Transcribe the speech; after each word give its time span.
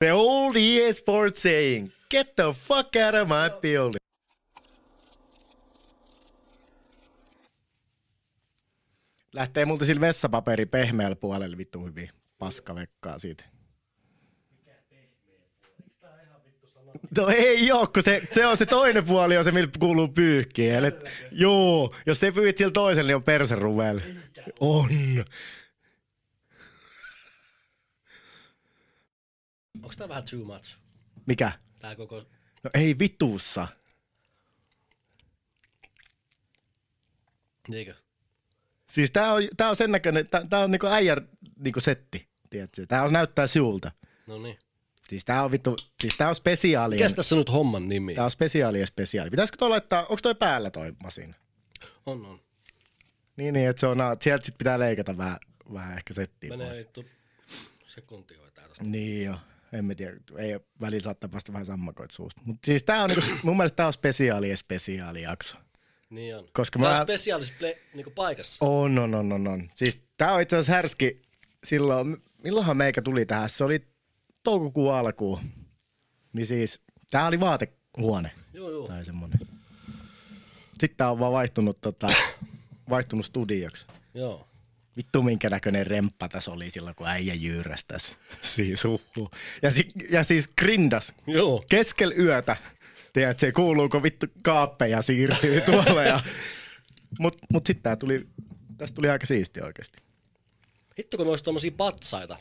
The 0.00 0.12
old 0.12 0.56
EA 0.56 0.92
Sports 0.92 1.42
saying, 1.42 1.92
get 2.10 2.34
the 2.36 2.52
fuck 2.52 2.96
out 2.96 3.14
of 3.14 3.28
my 3.28 3.50
building. 3.60 4.00
Lähtee 9.32 9.64
multa 9.64 9.84
sillä 9.84 10.00
vessapaperi 10.00 10.66
pehmeällä 10.66 11.16
puolella 11.16 11.56
vittu 11.56 11.84
hyvin. 11.84 12.10
Paskavekkaa 12.38 13.18
siitä. 13.18 13.44
No 17.16 17.28
ei 17.28 17.72
oo, 17.72 17.86
kun 17.86 18.02
se, 18.02 18.22
se 18.30 18.46
on 18.46 18.56
se 18.56 18.66
toinen 18.66 19.04
puoli, 19.04 19.36
on 19.36 19.44
se, 19.44 19.52
millä 19.52 19.70
kuuluu 19.78 20.08
pyyhkiä. 20.08 20.80
Joo, 21.30 21.94
jos 22.06 22.20
se 22.20 22.32
pyyhit 22.32 22.58
sillä 22.58 22.72
toisella, 22.72 23.06
niin 23.06 23.16
on 23.16 23.22
perseruvel. 23.22 24.00
On. 24.60 24.88
Onks 29.82 29.96
tää 29.96 30.08
vähän 30.08 30.24
too 30.30 30.44
much? 30.44 30.76
Mikä? 31.26 31.52
Tää 31.78 31.96
koko... 31.96 32.16
No 32.64 32.70
ei 32.74 32.98
vituussa. 32.98 33.68
Niinkö? 37.68 37.94
Siis 38.90 39.10
tää 39.10 39.32
on, 39.32 39.42
tää 39.56 39.68
on 39.68 39.76
sen 39.76 39.90
näköinen, 39.92 40.26
tää, 40.30 40.46
tää 40.50 40.60
on 40.60 40.70
niinku 40.70 40.86
äijän 40.86 41.28
niinku 41.58 41.80
setti, 41.80 42.28
tiedätkö? 42.50 42.86
Tää 42.86 43.02
on 43.02 43.12
näyttää 43.12 43.46
siulta. 43.46 43.92
No 44.26 44.38
niin. 44.42 44.58
Siis 45.08 45.24
tää 45.24 45.44
on 45.44 45.50
vittu, 45.50 45.76
siis 46.00 46.16
tää 46.16 46.28
on 46.28 46.34
spesiaali. 46.34 46.94
Mikäs 46.94 47.14
tässä 47.14 47.34
on 47.34 47.38
nyt 47.38 47.52
homman 47.52 47.88
nimi? 47.88 48.14
Tää 48.14 48.24
on 48.24 48.30
spesiaali 48.30 48.80
ja 48.80 48.86
spesiaali. 48.86 49.30
Pitäisikö 49.30 49.58
toi 49.58 49.68
laittaa, 49.68 50.02
onko 50.02 50.18
toi 50.22 50.34
päällä 50.34 50.70
toi 50.70 50.92
masina? 51.02 51.34
On, 52.06 52.26
on. 52.26 52.40
Niin, 53.36 53.54
niin, 53.54 53.68
että 53.68 53.80
se 53.80 53.86
on, 53.86 53.98
sieltä 54.22 54.46
sit 54.46 54.58
pitää 54.58 54.78
leikata 54.78 55.16
vähän, 55.16 55.38
vähän 55.72 55.96
ehkä 55.96 56.14
settiä 56.14 56.50
Menee 56.50 56.66
pois. 56.66 56.78
vittu 56.78 57.04
sekuntia 57.86 58.42
vetää 58.42 58.68
tosta. 58.68 58.84
Niin 58.84 59.24
jo, 59.24 59.40
en 59.72 59.84
mä 59.84 59.94
tiedä, 59.94 60.16
ei 60.38 60.60
välillä 60.80 61.02
saattaa 61.02 61.28
päästä 61.28 61.52
vähän 61.52 61.66
sammakoit 61.66 62.10
suusta. 62.10 62.42
Mutta 62.44 62.66
siis 62.66 62.82
tää 62.84 63.02
on 63.02 63.10
niinku, 63.10 63.26
mun 63.42 63.56
mielestä 63.56 63.76
tää 63.76 63.86
on 63.86 63.92
spesiaali 63.92 64.50
ja 64.50 64.56
spesiaali 64.56 65.22
jakso. 65.22 65.56
Niin 66.10 66.36
on. 66.36 66.48
Koska 66.52 66.78
Tää 66.78 66.92
mä- 66.92 66.96
on 67.00 67.06
spesiaalis 67.06 67.52
ple- 67.52 67.78
niinku 67.94 68.10
paikassa. 68.10 68.64
On, 68.64 68.98
on, 68.98 69.14
on, 69.14 69.32
on, 69.32 69.48
on. 69.48 69.70
Siis 69.74 70.02
tää 70.16 70.32
on 70.32 70.40
itse 70.42 70.56
asiassa 70.56 70.72
härski 70.72 71.22
silloin, 71.64 72.16
milloinhan 72.44 72.76
meikä 72.76 73.02
tuli 73.02 73.26
tähän, 73.26 73.48
se 73.48 73.64
oli 73.64 73.86
toukokuun 74.42 74.94
alkuun. 74.94 75.40
Niin 76.32 76.46
siis, 76.46 76.80
tää 77.10 77.26
oli 77.26 77.40
vaatehuone 77.40 78.30
Joo, 78.52 78.70
joo. 78.70 78.88
tai 78.88 79.04
semmonen. 79.04 79.38
Sitten 80.70 80.96
tää 80.96 81.10
on 81.10 81.18
vaan 81.18 81.32
vaihtunut, 81.32 81.80
tota, 81.80 82.08
vaihtunut 82.90 83.26
studioksi. 83.26 83.86
Joo. 84.14 84.46
Vittu 85.00 85.22
minkä 85.22 85.50
näköinen 85.50 85.86
remppa 85.86 86.28
tässä 86.28 86.50
oli 86.50 86.70
silloin, 86.70 86.96
kun 86.96 87.06
äijä 87.08 87.34
jyyräsi 87.34 87.84
tässä. 87.88 88.12
Siis 88.42 88.84
uhu. 88.84 89.30
Ja, 89.62 89.70
si- 89.70 89.88
ja 90.10 90.24
siis 90.24 90.48
grindas 90.48 91.14
Joo. 91.26 91.64
keskellä 91.68 92.14
yötä. 92.18 92.56
Tiedätkö, 93.12 93.52
kuuluuko 93.52 94.02
vittu 94.02 94.26
kaappeja 94.42 95.02
siirtyy 95.02 95.60
tuolla. 95.70 96.04
Ja... 96.04 96.20
Mut, 97.18 97.36
mut 97.52 97.66
sitten 97.66 97.82
tää 97.82 97.96
tuli, 97.96 98.26
tästä 98.78 98.94
tuli 98.94 99.08
aika 99.10 99.26
siisti 99.26 99.60
oikeasti. 99.62 99.98
Hitto 100.98 101.16
kun 101.16 101.26
olisi 101.28 101.44
tommosia 101.44 101.70
patsaita. 101.76 102.36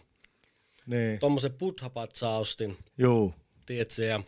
Niin. 0.85 1.19
Tommosen 1.19 1.53
buddha-patsaa 1.53 2.37
ostin, 2.39 2.77
Juu, 2.97 3.33
tiedätkö, 3.65 4.05
ja 4.05 4.23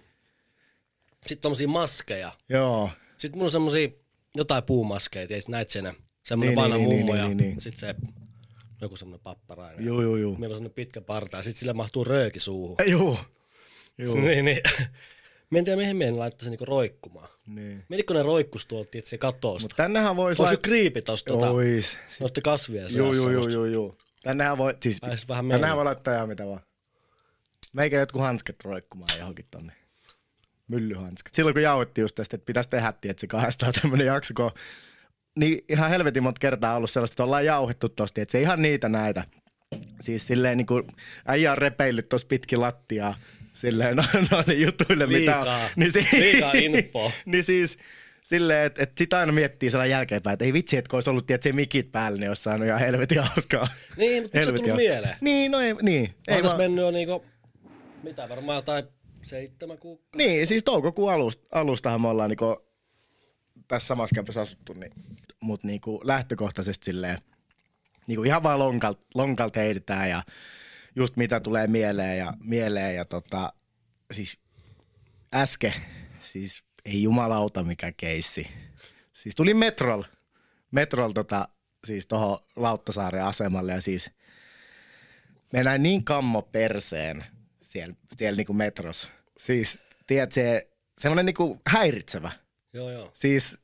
sitten 1.25 1.41
tommosia 1.41 1.67
maskeja. 1.67 2.31
joo. 2.49 2.89
Sitten 3.17 3.37
mulla 3.37 3.45
on 3.45 3.51
semmosia 3.51 3.89
jotain 4.35 4.63
puumaskeja, 4.63 5.27
tiedätkö, 5.27 5.51
näit 5.51 5.69
sen. 5.69 5.93
Semmonen 6.23 6.49
Niin, 6.49 6.55
vanha 6.63 6.77
niin, 6.77 6.89
mummo 6.89 7.13
niin, 7.13 7.21
ja 7.21 7.27
niin, 7.27 7.37
niin. 7.37 7.61
sit 7.61 7.77
se 7.77 7.95
joku 8.81 8.95
semmonen 8.95 9.19
papparainen. 9.23 9.85
Juu, 9.85 10.01
juu, 10.01 10.15
juu. 10.15 10.37
Meillä 10.37 10.53
on 10.53 10.57
semmonen 10.57 10.73
pitkä 10.75 11.01
parta 11.01 11.37
ja 11.37 11.43
sit 11.43 11.55
sille 11.55 11.73
mahtuu 11.73 12.03
rööki 12.03 12.39
suuhun. 12.39 12.77
Juu. 12.91 13.17
Juu. 13.97 14.15
niin, 14.25 14.45
niin. 14.45 14.61
Mä 15.49 15.57
en 15.59 15.65
tiedä, 15.65 15.81
mihin 15.81 15.95
meidän 15.95 16.19
laittaisi 16.19 16.49
niinku 16.49 16.65
roikkumaan. 16.65 17.29
Niin. 17.47 17.83
Mietikö 17.89 18.13
ne 18.13 18.23
roikkus 18.23 18.65
tuolta, 18.65 18.97
että 18.97 19.09
se 19.09 19.17
katoosta? 19.17 19.63
Mut 19.63 19.73
tännehän 19.75 20.15
vois 20.15 20.39
Olisi 20.39 20.53
lait- 20.53 20.57
jo 20.57 20.61
kriipi 20.61 21.01
tosta 21.01 21.33
tota, 21.33 21.49
Ois. 21.51 21.97
Juu, 22.97 23.13
seassa. 23.13 23.29
juu, 23.29 23.33
juu, 23.33 23.43
musta. 23.43 23.53
juu, 23.53 23.65
juu. 23.65 23.97
Tännehän 24.23 24.57
voi, 24.57 24.77
siis, 24.81 25.01
vähän 25.27 25.47
tännehän 25.49 25.75
voi 25.77 25.83
laittaa 25.83 26.15
ihan 26.15 26.27
mitä 26.29 26.45
vaan. 26.47 26.61
Meikä 27.73 27.99
jotkut 27.99 28.21
hanskat 28.21 28.55
roikkumaan 28.63 29.19
johonkin 29.19 29.45
tonne. 29.51 29.73
Myllyhanskat. 30.67 31.33
Silloin 31.33 31.53
kun 31.53 31.61
jauhettiin 31.61 32.03
just 32.03 32.15
tästä, 32.15 32.35
että 32.35 32.45
pitäisi 32.45 32.69
tehdä, 32.69 32.89
että 32.89 33.21
se 33.21 33.27
kahdestaan 33.27 33.73
tämmönen 33.81 34.07
jakso, 34.07 34.33
kun 34.33 34.51
niin 35.39 35.65
ihan 35.69 35.89
helvetin 35.89 36.23
monta 36.23 36.39
kertaa 36.39 36.75
ollut 36.75 36.89
sellaista, 36.89 37.13
että 37.13 37.23
ollaan 37.23 37.45
jauhettu 37.45 37.89
tosta, 37.89 38.21
että 38.21 38.31
se 38.31 38.41
ihan 38.41 38.61
niitä 38.61 38.89
näitä. 38.89 39.23
Siis 40.01 40.27
silleen 40.27 40.57
niin 40.57 40.65
kuin 40.67 40.83
äijä 41.27 41.51
on 41.51 41.57
repeillyt 41.57 42.09
tossa 42.09 42.27
pitkin 42.27 42.61
lattiaa 42.61 43.19
silleen 43.53 43.95
no, 43.97 44.03
no 44.31 44.43
ne 44.47 44.53
jutuille, 44.53 45.07
mitä 45.07 45.39
on. 45.39 45.45
Liikaa. 45.45 45.69
Niin, 45.75 45.91
si- 45.91 46.07
Liikaa 46.19 46.51
infoa. 46.55 47.11
niin 47.25 47.43
siis 47.43 47.77
silleen, 48.23 48.65
että, 48.65 48.83
että 48.83 48.93
sitä 48.97 49.19
aina 49.19 49.31
miettii 49.31 49.71
sellainen 49.71 49.91
jälkeenpäin, 49.91 50.33
että 50.33 50.45
ei 50.45 50.53
vitsi, 50.53 50.77
että 50.77 50.89
kun 50.89 50.97
olisi 50.97 51.09
ollut 51.09 51.25
se 51.41 51.53
mikit 51.53 51.91
päällä, 51.91 52.17
niin 52.17 52.29
olisi 52.29 52.43
saanut 52.43 52.67
ihan 52.67 52.79
helvetin 52.79 53.19
hauskaa. 53.23 53.67
Niin, 53.97 54.23
mutta 54.23 54.37
se 54.37 54.39
Helvetin 54.39 54.63
tullut 54.63 54.77
mieleen? 54.77 55.15
Niin, 55.21 55.51
no 55.51 55.59
ei, 55.59 55.73
niin. 55.81 56.13
Ei 56.27 56.35
Ei 56.35 56.43
vaan, 56.43 56.57
mennyt 56.57 56.81
jo 56.85 56.91
niinku, 56.91 57.25
mitä 58.03 58.29
varmaan 58.29 58.55
jotain 58.55 58.83
seitsemän 59.21 59.77
kuukautta. 59.77 60.17
niin, 60.17 60.47
siis 60.47 60.63
toukokuun 60.63 61.11
alusta, 61.13 61.47
alustahan 61.51 62.01
me 62.01 62.07
ollaan 62.07 62.29
niinku 62.29 62.70
tässä 63.71 63.87
samassa 63.87 64.15
kämpössä 64.15 64.41
asuttu, 64.41 64.73
niin, 64.73 64.91
mutta 65.41 65.67
niinku 65.67 66.01
lähtökohtaisesti 66.03 66.85
silleen, 66.85 67.17
niinku 68.07 68.23
ihan 68.23 68.43
vaan 68.43 68.59
lonkalt, 68.59 68.99
lonkalt 69.15 69.55
heitetään 69.55 70.09
ja 70.09 70.23
just 70.95 71.15
mitä 71.15 71.39
tulee 71.39 71.67
mieleen 71.67 72.17
ja, 72.17 72.33
mieleen 72.43 72.95
ja 72.95 73.05
tota, 73.05 73.53
siis 74.11 74.37
äsken, 75.33 75.73
siis 76.23 76.63
ei 76.85 77.03
jumalauta 77.03 77.63
mikä 77.63 77.91
keissi. 77.91 78.47
Siis 79.13 79.35
tuli 79.35 79.53
metrol, 79.53 80.03
metrol 80.71 81.11
tota, 81.11 81.47
siis 81.83 82.07
tuohon 82.07 82.39
Lauttasaaren 82.55 83.23
asemalle 83.23 83.71
ja 83.71 83.81
siis 83.81 84.11
mennään 85.53 85.83
niin 85.83 86.03
kammo 86.03 86.41
perseen 86.41 87.25
siellä, 87.61 87.95
siellä 88.17 88.37
niinku 88.37 88.53
metros. 88.53 89.09
Siis, 89.39 89.83
tiedät, 90.07 90.31
se 90.31 90.69
semmoinen 90.97 91.25
niinku 91.25 91.61
häiritsevä. 91.67 92.31
Joo, 92.73 92.91
joo. 92.91 93.11
Siis, 93.13 93.60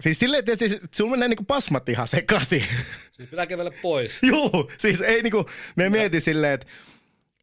siis 0.00 0.18
silleen, 0.18 0.38
että 0.38 0.56
siis, 0.56 0.78
sulla 0.94 1.10
menee 1.10 1.28
niinku 1.28 1.44
pasmat 1.44 1.88
ihan 1.88 2.08
sekaisin. 2.08 2.64
Siis 3.12 3.28
pitää 3.28 3.46
kävellä 3.46 3.70
pois. 3.82 4.20
Juu, 4.22 4.72
siis 4.78 5.00
ei 5.00 5.22
niinku, 5.22 5.46
me 5.76 5.88
mietin 5.88 6.20
silleen, 6.20 6.52
että 6.52 6.66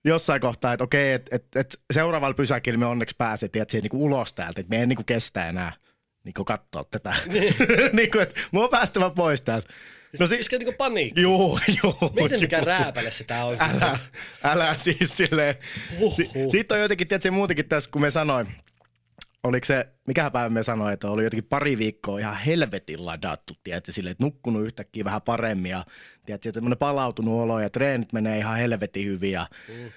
jossain 0.05 0.41
kohtaa, 0.41 0.73
että 0.73 0.83
okei, 0.83 1.13
että 1.13 1.35
et, 1.35 1.45
et 1.55 1.79
seuraavalla 1.93 2.33
pysäkillä 2.33 2.79
me 2.79 2.85
onneksi 2.85 3.15
tiedät, 3.51 3.69
siihen 3.69 3.83
niinku 3.83 4.05
ulos 4.05 4.33
täältä, 4.33 4.61
että 4.61 4.69
me 4.69 4.79
ei 4.79 4.85
niinku 4.85 5.03
kestä 5.03 5.49
enää 5.49 5.73
niinku 6.23 6.45
katsoa 6.45 6.83
tätä. 6.83 7.15
niinku, 7.93 8.19
että 8.19 8.41
mua 8.51 8.63
on 8.63 8.69
päästävä 8.69 9.09
pois 9.09 9.41
täältä. 9.41 9.73
No 10.19 10.27
siis, 10.27 10.39
Iskee 10.39 10.59
niinku 10.59 10.75
paniikki. 10.77 11.21
juu, 11.21 11.59
juu. 11.83 12.11
Miten 12.15 12.39
mikä 12.39 12.57
juu. 12.57 12.65
rääpäle 12.65 13.11
se 13.11 13.23
tää 13.23 13.45
on? 13.45 13.57
Älä, 13.59 13.99
älä 14.43 14.77
siis 14.77 15.17
silleen. 15.17 15.55
Huhhuh. 15.99 16.15
Si, 16.15 16.29
siitä 16.51 16.75
on 16.75 16.81
jotenkin, 16.81 17.07
tiedätkö, 17.07 17.31
muutenkin 17.31 17.69
tässä, 17.69 17.89
kun 17.91 18.01
me 18.01 18.11
sanoin, 18.11 18.47
oliko 19.43 19.65
se, 19.65 19.87
mikä 20.07 20.31
päivä 20.31 20.49
me 20.49 20.63
sanoin, 20.63 20.93
että 20.93 21.09
oli 21.11 21.23
jotenkin 21.23 21.49
pari 21.49 21.77
viikkoa 21.77 22.19
ihan 22.19 22.37
helvetin 22.37 23.05
ladattu, 23.05 23.53
tiedätkö, 23.63 23.91
silleen, 23.91 24.11
että 24.11 24.23
nukkunut 24.23 24.65
yhtäkkiä 24.65 25.03
vähän 25.03 25.21
paremmin 25.21 25.71
ja 25.71 25.85
tiedätkö, 26.25 26.51
tämmöinen 26.51 26.77
palautunut 26.77 27.41
olo 27.41 27.59
ja 27.59 27.69
treenit 27.69 28.13
menee 28.13 28.37
ihan 28.37 28.57
helvetin 28.57 29.05
hyvin 29.05 29.31
ja 29.31 29.47
Mm. 29.67 29.91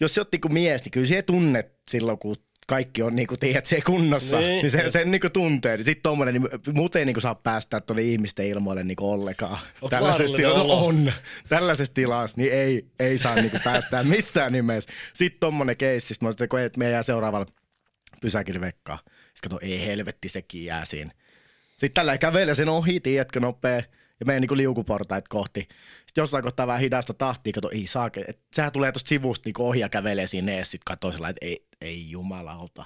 jos 0.00 0.14
sä 0.14 0.20
oot 0.20 0.32
niinku 0.32 0.48
mies, 0.48 0.84
niin 0.84 0.90
kyllä 0.90 1.06
se 1.06 1.22
tunnet 1.22 1.72
silloin, 1.90 2.18
kun 2.18 2.36
kaikki 2.66 3.02
on 3.02 3.16
niinku, 3.16 3.36
tiedät, 3.36 3.66
se 3.66 3.80
kunnossa, 3.80 4.36
Niin. 4.38 4.48
niin, 4.48 4.62
niin 4.62 4.70
sen, 4.70 4.92
sen 4.92 5.10
niinku 5.10 5.30
tuntee. 5.30 5.76
Niin 5.76 5.84
sitten 5.84 6.02
tommonen, 6.02 6.34
niin 6.34 6.48
muuten 6.74 7.00
ei 7.00 7.06
niinku 7.06 7.20
saa 7.20 7.34
päästä 7.34 7.80
tuonne 7.80 8.02
ihmisten 8.02 8.46
ilmoille 8.46 8.82
niinku 8.84 9.10
ollenkaan. 9.10 9.58
Onks 9.80 9.90
Tällaisessa 9.90 10.36
tilassa, 10.36 10.62
olo? 10.62 10.86
on. 10.86 11.12
Tällaisessa 11.48 11.94
tilassa, 11.94 12.40
niin 12.40 12.52
ei, 12.52 12.86
ei 13.00 13.18
saa 13.18 13.34
niinku 13.34 13.56
päästää 13.64 14.02
missään 14.04 14.52
nimessä. 14.52 14.90
Sitten 15.14 15.40
tommonen 15.40 15.76
keissi, 15.76 16.14
mä 16.20 16.32
sanoin, 16.32 16.66
että 16.66 16.78
me 16.78 16.90
jää 16.90 17.02
seuraavalla 17.02 17.46
pysäkillä 18.20 18.60
vekkaa. 18.60 18.98
Sitten 19.34 19.50
kato, 19.50 19.58
ei 19.62 19.86
helvetti, 19.86 20.28
sekin 20.28 20.64
jää 20.64 20.84
siinä. 20.84 21.12
Sitten 21.70 21.94
tällä 21.94 22.18
kävelee 22.18 22.54
sen 22.54 22.68
ohi, 22.68 23.00
tiedätkö, 23.00 23.40
nopea, 23.40 23.82
ja 24.20 24.26
menee 24.26 24.40
niinku 24.40 24.56
liukuportait 24.56 25.28
kohti. 25.28 25.60
Sitten 25.60 26.22
jossain 26.22 26.44
kohtaa 26.44 26.66
vähän 26.66 26.80
hidasta 26.80 27.14
tahtia, 27.14 27.52
kato, 27.52 27.70
ei 27.70 27.86
saa, 27.86 28.10
että 28.26 28.42
sehän 28.52 28.72
tulee 28.72 28.92
tuosta 28.92 29.08
sivusta 29.08 29.46
niinku 29.46 29.68
ohi 29.68 29.80
ja 29.80 29.88
kävelee 29.88 30.26
sinne 30.26 30.58
ees, 30.58 30.70
sit 30.70 30.84
katsoo 30.84 31.12
sellainen, 31.12 31.36
että 31.42 31.46
ei, 31.46 31.66
ei 31.80 32.10
jumalauta. 32.10 32.84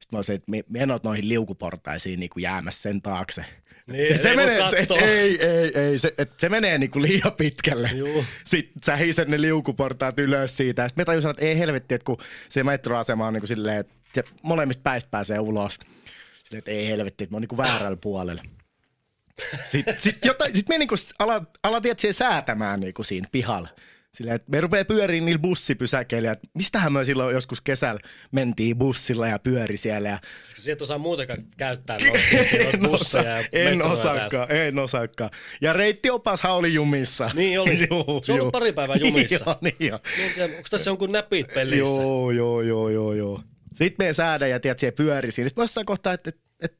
Sitten 0.00 0.08
mä 0.12 0.18
olisin, 0.18 0.34
että 0.34 0.50
me, 0.50 0.62
me 0.70 0.78
en 0.78 0.90
ole 0.90 1.00
noihin 1.04 1.28
liukuportaisiin 1.28 2.20
niinku 2.20 2.38
jäämässä 2.38 2.82
sen 2.82 3.02
taakse. 3.02 3.44
Niin, 3.86 4.08
se, 4.08 4.18
se, 4.18 4.36
menee, 4.36 4.70
se, 4.70 4.76
et, 4.76 4.90
ei, 4.90 5.46
ei, 5.46 5.78
ei, 5.78 5.98
se, 5.98 6.14
et, 6.18 6.34
se 6.38 6.48
menee 6.48 6.78
niinku 6.78 7.02
liian 7.02 7.32
pitkälle. 7.38 7.90
Juu. 7.94 8.24
Sitten 8.44 8.82
sä 8.84 8.96
hiset 8.96 9.28
ne 9.28 9.40
liukuportaat 9.40 10.18
ylös 10.18 10.56
siitä. 10.56 10.88
Sitten 10.88 11.02
me 11.02 11.04
tajusin, 11.04 11.30
että 11.30 11.44
ei 11.44 11.58
helvetti, 11.58 11.94
että 11.94 12.04
kun 12.04 12.16
se 12.48 12.64
metroasema 12.64 13.26
on 13.26 13.32
niinku 13.32 13.46
silleen, 13.46 13.80
että 13.80 13.94
se 14.14 14.24
molemmista 14.42 14.82
päistä 14.82 15.10
pääsee 15.10 15.38
ulos. 15.38 15.78
Silleen, 16.44 16.58
että 16.58 16.70
ei 16.70 16.88
helvetti, 16.88 17.24
että 17.24 17.32
mä 17.32 17.36
oon 17.36 17.42
niinku 17.42 17.56
väärällä 17.56 17.96
puolella. 18.00 18.42
Sitten 19.70 19.98
sit, 19.98 20.24
jotain, 20.24 20.54
sit 20.54 20.68
me 20.68 20.78
niinku 20.78 20.94
ala, 21.18 21.44
ala 21.62 21.80
tiedät, 21.80 21.98
siihen 21.98 22.14
säätämään 22.14 22.80
niinku 22.80 23.02
siinä 23.02 23.28
pihalla. 23.32 23.68
Silleen, 24.14 24.36
että 24.36 24.50
me 24.50 24.60
rupeaa 24.60 24.84
pyöriin 24.84 25.24
niillä 25.24 25.38
bussipysäkeillä, 25.38 26.32
että 26.32 26.48
mistähän 26.54 26.92
me 26.92 27.04
silloin 27.04 27.34
joskus 27.34 27.60
kesällä 27.60 28.00
mentiin 28.32 28.78
bussilla 28.78 29.28
ja 29.28 29.38
pyöri 29.38 29.76
siellä. 29.76 30.08
Ja 30.08 30.18
Siis 30.42 30.54
kun 30.54 30.64
sieltä 30.64 30.84
osaa 30.84 30.98
muutenkaan 30.98 31.38
käyttää 31.56 31.98
noita, 31.98 32.78
busseja 32.90 33.38
ja 33.38 33.44
en 33.52 33.82
osaakaan, 33.82 34.50
en 34.50 34.78
osaakaan. 34.78 35.30
Ja 35.60 35.72
reittiopaashan 35.72 36.52
oli 36.52 36.74
jumissa. 36.74 37.30
Niin 37.34 37.60
oli. 37.60 37.88
Juu, 37.90 38.22
Se 38.24 38.32
on 38.32 38.40
ollut 38.40 38.52
pari 38.52 38.72
päivää 38.72 38.96
jumissa. 38.96 39.44
joo, 39.46 39.58
niin 39.62 39.76
jo. 39.80 40.00
Niin, 40.16 40.42
Onko 40.56 40.68
tässä 40.70 40.90
jonkun 40.90 41.12
näpit 41.12 41.46
pelissä? 41.54 42.02
Joo, 42.02 42.30
joo, 42.30 42.62
joo, 42.62 42.88
joo, 42.88 43.12
joo. 43.12 43.42
Sitten 43.74 43.94
meidän 43.98 44.14
säädä 44.14 44.46
ja 44.46 44.60
tiedät, 44.60 44.78
siellä 44.78 44.96
pyöri 44.96 45.30
siinä. 45.32 45.48
Sitten 45.48 45.62
jossain 45.62 45.86
kohtaa, 45.86 46.12
että 46.12 46.30
et, 46.30 46.40
et, 46.60 46.76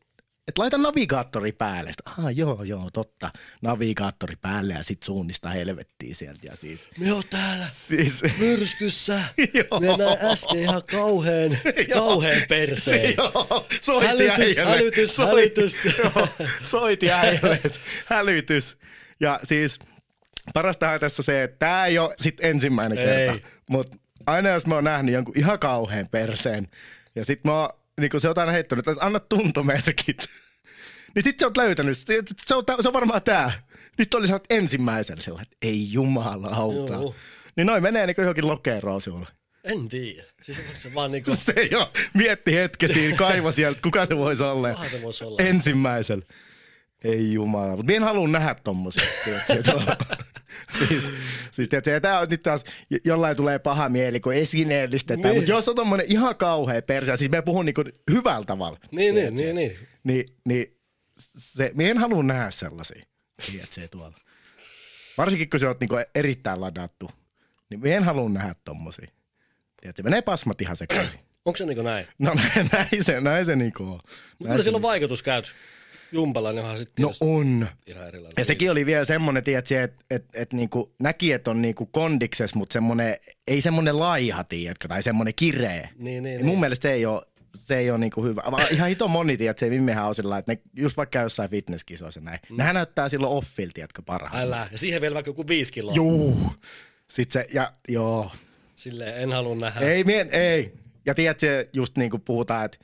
et 0.49 0.59
laita 0.59 0.79
navigaattori 0.79 1.53
päälle. 1.53 1.93
Sitten, 1.93 2.25
ah, 2.25 2.37
joo, 2.37 2.63
joo, 2.63 2.91
totta. 2.93 3.31
Navigaattori 3.63 4.37
päälle 4.37 4.75
ja 4.75 4.83
sitten 4.83 5.07
suunnista 5.07 5.49
helvettiin 5.49 6.15
sieltä. 6.15 6.47
Ja 6.47 6.57
siis, 6.57 6.89
Me 6.99 7.13
oon 7.13 7.23
täällä 7.31 7.67
siis 7.71 8.23
myrskyssä. 8.39 9.21
Joo. 9.55 9.81
Me 9.81 9.87
näin 10.05 10.19
äsken 10.33 10.59
ihan 10.59 10.83
kauheen, 10.91 11.59
kauheen 11.95 12.49
perseen. 12.49 13.15
Joo, 13.17 13.67
soiti 13.81 14.07
Hälytys, 14.07 14.57
hälytys, 14.57 15.19
hälytys. 15.19 15.85
Joo, 15.99 16.29
soiti 16.63 17.11
äijälle, 17.13 17.61
hälytys. 18.07 18.77
Ja 19.21 19.41
siis 19.45 19.79
parastahan 20.55 21.01
tässä 21.01 21.21
on 21.21 21.25
se, 21.25 21.43
että 21.43 21.57
tämä 21.59 21.87
ei 21.87 21.99
ole 21.99 22.15
sit 22.21 22.37
ensimmäinen 22.41 22.99
Ei. 22.99 23.07
kerta. 23.07 23.49
Mutta 23.71 23.97
aina 24.27 24.49
jos 24.49 24.67
mä 24.67 24.75
oon 24.75 24.85
nähnyt 24.85 25.15
jonkun 25.15 25.39
ihan 25.39 25.59
kauhean 25.59 26.09
perseen, 26.11 26.69
ja 27.15 27.25
sit 27.25 27.45
mä 27.45 27.61
oon, 27.61 27.69
niin 28.01 28.11
se 28.19 28.29
on 28.29 28.39
aina 28.39 28.53
heittänyt, 28.53 28.89
että 28.89 29.05
anna 29.05 29.21
tuntomerkit. 29.21 30.27
niin 31.15 31.23
sit 31.25 31.39
sä 31.39 31.47
oot 31.47 31.57
löytänyt, 31.57 31.99
se 32.47 32.55
on, 32.55 32.65
se 32.83 32.89
on 32.89 32.93
varmaan 32.93 33.23
tää. 33.23 33.53
Niin 33.99 34.05
sit 34.05 34.15
oli 34.15 34.27
sä 34.27 34.35
oot 34.35 34.45
ensimmäisen 34.51 35.21
sellainen, 35.21 35.53
että 35.53 35.67
ei 35.67 35.93
jumalauta. 35.93 36.93
Joo. 36.93 37.15
Niin 37.57 37.67
noin 37.67 37.83
menee 37.83 38.07
niin 38.07 38.15
johonkin 38.19 38.47
lokeroon 38.47 39.01
sulla. 39.01 39.27
En 39.65 39.89
tiedä. 39.89 40.23
Siis 40.43 40.59
onko 40.59 40.71
se 40.75 40.95
vaan 40.95 41.13
niinku, 41.13 41.31
Se 41.39 41.69
jo 41.71 41.93
mietti 42.15 42.55
hetken 42.55 42.95
siinä, 42.95 43.17
kaiva 43.17 43.53
sieltä, 43.53 43.81
kuka 43.83 44.07
se 44.07 44.17
voisi 44.17 44.43
olla. 44.43 44.69
paha 44.69 44.89
se 44.89 45.03
voisi 45.03 45.25
olla. 45.25 45.43
Ensimmäisellä. 45.43 46.25
Ei 47.05 47.33
jumala. 47.33 47.77
Mutta 47.77 47.93
en 47.93 48.03
halua 48.03 48.29
nähdä 48.29 48.55
tommosia. 48.65 49.05
siis, 50.79 51.13
siis 51.51 51.69
tiedätkö, 51.69 52.01
tää 52.01 52.21
on 52.21 52.29
nyt 52.29 52.43
taas, 52.43 52.65
jo- 52.91 52.99
jollain 53.05 53.37
tulee 53.37 53.59
paha 53.59 53.89
mieli, 53.89 54.21
kun 54.21 54.35
esineellistetään. 54.35 55.23
Niin. 55.23 55.35
Mutta 55.37 55.51
jos 55.51 55.69
on 55.69 55.77
tommonen 55.77 56.07
ihan 56.09 56.37
kauhea 56.37 56.83
perse, 56.83 57.17
siis 57.17 57.31
me 57.31 57.43
puhun 57.43 57.67
niinku 57.67 57.85
hyvällä 58.11 58.45
tavalla. 58.45 58.79
Niin, 58.91 59.15
niin, 59.15 59.37
tiedätkö? 59.37 59.55
niin, 59.55 59.57
niin. 59.57 59.89
Niin, 60.05 60.37
niin 60.45 60.77
se, 61.39 61.71
me 61.75 61.91
en 61.91 61.99
halua 61.99 62.23
nähdä 62.23 62.51
sellaisia. 62.51 63.05
Tiedätkö, 63.51 63.89
tuolla. 63.91 64.17
Varsinkin, 65.19 65.51
kun 65.51 65.61
se 65.61 65.69
on 65.69 65.77
niinku 65.81 65.97
erittäin 66.15 66.61
ladattu. 66.61 67.11
Niin 67.71 67.81
me 67.81 67.97
en 67.97 68.05
halua 68.05 68.29
nähdä 68.29 68.55
tommosia. 68.65 69.09
Tiedätkö, 69.81 70.03
menee 70.03 70.23
pasmat 70.23 70.61
ihan 70.61 70.77
sekaisin. 70.77 71.21
Onko 71.45 71.57
se 71.57 71.67
niinku 71.67 71.83
näin? 71.83 72.07
No 72.19 72.35
näin, 72.35 72.69
näin 72.73 73.05
se, 73.05 73.21
näin 73.21 73.47
se 73.47 73.57
niinku 73.57 73.83
on. 73.83 73.89
Mutta 73.91 74.05
kyllä 74.39 74.57
se 74.57 74.63
sillä 74.63 74.77
on 74.77 74.83
vaikutus 74.83 75.23
käyty. 75.23 75.51
Jumpalla, 76.15 76.53
niin 76.53 76.61
onhan 76.63 76.79
sitten 76.79 77.03
No 77.03 77.13
on. 77.21 77.69
ihan 77.87 78.09
erilainen. 78.09 78.35
Ja 78.39 78.45
sekin 78.45 78.71
oli 78.71 78.87
vielä 78.87 79.05
semmoinen, 79.05 79.45
tiedätkö, 79.45 79.83
että 79.83 80.05
et, 80.11 80.25
et 80.35 80.53
niinku 80.53 80.95
näki, 80.99 81.33
että 81.33 81.51
on 81.51 81.63
niinku 81.63 81.87
kondikses, 81.87 82.55
mutta 82.55 82.73
semmoinen, 82.73 83.17
ei 83.47 83.61
semmoinen 83.63 83.99
laiha, 83.99 84.45
tiedätkö, 84.45 84.89
tai 84.89 85.03
semmoinen 85.03 85.35
kireä. 85.37 85.89
Niin, 85.99 86.23
niin, 86.23 86.33
Ja 86.39 86.45
mun 86.45 86.47
niin. 86.47 86.61
mielestä 86.61 86.89
se 86.89 86.93
ei 86.93 87.07
ole, 87.07 87.23
se 87.57 87.77
ei 87.79 87.91
ole 87.91 87.99
niinku 87.99 88.25
hyvä. 88.25 88.43
Vaan 88.51 88.67
ihan 88.71 88.89
hito 88.89 89.09
moni, 89.09 89.37
tiedätkö, 89.37 89.67
se 89.67 89.71
Vimmehän 89.71 90.07
on 90.07 90.15
sillä 90.15 90.39
että 90.39 90.53
ne 90.53 90.59
just 90.77 90.97
vaikka 90.97 91.19
jossain 91.19 91.51
fitnesskisoissa 91.51 92.21
näin. 92.21 92.39
Mm. 92.51 92.57
Nehän 92.57 92.75
näyttää 92.75 93.09
silloin 93.09 93.33
offil, 93.33 93.71
tiedätkö, 93.75 94.03
parhaillaan. 94.07 94.61
Älä. 94.63 94.69
Ja 94.73 94.79
siihen 94.79 95.01
vielä 95.01 95.15
vaikka 95.15 95.29
joku 95.29 95.49
viisi 95.49 95.73
kiloa. 95.73 95.95
Juu. 95.95 96.37
Sitten 97.11 97.33
se, 97.43 97.55
ja 97.55 97.73
joo. 97.89 98.31
Silleen 98.77 99.23
en 99.23 99.33
halua 99.33 99.55
nähdä. 99.55 99.81
Ei, 99.87 100.05
mien, 100.05 100.29
ei. 100.33 100.73
Ja 101.07 101.15
tiedätkö, 101.15 101.67
just 101.73 101.97
niin 101.97 102.11
kuin 102.11 102.21
puhutaan, 102.21 102.65
että 102.65 102.79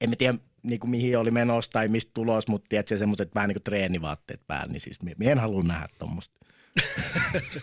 en 0.00 0.16
tiedä 0.18 0.38
niin 0.66 0.80
kuin 0.80 0.90
mihin 0.90 1.18
oli 1.18 1.30
menossa 1.30 1.70
tai 1.70 1.88
mistä 1.88 2.10
tulos, 2.14 2.48
mutta 2.48 2.66
tiedätkö, 2.68 2.98
semmoiset 2.98 3.34
vähän 3.34 3.48
niin 3.48 3.54
kuin 3.54 3.62
treenivaatteet 3.62 4.40
päällä, 4.46 4.72
niin 4.72 4.80
siis 4.80 4.98
mie 5.02 5.32
en 5.32 5.38
halua 5.38 5.62
nähdä 5.62 5.88
tuommoista. 5.98 6.36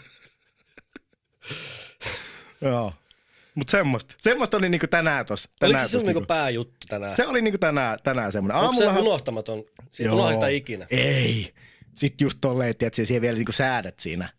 Joo. 2.61 2.93
Mutta 3.55 3.71
semmoista. 3.71 4.15
Semmoista 4.19 4.57
oli 4.57 4.69
niinku 4.69 4.87
tänään 4.87 5.25
tossa. 5.25 5.49
Oliko 5.49 5.73
Tänään 5.73 5.89
se 5.89 5.91
sun 5.91 5.99
niinku 5.99 6.19
niinku, 6.19 6.27
pääjuttu 6.27 6.87
tänään? 6.89 7.15
se 7.15 7.27
oli 7.27 7.41
niinku 7.41 7.57
tänään, 7.57 7.99
tänään 8.03 8.31
semmoinen. 8.31 8.57
Onko 8.57 8.73
se 8.73 8.87
unohtamaton? 8.87 9.63
Siitä 9.91 10.13
unohda 10.13 10.33
sitä 10.33 10.47
ikinä. 10.47 10.87
Ei. 10.89 11.53
Sitten 11.95 12.25
just 12.25 12.37
tolleen, 12.41 12.69
että 12.69 13.05
siellä 13.05 13.21
vielä 13.21 13.37
niinku 13.37 13.51
säädät 13.51 13.99
siinä. 13.99 14.29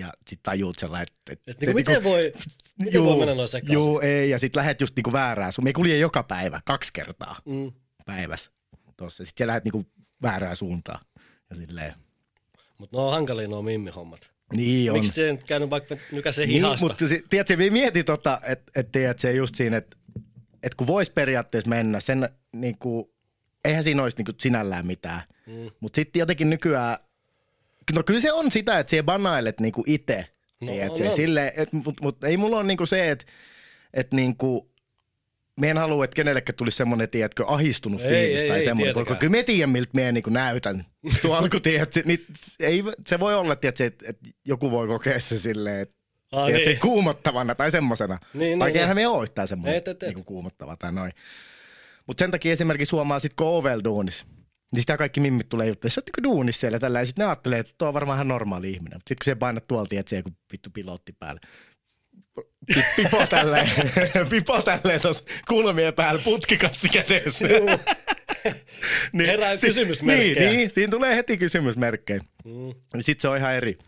Ja, 0.00 0.06
ja 0.06 0.12
sit 0.28 0.40
tajuut 0.42 0.78
sellainen, 0.78 1.06
että... 1.10 1.32
että 1.32 1.50
Et 1.50 1.58
se 1.58 1.66
niinku, 1.66 1.74
miten 1.78 2.04
voi, 2.04 2.32
miten 2.84 3.04
voi 3.04 3.18
mennä 3.18 3.34
noin 3.34 3.48
sekaisin? 3.48 3.72
Joo, 3.74 4.00
ei. 4.00 4.30
Ja 4.30 4.38
sit 4.38 4.56
lähet 4.56 4.80
just 4.80 4.96
niinku 4.96 5.12
väärään 5.12 5.52
suuntaan. 5.52 5.68
Me 5.70 5.72
kulje 5.72 5.98
joka 5.98 6.22
päivä, 6.22 6.60
kaksi 6.64 6.90
kertaa 6.92 7.36
Mm. 7.44 7.72
päivässä 8.06 8.50
tossa. 8.96 9.24
Sitten 9.24 9.44
sä 9.44 9.48
lähet 9.48 9.64
niinku 9.64 9.86
väärään 10.22 10.56
suuntaan. 10.56 11.04
Ja 11.50 11.56
silleen, 11.56 11.94
Mutta 12.78 12.96
ne 12.96 13.02
on 13.02 13.12
hankalia 13.12 13.48
nuo 13.48 13.62
mimmihommat. 13.62 14.30
niin 14.52 14.90
on. 14.92 14.98
Miksi 14.98 15.12
se 15.12 15.26
ei 15.26 15.32
nyt 15.32 15.44
käynyt 15.44 15.70
vaikka 15.70 15.96
nykäisen 16.12 16.48
Niin, 16.48 16.62
hihasta? 16.64 16.86
mutta 16.86 17.06
se, 17.06 17.22
tiedätkö, 17.30 17.56
me 17.56 17.70
mietin 17.70 18.04
tota, 18.04 18.40
että 18.46 18.72
et, 18.74 18.92
tiedätkö, 18.92 19.30
just 19.30 19.54
siinä, 19.54 19.76
että 19.76 19.96
et 20.62 20.74
kun 20.74 20.86
vois 20.86 21.10
periaatteessa 21.10 21.68
mennä, 21.70 22.00
sen 22.00 22.28
niinku, 22.56 23.14
eihän 23.64 23.84
siinä 23.84 24.02
olisi 24.02 24.16
niinku 24.16 24.32
sinällään 24.40 24.86
mitään. 24.86 25.22
Mm. 25.46 25.70
Mutta 25.80 25.96
sitten 25.96 26.20
jotenkin 26.20 26.50
nykyään, 26.50 26.98
no 27.94 28.02
kyllä 28.02 28.20
se 28.20 28.32
on 28.32 28.52
sitä, 28.52 28.78
että 28.78 28.96
sä 28.96 29.02
banailet 29.02 29.60
niinku 29.60 29.84
itse. 29.86 30.26
No, 30.60 30.72
tiedätkö, 30.72 31.06
on. 31.06 31.12
Silleen, 31.12 31.52
et, 31.56 31.72
mut, 31.72 32.00
mut, 32.00 32.24
ei 32.24 32.36
mulla 32.36 32.56
ole 32.56 32.66
niinku 32.66 32.86
se, 32.86 33.10
että 33.10 33.24
et 33.94 34.12
niinku, 34.12 34.70
me 35.60 35.70
en 35.70 35.78
halua, 35.78 36.04
että 36.04 36.14
kenellekään 36.14 36.56
tulisi 36.56 36.76
semmoinen, 36.76 37.10
tiedätkö, 37.10 37.44
ahistunut 37.46 38.00
Ei, 38.00 38.08
fiilis 38.08 38.42
ei, 38.42 38.48
tai 38.48 38.58
ei, 38.58 38.64
semmoinen, 38.64 38.94
koska 38.94 39.14
kyllä 39.14 39.30
me 39.30 39.42
tiedän, 39.42 39.70
miltä 39.70 39.90
me 39.94 40.12
niinku 40.12 40.30
näytän. 40.30 40.86
Tuolla 41.22 41.48
kun 41.52 41.62
tiedätkö, 41.62 42.02
niin 42.04 42.26
ei, 42.60 42.84
se 43.06 43.20
voi 43.20 43.34
olla, 43.34 43.56
tiedätkö, 43.56 43.84
että, 43.84 44.04
että 44.08 44.28
joku 44.44 44.70
voi 44.70 44.86
kokea 44.86 45.20
se 45.20 45.38
silleen, 45.38 45.80
että 45.80 46.00
Ah, 46.32 46.46
tiedätkö, 46.46 46.70
niin. 46.70 46.80
kuumottavana 46.80 47.54
tai 47.54 47.70
semmosena. 47.70 48.18
Niin, 48.34 48.58
tai 48.58 48.68
niin, 48.68 48.80
eihän 48.80 48.96
niin. 48.96 49.08
me 49.08 49.14
ole 49.14 49.22
yhtään 49.22 49.48
semmoinen 49.48 49.76
et, 49.76 49.88
et. 49.88 50.00
niinku 50.00 50.24
kuumottava 50.24 50.76
tai 50.76 50.92
noin. 50.92 51.12
Mutta 52.06 52.22
sen 52.22 52.30
takia 52.30 52.52
esimerkiksi 52.52 52.96
huomaa 52.96 53.20
sit, 53.20 53.34
kun 53.34 53.46
on 53.46 53.54
ovel 53.54 53.80
duunis, 53.84 54.24
niin 54.72 54.80
sitä 54.82 54.96
kaikki 54.96 55.20
mimmit 55.20 55.48
tulee 55.48 55.66
juttuja. 55.66 55.90
Sä 55.90 56.02
duunis 56.22 56.60
siellä 56.60 56.78
tällä 56.78 56.98
ja 56.98 57.06
sitten 57.06 57.22
ne 57.22 57.26
ajattelee, 57.26 57.58
että 57.58 57.72
tuo 57.78 57.88
on 57.88 57.94
varmaan 57.94 58.16
ihan 58.16 58.28
normaali 58.28 58.70
ihminen. 58.70 58.96
Mutta 58.96 59.08
sitten 59.08 59.24
kun 59.24 59.24
se 59.24 59.34
painat 59.34 59.66
tuolta, 59.66 59.96
että 59.98 60.10
se 60.10 60.16
joku 60.16 60.30
vittu 60.52 60.70
pilotti 60.70 61.12
päällä. 61.12 61.40
Pi- 62.66 62.84
Pipo 62.96 63.26
tälleen, 63.30 63.68
pipo 64.30 64.62
tälleen 64.62 65.00
tuossa 65.02 65.24
kulmien 65.48 65.94
päällä, 65.94 66.20
putkikassi 66.24 66.88
kädessä. 66.88 67.46
niin, 69.12 69.26
Herää 69.26 69.56
kysymysmerkkejä. 69.56 70.40
Niin, 70.40 70.56
niin, 70.56 70.70
siinä 70.70 70.90
tulee 70.90 71.16
heti 71.16 71.36
kysymysmerkkejä. 71.38 72.20
Mm. 72.44 72.52
Niin 72.94 73.02
sitten 73.02 73.22
se 73.22 73.28
on 73.28 73.36
ihan 73.36 73.54
eri, 73.54 73.78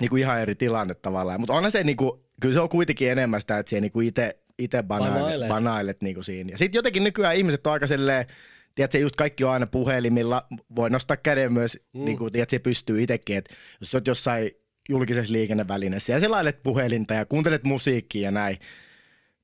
niinku 0.00 0.16
ihan 0.16 0.40
eri 0.40 0.54
tilanne 0.54 0.94
tavallaan. 0.94 1.40
Mutta 1.40 1.52
onhan 1.52 1.70
se 1.70 1.84
niinku, 1.84 2.24
kyllä 2.40 2.54
se 2.54 2.60
on 2.60 2.68
kuitenkin 2.68 3.10
enemmän 3.10 3.40
sitä, 3.40 3.58
että 3.58 3.70
siellä 3.70 3.80
niinku 3.80 4.00
itse 4.00 4.82
Banailet. 4.82 5.48
banailet 5.48 6.02
niinku 6.02 6.22
siinä. 6.22 6.50
Ja 6.50 6.58
sitten 6.58 6.78
jotenkin 6.78 7.04
nykyään 7.04 7.36
ihmiset 7.36 7.66
on 7.66 7.72
aika 7.72 7.86
silleen, 7.86 8.26
tiedätkö, 8.74 8.98
just 8.98 9.16
kaikki 9.16 9.44
on 9.44 9.50
aina 9.50 9.66
puhelimilla, 9.66 10.46
voi 10.76 10.90
nostaa 10.90 11.16
käden 11.16 11.52
myös, 11.52 11.78
mm. 11.92 12.04
niin 12.04 12.18
kuin, 12.18 12.32
tiedätkö, 12.32 12.60
pystyy 12.60 13.02
itsekin, 13.02 13.36
että 13.36 13.54
jos 13.80 13.94
olet 13.94 14.06
jossain 14.06 14.50
julkisessa 14.88 15.32
liikennevälineessä 15.32 16.12
ja 16.12 16.20
sä 16.20 16.30
lailet 16.30 16.62
puhelinta 16.62 17.14
ja 17.14 17.26
kuuntelet 17.26 17.64
musiikkia 17.64 18.22
ja 18.22 18.30
näin, 18.30 18.58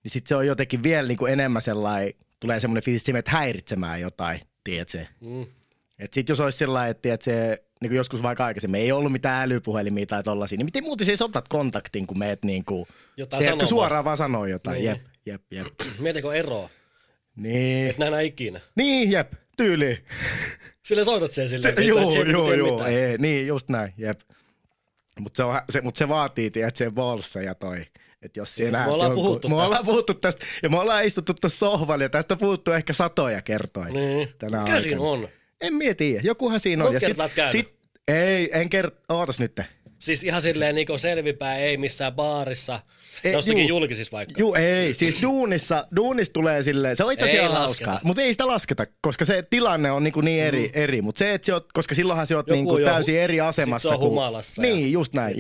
niin 0.02 0.11
sitten 0.11 0.28
se 0.28 0.37
on 0.37 0.47
jotenkin 0.47 0.83
vielä 0.83 1.09
niin 1.09 1.18
kuin 1.18 1.33
enemmän 1.33 1.62
sellainen, 1.62 2.14
tulee 2.40 2.61
semmoinen 2.61 2.83
fiilis, 2.83 3.09
että 3.09 3.30
häiritsemään 3.30 4.00
jotain, 4.00 4.40
tiedätkö? 4.64 5.06
Mm. 5.21 5.47
Et 5.99 6.14
sit 6.14 6.28
jos 6.28 6.40
olisi 6.40 6.59
sellainen, 6.59 6.90
että 6.90 7.02
tiedät, 7.02 7.23
se, 7.23 7.62
niin 7.80 7.90
kuin 7.90 7.97
joskus 7.97 8.23
vaikka 8.23 8.45
aikaisemmin 8.45 8.80
ei 8.80 8.92
ollut 8.92 9.12
mitään 9.12 9.42
älypuhelimia 9.42 10.06
tai 10.06 10.23
tollasia, 10.23 10.59
niin 10.59 10.64
miten 10.64 10.85
muuten 10.85 11.06
siis 11.06 11.23
otat 11.23 11.49
kontaktin, 11.49 12.06
kun 12.06 12.18
meet 12.18 12.45
niin 12.45 12.64
kuin, 12.64 12.87
Jotain 13.16 13.42
tiedätkö, 13.42 13.66
suoraan 13.66 14.04
vaan 14.04 14.16
sanoo 14.16 14.47
jotain, 14.47 14.75
Niin. 14.75 14.85
jep, 14.85 15.00
jep, 15.26 15.42
jep. 15.50 15.66
Mietitkö 15.99 16.35
eroa? 16.35 16.71
Niin, 17.37 17.90
Et 17.90 17.99
nähdä 17.99 18.21
ikinä. 18.21 18.61
niin, 18.76 19.11
jep, 19.11 19.33
tyyli. 19.57 19.99
Sille 20.83 21.05
soitat 21.05 21.33
sen 21.33 21.49
Se, 21.49 21.57
silleen. 21.57 21.87
joo, 21.87 22.00
että 22.00 22.14
sä 22.14 22.19
joo, 22.21 22.45
tiedä 22.45 22.59
joo, 22.59 22.71
mitään. 22.73 22.90
ei, 22.93 23.19
niin, 23.19 23.47
just 23.47 23.69
näin, 23.69 23.93
jep. 23.97 24.21
Mutta 25.21 25.37
se, 25.37 25.43
on, 25.45 25.61
se, 25.71 25.81
mut 25.81 25.97
se 25.97 26.09
vaatii, 26.09 26.50
tiedät, 26.50 26.76
se 26.76 26.90
bolssa 26.90 27.40
ja 27.43 27.55
toi. 27.55 27.83
Et 28.23 28.37
jos 28.37 28.55
sinä 28.55 28.87
me 28.87 28.93
ollaan 28.93 29.12
puhuttu 29.12 29.49
me 29.49 29.55
tästä. 29.55 29.66
ollaan 29.66 29.85
puhuttu 29.85 30.14
tästä, 30.14 30.47
ja 30.62 30.69
me 30.69 30.78
ollaan 30.81 31.05
istuttu 31.05 31.35
tuossa 31.35 31.59
sohvalla, 31.59 32.05
ja 32.05 32.09
tästä 32.09 32.35
on 32.35 32.38
puhuttu 32.38 32.73
ehkä 32.73 32.93
satoja 32.93 33.43
kertoja. 33.43 33.87
Niin. 33.88 34.28
Tänä 34.38 34.62
Mikä 34.62 34.81
siinä 34.81 34.97
aikana. 34.97 35.11
on? 35.11 35.28
En 35.61 35.75
mietiä, 35.75 36.21
jokuhan 36.25 36.61
siinä 36.61 36.85
on. 36.85 36.95
Kertaa 37.00 37.25
oot 37.25 37.33
käynyt? 37.35 37.69
ei, 38.09 38.50
en 38.52 38.69
kert... 38.71 38.95
Ootas 39.09 39.40
nyt. 39.40 39.61
Siis 39.99 40.25
ihan 40.25 40.43
silleen 40.43 40.75
niin 40.75 40.99
selvipää, 40.99 41.57
ei 41.57 41.76
missään 41.76 42.12
baarissa, 42.12 42.81
Ei, 43.25 43.33
jossakin 43.33 43.69
juu. 43.69 43.81
julkisissa 43.81 44.17
vaikka. 44.17 44.35
Juu, 44.41 44.55
ei. 44.55 44.95
Siis 44.95 45.23
duunissa, 45.23 45.87
duunissa 45.97 46.33
tulee 46.33 46.62
silleen, 46.62 46.97
se 46.97 47.05
on 47.05 47.12
itse 47.12 47.25
asiassa 47.25 47.59
hauskaa. 47.59 48.00
Mutta 48.03 48.23
ei 48.23 48.33
sitä 48.35 48.47
lasketa, 48.47 48.87
koska 49.00 49.25
se 49.25 49.43
tilanne 49.50 49.91
on 49.91 50.05
niinku 50.05 50.21
niin 50.21 50.43
eri. 50.43 50.67
Mm. 50.67 50.71
eri. 50.83 51.03
Mutta 51.03 51.19
se, 51.19 51.35
että 51.35 51.53
oot, 51.55 51.67
koska 51.73 51.95
silloinhan 51.95 52.26
sä 52.26 52.37
oot 52.37 52.47
Joku 52.47 52.55
niinku 52.57 52.79
jo- 52.79 52.87
täysin 52.87 53.21
eri 53.21 53.41
asemassa. 53.41 53.88
sit 53.88 53.99
se 53.99 54.05
on 54.05 54.11
humalassa 54.11 54.67
ja 54.67 54.75
Niin, 54.75 54.93
just 54.93 55.12
näin. 55.12 55.37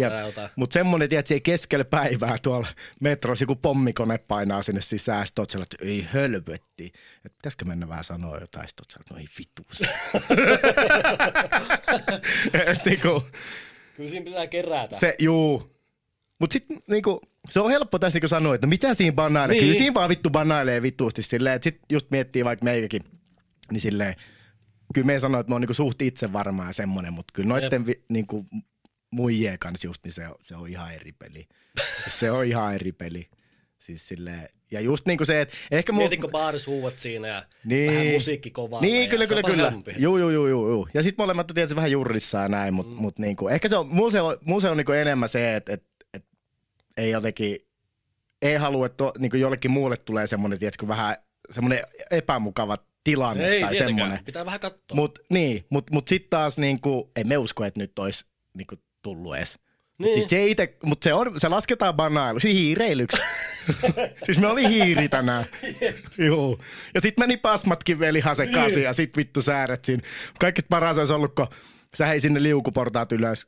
Mutta 0.56 0.74
semmonen, 0.74 1.08
tiedät, 1.08 1.30
ei 1.30 1.40
keskellä 1.40 1.84
päivää 1.84 2.36
tuolla 2.42 2.66
metrossa, 3.00 3.42
joku 3.42 3.56
pommikone 3.56 4.18
painaa 4.18 4.62
sinne 4.62 4.80
sisään, 4.80 5.26
sit 5.26 5.38
oot 5.38 5.50
siellä, 5.50 5.66
että 5.72 5.84
ei 5.84 6.06
hölvetti. 6.12 6.86
Että 7.24 7.36
pitäisikö 7.38 7.64
mennä 7.64 7.88
vähän 7.88 8.04
sanoa 8.04 8.38
jotain, 8.38 8.68
sit 8.68 8.80
oot 8.80 8.90
siellä, 8.90 9.02
että 9.02 9.14
no 9.14 9.20
ei 9.20 9.26
vitus. 9.38 9.80
Et 12.72 12.84
niinku, 12.84 13.22
Kyllä 13.96 14.10
siinä 14.10 14.24
pitää 14.24 14.46
kerätä. 14.46 14.98
se, 15.00 15.14
juu. 15.18 15.76
Mut 16.40 16.52
sit 16.52 16.64
niinku, 16.88 17.20
se 17.50 17.60
on 17.60 17.70
helppo 17.70 17.98
tässä 17.98 18.16
niinku 18.16 18.28
sanoa, 18.28 18.54
että 18.54 18.66
no 18.66 18.68
mitä 18.68 18.94
siinä 18.94 19.12
banailee. 19.14 19.54
Niin. 19.54 19.64
Kyllä 19.64 19.74
siinä 19.78 19.94
vaan 19.94 20.08
vittu 20.08 20.30
banailee 20.30 20.82
vituusti 20.82 21.22
silleen, 21.22 21.56
että 21.56 21.64
sit 21.70 21.78
just 21.90 22.10
miettii 22.10 22.44
vaikka 22.44 22.64
meikäkin, 22.64 23.02
niin 23.72 23.80
silleen, 23.80 24.14
kyllä 24.94 25.06
me 25.06 25.20
sanoo, 25.20 25.40
että 25.40 25.50
mä 25.50 25.54
oon 25.54 25.60
niinku 25.60 25.74
suht 25.74 26.02
itse 26.02 26.32
varma 26.32 26.66
ja 26.66 26.72
semmonen, 26.72 27.12
mutta 27.12 27.32
kyllä 27.32 27.48
noitten 27.48 27.86
vi, 27.86 28.02
niinku, 28.08 28.46
muijien 29.10 29.58
kanssa 29.58 29.86
just, 29.86 30.04
niin 30.04 30.12
se, 30.12 30.28
on- 30.28 30.36
se 30.40 30.56
on 30.56 30.68
ihan 30.68 30.94
eri 30.94 31.12
peli. 31.12 31.46
Se 32.08 32.30
on 32.30 32.44
ihan 32.46 32.74
eri 32.74 32.92
peli. 32.92 33.28
Siis 33.86 34.08
silleen, 34.08 34.48
ja 34.70 34.80
just 34.80 35.06
niinku 35.06 35.24
se, 35.24 35.40
että 35.40 35.54
ehkä 35.70 35.92
mun... 35.92 36.02
Mietitkö 36.02 36.28
baaris 36.28 36.66
huuvat 36.66 36.98
siinä 36.98 37.28
ja 37.28 37.42
Niin. 37.64 37.92
vähän 37.92 38.06
musiikki 38.06 38.50
kovaa. 38.50 38.80
Niin, 38.80 39.10
kyllä, 39.10 39.26
kyllä, 39.26 39.42
kyllä. 39.42 39.72
Juu, 39.98 40.18
juu, 40.18 40.30
juu, 40.30 40.46
juu. 40.48 40.88
Ja 40.94 41.02
sitten 41.02 41.22
molemmat 41.22 41.50
on 41.50 41.54
tietysti 41.54 41.76
vähän 41.76 41.90
jurrissa 41.90 42.38
ja 42.38 42.48
näin, 42.48 42.74
mutta 42.74 42.94
mm. 42.96 43.00
mut 43.02 43.18
niinku, 43.18 43.48
ehkä 43.48 43.68
se 43.68 43.76
on, 43.76 43.86
mun 43.88 44.12
se 44.12 44.20
on, 44.20 44.38
mun 44.44 44.60
se 44.60 44.70
on 44.70 44.76
niinku 44.76 44.92
enemmän 44.92 45.28
se, 45.28 45.56
että 45.56 45.72
et, 45.72 45.84
et, 46.14 46.24
ei 46.96 47.10
jotenkin, 47.10 47.58
ei 48.42 48.54
halua, 48.56 48.86
että 48.86 48.96
to- 48.96 49.12
niinku 49.18 49.36
jollekin 49.36 49.70
muulle 49.70 49.96
tulee 49.96 50.26
semmoinen, 50.26 50.58
tiedätkö, 50.58 50.88
vähän 50.88 51.16
semmoinen 51.50 51.80
epämukava 52.10 52.76
tilanne 53.04 53.48
Ei 53.48 53.60
tai 53.60 53.70
tietenkään. 53.70 53.98
semmoinen. 53.98 54.24
Pitää 54.24 54.44
vähän 54.46 54.60
katsoa. 54.60 54.94
Mut, 54.94 55.18
niin, 55.30 55.64
mutta 55.70 55.94
mut 55.94 56.08
sitten 56.08 56.30
taas 56.30 56.58
niinku, 56.58 57.10
ei 57.16 57.24
me 57.24 57.36
usko, 57.38 57.64
että 57.64 57.80
nyt 57.80 57.98
olisi 57.98 58.24
niinku 58.54 58.74
tullut 59.02 59.36
edes. 59.36 59.58
Niin. 59.98 60.14
Siis 60.14 60.26
se, 60.30 60.46
ite, 60.46 60.74
mut 60.84 61.02
se, 61.02 61.14
on, 61.14 61.40
se 61.40 61.48
lasketaan 61.48 61.94
banailu, 61.94 62.40
siis 62.40 62.54
hiireilyksi. 62.54 63.22
siis 64.24 64.38
me 64.38 64.46
oli 64.46 64.68
hiiri 64.68 65.08
tänään. 65.08 65.44
Joo. 66.18 66.58
Ja 66.94 67.00
sit 67.00 67.18
meni 67.18 67.36
pasmatkin 67.36 67.98
velihan 67.98 68.36
se 68.36 68.46
kasi 68.46 68.82
ja 68.82 68.92
sit 68.92 69.16
vittu 69.16 69.42
sääret 69.42 69.84
siinä. 69.84 70.02
Kaikista 70.40 70.68
paras 70.68 70.98
olisi 70.98 71.12
ollut, 71.12 71.34
kun 71.34 71.46
sä 71.96 72.06
hei 72.06 72.20
sinne 72.20 72.42
liukuportaat 72.42 73.12
ylös. 73.12 73.46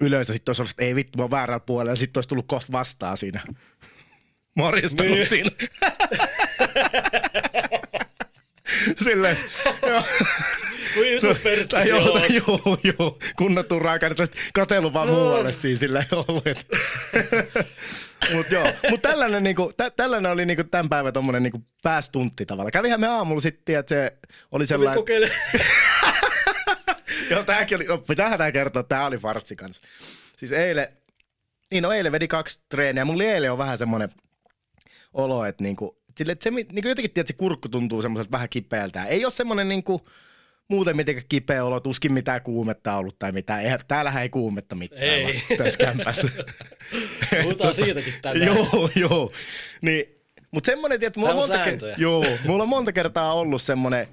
Ylös 0.00 0.28
ja 0.28 0.34
sit 0.34 0.48
olisi 0.48 0.62
ollut, 0.62 0.70
että 0.70 0.84
ei 0.84 0.94
vittu, 0.94 1.18
mä 1.18 1.22
oon 1.22 1.30
väärällä 1.30 1.60
puolella. 1.60 1.92
Ja 1.92 1.96
sit 1.96 2.16
olisi 2.16 2.28
tullut 2.28 2.46
kohta 2.48 2.72
vastaan 2.72 3.16
siinä. 3.16 3.40
Morjestanut 4.56 5.12
niin. 5.12 5.28
siinä. 5.28 5.50
Silleen, 9.04 9.38
joo. 9.86 10.04
Kuin 10.94 11.36
Tai 11.68 11.88
joo, 11.88 12.18
joo, 12.46 12.78
joo, 12.98 13.18
kunnattu 13.36 13.78
raaka, 13.78 14.06
että 14.06 14.28
katsellut 14.54 14.92
vaan 14.92 15.08
muualle 15.08 15.52
siinä 15.52 15.78
silleen 15.78 16.06
ollut. 16.10 16.46
et. 16.46 16.66
Mut 18.34 18.50
joo, 18.50 18.72
mut 18.90 19.02
tällainen, 19.02 19.42
niinku, 19.42 19.72
tä, 19.76 19.90
tällainen 19.90 20.32
oli 20.32 20.46
niinku 20.46 20.64
tämän 20.64 20.88
päivän 20.88 21.12
tommonen 21.12 21.42
niinku 21.42 21.64
päästuntti 21.82 22.46
tavalla. 22.46 22.70
Kävihän 22.70 23.00
me 23.00 23.06
aamulla 23.06 23.40
sitten, 23.40 23.78
että 23.78 23.94
se 23.94 24.12
oli 24.52 24.66
sellainen... 24.66 24.98
kokeile. 24.98 25.30
Joo, 27.30 27.42
tääkin 27.42 27.76
oli, 27.76 27.84
no, 27.84 27.98
pitäähän 27.98 28.38
tää 28.38 28.52
kertoa, 28.52 28.82
tää 28.82 29.06
oli 29.06 29.18
farssi 29.18 29.56
kanssa. 29.56 29.82
Siis 30.36 30.52
eilen, 30.52 30.88
niin 31.70 31.82
no 31.82 31.92
eilen 31.92 32.12
vedi 32.12 32.28
kaksi 32.28 32.60
treeniä. 32.68 33.04
Mulla 33.04 33.24
eilen 33.24 33.52
on 33.52 33.58
vähän 33.58 33.78
semmonen 33.78 34.08
olo, 35.14 35.44
että 35.44 35.62
niinku, 35.64 36.02
sille, 36.16 36.32
että 36.32 36.42
se 36.42 36.50
niinku 36.50 36.88
jotenkin 36.88 37.10
tiedät, 37.10 37.26
se 37.26 37.32
kurkku 37.32 37.68
tuntuu 37.68 38.02
semmoiselta 38.02 38.30
vähän 38.30 38.48
kipeältä. 38.48 39.04
Ei 39.04 39.24
ole 39.24 39.32
semmonen 39.32 39.68
niinku, 39.68 40.08
muuten 40.68 40.96
mitenkään 40.96 41.26
kipeä 41.28 41.64
olo, 41.64 41.80
tuskin 41.80 42.12
mitään 42.12 42.42
kuumetta 42.42 42.96
ollut 42.96 43.18
tai 43.18 43.32
mitään. 43.32 43.62
Eihän, 43.62 43.80
täällähän 43.88 44.22
ei 44.22 44.28
kuumetta 44.28 44.74
mitään 44.74 45.02
Ei. 45.02 45.42
tässä 45.58 45.78
kämpässä. 45.78 46.28
Puhutaan 47.42 47.74
siitäkin 47.74 48.14
tänään. 48.22 48.46
joo, 48.46 48.90
joo. 48.96 49.32
Niin, 49.82 50.04
mutta 50.50 50.66
semmoinen, 50.66 51.02
että 51.02 51.20
mulla 51.20 51.34
monta, 51.34 51.64
ke- 51.64 51.94
joo, 51.96 52.24
mulla 52.46 52.62
on 52.62 52.68
monta 52.68 52.92
kertaa 52.92 53.32
ollut 53.34 53.62
semmoinen 53.62 54.08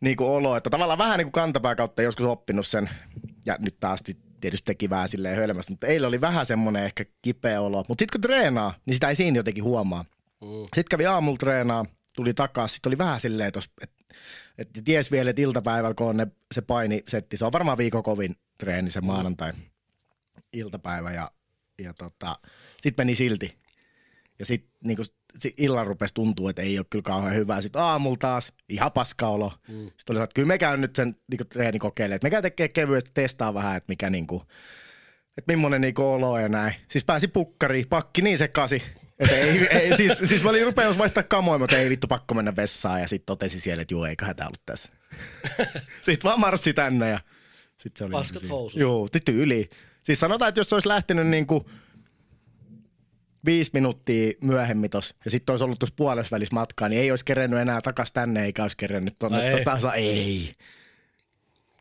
niinku 0.00 0.34
olo, 0.34 0.56
että 0.56 0.70
tavallaan 0.70 0.98
vähän 0.98 1.18
niin 1.18 1.26
kuin 1.26 1.32
kantapää 1.32 1.74
kautta 1.74 2.02
joskus 2.02 2.26
oppinut 2.26 2.66
sen, 2.66 2.90
ja 3.46 3.56
nyt 3.58 3.76
taas 3.80 4.00
tietysti 4.40 4.64
teki 4.64 4.90
vähän 4.90 5.08
silleen 5.08 5.36
hölmästä, 5.36 5.72
mutta 5.72 5.86
eilen 5.86 6.08
oli 6.08 6.20
vähän 6.20 6.46
semmoinen 6.46 6.84
ehkä 6.84 7.04
kipeä 7.22 7.60
olo. 7.60 7.84
Mutta 7.88 8.02
sitten 8.02 8.12
kun 8.12 8.20
treenaa, 8.20 8.74
niin 8.86 8.94
sitä 8.94 9.08
ei 9.08 9.14
siinä 9.14 9.36
jotenkin 9.36 9.64
huomaa. 9.64 10.04
Mm. 10.40 10.48
Sitten 10.62 10.84
kävi 10.90 11.06
aamulla 11.06 11.36
treenaa, 11.36 11.84
tuli 12.16 12.34
takaisin, 12.34 12.74
sitten 12.74 12.90
oli 12.90 12.98
vähän 12.98 13.20
silleen, 13.20 13.48
että 13.48 13.60
et, 14.58 14.68
ties 14.84 15.10
vielä, 15.10 15.30
että 15.30 15.42
iltapäivällä 15.42 15.94
kun 15.94 16.08
on 16.08 16.16
ne, 16.16 16.26
se 16.54 16.62
painisetti, 16.62 17.36
se 17.36 17.44
on 17.44 17.52
varmaan 17.52 17.78
viikon 17.78 18.02
kovin 18.02 18.36
treeni 18.58 18.90
se 18.90 19.00
maanantai 19.00 19.52
iltapäivä 20.52 21.12
ja, 21.12 21.30
ja 21.78 21.94
tota, 21.94 22.38
sitten 22.80 23.06
meni 23.06 23.16
silti. 23.16 23.58
Ja 24.38 24.46
sitten 24.46 24.70
niinku, 24.84 25.04
sit 25.38 25.54
illan 25.56 25.86
rupesi 25.86 26.14
tuntua, 26.14 26.50
että 26.50 26.62
ei 26.62 26.78
ole 26.78 26.86
kyllä 26.90 27.02
kauhean 27.02 27.34
hyvää. 27.34 27.60
Sitten 27.60 27.82
aamulla 27.82 28.16
taas 28.20 28.52
ihan 28.68 28.92
paska 28.92 29.28
olo. 29.28 29.52
Mm. 29.68 29.84
Sitten 29.84 30.16
oli 30.16 30.22
että 30.22 30.34
kyllä 30.34 30.48
me 30.48 30.58
käyn 30.58 30.80
nyt 30.80 30.96
sen 30.96 31.16
niinku, 31.30 31.44
treeni 31.44 31.78
kokeilemaan. 31.78 32.20
Me 32.22 32.30
käyn 32.30 32.42
tekemään 32.42 32.72
kevyesti, 32.72 33.10
testaa 33.14 33.54
vähän, 33.54 33.76
että 33.76 33.90
mikä 33.90 34.10
niinku, 34.10 34.42
että 35.38 35.52
millainen 35.52 35.80
niinku 35.80 36.02
olo 36.02 36.38
ja 36.38 36.48
näin. 36.48 36.74
Siis 36.90 37.04
pääsi 37.04 37.28
pukkariin, 37.28 37.88
pakki 37.88 38.22
niin 38.22 38.38
sekasi. 38.38 38.82
Että 39.18 39.36
ei, 39.36 39.66
ei, 39.66 39.96
siis, 39.96 40.18
siis 40.24 40.42
mä 40.42 40.50
olin 40.50 40.64
rupeamassa 40.64 40.98
vaihtaa 40.98 41.22
kamoja, 41.22 41.58
mutta 41.58 41.76
ei 41.76 41.90
vittu 41.90 42.06
pakko 42.06 42.34
mennä 42.34 42.56
vessaan. 42.56 43.00
Ja 43.00 43.08
sitten 43.08 43.26
totesi 43.26 43.60
siellä, 43.60 43.82
että 43.82 43.94
juu, 43.94 44.04
eiköhän 44.04 44.36
tää 44.36 44.46
ollut 44.46 44.62
tässä. 44.66 44.92
sitten 46.02 46.28
vaan 46.28 46.40
marssi 46.40 46.72
tänne 46.72 47.10
ja 47.10 47.20
sitten 47.78 47.98
se 47.98 48.04
oli 48.04 48.12
Paskat 48.12 48.40
siinä. 48.40 48.54
housussa. 48.54 48.80
Joo, 48.80 49.08
tyyli. 49.24 49.70
Siis 50.02 50.20
sanotaan, 50.20 50.48
että 50.48 50.60
jos 50.60 50.68
se 50.68 50.74
olisi 50.74 50.88
lähtenyt 50.88 51.26
niinku 51.26 51.70
viisi 53.44 53.70
minuuttia 53.74 54.32
myöhemmin 54.40 54.90
tos, 54.90 55.14
ja 55.24 55.30
sitten 55.30 55.52
olisi 55.52 55.64
ollut 55.64 55.78
tuossa 55.78 55.94
puolessa 55.96 56.30
välissä 56.30 56.54
matkaa, 56.54 56.88
niin 56.88 57.02
ei 57.02 57.10
olisi 57.10 57.24
kerennyt 57.24 57.60
enää 57.60 57.80
takas 57.80 58.12
tänne, 58.12 58.44
eikä 58.44 58.62
olisi 58.62 58.76
kerennyt 58.76 59.18
tuonne 59.18 59.52
ei. 59.52 59.64
tasa. 59.64 59.94
Ei. 59.94 60.54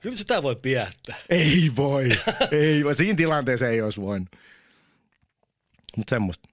Kyllä 0.02 0.18
sitä 0.18 0.44
voi 0.44 0.56
piettää. 0.56 1.16
Ei 1.30 1.72
voi. 1.75 2.10
ei 2.52 2.84
voi. 2.84 2.96
Siinä 2.96 3.16
tilanteessa 3.16 3.68
ei 3.68 3.82
olisi 3.82 4.02
voinut. 4.02 4.30
Mutta 5.98 6.10
semmoista. 6.10 6.50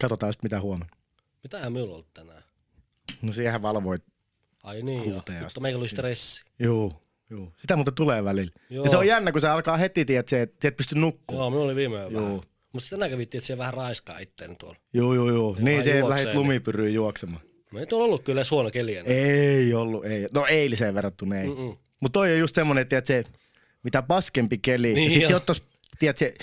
Katsotaan 0.00 0.32
sitten 0.32 0.46
mitä 0.46 0.60
huomenna. 0.60 0.96
Mitähän 1.42 1.72
minulla 1.72 1.90
on 1.90 1.94
ollut 1.94 2.14
tänään? 2.14 2.42
No 3.22 3.32
siihen 3.32 3.62
valvoit. 3.62 4.02
Ai 4.62 4.82
niin 4.82 5.10
joo. 5.10 5.22
Mutta 5.42 5.60
meillä 5.60 5.78
oli 5.78 5.88
stressi. 5.88 6.42
Joo. 6.58 7.02
Joo. 7.30 7.52
Sitä 7.56 7.76
muuten 7.76 7.94
tulee 7.94 8.24
välillä. 8.24 8.52
Joo. 8.70 8.84
Ja 8.84 8.90
se 8.90 8.96
on 8.96 9.06
jännä, 9.06 9.32
kun 9.32 9.40
se 9.40 9.48
alkaa 9.48 9.76
heti, 9.76 10.04
tiedät, 10.04 10.20
että 10.20 10.30
se, 10.30 10.42
et- 10.42 10.54
sä 10.62 10.68
et 10.68 10.76
pysty 10.76 10.94
nukkumaan. 10.94 11.42
Joo, 11.42 11.50
minulla 11.50 11.66
oli 11.66 11.76
viime 11.76 11.96
yö 11.96 12.02
vähän. 12.12 12.12
Joo. 12.30 12.44
Mutta 12.72 12.84
sitten 12.84 12.96
tänään 12.98 13.10
kävittiin, 13.10 13.38
että 13.38 13.46
siellä 13.46 13.58
vähän 13.60 13.74
raiskaa 13.74 14.18
itteeni 14.18 14.54
tuolla. 14.56 14.76
Joo, 14.92 15.14
joo, 15.14 15.28
joo. 15.30 15.56
Niin 15.58 15.64
vähän 15.64 15.84
se 15.84 16.08
lähdit 16.08 16.26
niin- 16.26 16.36
lumipyryyn 16.38 16.94
juoksemaan. 16.94 17.42
Me 17.72 17.80
ei 17.80 17.86
tuolla 17.86 18.04
ollut 18.04 18.22
kyllä 18.24 18.38
edes 18.38 18.50
huono 18.50 18.70
keli 18.70 18.96
enää. 18.96 19.12
Ei 19.12 19.74
ollut, 19.74 20.04
ei. 20.04 20.26
No 20.34 20.46
eiliseen 20.46 20.94
verrattuna 20.94 21.36
ei. 21.40 21.48
Mutta 22.00 22.12
toi 22.18 22.32
on 22.32 22.38
just 22.38 22.54
semmonen, 22.54 22.82
että 22.82 23.02
se, 23.04 23.24
mitä 23.82 24.02
paskempi 24.02 24.58
keli, 24.58 24.86
Niin 24.86 24.94
niin 24.96 25.10
sit 25.10 25.26
se 25.26 25.32
joo. 25.32 25.36
ottais, 25.36 25.62
tiedät, 25.98 26.18
se, 26.18 26.34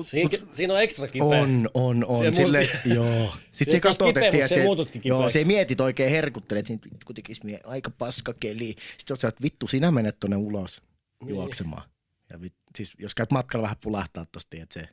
Siinä, 0.00 0.30
siinä 0.50 0.72
on 0.74 0.82
ekstra 0.82 1.08
kipeä. 1.08 1.26
On, 1.28 1.70
on, 1.74 2.04
on. 2.04 2.18
Siellä 2.18 2.36
Sille, 2.36 2.68
joo. 2.94 3.36
Sitten 3.52 3.72
se 3.74 3.80
taas 3.80 3.98
katsoo, 3.98 4.22
että 4.24 4.48
siellä 4.48 4.64
muututkin 4.64 5.02
joo, 5.04 5.30
se 5.30 5.44
mietit 5.44 5.80
oikein 5.80 6.10
herkuttelet, 6.10 6.70
että 6.70 6.86
siinä 6.86 6.98
kun 7.06 7.14
tekisi 7.14 7.40
mie- 7.44 7.60
aika 7.64 7.90
paska 7.90 8.34
keli. 8.40 8.76
Sitten 8.98 9.16
sä, 9.16 9.28
että 9.28 9.42
vittu, 9.42 9.66
sinä 9.66 9.90
menet 9.90 10.16
tonne 10.20 10.36
ulos 10.36 10.82
Niin. 11.20 11.28
juoksemaan. 11.28 11.88
Ja 12.30 12.40
vit, 12.40 12.54
siis 12.76 12.92
jos 12.98 13.14
käyt 13.14 13.30
matkalla 13.30 13.62
vähän 13.62 13.76
pulahtaa 13.80 14.26
tosta, 14.32 14.56
että 14.62 14.74
se, 14.80 14.88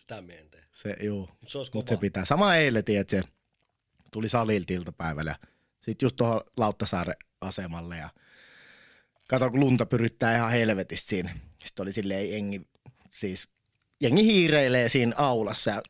Sitä 0.00 0.22
mie 0.22 0.38
en 0.38 0.50
tee. 0.50 0.64
se, 0.72 0.96
joo. 1.00 1.20
Mut 1.20 1.48
se 1.48 1.58
olisi 1.58 1.70
Mut 1.74 1.88
se 1.88 1.96
pitää. 1.96 2.24
Sama 2.24 2.56
eilen, 2.56 2.84
tiedät, 2.84 3.10
se 3.10 3.22
tuli 4.10 4.28
salilta 4.28 4.72
iltapäivällä. 4.72 5.36
Sitten 5.80 6.06
just 6.06 6.16
tuohon 6.16 6.40
Lauttasaaren 6.56 7.16
asemalle 7.40 7.96
ja 7.96 8.10
kato, 9.28 9.50
kun 9.50 9.60
lunta 9.60 9.86
pyryttää 9.86 10.36
ihan 10.36 10.50
helvetistä 10.50 11.08
siinä. 11.08 11.36
Sitten 11.64 11.82
oli 11.82 11.92
silleen 11.92 12.30
jengi, 12.30 12.62
siis 13.14 13.48
jengi 14.02 14.24
hiireilee 14.24 14.88
siinä 14.88 15.14
aulassa 15.16 15.70
ja 15.70 15.82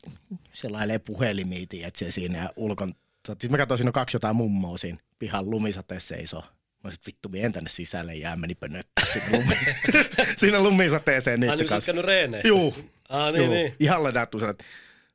selailee 0.53 0.99
puhelimia, 0.99 1.67
tiedät 1.69 1.97
se 1.97 2.11
siinä 2.11 2.39
ja 2.39 2.51
ulkon. 2.57 2.95
Siis 3.41 3.51
mä 3.51 3.57
katsoin, 3.59 3.79
siinä 3.79 3.89
on 3.89 3.93
kaksi 3.93 4.17
jotain 4.17 4.37
mummoa 4.37 4.79
siinä 4.79 4.99
pihan 5.19 5.51
lumisateessa 5.51 6.09
seisoo. 6.09 6.45
Mä 6.85 6.91
sit 6.91 7.07
vittu, 7.07 7.29
mien 7.29 7.53
tänne 7.53 7.71
sisälle 7.71 8.15
jää, 8.15 8.37
meni 8.37 8.55
pönöttää 8.55 9.05
siinä, 9.13 9.27
lumi. 9.33 9.57
siinä 10.41 10.61
lumisateeseen 10.61 11.35
Ai 11.35 11.39
niiden 11.41 11.59
niin, 11.59 11.69
sä 11.69 11.75
oot 11.75 11.77
kanssa. 11.77 11.87
käynyt 11.87 12.05
reeneissä? 12.05 12.49
Juu, 12.49 12.75
Ah, 13.09 13.33
niin, 13.33 13.45
Joo, 13.45 13.55
niin. 13.55 13.75
Ihan 13.81 14.03
ladattu 14.03 14.41
sen, 14.41 14.51
että 14.51 14.65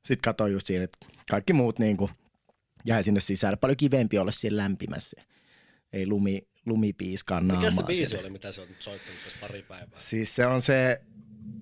sit 0.06 0.22
katsoin 0.22 0.54
just 0.54 0.68
siinä, 0.68 0.84
että 0.84 0.98
kaikki 1.30 1.54
muut 1.54 1.80
niinku 1.80 2.10
jäi 2.86 3.04
sinne 3.04 3.20
sisälle. 3.20 3.58
Paljon 3.58 3.78
kivempi 3.78 4.18
olla 4.18 4.32
siellä 4.32 4.64
lämpimässä. 4.64 5.22
Ei 5.94 6.08
lumi, 6.08 6.48
lumipiiskaan 6.66 7.48
naamaa. 7.48 7.66
Mikä 7.66 7.76
se 7.78 7.84
biisi 7.84 8.06
siellä. 8.06 8.22
oli, 8.24 8.30
mitä 8.30 8.52
sä 8.52 8.62
oot 8.62 8.70
nyt 8.70 8.82
soittanut 8.82 9.20
tässä 9.24 9.38
pari 9.42 9.64
päivää? 9.64 10.00
Siis 10.00 10.36
se 10.36 10.46
on 10.46 10.62
se 10.62 11.02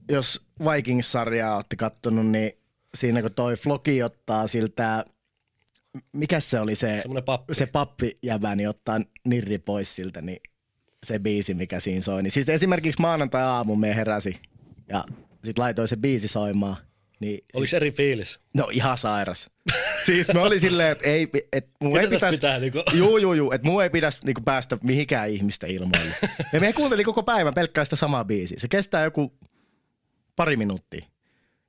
jos 0.09 0.45
Vikings-sarjaa 0.59 1.55
olette 1.55 1.75
kattonut, 1.75 2.27
niin 2.27 2.51
siinä 2.95 3.21
kun 3.21 3.33
toi 3.33 3.55
Floki 3.55 4.03
ottaa 4.03 4.47
siltä, 4.47 5.05
mikä 6.13 6.39
se 6.39 6.59
oli 6.59 6.75
se, 6.75 7.03
pappi. 7.25 7.53
se 7.53 7.65
pappijävä, 7.65 8.55
niin 8.55 8.69
ottaa 8.69 8.99
nirri 9.25 9.57
pois 9.57 9.95
siltä, 9.95 10.21
niin 10.21 10.39
se 11.05 11.19
biisi, 11.19 11.53
mikä 11.53 11.79
siinä 11.79 12.01
soi. 12.01 12.23
Niin 12.23 12.31
siis 12.31 12.49
esimerkiksi 12.49 13.01
maanantai-aamu 13.01 13.75
me 13.75 13.95
heräsi 13.95 14.39
ja 14.89 15.03
sit 15.43 15.57
laitoin 15.57 15.87
se 15.87 15.95
biisi 15.97 16.27
soimaan. 16.27 16.77
Niin 17.19 17.45
Oliko 17.53 17.75
eri 17.75 17.91
fiilis? 17.91 18.39
No 18.53 18.69
ihan 18.71 18.97
sairas. 18.97 19.49
siis 20.05 20.27
me 20.33 20.39
oli 20.39 20.59
silleen, 20.59 20.91
että 20.91 21.05
ei, 21.09 21.27
et 21.53 21.69
mun 21.81 21.99
ei 21.99 22.07
pitäisi... 22.07 22.37
pitää 22.37 22.59
niinku- 22.59 22.83
Juu, 22.93 23.17
juu, 23.17 23.33
juu, 23.33 23.51
että 23.51 23.67
mun 23.67 23.83
ei 23.83 23.89
pitäisi 23.89 24.19
niinku 24.25 24.41
päästä 24.41 24.77
mihinkään 24.83 25.29
ihmistä 25.29 25.67
ilmoille. 25.67 26.15
ja 26.53 26.59
me 26.59 26.73
kuunteli 26.73 27.03
koko 27.03 27.23
päivän 27.23 27.53
pelkkää 27.53 27.83
sitä 27.83 27.95
samaa 27.95 28.25
biisiä. 28.25 28.59
Se 28.59 28.67
kestää 28.67 29.03
joku 29.03 29.33
pari 30.35 30.57
minuuttia. 30.57 31.05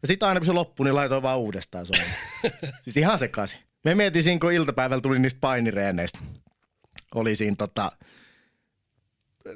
Ja 0.02 0.08
sitten 0.08 0.28
aina 0.28 0.40
kun 0.40 0.46
se 0.46 0.52
loppui, 0.52 0.84
niin 0.84 0.94
laitoin 0.94 1.22
vaan 1.22 1.38
uudestaan 1.38 1.86
soimaan. 1.86 2.18
siis 2.82 2.96
ihan 2.96 3.18
sekaisin. 3.18 3.58
Me 3.84 3.94
mietin 3.94 4.22
siinä, 4.22 4.38
kun 4.40 4.52
iltapäivällä 4.52 5.00
tuli 5.00 5.18
niistä 5.18 5.40
painireeneistä. 5.40 6.18
Oli 7.14 7.36
siinä 7.36 7.56
tota... 7.58 7.92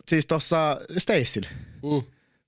Siis 0.08 0.26
tossa 0.26 0.80
Stacella 0.98 1.48
Mm. 1.82 2.02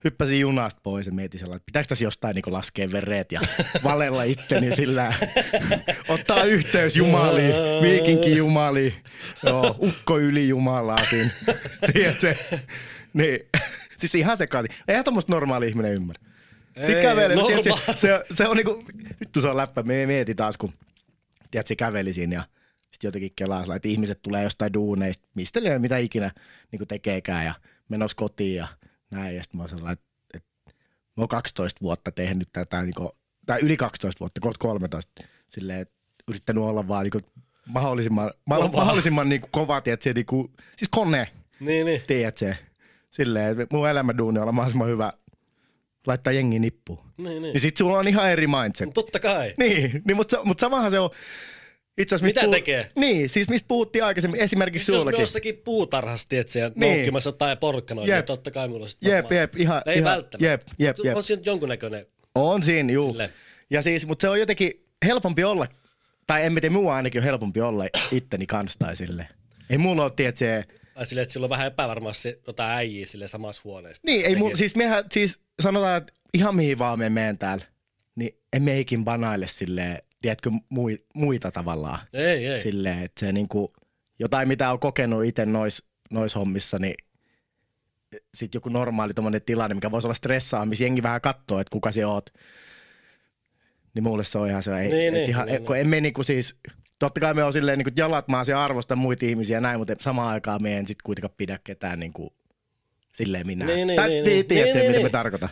hyppäsin 0.04 0.40
junasta 0.40 0.80
pois 0.82 1.06
ja 1.06 1.12
mietin 1.12 1.40
sellainen, 1.40 1.56
että 1.56 1.66
pitääkö 1.66 1.88
tässä 1.88 2.04
jostain 2.04 2.34
niin 2.34 2.54
laskea 2.54 2.92
vereet 2.92 3.32
ja 3.32 3.40
valella 3.84 4.22
itteni 4.22 4.76
sillä 4.76 5.14
ottaa 6.08 6.44
yhteys 6.44 6.96
jumaliin, 6.96 7.54
viikinkin 7.82 8.36
jumaliin, 8.36 8.94
joo, 9.42 9.76
ukko 9.78 10.18
yli 10.18 10.48
jumalaa 10.48 11.04
siinä, 11.04 11.30
tiedätkö? 11.92 12.34
Niin, 13.12 13.38
siis 13.96 14.14
ihan 14.14 14.36
sekaisin. 14.36 14.76
Eihän 14.88 15.04
tommoista 15.04 15.32
normaali 15.32 15.68
ihminen 15.68 15.92
ymmärrä. 15.94 16.22
Sitten 16.76 17.02
kävelee, 17.02 17.36
no, 17.36 17.46
tiedätkö, 17.46 17.92
se, 17.94 18.24
se 18.32 18.48
on 18.48 18.56
niinku, 18.56 18.84
vittu 19.20 19.40
se 19.40 19.48
on 19.48 19.56
läppä, 19.56 19.82
me 19.82 20.06
mietin 20.06 20.36
taas, 20.36 20.56
kun 20.56 20.72
tiedätkö, 21.50 21.68
se 21.68 21.76
käveli 21.76 22.12
siinä 22.12 22.34
ja 22.36 22.42
sitten 22.92 23.08
jotenkin 23.08 23.32
kelaa 23.36 23.76
että 23.76 23.88
ihmiset 23.88 24.22
tulee 24.22 24.42
jostain 24.42 24.72
duuneista, 24.72 25.28
mistä 25.34 25.62
liian 25.62 25.80
mitä 25.80 25.98
ikinä 25.98 26.30
niin 26.72 26.88
tekeekään 26.88 27.44
ja 27.46 27.54
menossa 27.88 28.16
kotiin 28.16 28.56
ja 28.56 28.68
näin. 29.10 29.36
Ja 29.36 29.42
sitten 29.42 29.58
mä 29.58 29.62
oon 29.62 29.70
sellainen, 29.70 29.92
että, 29.92 30.06
että 30.34 30.70
mä 31.16 31.20
oon 31.22 31.28
12 31.28 31.80
vuotta 31.82 32.12
tehnyt 32.12 32.48
tätä, 32.52 32.82
niin 32.82 32.94
kuin, 32.94 33.08
tai 33.46 33.58
yli 33.62 33.76
12 33.76 34.20
vuotta, 34.20 34.40
kohta 34.40 34.58
13, 34.58 35.12
silleen, 35.48 35.80
että 35.80 35.94
yrittänyt 36.28 36.64
olla 36.64 36.88
vaan 36.88 37.02
niin 37.04 37.10
kuin, 37.10 37.24
mahdollisimman, 37.66 38.30
ma- 38.46 38.56
Kova. 38.56 38.68
mahdollisimman 38.78 39.28
niin 39.28 39.40
kuin, 39.40 39.50
kova, 39.50 39.80
tiedätkö, 39.80 40.12
niin 40.14 40.26
kuin, 40.26 40.52
siis 40.76 40.88
kone, 40.90 41.28
Niin, 41.60 41.86
niin. 41.86 42.02
tiedätkö, 42.06 42.54
silleen, 43.10 43.60
että 43.60 43.76
mun 43.76 43.88
elämänduuni 43.88 44.38
on 44.38 44.42
olla 44.42 44.52
mahdollisimman 44.52 44.88
hyvä 44.88 45.12
laittaa 46.06 46.32
jengi 46.32 46.58
nippuun. 46.58 46.98
Niin, 47.16 47.24
niin. 47.24 47.42
Niin 47.42 47.60
sit 47.60 47.76
sulla 47.76 47.98
on 47.98 48.08
ihan 48.08 48.30
eri 48.30 48.46
mindset. 48.46 48.86
Mut 48.86 48.94
Totta 48.94 49.20
kai. 49.20 49.54
Niin, 49.58 50.02
niin 50.06 50.16
mutta, 50.16 50.40
mut 50.44 50.58
samahan 50.58 50.90
se 50.90 50.98
on 51.00 51.10
itse 51.98 52.14
asiassa... 52.14 52.40
Mitä 52.40 52.50
tekee? 52.56 52.90
Niin, 52.96 53.28
siis 53.28 53.48
mistä 53.48 53.68
puhuttiin 53.68 54.04
aikaisemmin, 54.04 54.40
esimerkiksi 54.40 54.92
Jos 54.92 54.96
me 54.96 55.00
sullakin. 55.00 55.20
jossakin 55.20 55.56
puutarhassa, 55.64 56.28
tiedätkö, 56.28 56.58
ja 56.58 56.70
Niin. 56.74 56.94
noukkimassa 56.94 57.28
jotain 57.28 57.58
porkkanoita, 57.58 58.12
niin 58.14 58.24
totta 58.24 58.50
kai 58.50 58.68
mulla 58.68 58.82
on 58.82 58.88
sit 58.88 59.02
Jep, 59.02 59.12
varmaan- 59.24 59.34
jep, 59.36 59.56
ihan, 59.56 59.82
Ei 59.86 59.98
ihan, 59.98 60.12
välttämättä. 60.12 60.46
jep, 60.46 60.62
jep, 60.78 60.96
jep. 61.04 61.16
On 61.16 61.24
siinä 61.24 61.42
jonkunnäköinen. 61.46 62.06
On 62.34 62.62
siinä, 62.62 62.92
juu. 62.92 63.08
Silleen. 63.08 63.30
Ja 63.70 63.82
siis, 63.82 64.06
mutta 64.06 64.22
se 64.22 64.28
on 64.28 64.40
jotenkin 64.40 64.72
helpompi 65.04 65.44
olla, 65.44 65.66
tai 66.26 66.44
en 66.44 66.52
tiedä, 66.54 66.70
mua 66.70 66.96
ainakin 66.96 67.18
on 67.18 67.24
helpompi 67.24 67.60
olla 67.60 67.84
itteni 68.12 68.46
kanssa 68.46 68.78
tai 68.78 68.96
silleen. 68.96 69.28
Ei 69.70 69.78
mulla 69.78 70.02
ole, 70.02 70.12
tiedätkö, 70.16 70.64
Ai 70.94 71.06
silleen, 71.06 71.22
että 71.22 71.32
sillä 71.32 71.44
on 71.44 71.50
vähän 71.50 71.66
epävarmasti 71.66 72.40
jotain 72.46 72.70
äijiä 72.70 73.06
sille 73.06 73.28
samassa 73.28 73.62
huoneessa. 73.64 74.02
Niin, 74.06 74.26
ei 74.26 74.36
mun, 74.36 74.48
Tekee- 74.48 74.56
siis 74.58 74.76
mehän, 74.76 75.04
siis 75.12 75.40
sanotaan, 75.62 75.96
että 75.96 76.12
ihan 76.34 76.56
mihin 76.56 76.78
vaan 76.78 76.98
me 76.98 77.08
menen 77.08 77.38
täällä, 77.38 77.64
niin 78.14 78.38
emme 78.52 78.80
ikin 78.80 79.04
banaille 79.04 79.46
silleen, 79.46 80.02
tiedätkö, 80.22 80.50
mui, 80.68 81.04
muita 81.14 81.50
tavallaan. 81.50 81.98
Ei, 82.12 82.46
ei. 82.46 82.62
Silleen, 82.62 82.98
että 82.98 83.20
se 83.20 83.32
niinku, 83.32 83.72
jotain 84.18 84.48
mitä 84.48 84.70
on 84.72 84.78
kokenut 84.80 85.24
itse 85.24 85.46
nois, 85.46 85.82
nois 86.10 86.34
hommissa, 86.34 86.78
niin 86.78 86.94
sitten 88.34 88.56
joku 88.56 88.68
normaali 88.68 89.14
tommonen 89.14 89.42
tilanne, 89.42 89.74
mikä 89.74 89.90
voisi 89.90 90.06
olla 90.06 90.14
stressaava, 90.14 90.66
missä 90.66 90.84
jengi 90.84 91.02
vähän 91.02 91.20
katsoo, 91.20 91.60
että 91.60 91.70
kuka 91.72 91.92
se 91.92 92.06
oot. 92.06 92.30
Niin 93.94 94.02
mulle 94.02 94.24
se 94.24 94.38
on 94.38 94.48
ihan 94.48 94.62
se, 94.62 94.78
ei, 94.80 94.88
Niin, 94.88 95.14
niin, 95.14 95.30
ihan, 95.30 95.46
niin, 95.46 95.64
kun 95.64 95.78
emme 95.78 96.00
niinku 96.00 96.22
siis, 96.22 96.56
totta 97.06 97.20
kai 97.20 97.34
me 97.34 97.44
on 97.44 97.52
silleen 97.52 97.78
niinku 97.78 97.92
jalat 97.96 98.28
maassa 98.28 98.52
ja 98.52 98.64
arvostan 98.64 98.98
muita 98.98 99.26
ihmisiä 99.26 99.56
ja 99.56 99.60
näin, 99.60 99.78
mutta 99.78 99.94
samaan 100.00 100.28
aikaan 100.28 100.62
me 100.62 100.76
en 100.78 100.86
sit 100.86 101.02
kuitenkaan 101.02 101.34
pidä 101.36 101.58
ketään 101.64 101.98
niinku 101.98 102.32
silleen 103.12 103.46
minä. 103.46 103.64
Niin, 103.64 103.86
niin, 103.86 103.96
Tai 103.96 104.08
niin, 104.08 104.24
ti- 104.24 104.30
niin. 104.30 104.48
Niin, 104.48 104.66
mitä 104.66 104.78
niin, 104.78 104.92
me 104.92 104.98
niin. 104.98 105.10
tarkoitan? 105.12 105.48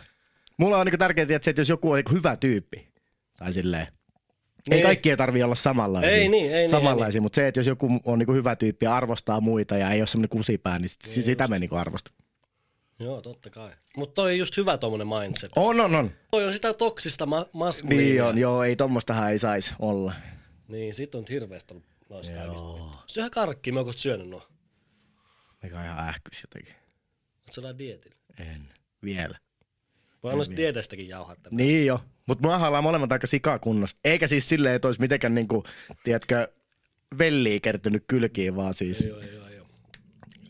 Mulla 0.57 0.77
on 0.77 0.85
niinku 0.85 0.97
tärkeää, 0.97 1.23
että, 1.29 1.45
se, 1.45 1.49
että 1.49 1.61
jos 1.61 1.69
joku 1.69 1.91
on 1.91 1.95
niinku 1.97 2.13
hyvä 2.13 2.35
tyyppi, 2.37 2.87
tai 3.37 3.53
silleen, 3.53 3.81
ei 3.87 3.89
Niin. 4.69 4.83
kaikki 4.83 5.09
ei 5.09 5.17
tarvii 5.17 5.43
olla 5.43 5.55
samanlaisia. 5.55 6.11
Ei 6.11 6.27
niin, 6.29 6.51
ei 6.53 6.59
niin, 6.61 6.69
samanlaisia, 6.69 7.21
mutta 7.21 7.35
se, 7.35 7.47
että 7.47 7.59
jos 7.59 7.67
joku 7.67 7.99
on 8.05 8.19
niinku 8.19 8.33
hyvä 8.33 8.55
tyyppi 8.55 8.85
ja 8.85 8.95
arvostaa 8.95 9.41
muita 9.41 9.77
ja 9.77 9.91
ei 9.91 10.01
ole 10.01 10.07
semmoinen 10.07 10.29
kusipää, 10.29 10.79
niin 10.79 10.89
sit, 10.89 10.99
Niin 11.05 11.23
sitä 11.23 11.47
me 11.47 11.59
niinku 11.59 11.75
arvostan. 11.75 12.13
Joo, 12.99 13.21
totta 13.21 13.49
kai. 13.49 13.71
Mutta 13.97 14.13
toi 14.13 14.31
on 14.31 14.37
just 14.37 14.57
hyvä 14.57 14.77
tommonen 14.77 15.07
mindset. 15.07 15.51
On, 15.55 15.81
on, 15.81 15.95
on. 15.95 16.11
Toi 16.31 16.45
on 16.45 16.53
sitä 16.53 16.73
toksista 16.73 17.25
ma- 17.25 17.45
maskuliinia. 17.53 18.07
Niin 18.07 18.23
on, 18.23 18.37
joo, 18.37 18.63
ei 18.63 18.75
tommostahan 18.75 19.31
ei 19.31 19.39
saisi 19.39 19.73
olla. 19.79 20.13
Niin, 20.71 20.93
sit 20.93 21.15
on 21.15 21.25
hirveästi 21.29 21.73
ollut 21.73 21.85
noissa 22.09 22.33
kaikista. 22.33 23.03
Syöhä 23.07 23.29
karkki, 23.29 23.71
me 23.71 23.79
oot 23.79 23.97
syönyt 23.97 24.29
no. 24.29 24.41
Mikä 25.63 25.79
on 25.79 25.85
ihan 25.85 25.99
ähkys 25.99 26.41
jotenkin. 26.41 26.75
Oot 27.47 27.53
sä 27.53 27.77
dietillä? 27.77 28.15
En. 28.37 28.69
Vielä. 29.03 29.37
Voi 30.23 30.33
noista 30.33 30.57
dietestäkin 30.57 31.07
jauhaa 31.07 31.35
tämän. 31.35 31.57
Niin 31.57 31.85
jo. 31.85 31.99
Mutta 32.27 32.47
me 32.47 32.55
ollaan 32.55 32.83
molemmat 32.83 33.11
aika 33.11 33.27
sikakunnossa. 33.27 33.97
Eikä 34.03 34.27
siis 34.27 34.49
silleen, 34.49 34.75
että 34.75 34.87
olisi 34.87 35.01
mitenkään 35.01 35.35
niinku, 35.35 35.63
tiedätkö, 36.03 36.47
velliä 37.17 37.59
kertynyt 37.59 38.03
kylkiin, 38.07 38.55
vaan 38.55 38.73
siis 38.73 39.01
Joo, 39.01 39.21
joo, 39.21 39.47
joo. 39.47 39.65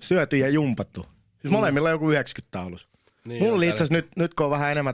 syöty 0.02 0.38
ja 0.38 0.50
jumpattu. 0.50 1.06
Siis 1.42 1.52
molemmilla 1.52 1.90
on 1.90 1.94
joku 1.94 2.12
90 2.12 2.52
taulus. 2.52 2.88
Niin 3.26 3.44
Mulla 3.44 3.56
oli 3.56 3.70
itse 3.70 3.86
nyt, 3.90 4.08
nyt 4.16 4.34
kun 4.34 4.46
on 4.46 4.52
vähän 4.52 4.72
enemmän, 4.72 4.94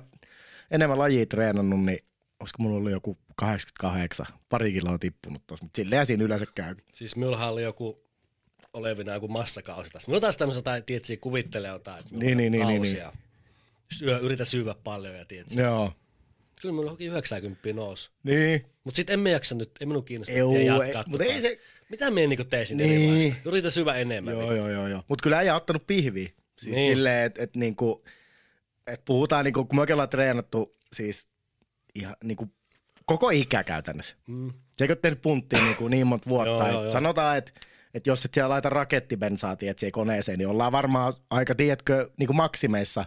enemmän 0.72 1.00
lajia 1.00 1.26
treenannut, 1.26 1.84
niin 1.86 2.00
olisiko 2.40 2.64
mulla 2.64 2.78
ollut 2.78 2.92
joku 2.92 3.18
88, 3.42 4.26
pari 4.50 4.72
kiloa 4.74 4.98
tippunut 4.98 5.48
tuossa, 5.48 5.66
mutta 5.66 5.78
silleen 5.82 6.06
siinä 6.06 6.24
yleensä 6.24 6.46
käy. 6.56 6.76
Siis 6.94 7.16
minullahan 7.16 7.50
oli 7.50 7.64
joku 7.64 8.04
olevina 8.74 9.14
joku 9.14 9.28
massakausi 9.28 9.92
tässä. 9.92 10.08
Minulla 10.08 10.22
taas 10.22 10.38
tämmöistä 10.38 10.58
jotain, 10.60 10.84
tietysti 10.84 11.18
kuvittelee 11.18 11.72
jotain, 11.72 12.00
että 12.00 12.16
Niin, 12.16 12.38
niin, 12.38 12.52
niin, 12.52 12.68
niin. 12.68 13.04
Syö, 13.92 14.18
yritä 14.20 14.46
syödä 14.46 14.76
paljon 14.84 15.16
ja 15.16 15.26
tietysti. 15.26 15.62
Joo. 15.62 15.94
Kyllä 16.62 16.74
minulla 16.74 16.92
onkin 16.92 17.08
90 17.12 17.74
nousi. 17.74 18.10
Niin. 18.24 18.66
Mutta 18.84 18.96
sitten 18.96 19.14
en 19.14 19.20
me 19.20 19.30
jaksa 19.32 19.56
nyt, 19.56 19.72
ei 19.80 19.86
minun 19.88 20.06
kiinnosta 20.06 20.34
ei- 20.34 20.66
jatkaa. 20.66 21.04
mut 21.08 21.22
ei 21.22 21.42
se- 21.42 21.60
Mitä 21.90 22.12
me 22.12 22.28
niinku 22.28 22.44
tee 22.44 22.66
sinne 22.66 22.84
Niin. 22.84 23.00
niin. 23.00 23.14
erilaista? 23.24 23.50
Yritä 23.50 23.70
syödä 23.70 23.94
enemmän. 23.96 24.34
Joo, 24.34 24.54
joo, 24.54 24.70
joo, 24.70 24.88
joo. 24.88 25.04
Mutta 25.08 25.24
kyllä 25.24 25.42
ei 25.42 25.50
ottanut 25.50 25.88
pihviä. 25.88 26.24
Siis 26.26 26.36
niin. 26.66 26.74
Niin. 26.76 26.96
silleen, 26.98 27.26
että 27.26 27.44
et 27.44 27.56
niinku, 27.56 28.06
et 28.88 29.06
puhutaan, 29.06 29.46
niinku, 29.46 29.66
kun 29.66 29.76
me 29.76 29.82
oikein 29.82 29.96
ollaan 29.96 30.10
treenattu 30.10 30.76
siis 30.94 31.28
ihan 31.96 32.16
niinku, 32.24 32.52
koko 33.08 33.30
ikä 33.30 33.64
käytännössä. 33.64 34.16
Mm. 34.28 34.54
Se 34.78 34.86
ei 34.86 34.90
ole 34.90 34.98
tehnyt 35.02 35.22
punttia 35.22 35.64
niinku, 35.64 35.88
niin 35.88 36.08
monta 36.08 36.30
vuotta. 36.30 36.50
Joo, 36.50 36.68
et 36.68 36.74
joo, 36.74 36.84
joo. 36.84 36.92
sanotaan, 36.92 37.38
että 37.38 37.52
et 37.94 38.08
jos 38.08 38.26
et 38.26 38.34
siellä 38.34 38.50
laita 38.50 38.70
rakettibensaa 38.70 39.56
tiedät, 39.56 39.80
siihen 39.80 39.92
koneeseen, 39.92 40.38
niin 40.38 40.48
ollaan 40.48 40.72
varmaan 40.72 41.14
aika, 41.30 41.56
tiedätkö, 41.56 42.10
niinku 42.18 42.34
maksimeissa, 42.34 43.06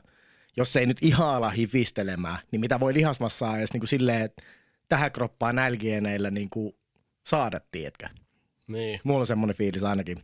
jos 0.57 0.77
ei 0.77 0.87
nyt 0.87 1.03
ihan 1.03 1.29
ala 1.29 1.51
hifistelemään, 1.51 2.39
niin 2.51 2.61
mitä 2.61 2.81
voi 2.81 2.95
lihasmassaa 2.95 3.59
edes 3.59 3.73
niinku 3.73 3.87
silleen, 3.87 4.23
että 4.23 4.43
tähän 4.89 5.13
kroppaan 5.13 5.55
nälgieneillä 5.55 6.31
niinku 6.31 6.79
saada, 7.27 7.61
tiedätkö? 7.73 8.09
Niin. 8.67 9.01
Mulla 9.05 9.21
on 9.21 9.27
semmoinen 9.27 9.57
fiilis 9.57 9.83
ainakin. 9.83 10.19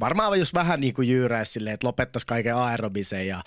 Varmaan 0.00 0.38
jos 0.38 0.54
vähän 0.54 0.80
niin 0.80 0.94
kuin 0.94 1.08
jyyräisi 1.08 1.52
silleen, 1.52 1.74
että 1.74 1.86
lopettaisi 1.86 2.26
kaiken 2.26 2.56
aerobisen 2.56 3.26
ja 3.26 3.44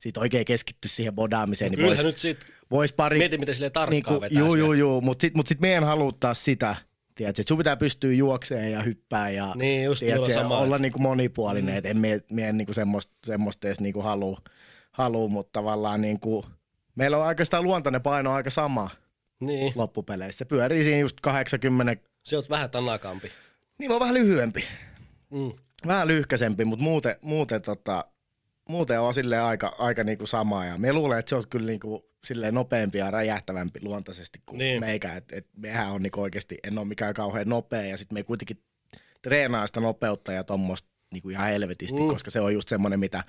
sit 0.00 0.16
oikein 0.16 0.44
keskitty 0.44 0.88
siihen 0.88 1.14
bodaamiseen, 1.14 1.70
niin 1.70 1.78
Kyllähän 1.78 2.04
vois, 2.04 2.14
nyt 2.14 2.18
sit, 2.18 2.46
vois 2.70 2.92
pari... 2.92 3.18
mieti 3.18 3.38
miten 3.38 3.54
sille 3.54 3.70
tarkkaan 3.70 3.90
niinku, 3.90 4.20
vetää. 4.20 4.38
Juu, 4.38 4.54
juu, 4.54 4.72
juu, 4.72 5.00
mutta 5.00 5.22
sit, 5.22 5.34
mut 5.34 5.46
sit 5.46 5.60
meidän 5.60 5.84
haluttaa 5.84 6.34
sitä, 6.34 6.76
tiedätkö, 7.14 7.42
että 7.42 7.48
sun 7.48 7.58
pitää 7.58 7.76
pystyä 7.76 8.12
juokseen 8.12 8.72
ja 8.72 8.82
hyppää 8.82 9.30
ja 9.30 9.52
Niin, 9.56 9.84
just 9.84 10.00
tiedätkö, 10.00 10.32
sama. 10.32 10.58
olla 10.58 10.78
niinku 10.78 10.98
monipuolinen, 10.98 11.74
mm. 11.74 11.78
että 11.78 11.88
en 11.88 11.98
mie, 11.98 12.20
mie 12.32 12.52
niinku 12.52 12.72
semmoista, 12.72 13.12
semmoista 13.26 13.68
edes 13.68 13.80
niinku 13.80 14.00
halua, 14.00 14.40
haluu, 14.92 15.28
mutta 15.28 15.50
tavallaan 15.52 16.00
niinku, 16.00 16.44
meillä 16.94 17.16
on 17.16 17.26
oikeastaan 17.26 17.64
luontainen 17.64 18.02
paino 18.02 18.32
aika 18.32 18.50
sama 18.50 18.90
Niin, 19.40 19.72
loppupeleissä. 19.74 20.38
Se 20.38 20.44
pyörii 20.44 20.84
siinä 20.84 20.98
just 20.98 21.20
80, 21.20 21.96
se 22.22 22.36
on 22.36 22.44
vähän 22.50 22.70
tanakampi. 22.70 23.30
niin 23.78 23.92
on 23.92 24.00
vähän 24.00 24.14
lyhyempi. 24.14 24.64
Mm. 25.30 25.52
vähän 25.86 26.08
lyhkäsempi, 26.08 26.64
mutta 26.64 26.82
muuten, 26.82 27.16
muuten, 27.22 27.62
tota, 27.62 28.04
muuten 28.68 29.00
on 29.00 29.14
silleen 29.14 29.42
aika, 29.42 29.74
aika 29.78 30.04
niinku 30.04 30.26
sama. 30.26 30.64
Ja 30.64 30.78
me 30.78 30.92
luulen, 30.92 31.18
että 31.18 31.28
se 31.28 31.36
on 31.36 31.44
kyllä 31.50 31.66
niinku 31.66 32.13
silleen 32.24 32.54
nopeampi 32.54 32.98
ja 32.98 33.10
räjähtävämpi 33.10 33.80
luontaisesti 33.82 34.40
kuin 34.46 34.58
niin. 34.58 34.80
Meikä. 34.80 35.16
Et, 35.16 35.32
et 35.32 35.46
mehän 35.56 35.90
on 35.90 36.02
niinku 36.02 36.20
oikeasti, 36.20 36.58
en 36.62 36.78
ole 36.78 36.86
mikään 36.86 37.14
kauhean 37.14 37.48
nopea 37.48 37.82
ja 37.82 37.96
sitten 37.96 38.18
me 38.18 38.22
kuitenkin 38.22 38.62
treenaa 39.22 39.66
sitä 39.66 39.80
nopeutta 39.80 40.32
ja 40.32 40.44
tuommoista 40.44 40.88
niinku 41.12 41.28
ihan 41.28 41.48
helvetisti, 41.48 42.00
mm. 42.00 42.08
Koska 42.08 42.30
se 42.30 42.40
on 42.40 42.54
just 42.54 42.68
semmoinen, 42.68 43.00
mitä 43.00 43.24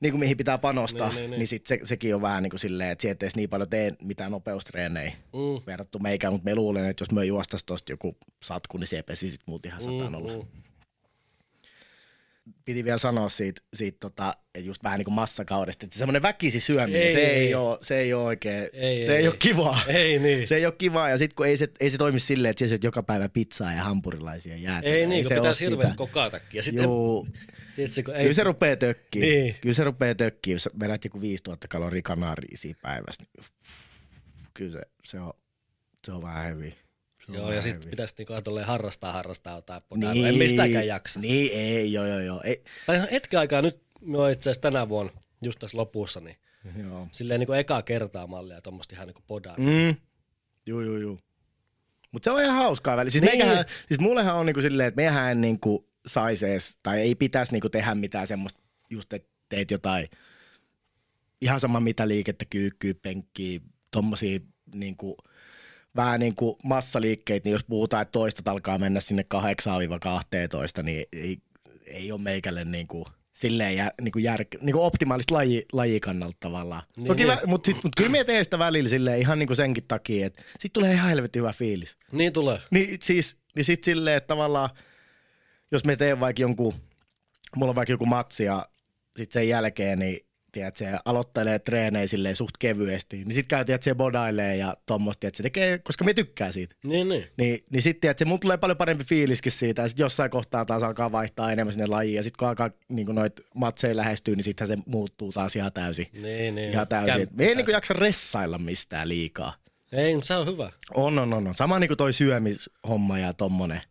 niin 0.00 0.12
kuin 0.12 0.20
mihin 0.20 0.36
pitää 0.36 0.58
panostaa, 0.58 1.08
Niin, 1.08 1.16
niin, 1.16 1.30
niin, 1.30 1.38
niin, 1.38 1.48
sit 1.48 1.66
se, 1.66 1.80
sekin 1.82 2.14
on 2.14 2.22
vähän 2.22 2.42
niin 2.42 2.50
kuin 2.50 2.60
silleen, 2.60 2.90
että 2.90 3.02
sieltä 3.02 3.26
ei 3.26 3.30
niin 3.36 3.50
paljon 3.50 3.70
tee 3.70 3.92
mitään 4.02 4.30
nopeustreenejä 4.30 5.10
Mm. 5.10 5.66
verrattu 5.66 5.98
meikään, 5.98 6.32
mutta 6.32 6.44
me 6.44 6.54
luulen, 6.54 6.84
että 6.84 7.02
jos 7.02 7.10
me 7.12 7.24
juostais 7.24 7.64
tosta 7.64 7.92
joku 7.92 8.16
satku, 8.42 8.78
niin 8.78 8.86
se 8.86 9.02
pesisit 9.02 9.40
muut 9.46 9.66
ihan 9.66 9.82
satanolla. 9.82 10.32
Mm, 10.32 10.38
mm. 10.38 10.62
Piti 12.64 12.84
vielä 12.84 12.98
sanoa 12.98 13.28
siitä, 13.28 13.60
siitä 13.74 13.96
tota, 14.00 14.36
että 14.54 14.66
just 14.66 14.84
vähän 14.84 14.98
niin 14.98 15.04
kuin 15.04 15.14
massakaudesta, 15.14 15.86
että 15.86 15.98
semmoinen 15.98 16.22
väkisi 16.22 16.60
syöminen, 16.60 17.02
Ei, 17.02 17.12
se, 17.12 17.18
ei 17.18 17.46
ei. 17.46 17.54
Ole, 17.54 17.78
se 17.82 17.98
ei 17.98 18.14
ole 18.14 18.24
oikein, 18.24 18.68
Ei, 18.72 19.04
se 19.04 19.10
ei, 19.10 19.16
ei, 19.16 19.22
ei. 19.22 19.28
ole 19.28 19.36
kivaa. 19.36 19.80
Ei 19.86 20.18
niin. 20.18 20.48
Se 20.48 20.56
ei 20.56 20.66
ole 20.66 20.74
kivaa, 20.78 21.10
ja 21.10 21.18
sitten 21.18 21.36
kun 21.36 21.46
ei 21.46 21.56
se, 21.56 21.68
ei 21.80 21.90
se 21.90 21.98
toimi 21.98 22.20
silleen, 22.20 22.50
että 22.50 22.64
sä 22.64 22.68
syöt 22.68 22.84
joka 22.84 23.02
päivä 23.02 23.28
pizzaa 23.28 23.72
ja 23.72 23.82
hampurilaisia 23.82 24.56
jäätä. 24.56 24.88
Ei 24.88 25.06
niin, 25.06 25.24
kun 25.24 25.28
se 25.28 25.34
pitäisi 25.34 25.64
hirveästi 25.64 25.86
sitä. 25.86 25.96
kokatakin. 25.98 26.58
Ja 26.58 26.62
sitten, 26.62 26.84
Juu, 26.84 27.28
tiedätkö, 27.76 28.02
kun 28.02 28.14
ei, 28.14 28.22
Kyllä 28.22 28.34
se 28.34 28.44
rupeaa 28.44 28.76
tökkiin. 28.76 29.22
Niin. 29.22 29.54
Kyllä 29.60 29.74
se 29.74 29.84
rupeaa 29.84 30.14
tökkiin, 30.14 30.52
jos 30.54 30.68
vedät 30.80 31.04
joku 31.04 31.20
5000 31.20 31.68
kaloria 31.68 32.02
kanaaria 32.02 32.56
siinä 32.56 32.78
päivässä. 32.82 33.22
Niin 33.36 33.46
kyllä 34.54 34.72
se, 34.72 34.82
se, 35.04 35.20
on, 35.20 35.32
se 36.06 36.12
on 36.12 36.22
vähän 36.22 36.44
heavy. 36.44 36.72
Joo, 37.28 37.52
ja 37.52 37.62
sitten 37.62 37.90
pitäisi 37.90 38.14
niinku 38.18 38.32
tolleen 38.44 38.66
harrastaa, 38.66 39.12
harrastaa 39.12 39.56
jotain 39.56 39.82
podaa. 39.88 40.12
Niin. 40.14 40.26
En 40.26 40.34
mistäkään 40.38 40.86
jaksa. 40.86 41.20
Niin, 41.20 41.52
ei, 41.52 41.92
joo, 41.92 42.06
joo, 42.06 42.20
joo. 42.20 42.40
Ei, 42.44 42.64
Tai 42.86 42.96
ihan 42.96 43.08
hetken 43.10 43.40
aikaa 43.40 43.62
nyt, 43.62 43.82
me 44.00 44.18
on 44.18 44.30
itse 44.30 44.50
asiassa 44.50 44.62
tänä 44.62 44.88
vuonna, 44.88 45.12
just 45.42 45.58
tässä 45.58 45.76
lopussa, 45.78 46.20
niin 46.20 46.36
joo. 46.82 47.08
silleen 47.12 47.40
niinku 47.40 47.52
eka 47.52 47.82
kertaa 47.82 48.26
mallia 48.26 48.60
tuommoista 48.60 48.94
ihan 48.94 49.06
niinku 49.06 49.22
podaa. 49.26 49.56
Mm. 49.58 49.96
Juu, 50.66 50.80
juu, 50.80 50.96
juu. 50.96 51.20
Mutta 52.12 52.24
se 52.24 52.30
on 52.30 52.42
ihan 52.42 52.56
hauskaa 52.56 52.96
väliin. 52.96 53.10
Siis, 53.12 53.22
Niin. 53.24 53.38
meikähän, 53.38 53.64
siis 53.88 54.00
mullehan 54.00 54.34
on 54.36 54.46
niinku 54.46 54.60
silleen, 54.60 54.86
että 54.88 55.02
meihän 55.02 55.32
en 55.32 55.40
niinku 55.40 55.88
saisi 56.06 56.46
edes, 56.46 56.78
tai 56.82 57.00
ei 57.00 57.14
pitäisi 57.14 57.52
niinku 57.52 57.68
tehdä 57.68 57.94
mitään 57.94 58.26
semmoista, 58.26 58.60
just 58.90 59.12
että 59.12 59.28
teet 59.48 59.70
jotain, 59.70 60.08
ihan 61.40 61.60
sama 61.60 61.80
mitä 61.80 62.08
liikettä, 62.08 62.44
kyykkyä, 62.44 62.94
penkkiä, 62.94 63.60
tommosia 63.90 64.40
niinku, 64.74 65.16
vähän 65.96 66.20
niin 66.20 66.36
kuin 66.36 66.56
massaliikkeitä, 66.62 67.44
niin 67.44 67.52
jos 67.52 67.64
puhutaan, 67.64 68.02
että 68.02 68.12
toista 68.12 68.50
alkaa 68.50 68.78
mennä 68.78 69.00
sinne 69.00 69.26
8-12, 70.80 70.82
niin 70.82 71.06
ei, 71.12 71.38
ei 71.86 72.12
ole 72.12 72.20
meikälle 72.20 72.64
niin 72.64 72.86
kuin, 72.86 73.04
silleen 73.34 73.76
jär, 73.76 73.92
niin 74.00 74.12
kuin 74.12 74.22
jär, 74.22 74.44
niin 74.60 74.72
kuin 74.72 74.84
optimaalista 74.84 75.34
laji, 75.34 75.66
lajikannalta 75.72 76.36
tavallaan. 76.40 76.82
Niin, 76.96 77.06
Toki, 77.06 77.24
niin. 77.24 77.38
mutta 77.46 77.70
mut 77.82 77.92
kyllä 77.96 78.10
me 78.10 78.24
teen 78.24 78.44
sitä 78.44 78.58
välillä 78.58 78.88
silleen 78.88 79.20
ihan 79.20 79.38
niin 79.38 79.46
kuin 79.46 79.56
senkin 79.56 79.84
takia, 79.88 80.26
että 80.26 80.42
sit 80.58 80.72
tulee 80.72 80.92
ihan 80.92 81.10
helvetin 81.10 81.40
hyvä 81.40 81.52
fiilis. 81.52 81.96
Niin 82.12 82.32
tulee. 82.32 82.58
Niin 82.70 82.98
siis, 83.02 83.36
niin 83.54 83.64
sit 83.64 83.84
silleen, 83.84 84.16
että 84.16 84.28
tavallaan, 84.28 84.70
jos 85.72 85.84
me 85.84 85.96
teen 85.96 86.20
vaikka 86.20 86.42
jonkun, 86.42 86.74
mulla 87.56 87.70
on 87.70 87.76
vaikka 87.76 87.92
joku 87.92 88.06
matsi 88.06 88.44
ja 88.44 88.66
sit 89.16 89.32
sen 89.32 89.48
jälkeen, 89.48 89.98
niin 89.98 90.26
tiedät, 90.56 90.76
se 90.76 90.86
aloittelee 91.04 91.58
treenejä 91.58 92.06
silleen 92.06 92.36
suht 92.36 92.50
kevyesti, 92.58 93.16
niin 93.16 93.32
sit 93.34 93.46
käy, 93.48 93.64
tiedät, 93.64 93.82
se 93.82 93.94
bodailee 93.94 94.56
ja 94.56 94.76
tommoista, 94.86 95.26
että 95.26 95.36
se 95.36 95.42
tekee, 95.42 95.78
koska 95.78 96.04
me 96.04 96.14
tykkää 96.14 96.52
siitä. 96.52 96.74
Niin, 96.84 97.08
niin. 97.08 97.26
Niin, 97.36 97.64
niin 97.70 97.82
sitten, 97.82 98.10
että 98.10 98.18
se 98.18 98.24
mun 98.24 98.40
tulee 98.40 98.56
paljon 98.56 98.76
parempi 98.76 99.04
fiiliskin 99.04 99.52
siitä, 99.52 99.82
ja 99.82 99.88
sitten 99.88 100.04
jossain 100.04 100.30
kohtaa 100.30 100.64
taas 100.64 100.82
alkaa 100.82 101.12
vaihtaa 101.12 101.52
enemmän 101.52 101.72
sinne 101.72 101.86
lajiin, 101.86 102.16
ja 102.16 102.22
sitten 102.22 102.38
kun 102.38 102.48
alkaa 102.48 102.70
niin 102.88 103.06
noit 103.06 103.32
matseja 103.54 103.96
lähestyy, 103.96 104.36
niin 104.36 104.44
sittenhän 104.44 104.78
se 104.78 104.82
muuttuu 104.86 105.32
taas 105.32 105.56
ihan 105.56 105.72
täysin. 105.72 106.06
Niin, 106.12 106.54
niin. 106.54 106.70
Ihan 106.70 106.88
täysin. 106.88 107.28
Käm- 107.28 107.30
Me 107.38 107.44
ei 107.44 107.54
niin 107.54 107.66
jaksa 107.70 107.94
ressailla 107.94 108.58
mistään 108.58 109.08
liikaa. 109.08 109.54
Ei, 109.92 110.14
mutta 110.14 110.26
se 110.28 110.36
on 110.36 110.46
hyvä. 110.46 110.70
On, 110.94 111.18
on, 111.18 111.32
on. 111.34 111.46
on. 111.48 111.54
Sama 111.54 111.78
niin 111.78 111.88
kuin 111.88 111.98
toi 111.98 112.12
syömishomma 112.12 113.18
ja 113.18 113.32
tommonen. 113.32 113.82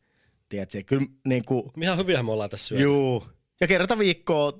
Tiedätkö, 0.49 0.83
kyllä 0.85 1.05
niin 1.25 1.45
kuin, 1.45 1.71
Ihan 1.81 1.97
hyviähän 1.97 2.25
me 2.25 2.31
ollaan 2.31 2.49
tässä 2.49 2.67
syönyt. 2.67 2.83
juu. 2.83 3.27
Ja 3.61 3.67
kerta 3.67 3.97
viikkoa, 3.97 4.59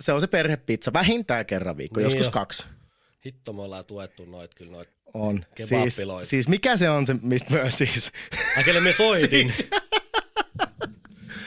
se 0.00 0.12
on 0.12 0.20
se 0.20 0.26
perhepizza, 0.26 0.92
vähintään 0.92 1.46
kerran 1.46 1.76
viikko, 1.76 2.00
Niin 2.00 2.04
joskus 2.04 2.26
jo. 2.26 2.32
kaksi. 2.32 2.66
Hitto, 3.26 3.52
me 3.52 3.62
ollaan 3.62 3.84
tuettu 3.84 4.24
noit 4.24 4.54
kyllä 4.54 4.72
noit. 4.72 4.88
On. 5.14 5.44
Siis, 5.64 5.96
siis 6.22 6.48
mikä 6.48 6.76
se 6.76 6.90
on 6.90 7.06
se, 7.06 7.14
mistä 7.22 7.56
mä 7.58 7.70
siis... 7.70 8.12
Ai 8.56 8.64
kelle 8.64 8.80
me 8.80 8.92
soitin. 8.92 9.50
Siis, 9.50 9.68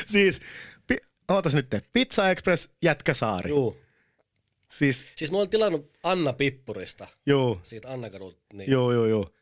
siis 0.08 0.42
pi, 0.88 0.98
ootas 1.30 1.54
nyt, 1.56 1.68
Pizza 1.94 2.30
Express 2.32 2.70
Jätkäsaari. 2.82 3.50
Juu. 3.50 3.78
Siis, 4.70 5.06
Siis 5.16 5.32
mä 5.32 5.38
oon 5.38 5.50
tilannut 5.50 5.92
Anna 6.04 6.34
Pippurista, 6.34 7.08
juu, 7.26 7.60
siitä 7.64 7.90
Anna 7.92 8.10
kadulta, 8.10 8.38
niin 8.54 8.72
juu, 8.72 8.92
juu, 8.92 9.06
juu. 9.06 9.36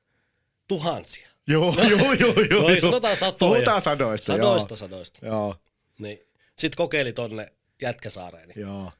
tuhansia. 0.68 1.30
Joo, 1.48 1.76
joo, 1.90 2.14
joo, 2.14 2.34
joo. 2.50 2.62
No, 2.62 2.70
joo. 2.70 2.82
sanotaan 2.82 3.18
satoja. 3.18 3.50
Puhutaan 3.54 3.82
sadoista, 3.82 4.26
Sadoista, 4.26 4.76
sadoista. 4.76 5.26
joo. 5.26 5.36
Joo, 5.36 5.56
Niin. 6.00 6.20
Sitten 6.58 6.78
kokeili 6.78 7.14
tonne 7.14 7.52
Jätkäsaareen. 7.82 8.48
Niin. 8.50 8.62
joo. 8.62 8.92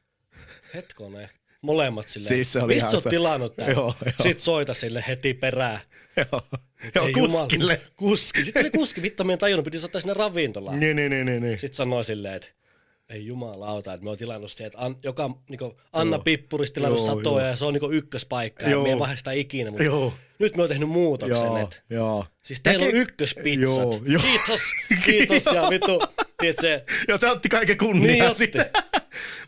Hetkonen. 0.74 1.28
Molemmat 1.62 2.08
silleen. 2.08 2.34
Siis 2.34 2.52
se 2.52 2.58
oli 2.58 2.74
Mistä 2.74 2.78
ihan 2.84 2.90
sä 2.90 2.96
oot 2.96 3.02
se- 3.04 3.10
tilannut 3.10 3.56
tän? 3.56 3.70
Joo, 3.70 3.94
joo. 4.04 4.12
Sitten 4.22 4.40
soita 4.40 4.74
sille 4.74 5.04
heti 5.08 5.34
perään. 5.34 5.80
Joo, 6.16 6.42
joo 6.94 7.06
Ei 7.06 7.12
kuskille. 7.12 7.72
Jumala, 7.72 7.90
kuski. 7.96 8.44
Sitten 8.44 8.62
oli 8.62 8.70
kuski. 8.70 9.02
Vittu, 9.02 9.30
en 9.32 9.38
tajunnut. 9.38 9.64
Piti 9.64 9.84
ottaa 9.84 10.00
sinne 10.00 10.14
ravintolaan. 10.14 10.80
Niin, 10.80 10.96
niin, 10.96 11.10
niin, 11.10 11.26
niin, 11.26 11.42
niin. 11.42 11.58
Sitten 11.58 11.76
sanoi 11.76 12.04
silleen, 12.04 12.34
että 12.34 12.48
ei 13.08 13.26
jumalauta, 13.26 13.92
että 13.94 14.04
me 14.04 14.10
oon 14.10 14.18
tilannut 14.18 14.52
se, 14.52 14.64
että 14.66 14.78
an, 14.78 14.96
joka 15.04 15.30
niinku, 15.48 15.76
Anna 15.92 16.18
Pippurista 16.18 16.74
tilannut 16.74 16.98
Joo, 16.98 17.06
satoja 17.16 17.40
joo. 17.42 17.50
ja 17.50 17.56
se 17.56 17.64
on 17.64 17.72
niinku 17.74 17.90
ykköspaikka 17.90 18.64
ja 18.64 18.70
Joo. 18.70 18.82
me 18.82 18.88
ei 18.88 18.98
vahda 18.98 19.16
sitä 19.16 19.32
ikinä, 19.32 19.70
mutta 19.70 19.84
Joo, 19.84 20.14
nyt 20.38 20.56
me 20.56 20.62
oon 20.62 20.68
tehnyt 20.68 20.88
muutoksen, 20.88 21.46
joo, 21.46 21.56
että 21.58 21.76
joo. 21.90 22.26
siis 22.42 22.60
teillä 22.60 22.82
on 22.84 22.88
Näkee- 22.88 23.00
ykköspizzat. 23.02 23.76
Joo, 23.76 24.00
joo. 24.06 24.22
Kiitos, 24.22 24.60
kiitos 25.06 25.46
ja 25.46 25.70
vittu, 25.70 26.00
tiedät 26.40 26.56
se, 26.60 26.84
Joo, 27.08 27.18
se 27.20 27.28
otti 27.30 27.48
kaiken 27.48 27.78
kunnian 27.78 28.06
Niin 28.06 28.24
otti. 28.24 28.50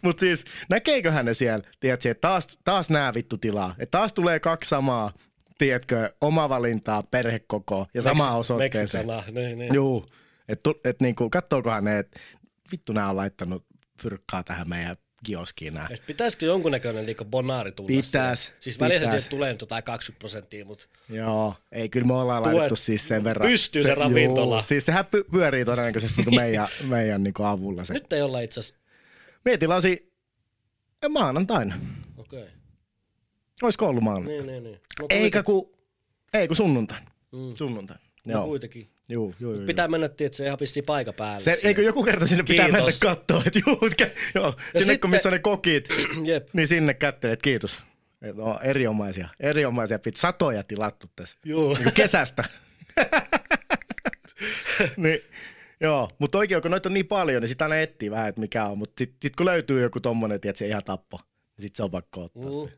Mutta 0.02 0.20
siis, 0.20 0.44
näkeeköhän 0.70 1.24
ne 1.24 1.34
siellä, 1.34 1.64
tiedätkö, 1.80 2.10
että 2.10 2.20
taas, 2.28 2.46
taas 2.64 2.90
nää 2.90 3.14
vittu 3.14 3.38
tilaa. 3.38 3.74
Että 3.78 3.98
taas 3.98 4.12
tulee 4.12 4.40
kaksi 4.40 4.68
samaa, 4.68 5.12
tiedätkö, 5.58 6.12
oma 6.20 6.48
valintaa, 6.48 7.02
perhekoko 7.02 7.86
ja 7.94 8.02
sama 8.02 8.36
osoitteeseen. 8.36 9.06
Meksikana, 9.06 9.40
niin, 9.40 9.58
niin. 9.58 9.74
Juu, 9.74 10.06
että 10.48 10.70
et 10.84 11.00
niinku, 11.00 11.30
kattookohan 11.30 11.84
ne, 11.84 11.98
että 11.98 12.20
vittu 12.72 12.92
nää 12.92 13.10
on 13.10 13.16
laittanut 13.16 13.64
fyrkkaa 14.02 14.42
tähän 14.42 14.68
meidän 14.68 14.96
kioskiin 15.24 15.74
nää. 15.74 15.88
Et 15.90 16.02
Pitäisikö 16.06 16.46
jonkunnäköinen 16.46 17.06
niinku 17.06 17.24
bonaari 17.24 17.72
tulla 17.72 17.86
Pitäis, 17.86 18.40
siihen? 18.44 18.56
Siis 18.60 18.80
välissä 18.80 19.10
sieltä 19.10 19.28
tulee 19.28 19.56
jotain 19.60 19.84
20 19.84 20.18
prosenttia, 20.18 20.64
mutta 20.64 20.86
Joo, 21.08 21.54
ei 21.72 21.88
kyllä 21.88 22.06
me 22.06 22.12
ollaan 22.14 22.42
Tuet- 22.42 22.52
laitettu 22.54 22.76
siis 22.76 23.08
sen 23.08 23.24
verran. 23.24 23.48
pystyy 23.48 23.82
se 23.82 23.94
ravintola. 23.94 24.54
Juu, 24.56 24.62
siis 24.62 24.86
sehän 24.86 25.04
py- 25.04 25.30
pyörii 25.32 25.64
todennäköisesti 25.64 26.14
niinku 26.16 26.30
meidän, 26.40 26.68
meidän 26.88 27.22
niinku 27.22 27.42
avulla 27.42 27.84
se. 27.84 27.94
nyt 27.94 28.12
ei 28.12 28.22
olla 28.22 28.40
itse 28.40 28.60
asiassa, 28.60 28.81
Mie 29.44 29.58
tilasin 29.58 29.98
maanantaina. 31.08 31.74
okei. 32.16 32.42
Okay. 32.42 32.52
Olisiko 33.62 33.86
ollut 33.88 34.02
maanantaina? 34.04 34.42
Niin, 34.42 34.46
niin, 34.46 34.64
niin. 34.64 34.80
No, 35.00 35.06
Eikä 35.10 35.42
ku, 35.42 35.78
ei 36.34 36.46
kun 36.48 36.56
sunnuntaina. 36.56 37.10
Mm. 37.32 37.56
Sunnuntaina. 37.58 38.02
No, 38.26 38.32
Joo. 38.32 38.46
kuitenkin. 38.46 38.88
Juu, 39.08 39.34
juu, 39.40 39.54
juu. 39.54 39.66
Pitää 39.66 39.88
mennä, 39.88 40.08
tietysti, 40.08 40.42
ihan 40.42 40.58
vissiin 40.60 40.84
paikka 40.86 41.12
päälle. 41.12 41.40
Se, 41.40 41.52
siihen. 41.54 41.68
eikö 41.68 41.82
joku 41.82 42.02
kerta 42.02 42.26
sinne 42.26 42.42
pitää 42.44 42.66
Kiitos. 42.66 43.00
mennä 43.00 43.14
katsoa, 43.16 43.42
että 43.46 43.58
juu, 43.66 43.76
kä- 44.02 44.10
joo, 44.34 44.50
sinne 44.52 44.78
sitten- 44.78 45.00
kun 45.00 45.10
missä 45.10 45.30
ne 45.30 45.38
kokit, 45.38 45.88
Jep. 46.24 46.48
niin 46.52 46.68
sinne 46.68 46.94
kättelet, 46.94 47.42
kiitos. 47.42 47.84
Et 48.22 48.38
on 48.38 48.58
erinomaisia, 48.62 49.28
erinomaisia 49.40 49.98
pit, 49.98 50.16
satoja 50.16 50.62
tilattu 50.64 51.06
tässä. 51.16 51.36
Juu. 51.44 51.68
Niin 51.74 51.82
kuin 51.82 51.92
kesästä. 51.94 52.44
niin, 54.96 55.20
joo, 55.82 56.08
mutta 56.18 56.38
oikein, 56.38 56.62
kun 56.62 56.70
noita 56.70 56.88
on 56.88 56.94
niin 56.94 57.06
paljon, 57.06 57.42
niin 57.42 57.48
sitä 57.48 57.64
aina 57.64 57.76
etsii 57.78 58.10
vähän, 58.10 58.28
että 58.28 58.40
mikä 58.40 58.64
on. 58.66 58.78
Mutta 58.78 58.94
sitten 58.98 59.16
sit 59.22 59.36
kun 59.36 59.46
löytyy 59.46 59.82
joku 59.82 60.00
tommonen, 60.00 60.34
että 60.44 60.52
se 60.58 60.66
ihan 60.66 60.84
tappo, 60.84 61.16
niin 61.56 61.62
sitten 61.62 61.76
se 61.76 61.82
on 61.82 61.90
pakko 61.90 62.24
ottaa 62.24 62.42
Mm. 62.44 62.68
se. 62.68 62.72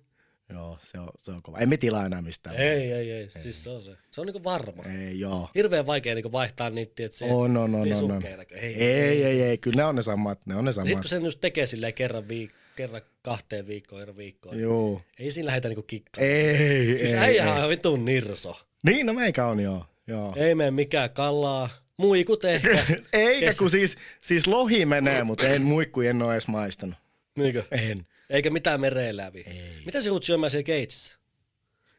Joo, 0.53 0.79
se 0.83 0.99
on, 0.99 1.09
se 1.23 1.31
on 1.31 1.43
kova. 1.43 1.59
Emme 1.59 1.77
tilaa 1.77 2.07
enää 2.07 2.23
mistään. 2.23 2.57
Ei, 2.57 2.93
ei, 2.93 3.11
ei. 3.11 3.31
Siis 3.31 3.65
se 3.65 3.71
on 3.71 3.83
se. 3.83 3.91
Se 4.11 4.21
on 4.21 4.27
niinku 4.27 4.45
varma. 4.45 4.83
Ei, 4.83 5.21
joo. 5.21 5.49
Hirveän 5.55 5.87
vaikea 5.87 6.15
niinku 6.15 6.33
vaihtaa 6.33 6.71
niitä, 6.71 7.05
että 7.05 7.19
se 7.19 7.25
On, 7.25 7.57
on, 7.57 7.75
on, 7.75 7.75
on, 7.75 8.11
on. 8.11 8.23
Ei, 8.53 8.75
Ei, 8.75 9.25
ei, 9.25 9.43
ei, 9.43 9.59
kyllä 9.59 9.77
ne 9.77 9.85
on 9.85 9.95
ne 9.97 10.03
samat, 10.03 10.47
ne 10.47 10.57
on 10.57 10.65
ne 10.65 10.73
Sitten 10.73 10.87
samat. 10.89 11.03
kun 11.03 11.09
sen 11.09 11.25
just 11.25 11.41
tekee 11.41 11.67
silleen 11.67 11.95
kerran, 11.95 12.25
viik- 12.25 12.55
kerran 12.77 13.03
kahteen 13.23 13.67
viikkoon, 13.67 14.03
eri 14.03 14.17
viikkoon, 14.17 14.61
Joo. 14.61 15.01
ei 15.19 15.31
siinä 15.31 15.47
lähdetä 15.47 15.69
niinku 15.69 15.83
kikkaan. 15.83 16.27
Ei, 16.27 16.99
Siis 16.99 17.15
ei, 17.15 17.21
äijähän 17.21 17.49
ei. 17.49 17.53
on 17.53 17.57
ihan 17.59 17.69
vitun 17.71 18.05
nirso. 18.05 18.57
Niin, 18.83 19.07
no 19.07 19.13
meikä 19.15 19.47
on 19.47 19.61
joo. 19.61 19.85
joo. 20.07 20.33
Ei 20.37 20.55
mene 20.55 20.71
mikään 20.71 21.11
kalaa, 21.11 21.71
muikut 21.97 22.45
ehkä. 22.45 22.85
Eikä 23.13 23.47
Kes- 23.47 23.59
kun 23.59 23.71
siis, 23.71 23.97
siis 24.21 24.47
lohi 24.47 24.87
menee, 24.87 25.25
mutta 25.25 25.49
en 25.49 25.63
muikku, 25.63 26.01
en 26.01 26.23
ole 26.23 26.33
edes 26.33 26.49
maistanut. 26.49 26.97
Niinkö? 27.37 27.65
En. 27.71 28.07
Eikä 28.31 28.51
mitään 28.51 28.81
mereeläviä. 28.81 29.45
Ei. 29.47 29.83
Mitä 29.87 30.01
se 30.01 30.09
joudut 30.09 30.25
syömään 30.25 30.51
siellä 30.51 30.65
keitsissä? 30.65 31.13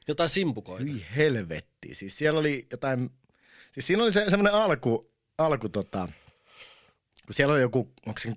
Jotain 0.08 0.30
simpukoita. 0.30 0.84
Hyi 0.84 1.06
helvetti. 1.16 1.94
Siis 1.94 2.18
siellä 2.18 2.40
oli 2.40 2.68
jotain, 2.72 3.10
siis 3.72 3.88
siinä 3.88 4.04
oli 4.04 4.12
se, 4.12 4.26
semmoinen 4.30 4.54
alku, 4.54 5.12
alku 5.38 5.70
tota, 5.70 6.10
kun 7.26 7.34
siellä 7.34 7.54
oli 7.54 7.62
joku, 7.62 7.92
onko 8.06 8.20
se 8.20 8.34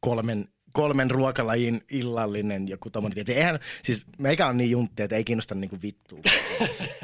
kolmen, 0.00 0.48
kolmen 0.72 1.10
ruokalajin 1.10 1.80
illallinen 1.90 2.68
joku 2.68 2.90
tommonen, 2.90 3.24
eihän, 3.28 3.58
siis 3.82 4.02
meikä 4.18 4.46
on 4.46 4.56
niin 4.56 4.70
juntti, 4.70 5.02
että 5.02 5.16
ei 5.16 5.24
kiinnosta 5.24 5.54
niinku 5.54 5.78
vittua. 5.82 6.18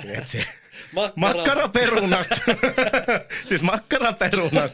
Tiedätkö? 0.94 1.12
Makkaraperunat. 1.16 2.26
siis 3.48 3.62
makkaraperunat. 3.62 4.72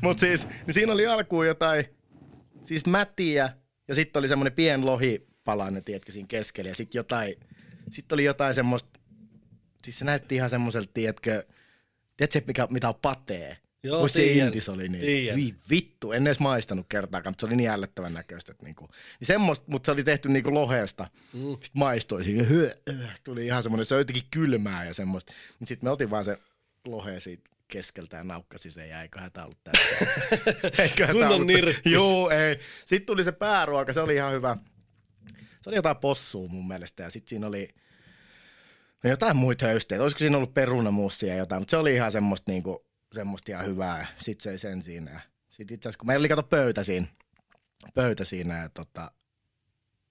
Mut 0.00 0.18
siis, 0.18 0.48
niin 0.66 0.74
siinä 0.74 0.92
oli 0.92 1.06
alkuun 1.06 1.46
jotain, 1.46 1.84
siis 2.64 2.86
mätiä 2.86 3.52
Ja 3.88 3.94
sitten 3.94 4.20
oli 4.20 4.28
semmoinen 4.28 4.52
pien 4.52 4.86
lohipalainen, 4.86 5.84
tiedätkö, 5.84 6.12
siinä 6.12 6.28
keskellä. 6.28 6.70
Ja 6.70 6.74
sitten 6.74 6.98
jotain, 6.98 7.34
sitten 7.90 8.16
oli 8.16 8.24
jotain 8.24 8.54
semmoista, 8.54 9.00
siis 9.84 9.98
se 9.98 10.04
näytti 10.04 10.34
ihan 10.34 10.50
semmoiselta, 10.50 10.90
tiedätkö, 10.94 11.44
tiedätkö 12.16 12.42
mikä, 12.46 12.66
mitä 12.70 12.88
on 12.88 12.94
patee? 13.02 13.56
Joo, 13.84 14.00
Kun 14.00 14.08
se 14.08 14.24
intis 14.24 14.68
oli 14.68 14.88
niin. 14.88 15.00
Tiedän. 15.00 15.36
Vii, 15.36 15.54
vittu, 15.70 16.12
en 16.12 16.26
edes 16.26 16.38
maistanut 16.40 16.86
kertaakaan, 16.88 17.30
mutta 17.30 17.40
se 17.40 17.46
oli 17.46 17.56
niin 17.56 17.70
ällöttävän 17.70 18.14
näköistä. 18.14 18.52
Että 18.52 18.64
niinku, 18.64 18.88
niin 19.20 19.26
semmoista, 19.26 19.64
mutta 19.68 19.86
se 19.86 19.92
oli 19.92 20.04
tehty 20.04 20.28
niinku 20.28 20.54
lohesta. 20.54 21.08
Mm. 21.32 21.40
Sitten 21.52 21.70
maistoi 21.74 22.24
siinä, 22.24 22.42
hyö, 22.42 22.74
äh, 22.90 23.20
tuli 23.24 23.46
ihan 23.46 23.62
semmoinen, 23.62 23.86
se 23.86 23.94
oli 23.94 24.00
jotenkin 24.00 24.24
kylmää 24.30 24.84
ja 24.84 24.94
semmoista. 24.94 25.32
Niin 25.60 25.68
sitten 25.68 25.86
me 25.86 25.90
otin 25.90 26.10
vaan 26.10 26.24
se 26.24 26.38
lohe 26.84 27.20
siitä 27.20 27.50
keskeltä 27.68 28.16
ja 28.16 28.24
naukkasi 28.24 28.70
sen 28.70 28.88
ja 28.88 29.02
eiköhän 29.02 29.32
tää 29.32 29.44
ollut 29.44 29.64
tässä. 29.64 30.06
eiköhän 30.82 31.14
Kunnon 31.16 31.32
ollut- 31.32 31.46
nirppis. 31.46 31.92
Joo, 31.92 32.30
ei. 32.30 32.58
Sitten 32.86 33.06
tuli 33.06 33.24
se 33.24 33.32
pääruoka, 33.32 33.92
se 33.92 34.00
oli 34.00 34.14
ihan 34.14 34.32
hyvä. 34.32 34.56
Se 35.62 35.70
oli 35.70 35.76
jotain 35.76 35.96
possua 35.96 36.48
mun 36.48 36.68
mielestä 36.68 37.02
ja 37.02 37.10
sitten 37.10 37.28
siinä 37.28 37.46
oli 37.46 37.68
no 39.04 39.10
jotain 39.10 39.36
muita 39.36 39.66
höysteitä. 39.66 40.02
Olisiko 40.02 40.18
siinä 40.18 40.36
ollut 40.36 40.54
perunamussia 40.54 41.28
ja 41.32 41.38
jotain, 41.38 41.60
mutta 41.62 41.70
se 41.70 41.76
oli 41.76 41.94
ihan 41.94 42.12
semmoista, 42.12 42.52
niinku, 42.52 42.86
semmoista 43.12 43.52
ihan 43.52 43.66
hyvää. 43.66 44.06
Sitten 44.20 44.42
söi 44.42 44.58
sen 44.58 44.82
siinä. 44.82 45.20
Sitten 45.50 45.74
itse 45.74 45.88
asiassa, 45.88 45.98
kun 45.98 46.06
meillä 46.06 46.22
oli 46.22 46.28
kato 46.28 46.42
pöytä 46.42 46.84
siinä, 46.84 47.06
pöytä 47.94 48.24
siinä 48.24 48.58
ja 48.62 48.68
tota, 48.68 49.10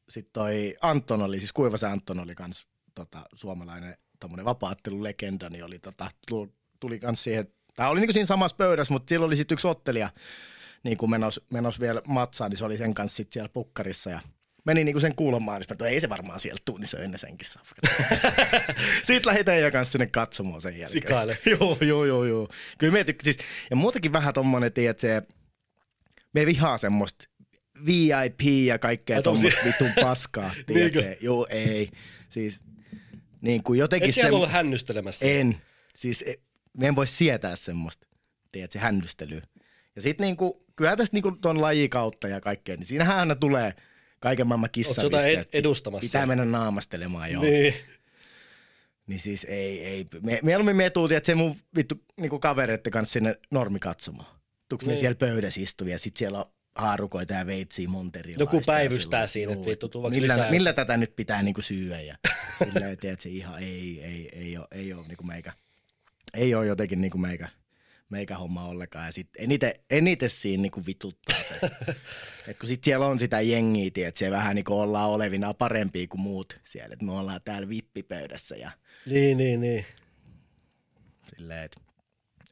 sitten 0.09 0.33
toi 0.33 0.77
Anton 0.81 1.21
oli, 1.21 1.39
siis 1.39 1.53
Kuivas 1.53 1.83
Anton 1.83 2.19
oli 2.19 2.35
kans 2.35 2.67
tota, 2.95 3.25
suomalainen 3.33 3.95
tommonen 4.19 4.45
vapaattelulegenda, 4.45 5.49
niin 5.49 5.65
oli 5.65 5.79
tota, 5.79 6.11
tuli, 6.79 6.99
kans 6.99 7.23
siihen, 7.23 7.47
tai 7.75 7.89
oli 7.89 7.99
niinku 7.99 8.13
siinä 8.13 8.25
samassa 8.25 8.57
pöydässä, 8.57 8.93
mutta 8.93 9.09
siellä 9.09 9.25
oli 9.25 9.35
sitten 9.35 9.55
yksi 9.55 9.67
ottelija 9.67 10.09
niin 10.83 10.97
kuin 10.97 11.09
menos, 11.09 11.41
menos 11.51 11.79
vielä 11.79 12.01
matsaan, 12.07 12.49
niin 12.49 12.57
se 12.57 12.65
oli 12.65 12.77
sen 12.77 12.93
kanssa 12.93 13.15
sit 13.15 13.31
siellä 13.31 13.49
pukkarissa 13.49 14.09
ja 14.09 14.21
meni 14.65 14.83
niinku 14.83 14.99
sen 14.99 15.15
kuulemaan, 15.15 15.61
niin 15.61 15.77
mä 15.79 15.87
ei 15.87 15.99
se 15.99 16.09
varmaan 16.09 16.39
sieltä 16.39 16.61
tuu, 16.65 16.77
niin 16.77 16.87
söi 16.87 17.07
ne 17.07 17.17
senkin 17.17 17.47
safkat. 17.47 18.07
Sitten 19.03 19.29
lähdin 19.29 19.45
teidän 19.45 19.71
kanssa 19.71 19.91
sinne 19.91 20.05
katsomaan 20.07 20.61
sen 20.61 20.77
jälkeen. 20.77 21.01
Sikaile. 21.01 21.37
joo, 21.59 21.77
joo, 21.81 22.05
joo, 22.05 22.23
joo. 22.25 22.47
Kyllä 22.77 22.93
me 22.93 23.03
tykkäsin, 23.03 23.33
siis, 23.33 23.47
ja 23.69 23.75
muutenkin 23.75 24.13
vähän 24.13 24.33
tommonen, 24.33 24.73
tiedät, 24.73 24.99
se, 24.99 25.21
me 26.33 26.45
vihaa 26.45 26.77
semmoista 26.77 27.25
VIP 27.85 28.41
ja 28.41 28.79
kaikkea 28.79 29.21
tommoista 29.21 29.61
vitun 29.65 29.91
paskaa, 30.01 30.51
tiedät 30.67 30.93
se. 30.93 31.17
Joo, 31.21 31.47
ei. 31.49 31.89
Siis 32.29 32.61
niin 33.41 33.63
kuin 33.63 33.79
jotenkin 33.79 34.09
Et 34.09 34.15
siellä 34.15 34.35
ollut 34.35 34.51
hännystelemässä. 34.51 35.27
en. 35.27 35.57
Siis 35.95 36.23
e- 36.27 36.39
me 36.77 36.87
en 36.87 36.95
voi 36.95 37.07
sietää 37.07 37.55
semmoista, 37.55 38.07
tiedät, 38.51 38.71
se 38.71 38.79
händystely. 38.79 39.41
Ja 39.95 40.01
sitten 40.01 40.25
niinku, 40.25 40.65
kyllä 40.75 40.95
tästä 40.95 41.15
niinku 41.15 41.31
ton 41.31 41.61
lajikautta 41.61 42.27
ja 42.27 42.41
kaikkea, 42.41 42.77
niin 42.77 42.85
siinähän 42.85 43.17
aina 43.17 43.35
tulee 43.35 43.73
kaiken 44.21 44.47
maailman 44.47 44.69
kissavisteet. 44.71 45.39
ed- 45.39 45.49
edustamassa? 45.59 46.07
Pitää 46.07 46.25
mennä 46.25 46.45
naamastelemaan, 46.45 47.31
joo. 47.31 47.43
Niin, 47.43 47.73
Niin. 49.07 49.19
siis 49.19 49.43
ei, 49.49 49.85
ei. 49.85 50.07
Me, 50.21 50.39
mieluummin 50.43 50.75
me 50.75 50.89
tuutiin, 50.89 51.17
että 51.17 51.25
se 51.25 51.35
mun 51.35 51.55
vittu 51.75 51.95
niinku 52.17 52.39
kavereiden 52.39 52.91
kanssa 52.91 53.13
sinne 53.13 53.35
normi 53.51 53.79
katsomaan. 53.79 54.35
Tuuks 54.69 54.85
me 54.85 54.91
Niin. 54.91 54.99
siellä 54.99 55.15
pöydässä 55.15 55.61
istuvia, 55.61 55.97
sit 55.97 56.17
siellä 56.17 56.39
on 56.39 56.45
haarukoita 56.75 57.33
ja 57.33 57.45
veitsiä 57.45 57.87
monterilaista. 57.87 58.55
Joku 58.55 58.61
päivystää 58.65 59.27
siinä, 59.27 59.53
että 59.53 59.65
vittu, 59.69 59.89
tuoks 59.89 60.15
millä, 60.15 60.33
lisää? 60.33 60.51
millä 60.51 60.73
tätä 60.73 60.97
nyt 60.97 61.15
pitää 61.15 61.43
niinku 61.43 61.61
syödä 61.61 62.01
ja 62.01 62.17
silleen, 62.63 62.97
tiedät, 62.97 63.21
se 63.21 63.29
ihan 63.29 63.59
ei, 63.63 64.01
ei, 64.03 64.29
ei 64.33 64.57
ole, 64.57 64.67
ei 64.71 64.93
ole 64.93 65.07
niinku 65.07 65.23
meikä, 65.23 65.53
ei 66.33 66.55
ole 66.55 66.65
jotenkin 66.65 67.01
niinku 67.01 67.17
meikä, 67.17 67.49
meikä 68.11 68.37
homma 68.37 68.65
ollenkaan. 68.65 69.05
Ja 69.05 69.11
sitten 69.11 69.43
eniten, 69.43 69.73
eniten 69.89 70.29
siinä 70.29 70.61
niinku 70.61 70.85
vituttaa 70.87 71.39
se. 71.39 71.59
Et 72.47 72.57
kun 72.59 72.67
sit 72.67 72.83
siellä 72.83 73.05
on 73.05 73.19
sitä 73.19 73.41
jengiä, 73.41 73.91
tiedät, 73.93 74.17
se 74.17 74.31
vähän 74.31 74.55
niinku 74.55 74.79
ollaan 74.79 75.09
olevina 75.09 75.53
parempia 75.53 76.07
kuin 76.07 76.21
muut 76.21 76.59
siellä. 76.63 76.93
Et 76.93 77.01
me 77.01 77.11
ollaan 77.11 77.41
täällä 77.45 77.69
vippipöydässä 77.69 78.55
ja 78.55 78.71
Niin, 79.05 79.37
niin, 79.37 79.61
niin. 79.61 79.85
silleen, 81.35 81.63
että 81.63 81.81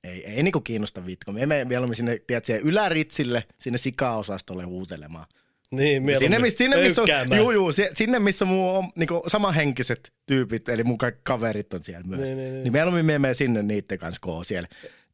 ei, 0.04 0.26
ei 0.26 0.44
niinku 0.44 0.62
kiinnosta 0.62 1.06
vittu. 1.06 1.32
Me 1.32 1.42
emme 1.44 1.66
mieluummin 1.66 1.96
sinne, 1.96 2.22
tiedät, 2.28 2.46
siihen 2.46 2.64
yläritsille, 2.64 3.44
sinne 3.60 3.78
sikaosastolle 3.78 4.64
huutelemaan. 4.64 5.26
Niin, 5.72 6.04
Sinne, 6.20 6.40
missä, 6.40 6.58
sinne, 6.58 6.84
missä 6.84 7.02
on, 7.02 7.08
juu, 7.38 7.52
juu, 7.52 7.72
sinne, 7.94 8.20
missä 8.20 8.46
mun 8.46 8.70
on 8.70 8.84
niinku, 8.96 9.24
samanhenkiset 9.28 10.14
tyypit, 10.26 10.70
eli 10.70 10.84
mun 10.84 10.98
kaikki 10.98 11.22
kaverit 11.24 11.74
on 11.74 11.84
siellä 11.84 12.04
myös. 12.08 12.22
Niin, 12.22 12.38
niin, 12.38 12.54
niin. 12.54 12.64
niin 12.64 12.74
mieluummin 12.74 13.06
me 13.06 13.08
menemme 13.08 13.34
sinne 13.34 13.64
niiden 13.64 14.00
kanssa, 14.00 14.22
kun 14.22 14.34
on 14.34 14.46
siellä. 14.46 14.68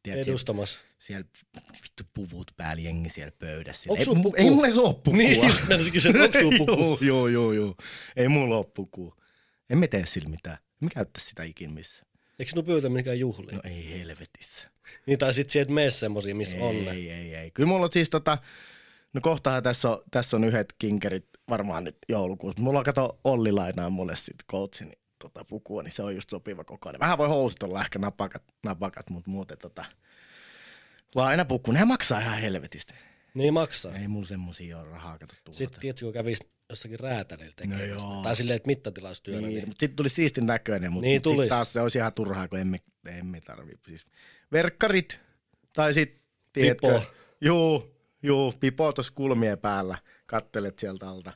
Tiedät, 0.06 0.24
siellä, 0.24 0.34
Edustamassa. 0.34 0.80
siellä 0.98 1.26
vittu 1.82 2.02
puvut 2.14 2.52
päällä, 2.56 2.82
jengi 2.82 3.08
siellä 3.08 3.32
pöydässä. 3.38 3.82
Siellä. 3.82 3.98
Onks 3.98 4.16
ei, 4.16 4.22
puku? 4.22 4.36
ei 4.36 4.50
mulla 4.50 4.66
edes 4.66 4.78
ole 4.78 4.94
pukua. 4.94 5.16
Niin, 5.16 5.48
just 5.48 5.68
menisin 5.68 5.92
kysyä, 5.92 6.10
että 6.24 6.38
onko 6.38 6.38
sulla 6.38 6.56
puku? 6.58 6.72
joo, 6.72 6.98
joo, 7.00 7.28
joo, 7.28 7.52
joo. 7.52 7.74
Ei 8.16 8.28
mulla 8.28 8.56
ole 8.56 8.66
pukua. 8.74 9.16
En 9.70 9.78
me 9.78 9.88
tee 9.88 10.06
sillä 10.06 10.28
mitään. 10.28 10.58
En 10.82 10.88
käyttä 10.88 11.20
sitä 11.20 11.42
ikin 11.42 11.74
missään. 11.74 12.10
Eikö 12.38 12.50
sinun 12.50 12.64
pyytä 12.64 12.88
mihinkään 12.88 13.18
juhliin? 13.18 13.54
No 13.54 13.60
ei 13.64 13.98
helvetissä. 13.98 14.70
Niin, 15.06 15.18
tai 15.18 15.34
sit 15.34 15.50
sieltä 15.50 15.72
mene 15.72 15.90
semmosia, 15.90 16.34
missä 16.34 16.56
ei, 16.56 16.62
on 16.62 16.84
ne. 16.84 16.90
Ei, 16.90 17.10
ei, 17.10 17.34
ei. 17.34 17.50
Kyllä 17.50 17.68
mulla 17.68 17.84
on 17.84 17.92
siis 17.92 18.10
tota, 18.10 18.38
no 19.12 19.20
kohtahan 19.20 19.62
tässä 19.62 19.90
on, 19.90 20.02
tässä 20.10 20.36
on 20.36 20.44
yhdet 20.44 20.74
kinkerit 20.78 21.26
varmaan 21.50 21.84
nyt 21.84 21.96
joulukuussa. 22.08 22.62
Mulla 22.62 22.78
on 22.78 22.84
kato 22.84 23.20
Olli 23.24 23.52
lainaa 23.52 23.90
mulle 23.90 24.16
sit 24.16 24.36
coachin 24.50 24.92
tota, 25.28 25.44
pukua, 25.44 25.82
niin 25.82 25.92
se 25.92 26.02
on 26.02 26.14
just 26.14 26.30
sopiva 26.30 26.64
kokoinen. 26.64 27.00
Vähän 27.00 27.18
voi 27.18 27.28
housut 27.28 27.62
olla 27.62 27.80
ehkä 27.80 27.98
napakat, 27.98 28.42
napakat 28.64 29.10
mutta 29.10 29.30
muuten 29.30 29.58
tota, 29.58 29.84
lainapuku, 31.14 31.72
ne 31.72 31.84
maksaa 31.84 32.20
ihan 32.20 32.38
helvetistä. 32.38 32.94
Niin 33.34 33.54
maksaa. 33.54 33.96
Ei 33.96 34.08
mulla 34.08 34.26
semmosia 34.26 34.78
ole 34.78 34.88
rahaa 34.88 35.18
kato 35.18 35.34
tuota. 35.44 35.58
Sitten 35.58 35.80
tiedätkö, 35.80 36.04
kun 36.04 36.12
kävisi 36.12 36.48
jossakin 36.70 37.00
räätälillä 37.00 37.52
tekemään 37.56 37.80
No 37.80 37.86
joo. 37.86 38.22
Tai 38.22 38.36
silleen, 38.36 38.56
että 38.56 38.66
mittatilaustyönä. 38.66 39.40
Niin, 39.40 39.54
Niin, 39.54 39.68
mutta 39.68 39.80
sitten 39.80 39.96
tuli 39.96 40.08
siistin 40.08 40.46
näköinen, 40.46 40.92
mutta 40.92 41.06
Niin 41.06 41.22
sitten 41.24 41.48
taas 41.48 41.72
se 41.72 41.80
olisi 41.80 41.98
ihan 41.98 42.12
turhaa, 42.12 42.48
kun 42.48 42.58
emme, 42.58 42.78
emme 43.06 43.40
tarvii. 43.40 43.74
Siis 43.88 44.06
verkkarit 44.52 45.20
tai 45.72 45.94
sitten, 45.94 46.20
tiedätkö, 46.52 46.86
Pipo. 46.86 47.02
Juu, 47.40 47.96
juu, 48.22 48.54
pipo 48.60 48.92
tuossa 48.92 49.12
kulmien 49.16 49.58
päällä, 49.58 49.98
kattelet 50.26 50.78
sieltä 50.78 51.08
alta. 51.08 51.32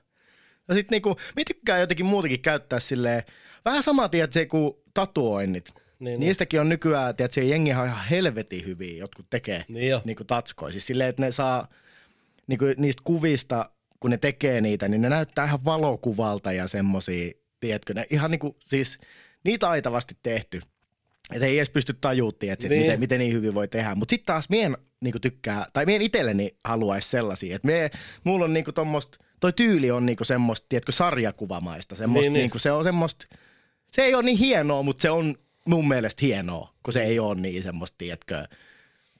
Ja 0.68 0.74
sitten 0.74 0.96
niinku, 0.96 1.14
me 1.37 1.44
tykkään 1.44 1.81
jotenkin 1.81 2.07
muutenkin 2.07 2.42
käyttää 2.42 2.81
silleen, 2.81 3.22
vähän 3.64 3.83
sama, 3.83 4.09
tiedätkö, 4.09 4.46
kuin 4.46 4.73
tatuoinnit. 4.94 5.73
Niin, 5.99 6.20
Niistäkin 6.20 6.61
on 6.61 6.68
nykyään, 6.68 7.16
tiedätkö, 7.16 7.40
jengihän 7.40 7.83
on 7.83 7.88
ihan 7.88 8.05
helvetin 8.11 8.66
hyviä, 8.66 8.99
jotkut 8.99 9.27
tekee 9.31 9.64
Niin 9.68 9.90
jo. 9.90 10.03
niinku 10.05 10.25
tatskoja. 10.25 10.73
Siis 10.73 10.87
silleen, 10.87 11.09
että 11.11 11.23
ne 11.23 11.33
saa 11.33 11.68
niinku 12.46 12.64
niistä 12.77 13.03
kuvista, 13.05 13.70
kun 14.01 14.11
ne 14.11 14.16
tekee 14.18 14.61
niitä, 14.61 14.88
niin 14.88 15.03
ne 15.03 15.09
näyttää 15.09 15.44
ihan 15.44 15.64
valokuvalta 15.64 16.53
ja 16.53 16.68
semmosia, 16.68 17.33
tiedätkö, 17.61 17.94
ne 17.94 18.07
ihan 18.11 18.31
niinku, 18.31 18.57
siis 18.61 18.99
niitä 19.44 19.66
taitavasti 19.66 20.16
tehty. 20.23 20.61
Että 21.35 21.46
ei 21.46 21.59
edes 21.59 21.70
pysty 21.70 21.94
tajuutti, 22.01 22.49
että 22.51 22.68
Niin. 22.68 22.70
niin. 22.79 22.83
miten, 22.83 23.01
miten 23.01 23.18
niin 23.18 23.33
hyvin 23.33 23.55
voi 23.55 23.68
tehdä. 23.68 23.94
Mutta 23.94 24.12
sitten 24.12 24.27
taas 24.27 24.49
mien 24.49 24.77
niinku 25.01 25.18
tykkää, 25.20 25.66
tai 25.73 25.87
mien 25.87 26.03
itselleni 26.03 26.57
haluaisi 26.64 27.09
sellaisia, 27.09 27.57
että 27.57 27.66
me, 27.66 27.90
mulla 28.25 28.44
on 28.44 28.53
niinku 28.53 28.73
tommoista, 28.73 29.18
toi 29.40 29.53
tyyli 29.53 29.90
on 29.90 30.07
niinku 30.07 30.25
semmoista, 30.25 30.66
tiedätkö, 30.68 30.92
sarjakuvamaista. 30.92 31.94
Semmoista, 31.94 32.20
Niin, 32.20 32.33
niin, 32.33 32.33
niin. 32.33 32.42
niinku, 32.42 32.59
se 32.59 32.73
on 32.73 32.85
semmoista, 32.85 33.27
se 33.92 34.03
ei 34.03 34.14
ole 34.14 34.22
niin 34.22 34.38
hienoa, 34.38 34.83
mutta 34.83 35.03
se 35.03 35.11
on 35.11 35.35
mun 35.64 35.88
mielestä 35.88 36.26
hienoa, 36.26 36.74
kun 36.83 36.92
se 36.92 37.03
ei 37.03 37.18
ole 37.18 37.40
niin 37.40 37.62
semmoista, 37.62 37.94
tiedätkö, 37.98 38.48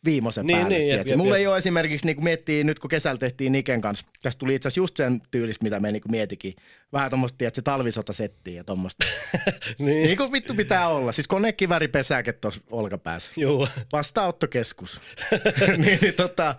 viimeisen 0.05 0.47
Niin, 0.47 0.59
päälle. 0.59 0.79
niin, 0.79 0.89
jep, 0.89 1.07
jep, 1.07 1.17
Mulla 1.17 1.37
jep. 1.37 1.41
ei 1.41 1.47
ole 1.47 1.57
esimerkiksi, 1.57 2.07
niin 2.07 2.17
kuin 2.17 2.25
miettii 2.25 2.65
nyt 2.65 2.79
kun 2.79 2.91
kesällä 2.91 3.19
tehtiin 3.19 3.53
Niken 3.53 3.81
kanssa, 3.81 4.07
tästä 4.23 4.39
tuli 4.39 4.55
itse 4.55 4.69
asiassa 4.69 4.81
just 4.81 4.97
sen 4.97 5.21
tyylistä, 5.31 5.63
mitä 5.63 5.81
me 5.81 5.93
niin 5.93 6.03
kuin 6.03 6.11
mietikin. 6.11 6.55
Vähän 6.93 7.11
tuommoista, 7.11 7.39
tiedätkö, 7.39 7.63
talvisotasettiä 7.63 8.55
ja 8.55 8.65
tuommoista. 8.65 9.07
niin. 9.79 10.07
niin 10.07 10.17
kuin 10.17 10.33
vittu 10.33 10.55
pitää 10.55 10.89
olla. 10.89 11.13
Siis 11.13 11.29
konekiväri 11.29 11.89
pesäke 11.89 12.33
tuossa 12.33 12.61
olkapäässä. 12.71 13.33
Juu. 13.37 13.69
Vastaanottokeskus. 13.93 15.01
niin, 15.77 15.99
niin, 16.03 16.15
tota, 16.15 16.55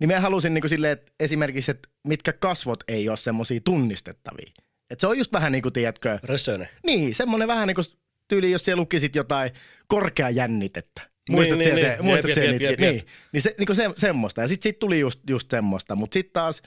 niin 0.00 0.08
me 0.08 0.18
halusin 0.18 0.54
niin 0.54 0.62
kuin 0.62 0.68
silleen, 0.70 0.92
että 0.92 1.12
esimerkiksi, 1.20 1.70
että 1.70 1.88
mitkä 2.08 2.32
kasvot 2.32 2.84
ei 2.88 3.08
ole 3.08 3.16
semmoisia 3.16 3.60
tunnistettavia. 3.64 4.52
Et 4.90 5.00
se 5.00 5.06
on 5.06 5.18
just 5.18 5.32
vähän 5.32 5.52
niin 5.52 5.62
kuin, 5.62 5.72
tiedätkö, 5.72 6.18
Rösöne. 6.22 6.68
niin, 6.86 7.14
semmoinen 7.14 7.48
vähän 7.48 7.68
niin 7.68 7.74
kuin 7.74 7.84
tyyli, 8.28 8.50
jos 8.50 8.64
siellä 8.64 8.80
lukisit 8.80 9.14
jotain 9.16 9.50
korkea 9.86 10.30
jännitettä. 10.30 11.02
Muistat 11.30 11.58
niin, 11.58 11.68
niin, 11.74 11.80
se, 11.80 11.88
niin. 11.88 12.04
muistat 12.04 12.30
niitä- 12.36 12.80
niin, 12.82 13.06
niin, 13.32 13.42
se, 13.42 13.54
niin 13.58 13.66
kuin 13.66 13.76
se, 13.76 13.90
semmoista. 13.96 14.40
Ja 14.40 14.48
sitten 14.48 14.70
sit 14.70 14.78
tuli 14.78 15.00
just, 15.00 15.20
just 15.30 15.50
semmoista, 15.50 15.94
mutta 15.94 16.14
sitten 16.14 16.32
taas 16.32 16.62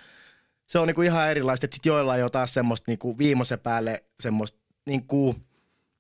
se 0.68 0.80
on 0.80 0.88
niinku 0.88 1.02
ihan 1.02 1.30
erilaista, 1.32 1.66
että 1.66 1.76
sitten 1.76 1.90
joillain 1.90 2.18
on 2.18 2.26
jo 2.26 2.30
taas 2.30 2.54
semmoista 2.54 2.92
niinku 2.92 3.18
viimeisen 3.18 3.60
päälle 3.60 4.04
semmoista 4.20 4.58
niinku, 4.86 5.36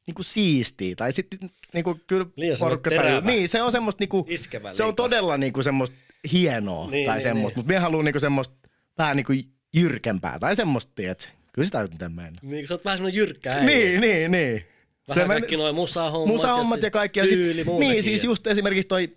niinku 0.07 0.23
siistiä. 0.23 0.95
Tai 0.95 1.13
sitten 1.13 1.39
niinku 1.73 1.99
kyllä 2.07 2.25
Liian 2.35 2.57
semmoinen 2.57 2.83
terävä. 2.83 3.21
Niin, 3.27 3.49
se 3.49 3.61
on 3.61 3.71
semmoista 3.71 4.01
niinku, 4.01 4.25
Iskevä 4.29 4.73
se 4.73 4.83
on 4.83 4.95
todella 4.95 5.37
niinku 5.37 5.63
semmoista 5.63 5.95
hienoa 6.31 6.89
Niin, 6.89 7.05
tai 7.05 7.15
niin, 7.17 7.23
semmoista. 7.23 7.59
niin. 7.59 7.65
Mutta 7.65 7.73
me 7.73 7.79
haluan 7.79 8.05
niinku 8.05 8.19
semmoista 8.19 8.55
vähän 8.97 9.15
niinku 9.17 9.33
jyrkempää 9.73 10.39
tai 10.39 10.55
semmoista, 10.55 10.91
tiedätkö? 10.95 11.27
Kyllä 11.51 11.81
nyt 11.81 11.91
miten 11.91 12.11
mennä. 12.11 12.39
Niin, 12.41 12.61
kun 12.61 12.67
sä 12.67 12.73
oot 12.73 12.85
vähän 12.85 12.97
semmonen 12.97 13.15
jyrkkä 13.17 13.53
äijä. 13.53 13.65
Niin, 13.65 14.01
niin, 14.01 14.31
niin. 14.31 14.65
Vähän 15.07 15.27
men- 15.27 15.41
kaikki 15.41 15.57
noin 15.57 15.75
musahommat. 15.75 16.27
musahommat 16.27 16.81
ja 16.81 16.91
kaikki. 16.91 17.19
Ja 17.19 17.25
sit, 17.25 17.33
tyyli 17.33 17.63
muutenkin. 17.63 17.93
niin, 17.93 18.03
siis 18.03 18.23
just 18.23 18.47
esimerkiksi 18.47 18.87
toi 18.87 19.15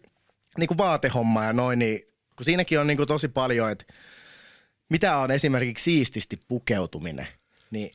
niinku 0.58 0.76
vaatehomma 0.76 1.44
ja 1.44 1.52
noin, 1.52 1.78
niin 1.78 2.00
kun 2.36 2.44
siinäkin 2.44 2.80
on 2.80 2.86
niinku 2.86 3.06
tosi 3.06 3.28
paljon, 3.28 3.70
että 3.70 3.84
mitä 4.90 5.16
on 5.16 5.30
esimerkiksi 5.30 5.84
siististi 5.84 6.40
pukeutuminen, 6.48 7.26
niin 7.70 7.90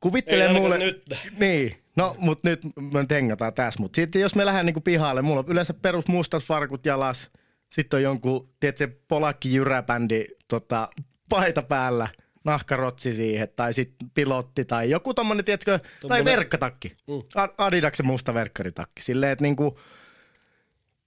kuvittele 0.00 0.46
Ei 0.46 0.52
mulle... 0.52 0.78
nyt. 0.78 1.04
Niin, 1.38 1.76
no 1.96 2.16
mut 2.18 2.44
nyt 2.44 2.60
me 2.92 3.06
tengataan 3.06 3.54
tässä, 3.54 3.80
mutta 3.80 3.96
sitten 3.96 4.22
jos 4.22 4.34
me 4.34 4.46
lähden 4.46 4.66
niinku 4.66 4.80
pihalle, 4.80 5.22
mulla 5.22 5.40
on 5.40 5.48
yleensä 5.48 5.74
perus 5.74 6.08
mustat 6.08 6.42
farkut 6.42 6.86
jalas, 6.86 7.30
sitten 7.72 7.98
on 7.98 8.02
jonkun, 8.02 8.48
tiedätkö, 8.60 8.88
polakki 9.08 9.54
jyräbändi 9.54 10.24
tota, 10.48 10.88
paita 11.28 11.62
päällä, 11.62 12.08
nahkarotsi 12.46 13.14
siihen, 13.14 13.48
tai 13.56 13.72
sitten 13.72 14.10
pilotti, 14.14 14.64
tai 14.64 14.90
joku 14.90 15.14
tommonen, 15.14 15.44
tiedätkö, 15.44 15.78
tai 15.78 15.90
Tommonen- 16.20 16.24
verkkatakki. 16.24 16.88
Mm. 17.08 17.22
Adidaksen 17.58 18.06
musta 18.06 18.34
verkkaritakki. 18.34 19.02
Silleen, 19.02 19.32
että 19.32 19.42
niinku, 19.42 19.78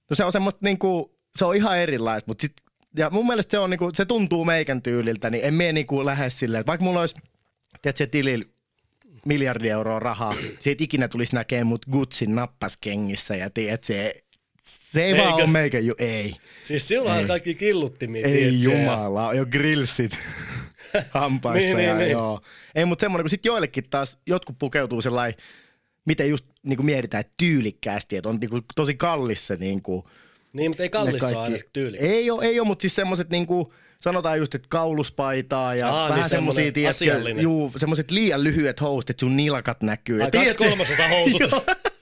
no 0.10 0.16
se 0.16 0.24
on 0.24 0.32
semmoista 0.32 0.60
niinku, 0.64 1.16
se 1.36 1.46
on 1.46 1.56
ihan 1.56 1.78
erilaista, 1.80 2.30
mutta 2.30 2.42
sit, 2.42 2.54
ja 2.98 3.10
mun 3.10 3.28
mielestä 3.28 3.52
se 3.52 3.60
on 3.60 3.70
niinku, 3.70 3.90
se 3.94 4.06
tuntuu 4.06 4.46
meikän 4.46 4.82
tyyliltä, 4.82 5.30
niin 5.30 5.44
en 5.46 5.54
mene 5.54 5.72
niinku 5.74 6.06
lähde 6.06 6.30
silleen, 6.30 6.60
että 6.60 6.70
vaikka 6.70 6.84
mulla 6.84 7.00
olisi, 7.00 7.16
tiedätkö, 7.82 8.08
tilillä 8.08 8.46
miljardi 9.26 9.70
euroa 9.70 10.00
rahaa, 10.00 10.36
siitä 10.60 10.84
ikinä 10.84 11.08
tulisi 11.08 11.36
näkemään 11.36 11.68
mut 11.68 11.86
Gucciin 11.92 12.36
nappaskengissä 12.36 13.36
ja 13.36 13.50
tiedät, 13.50 13.84
se, 13.84 14.14
se 14.64 15.04
ei 15.04 15.14
vaan 15.18 15.28
Eikö? 15.30 15.36
ole 15.44 15.48
meikä, 15.48 15.80
ju, 15.80 15.94
ei, 15.98 16.36
Siis 16.64 16.88
sinulla 16.88 17.14
on 17.14 17.20
Ei. 17.20 17.28
kaikki 17.28 17.56
killuttimia, 17.56 18.28
ei 18.28 18.34
tiedätkö, 18.34 18.70
ja- 18.72 18.80
jumala, 18.80 19.34
jo 19.34 19.46
grillsit 19.46 20.20
hampaissa 21.12 21.60
Niin, 21.60 21.78
niin, 21.78 21.88
ja 21.88 21.96
niin. 21.96 22.12
joo. 22.12 22.42
Ei, 22.76 22.86
mutta 22.86 23.02
semmoinen, 23.02 23.24
kun 23.24 23.30
sit 23.30 23.46
joillekin 23.46 23.90
taas 23.90 24.18
jotkut 24.26 24.56
pukeutuu 24.60 25.02
sellainen, 25.02 25.40
miten 26.06 26.30
just 26.30 26.46
niin 26.64 26.78
kuin 26.78 26.86
mietitään, 26.86 27.22
että 27.22 27.34
tyylikkäästi, 27.38 28.18
että 28.18 28.30
on 28.30 28.38
niin 28.42 28.50
kuin 28.50 28.64
tosi 28.76 28.96
kallis 28.96 29.48
se 29.48 29.56
niin 29.56 29.82
kuin, 29.82 30.04
Niin, 30.54 30.72
mutta 30.72 30.84
ei 30.84 30.88
ne 30.88 30.92
kallissa 30.92 31.28
ole 31.28 31.38
aina 31.38 31.58
tyyli. 31.74 31.98
Ei 31.98 32.32
ole, 32.32 32.46
ei 32.46 32.60
ole 32.60 32.68
mutta 32.68 32.82
siis 32.82 32.96
semmoiset 32.96 33.30
niin 33.30 33.48
kuin, 33.48 33.68
sanotaan 34.00 34.38
just, 34.38 34.56
että 34.56 34.68
kauluspaitaa 34.70 35.76
ja 35.76 35.88
Aa, 35.88 36.08
niin 36.08 36.10
vähän 36.10 36.30
semmoisia, 36.30 36.74
semmonen 36.74 36.96
tiedätkö, 36.96 37.42
juu, 37.42 37.72
semmoiset 37.78 38.12
liian 38.12 38.44
lyhyet 38.44 38.82
housut, 38.82 39.10
että 39.10 39.20
sun 39.20 39.38
nilkat 39.38 39.84
näkyy. 39.84 40.24
Ai 40.24 40.32
kaksi 40.32 40.58
kolmasosa 40.58 41.08
housut. 41.08 41.42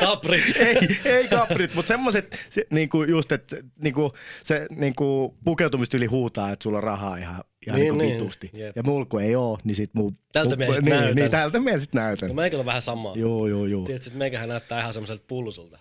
Kaprit. 0.00 0.56
ei, 0.66 0.76
ei 1.04 1.28
kaprit, 1.28 1.74
mutta 1.74 1.88
semmoiset 1.88 2.46
se, 2.48 2.66
niinku 2.70 3.02
just, 3.02 3.32
että 3.32 3.56
niinku, 3.82 4.12
se 4.42 4.66
niinku, 4.70 5.36
pukeutumistyyli 5.44 6.06
huutaa, 6.06 6.50
että 6.52 6.62
sulla 6.62 6.76
on 6.76 6.84
rahaa 6.84 7.16
ihan, 7.16 7.44
ihan 7.66 7.80
Niin, 7.80 7.88
niin, 7.92 7.98
niinku 7.98 8.04
niin. 8.04 8.20
vitusti. 8.20 8.50
Jep. 8.52 8.76
Ja 8.76 8.82
mulla 8.82 9.04
kun 9.04 9.22
ei 9.22 9.36
oo, 9.36 9.58
niin 9.64 9.74
sit 9.74 9.90
muu... 9.94 10.14
Tältä 10.32 10.48
muu- 10.50 10.56
mie 10.58 10.74
sit 10.74 10.84
niin, 10.84 10.90
näytän. 10.94 11.14
Niin, 11.16 11.30
tältä 11.30 11.60
mie 11.60 11.78
sit 11.78 11.94
näytän. 11.94 12.28
No 12.28 12.34
meikällä 12.34 12.60
on 12.62 12.66
vähän 12.66 12.82
samaa. 12.82 13.12
Joo, 13.16 13.46
joo, 13.46 13.66
joo. 13.66 13.84
Tiedätkö, 13.84 14.08
että 14.08 14.18
meikähän 14.18 14.48
näyttää 14.48 14.80
ihan 14.80 14.92
semmoiselta 14.92 15.24
pulsulta 15.26 15.78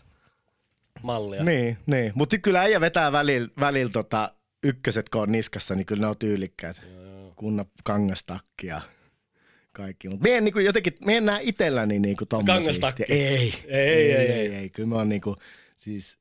mallia. 1.04 1.44
Niin, 1.44 1.78
niin. 1.86 2.12
Mutta 2.16 2.38
kyllä 2.38 2.62
äijä 2.62 2.82
vetää 2.82 3.12
välillä, 3.12 3.48
välillä 3.60 3.92
tota, 3.92 4.34
ykköset, 4.64 5.10
kun 5.10 5.22
on 5.22 5.32
niskassa, 5.32 5.76
niin 5.76 5.86
kyllä 5.86 6.02
ne 6.02 6.08
on 6.08 6.18
tyylikkäät. 6.18 6.82
Kunna 7.36 7.66
kangastakki 7.84 8.68
ja 8.68 8.82
kaikki. 9.72 10.10
Mutta 10.10 10.24
mie 10.24 10.38
en 10.38 10.44
niinku 10.44 10.60
jotenkin, 10.60 10.94
mie 11.06 11.18
en 11.18 11.26
näe 11.26 11.40
itselläni 11.44 12.00
niinku 12.00 12.26
tommosia. 12.26 12.56
Kangastakki? 12.56 13.04
Ei, 13.10 13.18
Ei, 13.18 13.54
ei, 13.68 14.12
ei, 14.14 14.32
ei, 14.32 14.56
ei. 14.56 14.70
Kyllä 14.70 14.90
mä 14.90 14.96
oon 14.96 15.10
niinku, 15.10 15.36
siis, 15.78 16.20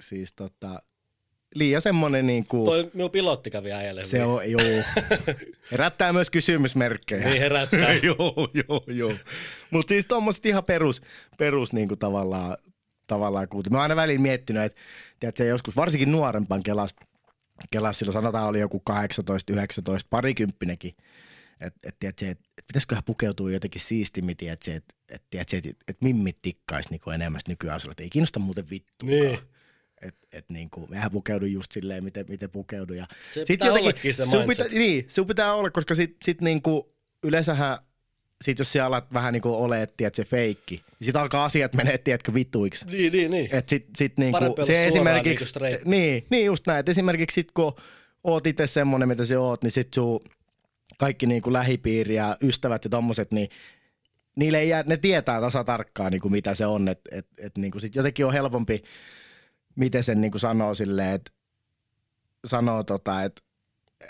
siis 0.00 0.32
tota, 0.32 0.82
liian 1.54 1.82
semmonen 1.82 2.26
niinku, 2.26 2.64
Toi 2.64 2.90
minun 2.94 3.10
pilotti 3.10 3.50
kävi 3.50 3.72
äijälle. 3.72 4.04
se 4.04 4.24
on, 4.24 4.50
joo. 4.50 4.60
Herättää 5.72 6.12
myös 6.12 6.30
kysymysmerkkejä. 6.30 7.28
Niin 7.28 7.40
herättää. 7.40 7.92
joo, 8.02 8.48
joo, 8.68 8.84
joo. 8.86 9.12
Mutta 9.70 9.88
siis 9.88 10.06
tommoset 10.06 10.46
ihan 10.46 10.64
perus, 10.64 11.02
perus 11.38 11.72
niinku 11.72 11.96
tavallaan, 11.96 12.56
tavallaan 13.06 13.48
kuuti. 13.48 13.70
Mä 13.70 13.76
oon 13.76 13.82
aina 13.82 13.96
välillä 13.96 14.22
miettinyt, 14.22 14.62
että 14.62 14.80
tiedätkö, 15.20 15.44
joskus 15.44 15.76
varsinkin 15.76 16.12
nuorempan 16.12 16.62
kelas, 16.62 16.94
kelas 17.70 17.98
silloin 17.98 18.12
sanotaan 18.12 18.48
oli 18.48 18.60
joku 18.60 18.80
18, 18.80 19.52
19, 19.52 20.08
parikymppinenkin. 20.10 20.94
Että 21.60 21.88
et, 21.88 21.96
tiedätkö, 21.98 22.30
et, 22.30 22.38
et 22.58 22.66
pitäisiköhän 22.66 23.04
pukeutua 23.04 23.50
jotenkin 23.50 23.80
siistimmin, 23.80 24.36
tiedätkö, 24.36 24.74
että 24.74 24.94
et, 25.10 25.22
tiedätkö, 25.30 25.56
et, 25.56 25.76
et 25.88 25.96
mimmit 26.00 26.38
tikkaisi 26.42 26.90
niinku 26.90 27.10
enemmän 27.10 27.40
nykyään 27.48 27.80
että 27.90 28.02
ei 28.02 28.10
kiinnosta 28.10 28.40
muuten 28.40 28.70
vittuakaan. 28.70 29.20
Niin. 29.20 29.38
Et, 30.02 30.14
et 30.32 30.44
niinku, 30.48 30.86
mehän 30.90 31.10
pukeudu 31.10 31.46
just 31.46 31.72
silleen, 31.72 32.04
miten, 32.04 32.26
miten 32.28 32.50
pukeudu. 32.50 32.94
Ja 32.94 33.06
Se 33.32 33.44
pitää 33.48 33.72
ollakin 33.72 34.14
se 34.14 34.26
sun 34.26 34.46
pitää, 34.46 34.66
niin, 34.68 35.06
sun 35.08 35.26
pitää 35.26 35.54
olla, 35.54 35.70
koska 35.70 35.94
sit, 35.94 36.16
sit 36.24 36.40
niinku, 36.40 36.94
yleensähän, 37.22 37.78
sit 38.44 38.58
jos 38.58 38.72
sä 38.72 38.86
alat 38.86 39.12
vähän 39.12 39.32
niinku 39.32 39.54
ole, 39.54 39.82
että 39.82 40.10
se 40.14 40.24
feikki, 40.24 40.74
niin 40.74 41.04
sit 41.06 41.16
alkaa 41.16 41.44
asiat 41.44 41.74
menee, 41.74 41.98
tiedätkö, 41.98 42.34
vituiksi. 42.34 42.86
Niin, 42.86 43.12
niin, 43.12 43.30
niin. 43.30 43.48
Et 43.52 43.68
sit, 43.68 43.86
sit 43.96 44.12
niinku, 44.16 44.38
se 44.66 44.84
esimerkiksi, 44.84 45.58
niinku 45.60 45.90
niin, 45.90 46.26
niin 46.30 46.46
just 46.46 46.66
näin, 46.66 46.80
että 46.80 46.90
esimerkiksi 46.92 47.34
sit 47.34 47.50
kun 47.52 47.72
oot 48.24 48.46
itse 48.46 48.66
semmonen, 48.66 49.08
mitä 49.08 49.24
sä 49.24 49.40
oot, 49.40 49.62
niin 49.62 49.70
sit 49.70 49.94
sun 49.94 50.20
kaikki 50.98 51.26
niinku 51.26 51.52
lähipiiri 51.52 52.14
ja 52.14 52.36
ystävät 52.42 52.84
ja 52.84 52.90
tommoset, 52.90 53.32
niin 53.32 53.48
niille 54.36 54.58
ei 54.58 54.68
jää, 54.68 54.84
ne 54.86 54.96
tietää 54.96 55.40
tasa 55.40 55.64
tarkkaan 55.64 56.12
niinku 56.12 56.28
mitä 56.28 56.54
se 56.54 56.66
on, 56.66 56.88
että 56.88 57.10
et, 57.12 57.26
et 57.38 57.58
niinku 57.58 57.80
sit 57.80 57.94
jotenkin 57.94 58.26
on 58.26 58.32
helpompi, 58.32 58.82
miten 59.76 60.04
sen 60.04 60.20
niinku 60.20 60.38
sanoo 60.38 60.74
silleen, 60.74 61.14
että 61.14 61.32
sanoo 62.46 62.82
tota, 62.82 63.22
että 63.22 63.42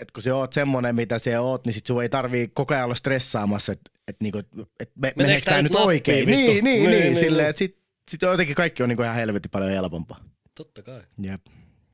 et 0.00 0.10
kun 0.10 0.22
sä 0.22 0.36
oot 0.36 0.52
semmonen, 0.52 0.94
mitä 0.94 1.18
sä 1.18 1.40
oot, 1.40 1.66
niin 1.66 1.74
sit 1.74 1.86
sun 1.86 2.02
ei 2.02 2.08
tarvii 2.08 2.50
koko 2.54 2.74
ajan 2.74 2.84
olla 2.84 2.94
stressaamassa, 2.94 3.72
että 3.72 3.90
et 4.08 4.16
niinku, 4.20 4.38
et 4.80 4.90
me, 4.94 5.12
meneekö 5.16 5.44
tää 5.44 5.54
tää 5.54 5.62
nyt 5.62 5.74
oikein. 5.74 6.26
vittu? 6.26 6.52
Niin, 6.52 6.64
niin, 6.64 6.64
Niin, 6.64 6.82
niin, 6.82 6.90
niin, 6.90 7.02
niin, 7.02 7.16
silleen, 7.16 7.44
niin. 7.44 7.50
että 7.50 7.58
sit, 7.58 7.78
sit 8.10 8.22
jotenkin 8.22 8.56
kaikki 8.56 8.82
on 8.82 8.88
niinku 8.88 9.02
ihan 9.02 9.14
helvetin 9.16 9.50
paljon 9.50 9.70
helpompaa. 9.70 10.24
Totta 10.54 10.82
kai. 10.82 11.00
Jep. 11.22 11.40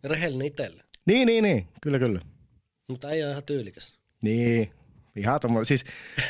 Rehellinen 0.05 0.47
itselle. 0.47 0.83
Niin, 1.07 1.27
niin, 1.27 1.43
niin, 1.45 1.69
kyllä, 1.83 1.99
kyllä. 1.99 2.21
Mutta 2.89 3.11
ei 3.11 3.23
ole 3.23 3.31
ihan 3.31 3.45
tyylikäs. 3.45 3.99
Niin, 4.23 4.73
ihan 5.17 5.41
tommoinen. 5.41 5.65
Siis, 5.67 5.85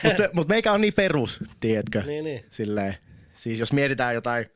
mutta 0.04 0.28
mut 0.32 0.48
meikä 0.48 0.72
on 0.72 0.80
niin 0.80 0.94
perus, 0.94 1.40
tiedätkö? 1.60 2.02
Niin, 2.06 2.24
niin. 2.24 2.44
Silleen, 2.50 2.94
siis 3.34 3.58
jos 3.58 3.72
mietitään 3.72 4.14
jotain 4.14 4.46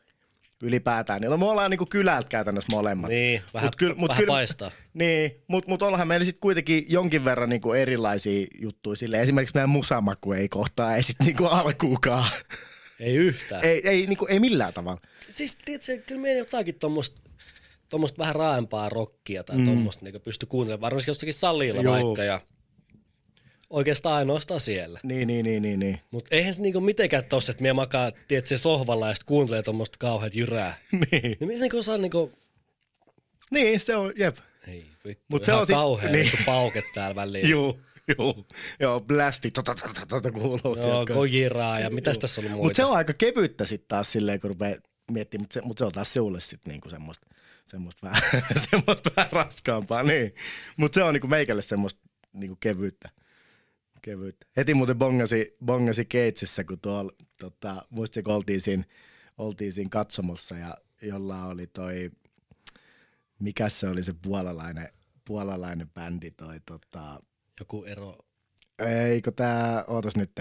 ylipäätään, 0.62 1.20
niin 1.20 1.38
me 1.38 1.44
ollaan 1.44 1.70
niinku 1.70 1.86
kylältä 1.86 2.28
käytännössä 2.28 2.76
molemmat. 2.76 3.10
Niin, 3.10 3.42
vähän, 3.54 3.66
Mut 3.66 3.76
kyl- 3.82 3.94
mut 3.94 4.08
vähän 4.08 4.22
kyl- 4.22 4.26
paistaa. 4.26 4.70
Niin, 4.94 5.42
mutta 5.48 5.70
mut 5.70 5.82
onhan 5.82 6.08
meillä 6.08 6.24
sitten 6.24 6.40
kuitenkin 6.40 6.86
jonkin 6.88 7.24
verran 7.24 7.48
niinku 7.48 7.72
erilaisia 7.72 8.46
juttuja 8.60 8.96
sille. 8.96 9.20
Esimerkiksi 9.20 9.54
meidän 9.54 9.70
musamaku 9.70 10.32
ei 10.32 10.48
kohtaa, 10.48 10.96
ei 10.96 11.02
sitten 11.02 11.26
niinku 11.26 11.44
alkuukaan. 11.44 12.30
Ei 13.00 13.14
yhtään. 13.14 13.64
ei, 13.64 13.88
ei, 13.88 14.06
niinku, 14.06 14.26
ei 14.26 14.38
millään 14.38 14.72
tavalla. 14.72 15.00
Siis 15.28 15.56
tiedätkö, 15.56 15.98
kyllä 16.06 16.20
meidän 16.20 16.38
jotakin 16.38 16.74
tuommoista 16.74 17.20
tuommoista 17.88 18.18
vähän 18.18 18.34
raaempaa 18.34 18.88
rockia 18.88 19.44
tai 19.44 19.56
mm. 19.56 19.64
tuommoista 19.64 20.04
niin 20.04 20.20
pysty 20.20 20.46
kuuntelemaan, 20.46 20.80
varmasti 20.80 21.10
jostakin 21.10 21.34
salilla 21.34 21.82
Joo. 21.82 21.92
vaikka 21.94 22.24
ja 22.24 22.40
oikeastaan 23.72 24.16
ainoastaan 24.16 24.60
siellä. 24.60 25.00
Niin, 25.02 25.26
niin, 25.28 25.44
niin, 25.44 25.62
niin, 25.62 25.80
niin. 25.80 26.00
Mutta 26.10 26.34
eihän 26.34 26.54
se 26.54 26.62
niinku 26.62 26.80
mitenkään 26.80 27.24
tossa, 27.24 27.50
että 27.52 27.62
me 27.62 27.72
makaa, 27.72 28.10
tiedätkö, 28.28 28.58
sohvalla 28.58 29.08
ja 29.08 29.14
sitten 29.14 29.26
kuuntelee 29.26 29.62
tuommoista 29.62 29.96
kauheat 29.98 30.34
jyrää. 30.34 30.74
niin. 30.92 31.22
Niin 31.22 31.36
missä 31.46 31.60
niinku 31.64 31.78
osaa 31.78 31.98
niinku, 31.98 32.32
Niin, 33.50 33.80
se 33.80 33.96
on, 33.96 34.12
jep. 34.16 34.36
ei 34.68 34.84
vittu, 35.04 35.24
Mut 35.28 35.40
Mut 35.40 35.44
se 35.44 35.50
ihan 35.52 35.60
on 35.60 35.66
sit- 35.66 35.74
kauhea 35.74 36.10
niin. 36.10 36.30
pauket 36.46 36.84
täällä 36.94 37.14
väliin. 37.14 37.48
Joo, 37.54 37.78
joo. 38.18 38.44
Joo, 38.80 39.00
blasti, 39.00 39.50
tota, 39.50 39.74
tota, 39.74 40.06
tota 40.06 40.30
kuuluu 40.32 40.60
Joo, 40.64 40.82
sieltä. 40.82 41.12
kojiraa 41.14 41.80
ja 41.80 41.90
mitäs 41.90 42.18
tässä 42.18 42.40
on 42.40 42.44
muita. 42.44 42.62
Mutta 42.62 42.76
se 42.76 42.84
on 42.84 42.96
aika 42.96 43.12
kevyttä 43.12 43.66
sitten 43.66 43.88
taas 43.88 44.12
silleen, 44.12 44.40
kun 44.40 44.50
rupeaa 44.50 44.76
miettimään, 45.10 45.42
mutta 45.42 45.54
se, 45.54 45.60
mut 45.60 45.78
se 45.78 45.84
on 45.84 45.92
taas 45.92 46.12
sinulle 46.12 46.40
sitten 46.40 46.70
niinku 46.72 46.90
semmoista, 46.90 47.26
semmoista 47.66 48.06
vähän, 48.06 48.22
semmoista 48.70 49.10
vähän 49.16 49.32
raskaampaa, 49.32 50.02
niin. 50.02 50.34
Mutta 50.76 50.94
se 50.94 51.02
on 51.02 51.14
niinku 51.14 51.26
meikälle 51.26 51.62
semmoista 51.62 52.00
niinku 52.32 52.56
kevyyttä. 52.60 53.10
Kevyyttä. 54.02 54.46
Heti 54.56 54.74
muuten 54.74 54.98
bongasi, 54.98 55.56
bongasi 55.64 56.04
Keitsissä, 56.04 56.64
kun 56.64 56.80
tuolla, 56.80 57.12
tota, 57.38 57.86
muistin, 57.90 58.24
kun 58.24 58.34
oltiin 58.34 58.60
siinä, 58.60 58.84
oltiin 59.38 59.72
siinä 59.72 59.90
katsomossa 59.90 60.56
ja 60.56 60.76
jolla 61.02 61.44
oli 61.44 61.66
toi, 61.66 62.10
mikä 63.38 63.68
se 63.68 63.88
oli 63.88 64.02
se 64.02 64.14
puolalainen, 64.22 64.88
puolalainen 65.24 65.90
bändi 65.90 66.30
toi, 66.30 66.60
tota, 66.66 67.20
Joku 67.60 67.84
ero. 67.84 68.16
Eikö 68.78 69.32
tää, 69.32 69.84
ootas 69.84 70.16
nyt. 70.16 70.40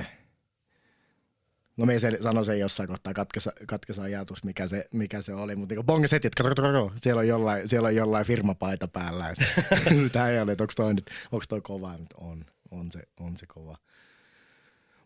No 1.78 1.86
minä 1.86 2.00
sen, 2.00 2.18
sanon 2.24 2.46
sen 2.46 2.60
jossain 2.60 2.90
kohtaa, 2.90 3.14
katkesa, 3.14 3.54
katkesa 3.68 4.02
ajatus, 4.02 4.44
mikä 4.44 4.68
se, 4.68 4.86
mikä 4.94 5.22
se 5.22 5.34
oli. 5.34 5.56
Mutta 5.56 5.76
niin 5.76 5.86
bongas 5.86 6.12
heti, 6.12 6.28
että 6.28 6.44
kato, 6.44 6.56
kato, 6.56 6.62
kato, 6.62 6.92
siellä 7.02 7.20
on 7.20 7.28
jollain, 7.28 7.68
siellä 7.70 7.88
on 7.88 7.96
jollain 7.96 8.26
firmapaita 8.26 8.88
päällä. 8.88 9.34
Tää 10.14 10.30
ei 10.30 10.42
ole, 10.42 10.52
että 10.52 10.64
onko 10.64 10.74
toi, 10.76 10.94
nyt, 10.94 11.10
onko 11.32 11.46
toi 11.50 11.62
kova? 11.62 11.98
Nyt 11.98 12.14
on, 12.14 12.46
on 12.72 12.92
se, 12.92 13.00
on 13.20 13.38
se 13.38 13.46
kova. 13.46 13.78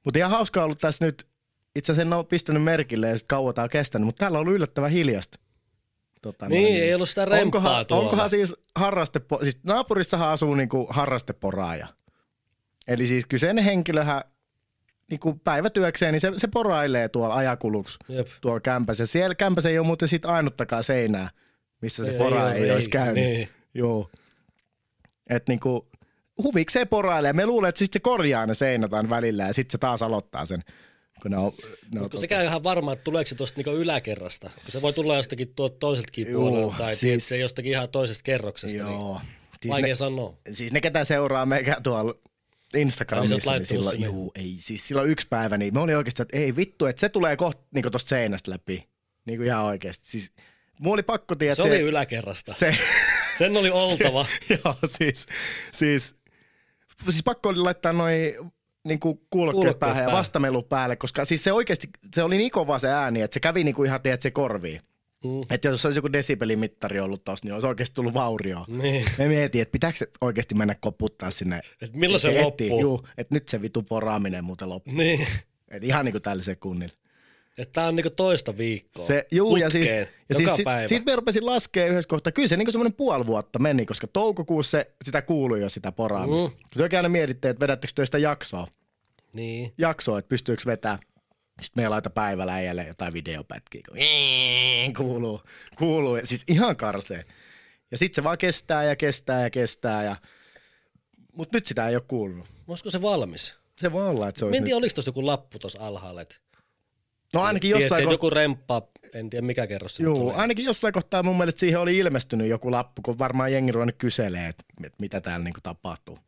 Mutta 0.03 0.17
ihan 0.19 0.31
hauskaa 0.31 0.63
ollut 0.65 0.79
tässä 0.79 1.05
nyt, 1.05 1.27
itse 1.75 1.91
asiassa 1.91 2.07
en 2.07 2.13
ole 2.13 2.25
pistänyt 2.25 2.63
merkille 2.63 3.09
ja 3.09 3.15
kauan 3.27 3.53
tää 3.53 3.63
on 3.63 3.69
kestänyt, 3.69 4.05
mutta 4.05 4.19
täällä 4.19 4.37
on 4.37 4.41
ollut 4.41 4.55
yllättävän 4.55 4.91
hiljasta. 4.91 5.39
Tota, 6.21 6.49
Niin, 6.49 6.83
ei 6.83 6.93
ollut 6.95 7.09
sitä 7.09 7.25
remppaa 7.25 7.41
onkohan, 7.41 7.85
tuolla. 7.85 8.03
onkohan 8.03 8.29
siis 8.29 8.55
harrastepo, 8.75 9.39
siis 9.43 9.59
naapurissahan 9.63 10.29
asuu 10.29 10.55
niinku 10.55 10.87
harrasteporaaja. 10.89 11.87
Eli 12.87 13.07
siis 13.07 13.25
kyseinen 13.25 13.63
henkilöhän 13.63 14.21
niinku 15.09 15.33
päivätyökseen, 15.43 16.11
niin 16.13 16.21
se, 16.21 16.31
se 16.37 16.47
porailee 16.47 17.09
tuolla 17.09 17.35
ajakuluksi 17.35 17.97
Jep. 18.09 18.27
tuolla 18.41 18.59
kämpässä. 18.59 19.05
Siellä 19.05 19.35
kämpässä 19.35 19.69
ei 19.69 19.79
ole 19.79 19.87
muuten 19.87 20.07
sit 20.07 20.25
ainuttakaan 20.25 20.83
seinää, 20.83 21.29
missä 21.81 22.05
se 22.05 22.11
Ei 22.11 22.17
pora 22.17 22.51
ei, 22.53 22.63
ei, 22.63 22.71
olisi 22.71 22.89
käynyt. 22.89 23.15
niin. 23.23 23.49
Joo. 23.73 24.09
Et 25.29 25.47
niinku, 25.47 25.87
huvikseen 26.43 26.87
porailee. 26.87 27.33
Me 27.33 27.45
luulee, 27.45 27.69
että 27.69 27.79
sitten 27.79 27.99
se 27.99 28.03
korjaa 28.03 28.45
ne 28.45 28.55
seinät 28.55 28.93
aina 28.93 29.09
välillä 29.09 29.43
ja 29.47 29.53
sitten 29.53 29.71
se 29.71 29.77
taas 29.77 30.01
aloittaa 30.01 30.45
sen. 30.45 30.63
Kun 31.21 31.31
ne 31.31 31.37
on, 31.37 31.51
ne 31.93 31.99
on 31.99 32.03
Mutta 32.05 32.17
sekä 32.19 32.41
ihan 32.43 32.63
varma, 32.63 32.93
että 32.93 33.03
tuleeko 33.03 33.27
se 33.27 33.35
tuosta 33.35 33.57
niinku 33.59 33.71
yläkerrasta. 33.71 34.49
Kun 34.63 34.71
se 34.71 34.81
voi 34.81 34.93
tulla 34.93 35.15
jostakin 35.15 35.53
tuolta 35.55 35.75
toiseltakin 35.79 36.31
Juu, 36.31 36.49
puolelta 36.49 36.77
tai 36.77 36.95
siis- 36.95 37.27
se 37.29 37.37
jostakin 37.37 37.71
ihan 37.71 37.89
toisesta 37.89 38.23
kerroksesta. 38.23 38.83
Niin 38.83 38.93
Joo. 38.93 39.21
Siis 39.61 39.71
vaikea 39.71 39.87
ne, 39.87 39.95
sanoa. 39.95 40.33
siis 40.53 40.71
ne, 40.71 40.81
ketä 40.81 41.03
seuraa 41.03 41.45
meikä 41.45 41.77
tuolla 41.83 42.13
Instagramissa, 42.73 43.35
niin, 43.35 43.57
niin 43.57 43.65
silloin, 43.65 44.01
juu, 44.01 44.31
ei, 44.35 44.55
siis 44.59 44.87
silloin 44.87 45.09
yksi 45.09 45.27
päivä, 45.29 45.57
niin 45.57 45.73
me 45.73 45.79
oli 45.79 45.95
oikeasti, 45.95 46.21
että 46.21 46.37
ei 46.37 46.55
vittu, 46.55 46.85
että 46.85 46.99
se 46.99 47.09
tulee 47.09 47.35
kohta 47.37 47.63
niin 47.73 47.91
tuosta 47.91 48.09
seinästä 48.09 48.51
läpi. 48.51 48.87
Niin 49.25 49.37
kuin 49.39 49.47
ihan 49.47 49.63
oikeasti. 49.65 50.09
Siis, 50.09 50.31
mulla 50.79 50.93
oli 50.93 51.03
pakko 51.03 51.35
tietää, 51.35 51.55
Se 51.55 51.61
oli 51.61 51.79
yläkerrasta. 51.81 52.53
se, 52.53 52.77
Sen 53.37 53.57
oli 53.57 53.69
oltava. 53.83 54.25
Joo, 54.63 54.75
siis, 54.85 55.25
siis, 55.71 56.15
siis 57.03 57.23
pakko 57.23 57.49
oli 57.49 57.57
laittaa 57.57 57.93
noin 57.93 58.35
niin 58.87 58.99
kuin 58.99 59.21
kuulokkeet 59.29 59.61
Kuulokkeet 59.61 59.79
päähän 59.79 60.03
ja 60.03 60.11
vastamelu 60.11 60.63
päälle, 60.63 60.95
koska 60.95 61.25
siis 61.25 61.43
se 61.43 61.53
oikeasti, 61.53 61.89
se 62.15 62.23
oli 62.23 62.37
niin 62.37 62.51
kova 62.51 62.79
se 62.79 62.89
ääni, 62.89 63.21
että 63.21 63.33
se 63.33 63.39
kävi 63.39 63.63
niin 63.63 63.75
kuin 63.75 63.87
ihan, 63.87 64.01
tiedät, 64.01 64.21
se 64.21 64.31
korviin. 64.31 64.81
Mm. 65.23 65.41
Että 65.49 65.67
jos 65.67 65.85
olisi 65.85 65.97
joku 65.97 66.13
desibelimittari 66.13 66.99
ollut 66.99 67.23
tossa, 67.23 67.45
niin 67.45 67.53
olisi 67.53 67.67
oikeasti 67.67 67.95
tullut 67.95 68.13
vaurio. 68.13 68.65
Niin. 68.67 69.05
Me 69.17 69.27
mietin, 69.27 69.61
että 69.61 69.71
pitääkö 69.71 69.97
se 69.97 70.07
oikeasti 70.21 70.55
mennä 70.55 70.75
koputtaa 70.75 71.31
sinne. 71.31 71.61
Et 71.81 71.93
milloin 71.93 72.19
se, 72.19 72.27
etsii, 72.29 72.43
loppuu? 72.43 72.81
Juu, 72.81 73.07
että 73.17 73.35
nyt 73.35 73.47
se 73.47 73.61
vitu 73.61 73.83
poraaminen 73.83 74.43
muuten 74.43 74.69
loppuu. 74.69 74.93
Niin. 74.93 75.27
Et 75.67 75.83
ihan 75.83 76.05
niin 76.05 76.13
kuin 76.13 76.21
tällä 76.21 76.43
sekunnilla. 76.43 76.93
Että 77.57 77.73
tää 77.73 77.87
on 77.87 77.95
niinku 77.95 78.09
toista 78.09 78.57
viikkoa. 78.57 79.05
Se, 79.05 79.27
juu, 79.31 79.55
ja 79.55 79.69
siis, 79.69 79.85
Putkeen, 79.85 80.07
ja 80.07 80.25
joka 80.29 80.37
siis 80.37 80.55
sit, 80.55 80.63
päivä. 80.63 80.87
sit 80.87 81.05
me 81.05 81.15
rupesin 81.15 81.45
laskea 81.45 81.85
yhdessä 81.87 82.07
kohtaa. 82.09 82.31
Kyllä 82.31 82.47
se 82.47 82.57
niin 82.57 82.71
semmoinen 82.71 82.93
puoli 82.93 83.25
vuotta 83.27 83.59
meni, 83.59 83.85
koska 83.85 84.07
toukokuussa 84.07 84.71
se, 84.77 84.91
sitä 85.03 85.21
kuului 85.21 85.61
jo 85.61 85.69
sitä 85.69 85.91
poraamista. 85.91 86.49
Mm. 86.49 86.55
Kyllä 86.73 86.89
aina 86.97 87.09
mietitte, 87.09 87.49
että 87.49 87.59
vedättekö 87.59 87.93
te 87.95 88.05
sitä 88.05 88.17
jaksoa, 88.17 88.67
Niin. 89.35 89.73
jaksoa 89.77 90.19
että 90.19 90.29
pystyykö 90.29 90.63
vetää. 90.65 90.99
Sitten 91.61 91.83
me 91.83 91.89
laita 91.89 92.09
päivällä 92.09 92.53
äijälle 92.53 92.87
jotain 92.87 93.13
videopätkiä, 93.13 93.81
kun 93.89 93.97
kuuluu, 94.97 95.41
kuuluu. 95.77 96.15
Ja 96.15 96.25
Siis 96.27 96.43
ihan 96.47 96.75
karsee. 96.75 97.25
Ja 97.91 97.97
sitten 97.97 98.15
se 98.15 98.23
vaan 98.23 98.37
kestää 98.37 98.83
ja 98.83 98.95
kestää 98.95 99.41
ja 99.43 99.49
kestää. 99.49 100.03
Ja... 100.03 100.15
Mutta 101.33 101.57
nyt 101.57 101.65
sitä 101.65 101.87
ei 101.87 101.95
ole 101.95 102.03
kuulunut. 102.07 102.47
Olisiko 102.67 102.89
se 102.89 103.01
valmis? 103.01 103.57
Se 103.77 103.91
voi 103.91 104.07
olla, 104.09 104.27
että 104.29 104.39
se 104.39 104.45
Mä 104.45 104.47
olisi 104.47 104.57
en 104.57 104.63
nyt... 104.63 104.73
oliko 104.73 104.93
tuossa 104.93 105.09
joku 105.09 105.25
lappu 105.25 105.59
tuossa 105.59 105.79
alhaalla. 105.87 106.21
Et, 106.21 106.41
No 107.33 107.41
ainakin 107.41 107.69
jossain, 107.69 108.03
se 108.03 108.07
ko- 108.07 108.11
joku 108.11 108.29
remppa, 108.29 108.81
en 109.13 109.29
tiedä 109.29 109.45
mikä 109.45 109.67
kerros 109.67 109.95
se 109.95 110.03
Juu, 110.03 110.29
ainakin 110.35 110.65
jossain 110.65 110.93
kohtaa 110.93 111.23
mun 111.23 111.37
mielestä 111.37 111.59
siihen 111.59 111.79
oli 111.79 111.97
ilmestynyt 111.97 112.47
joku 112.47 112.71
lappu, 112.71 113.01
kun 113.01 113.17
varmaan 113.17 113.53
jengi 113.53 113.71
ruvennut 113.71 113.95
kyselee, 113.97 114.47
että, 114.47 114.63
että 114.83 114.97
mitä 114.99 115.21
täällä 115.21 115.43
niinku 115.43 115.61
tapahtuu. 115.63 116.19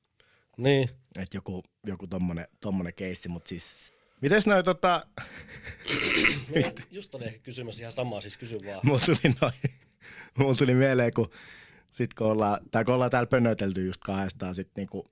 Niin. 0.57 0.89
Että 1.17 1.37
joku, 1.37 1.63
joku 1.85 2.07
tommonen, 2.07 2.47
tommonen 2.61 2.93
keissi, 2.93 3.29
mutta 3.29 3.49
siis... 3.49 3.93
Mites 4.21 4.47
noi 4.47 4.63
tota... 4.63 5.05
No, 6.55 6.85
just 6.91 7.15
oli 7.15 7.25
ehkä 7.25 7.39
kysymässä 7.39 7.81
ihan 7.81 7.91
samaa, 7.91 8.21
siis 8.21 8.37
kysy 8.37 8.57
vaan. 8.65 8.79
Mulla 8.83 8.99
tuli 8.99 9.35
noin... 9.41 9.53
Mulla 10.37 10.55
tuli 10.55 10.73
mieleen, 10.73 11.13
kun 11.13 11.29
sit 11.91 12.13
kun 12.13 12.27
ollaan, 12.27 12.59
tai 12.71 12.85
kun 12.85 12.93
ollaan 12.93 13.11
täällä 13.11 13.27
pönötelty 13.27 13.85
just 13.85 14.01
kahdestaan 14.01 14.55
sit 14.55 14.69
niinku 14.77 15.09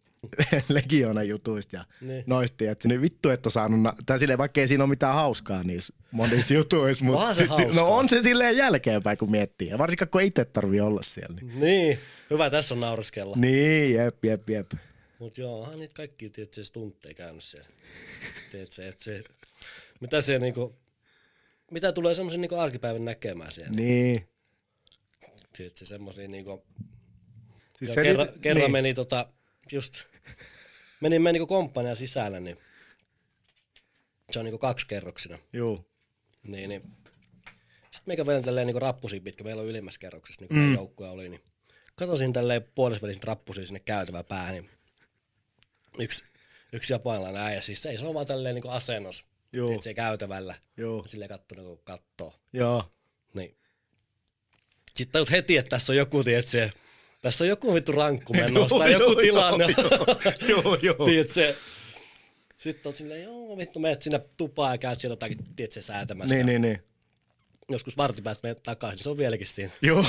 Legiona 0.70 1.24
jutuista 1.24 1.76
ja 1.76 1.86
Niin. 2.02 2.24
noista, 2.28 2.64
että 2.72 2.88
niin 2.88 3.02
vittu, 3.02 3.30
että 3.30 3.48
on 3.48 3.52
saanut, 3.52 3.82
na- 3.82 3.96
tai 4.06 4.20
silleen, 4.20 4.38
vaikka 4.38 4.62
ei 4.62 4.68
siinä 4.68 4.84
ole 4.84 4.90
mitään 4.90 5.14
hauskaa 5.14 5.64
niissä 5.64 5.94
monissa 6.12 6.54
jutuissa, 6.54 7.06
mutta 7.06 7.34
se 7.34 7.48
sit- 7.58 7.76
no 7.76 7.96
on 7.96 8.10
se 8.10 8.22
silleen 8.22 8.58
jälkeenpäin, 8.58 9.18
kun 9.18 9.32
miettii, 9.32 9.68
ja 9.68 9.78
varsinkaan 9.78 10.10
kun 10.10 10.22
itse 10.22 10.46
tarvii 10.46 10.80
olla 10.80 11.02
siellä. 11.04 11.38
Niin, 11.42 11.60
Niin. 11.60 12.00
Hyvä, 12.30 12.50
tässä 12.50 12.76
on 12.76 12.80
naureskella. 12.80 13.36
niin 13.40 13.94
jep, 13.94 14.26
jep, 14.26 14.50
jep. 14.50 14.72
Mut 15.20 15.38
joo, 15.38 15.62
onhan 15.62 15.80
niitä 15.80 15.94
kaikki 15.94 16.30
tietysti 16.30 16.64
stuntteja 16.64 17.14
käynyt 17.14 17.44
siellä. 17.44 17.70
Tiedätkö, 18.52 18.88
että 18.88 19.04
se, 19.04 19.24
mitä 20.02 20.22
se 20.22 20.40
niinku, 20.40 20.76
mitä 21.72 21.92
tulee 21.92 22.14
semmoisen 22.14 22.42
niinku 22.42 22.56
arkipäivän 22.56 23.06
näkemään 23.06 23.52
siellä. 23.52 23.72
Niin. 23.76 24.28
Tiedätkö, 25.58 25.86
semmosia 25.86 26.28
niinku, 26.28 26.66
Siis 27.80 27.94
se 27.94 28.04
kerran, 28.04 28.28
nyt- 28.28 28.38
kerran 28.42 28.62
niin. 28.64 28.72
meni 28.72 28.94
tota, 28.94 29.30
just, 29.72 30.04
menin 31.02 31.22
mä 31.22 31.32
niinku 31.32 31.48
komppania 31.48 31.96
sisällä, 31.96 32.40
niin 32.40 32.58
se 34.32 34.40
on 34.40 34.46
niinku 34.46 34.58
kaksikerroksina. 34.58 35.38
Juu. 35.54 35.86
Niin, 36.44 36.70
niin. 36.70 36.82
Sitten 37.84 38.04
meikä 38.08 38.26
vielä 38.26 38.42
tälleen 38.42 38.68
niinku 38.68 38.80
rappusia 38.80 39.22
pitkä, 39.22 39.44
meillä 39.44 39.62
on 39.62 39.68
ylimmässä 39.68 40.00
kerroksessa, 40.00 40.42
niin 40.42 40.50
kuin 40.50 40.60
mm. 40.60 40.74
joukkoja 40.76 41.12
oli, 41.12 41.30
niin 41.30 41.42
katosin 41.96 42.34
tälleen 42.34 42.64
puolisvälisin 42.76 43.24
rappusia 43.24 43.66
sinne 43.66 43.80
käytävä 43.80 44.24
päähän, 44.24 44.54
niin 44.54 44.70
yksi, 46.00 46.24
yksi 46.74 46.94
japanilainen 46.94 47.42
äijä, 47.42 47.62
siis 47.62 47.84
se 47.84 47.90
ei 47.90 47.98
se 47.98 48.06
on 48.06 48.14
vaan 48.14 48.26
tälleen 48.26 48.56
niinku 48.56 48.70
asennos, 48.70 49.26
Joo. 49.54 49.72
että 49.72 49.84
se 49.84 49.94
käytävällä, 49.94 50.56
Joo. 50.78 51.08
silleen 51.08 51.30
katto 51.30 51.56
niinku 51.56 51.78
kattoo, 51.78 52.34
Joo. 52.54 52.92
niin. 53.34 53.58
Sitten 54.96 55.12
tajut 55.12 55.32
heti, 55.32 55.58
että 55.58 55.70
tässä 55.70 55.94
on 55.94 55.98
joku, 55.98 56.24
tiedätkö, 56.24 56.70
tässä 57.26 57.44
on 57.44 57.48
joku 57.48 57.74
vittu 57.74 57.92
rankku 57.92 58.34
menossa, 58.34 58.78
tai 58.80 58.92
joku 58.92 59.16
tilanne. 59.16 59.66
Joo, 60.50 60.78
joo. 60.82 61.06
Tiedätkö, 61.06 61.56
sitten 62.58 62.90
on 62.90 62.96
silleen, 62.96 63.24
joo 63.24 63.58
vittu, 63.58 63.80
menet 63.80 64.02
sinne 64.02 64.22
tupaan 64.38 64.74
ja 64.74 64.78
käyt 64.78 65.02
siellä 65.02 65.14
jotakin, 65.14 65.38
tiedätkö, 65.56 65.82
säätämässä. 65.82 66.36
Niin, 66.36 66.46
niin, 66.46 66.62
niin. 66.62 66.84
Joskus 67.70 67.98
vartipäästä 67.98 68.48
menet 68.48 68.64
takaisin, 68.64 69.04
se 69.04 69.10
on 69.10 69.18
vieläkin 69.18 69.48
siinä. 69.48 69.72
Joo. 69.82 70.06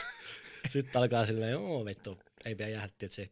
Sitten 0.68 1.02
alkaa 1.02 1.26
silleen, 1.26 1.50
joo 1.50 1.84
vittu, 1.84 2.18
ei 2.44 2.54
pidä 2.54 2.68
jäädä, 2.68 2.88
tiedätkö, 2.98 3.26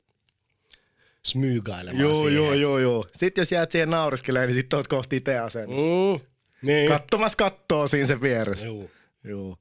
smyygailemaan 1.22 2.00
Joo, 2.00 2.14
siihen. 2.14 2.34
joo, 2.34 2.54
joo, 2.54 2.78
joo. 2.78 3.06
Sitten 3.16 3.42
jos 3.42 3.52
jäät 3.52 3.70
siihen 3.70 3.90
nauriskelemaan, 3.90 4.48
niin 4.48 4.56
sitten 4.56 4.76
oot 4.76 4.88
kohti 4.88 5.16
itse 5.16 5.38
asennossa. 5.38 6.18
Mm, 6.18 6.26
niin. 6.62 6.88
Kattomas 6.88 7.36
kattoo 7.36 7.88
siinä 7.88 8.06
se 8.06 8.20
vieressä. 8.20 8.66
Joo. 8.66 8.90
Joo. 9.24 9.56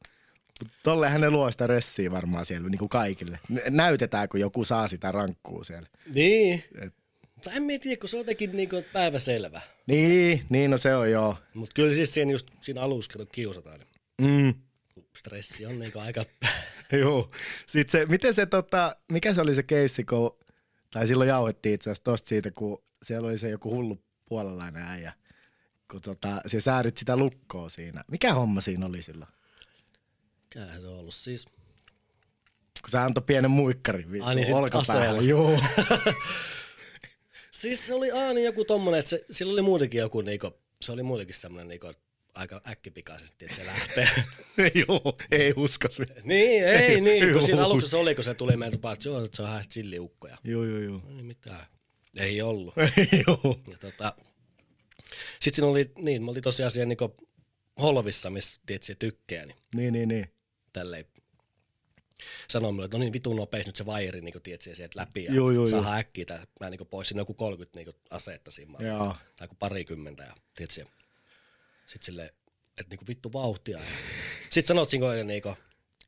Tollehan 0.83 1.21
ne 1.21 1.29
luo 1.29 1.51
sitä 1.51 1.67
ressiä 1.67 2.11
varmaan 2.11 2.45
siellä 2.45 2.69
niin 2.69 2.79
kuin 2.79 2.89
kaikille. 2.89 3.39
Nä- 3.49 3.61
Näytetään, 3.69 4.29
kun 4.29 4.39
joku 4.39 4.63
saa 4.65 4.87
sitä 4.87 5.11
rankkuu 5.11 5.63
siellä. 5.63 5.89
Niin. 6.15 6.63
Et- 6.81 6.93
Mutta 7.35 7.51
en 7.51 7.63
tiedä, 7.81 7.99
kun 7.99 8.09
se 8.09 8.15
on 8.15 8.19
jotenkin 8.19 8.51
niinku 8.51 8.83
päiväselvä. 8.93 9.61
Niin, 9.87 10.45
niin 10.49 10.71
no 10.71 10.77
se 10.77 10.95
on 10.95 11.11
joo. 11.11 11.37
Mutta 11.53 11.73
kyllä 11.75 11.93
siis 11.93 12.13
siinä, 12.13 12.31
just, 12.31 12.47
siinä 12.61 12.81
alussa 12.81 13.11
kato 13.11 13.25
kiusataan. 13.31 13.79
Niin 13.79 13.87
Mm. 14.45 14.53
stressi 15.15 15.65
on 15.65 15.79
niinku 15.79 15.99
aika... 15.99 16.25
Joo. 17.01 17.31
Sitten 17.67 18.01
se, 18.01 18.05
miten 18.09 18.33
se 18.33 18.45
tota, 18.45 18.95
mikä 19.11 19.33
se 19.33 19.41
oli 19.41 19.55
se 19.55 19.63
keissi, 19.63 20.03
kun, 20.03 20.37
tai 20.91 21.07
silloin 21.07 21.27
jauhettiin 21.27 21.75
itse 21.75 21.89
asiassa 21.89 22.03
tosta 22.03 22.29
siitä, 22.29 22.51
kun 22.51 22.83
siellä 23.03 23.27
oli 23.27 23.37
se 23.37 23.49
joku 23.49 23.71
hullu 23.75 24.01
puolalainen 24.25 24.83
äijä, 24.83 25.13
kun 25.91 26.01
tota, 26.01 26.41
se 26.47 26.61
säädit 26.61 26.97
sitä 26.97 27.17
lukkoa 27.17 27.69
siinä. 27.69 28.03
Mikä 28.11 28.33
homma 28.33 28.61
siinä 28.61 28.85
oli 28.85 29.03
silloin? 29.03 29.31
Mikähän 30.55 30.81
se 30.81 30.87
on 30.87 30.99
ollut 30.99 31.13
siis? 31.13 31.45
Kun 32.81 32.89
se 32.89 32.97
antoi 32.97 33.23
pienen 33.27 33.51
muikkarin 33.51 34.11
vi- 34.11 34.21
Ai 34.21 34.35
niin, 34.35 34.45
sit 34.45 34.55
aseella. 34.75 35.21
Joo. 35.21 35.59
Siis 37.51 37.87
se 37.87 37.93
oli 37.93 38.11
aina 38.11 38.39
joku 38.39 38.65
tommonen, 38.65 38.99
että 38.99 39.09
se, 39.09 39.25
sillä 39.31 39.53
oli 39.53 39.61
muutenkin 39.61 39.99
joku 39.99 40.21
niinku, 40.21 40.51
se 40.81 40.91
oli 40.91 41.03
muutenkin 41.03 41.35
semmonen 41.35 41.67
niinku 41.67 41.91
aika 42.33 42.61
äkkipikaisesti, 42.67 43.45
että 43.45 43.57
se 43.57 43.65
lähtee. 43.65 44.07
Joo, 44.87 45.17
ei 45.31 45.53
uskos. 45.57 45.99
niin, 46.23 46.63
ei, 46.67 46.75
Ei, 46.75 47.01
niin, 47.01 47.33
kun 47.33 47.41
siinä 47.41 47.65
aluksi 47.65 47.89
se 47.89 47.97
oli, 47.97 48.15
kun 48.15 48.23
se 48.23 48.33
tuli 48.33 48.57
meiltä 48.57 48.77
vaan, 48.81 48.93
että 48.93 49.09
joo, 49.09 49.27
se 49.33 49.41
on 49.43 49.49
ihan 49.49 49.63
chilliukkoja. 49.69 50.37
Joo, 50.43 50.63
joo, 50.63 50.79
joo. 50.79 51.01
No 51.07 51.13
niin, 51.13 51.25
mitään. 51.25 51.65
Ei 52.17 52.41
ollut. 52.41 52.73
joo. 53.27 53.59
Ja 53.71 53.77
tota, 53.77 54.13
sitten 55.39 55.55
siinä 55.55 55.67
oli, 55.71 55.91
niin, 55.97 56.23
me 56.23 56.27
oltiin 56.29 56.43
tosiaan 56.43 56.71
siellä 56.71 56.87
niinku 56.87 57.15
holvissa, 57.81 58.29
missä 58.29 58.61
tietysti 58.65 58.95
tykkää, 58.95 59.45
niin 59.45 59.57
Niin, 59.75 59.93
niin, 59.93 60.07
niin. 60.09 60.31
Tälleen 60.73 61.05
sanoi 62.47 62.71
mulle, 62.71 62.85
että 62.85 62.97
no 62.97 63.03
niin 63.03 63.13
vitun 63.13 63.35
nopeasti 63.35 63.69
nyt 63.69 63.75
se 63.75 63.85
vairi 63.85 64.21
niin 64.21 64.41
tietysti 64.43 64.75
sieltä 64.75 64.99
läpi 64.99 65.23
ja 65.23 65.33
Joo, 65.33 65.51
joo, 65.51 65.67
saadaan 65.67 65.97
äkkiä 65.97 66.25
tää, 66.25 66.47
mä 66.59 66.69
niin 66.69 66.87
pois, 66.89 67.07
siinä 67.07 67.19
on 67.19 67.21
joku 67.21 67.33
30 67.33 67.79
niin 67.79 67.95
asetta 68.09 68.51
siinä 68.51 68.87
Joo. 68.87 69.15
tai 69.35 69.45
joku 69.45 69.55
parikymmentä 69.59 70.23
ja 70.23 70.33
tietysti 70.55 70.83
sitten 71.85 72.05
silleen, 72.05 72.29
että 72.77 72.95
niin 72.95 73.07
vittu 73.07 73.33
vauhtia. 73.33 73.79
Sitten 74.49 74.67
sanot 74.67 74.89
siinä 74.89 75.23
niin 75.23 75.43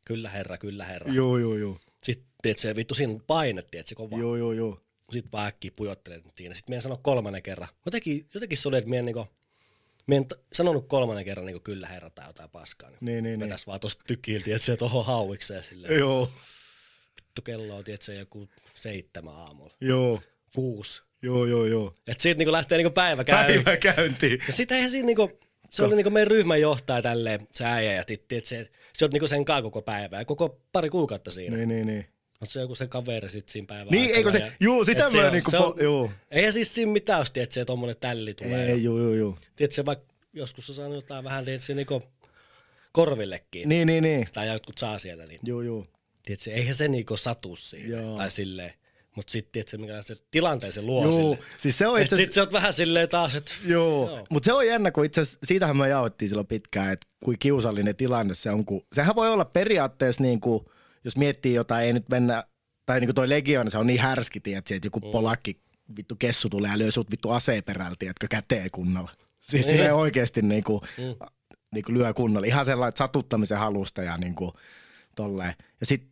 kyllä 0.05 0.29
herra, 0.29 0.57
kyllä 0.57 0.85
herra. 0.85 1.13
Joo, 1.13 1.37
joo, 1.37 1.55
joo. 1.55 1.79
Sitten 2.03 2.27
tietysti 2.41 2.75
vittu 2.75 2.93
siinä 2.93 3.19
paine, 3.27 3.61
tietysti 3.61 3.95
kova. 3.95 4.17
Joo, 4.17 4.35
joo, 4.35 4.51
joo. 4.51 4.81
Sitten 5.11 5.31
vaan 5.31 5.47
äkkiä 5.47 5.71
pujottelet 5.75 6.23
siinä. 6.37 6.55
Sitten 6.55 6.71
meidän 6.71 6.81
sanoi 6.81 6.97
kolmannen 7.01 7.43
kerran. 7.43 7.69
Jotenkin, 7.85 8.27
jotenkin 8.33 8.57
se 8.57 8.67
oli, 8.67 8.77
että 8.77 8.89
meidän 8.89 9.05
niinku, 10.11 10.35
meidän 10.35 10.45
t- 10.47 10.53
sanonut 10.53 10.87
kolmannen 10.87 11.25
kerran 11.25 11.45
niinku 11.45 11.59
kyllä 11.63 11.87
herra 11.87 12.09
tai 12.09 12.27
jotain 12.29 12.49
paskaa. 12.49 12.89
Niin, 12.89 12.97
Niin, 13.01 13.23
niin, 13.23 13.23
niin. 13.23 13.39
Vetäis 13.39 13.67
vaan 13.67 13.79
tosta 13.79 14.03
tykiltä, 14.07 14.51
että 14.55 14.65
se 14.65 14.77
tohon 14.77 15.05
hauikseen 15.05 15.63
silleen. 15.63 15.99
Joo, 15.99 16.31
Vittu 17.17 17.41
kello 17.41 17.75
on, 17.77 17.83
tiedätkö, 17.83 18.13
joku 18.13 18.49
seitsemän 18.73 19.33
aamulla. 19.33 19.73
joo, 19.81 20.21
Kuusi. 20.55 21.01
joo, 21.21 21.45
joo, 21.45 21.65
joo. 21.65 21.93
Et 22.07 22.19
siitä 22.19 22.37
niinku 22.37 22.51
lähtee 22.51 22.77
niinku 22.77 22.93
päivä 22.93 23.23
käyntiin. 23.23 23.63
Päivä 23.63 23.77
käyntiin. 23.77 24.43
Ja 24.47 24.53
sitä 24.53 24.75
eihän 24.75 24.91
siinä 24.91 25.05
niinku, 25.05 25.39
se 25.69 25.83
oli 25.83 25.95
niinku 25.95 26.09
meidän 26.09 26.31
ryhmän 26.31 26.61
johtaja 26.61 27.01
tälleen, 27.01 27.47
se 27.51 27.65
äijä, 27.65 27.93
ja 27.93 28.03
titti, 28.03 28.35
että 28.37 28.49
se, 28.49 28.69
se 28.93 29.05
on 29.05 29.11
niinku 29.11 29.27
sen 29.27 29.45
kaa 29.45 29.61
koko 29.61 29.81
päivä 29.81 30.17
ja 30.17 30.25
koko 30.25 30.61
pari 30.71 30.89
kuukautta 30.89 31.31
siinä. 31.31 31.57
Niin, 31.57 31.69
niin, 31.69 31.87
niin. 31.87 32.05
Oot 32.41 32.49
se 32.49 32.59
joku 32.59 32.75
se 32.75 32.87
kaveri 32.87 33.29
sit 33.29 33.49
siinä 33.49 33.65
päivän 33.67 33.87
Niin, 33.91 34.15
eikö 34.15 34.31
se, 34.31 34.37
ja, 34.39 34.51
juu, 34.59 34.85
sitä 34.85 35.09
se 35.09 35.21
mä 35.21 35.29
niinku, 35.31 35.51
se 35.51 35.57
on- 35.57 35.73
po, 35.73 35.79
juu. 35.83 36.11
Eihän 36.31 36.53
siis 36.53 36.75
siinä 36.75 36.91
mitään 36.91 37.19
ole, 37.19 37.43
että 37.43 37.53
se 37.53 37.65
tommonen 37.65 37.95
tälli 37.99 38.33
tulee. 38.33 38.71
Ei, 38.71 38.83
juu, 38.83 38.97
juu, 38.99 39.13
juu. 39.13 39.37
Tiedätkö, 39.55 39.75
se 39.75 39.85
vaikka 39.85 40.05
joskus 40.33 40.69
on 40.69 40.75
saanut 40.75 40.95
jotain 40.95 41.23
vähän, 41.23 41.45
tiedätkö, 41.45 41.65
se 41.65 41.73
niinku 41.73 42.01
korvillekin. 42.91 43.69
Niin, 43.69 43.87
niin, 43.87 44.03
niin. 44.03 44.27
Tai 44.33 44.47
jotkut 44.47 44.77
saa 44.77 44.99
siellä, 44.99 45.25
niin 45.25 45.39
Juu, 45.45 45.61
juu. 45.61 45.87
tiedätkö, 46.25 46.51
eihän 46.51 46.75
se 46.75 46.87
niinku 46.87 47.17
satu 47.17 47.55
siihen. 47.55 47.89
Joo. 47.91 48.17
Tai 48.17 48.31
silleen. 48.31 48.73
Mut 49.15 49.29
sit 49.29 49.51
tiedätkö, 49.51 49.77
mikä 49.77 50.01
se 50.01 50.15
tilanteen 50.31 50.71
se 50.73 50.81
luo 50.81 51.03
Juu, 51.03 51.11
sille. 51.13 51.37
siis 51.57 51.77
se 51.77 51.87
on 51.87 52.01
itse 52.01 52.15
sit 52.15 52.31
sä 52.31 52.41
oot 52.41 52.53
vähän 52.53 52.73
silleen 52.73 53.09
taas, 53.09 53.35
että 53.35 53.51
Joo, 53.65 54.07
Joo. 54.09 54.25
mutta 54.29 54.45
se 54.45 54.53
on 54.53 54.67
jännä, 54.67 54.91
kun 54.91 55.05
itse 55.05 55.21
asiassa, 55.21 55.39
siitähän 55.43 55.77
me 55.77 55.89
jauhettiin 55.89 56.29
silloin 56.29 56.47
pitkään, 56.47 56.93
että 56.93 57.07
kuin 57.23 57.39
kiusallinen 57.39 57.95
tilanne 57.95 58.33
se 58.33 58.49
on, 58.51 58.65
kun 58.65 58.85
sehän 58.93 59.15
voi 59.15 59.29
olla 59.29 59.45
periaatteessa 59.45 60.23
niin 60.23 60.41
kuin, 60.41 60.65
jos 61.03 61.17
miettii 61.17 61.53
jotain, 61.53 61.85
ei 61.85 61.93
nyt 61.93 62.09
mennä, 62.09 62.43
tai 62.85 62.99
niin 62.99 63.07
kuin 63.07 63.15
toi 63.15 63.29
Legion, 63.29 63.71
se 63.71 63.77
on 63.77 63.87
niin 63.87 64.01
härski, 64.01 64.39
tiedätkö, 64.39 64.75
että 64.75 64.85
joku 64.87 64.99
Mm. 64.99 65.11
polakki 65.11 65.61
vittu 65.95 66.15
kessu 66.15 66.49
tulee 66.49 66.71
ja 66.71 66.77
lyö 66.77 66.91
sut 66.91 67.11
vittu 67.11 67.29
aseperältä, 67.29 67.95
tiedätkö, 67.99 68.27
käteen 68.29 68.71
kunnolla. 68.71 69.11
Siis 69.41 69.65
Niin. 69.65 69.75
sille 69.77 69.93
oikeasti 69.93 70.41
niin 70.41 70.63
kuin, 70.63 70.81
Mm. 70.97 71.27
niin 71.73 71.85
kuin 71.85 71.97
lyö 71.97 72.13
kunnolla. 72.13 72.47
Ihan 72.47 72.65
sellainen 72.65 72.97
satuttamisen 72.97 73.57
halusta 73.57 74.03
ja 74.03 74.17
niin 74.17 74.35
kuin, 74.35 74.51
tolleen. 75.15 75.53
Ja 75.79 75.85
sitten 75.85 76.11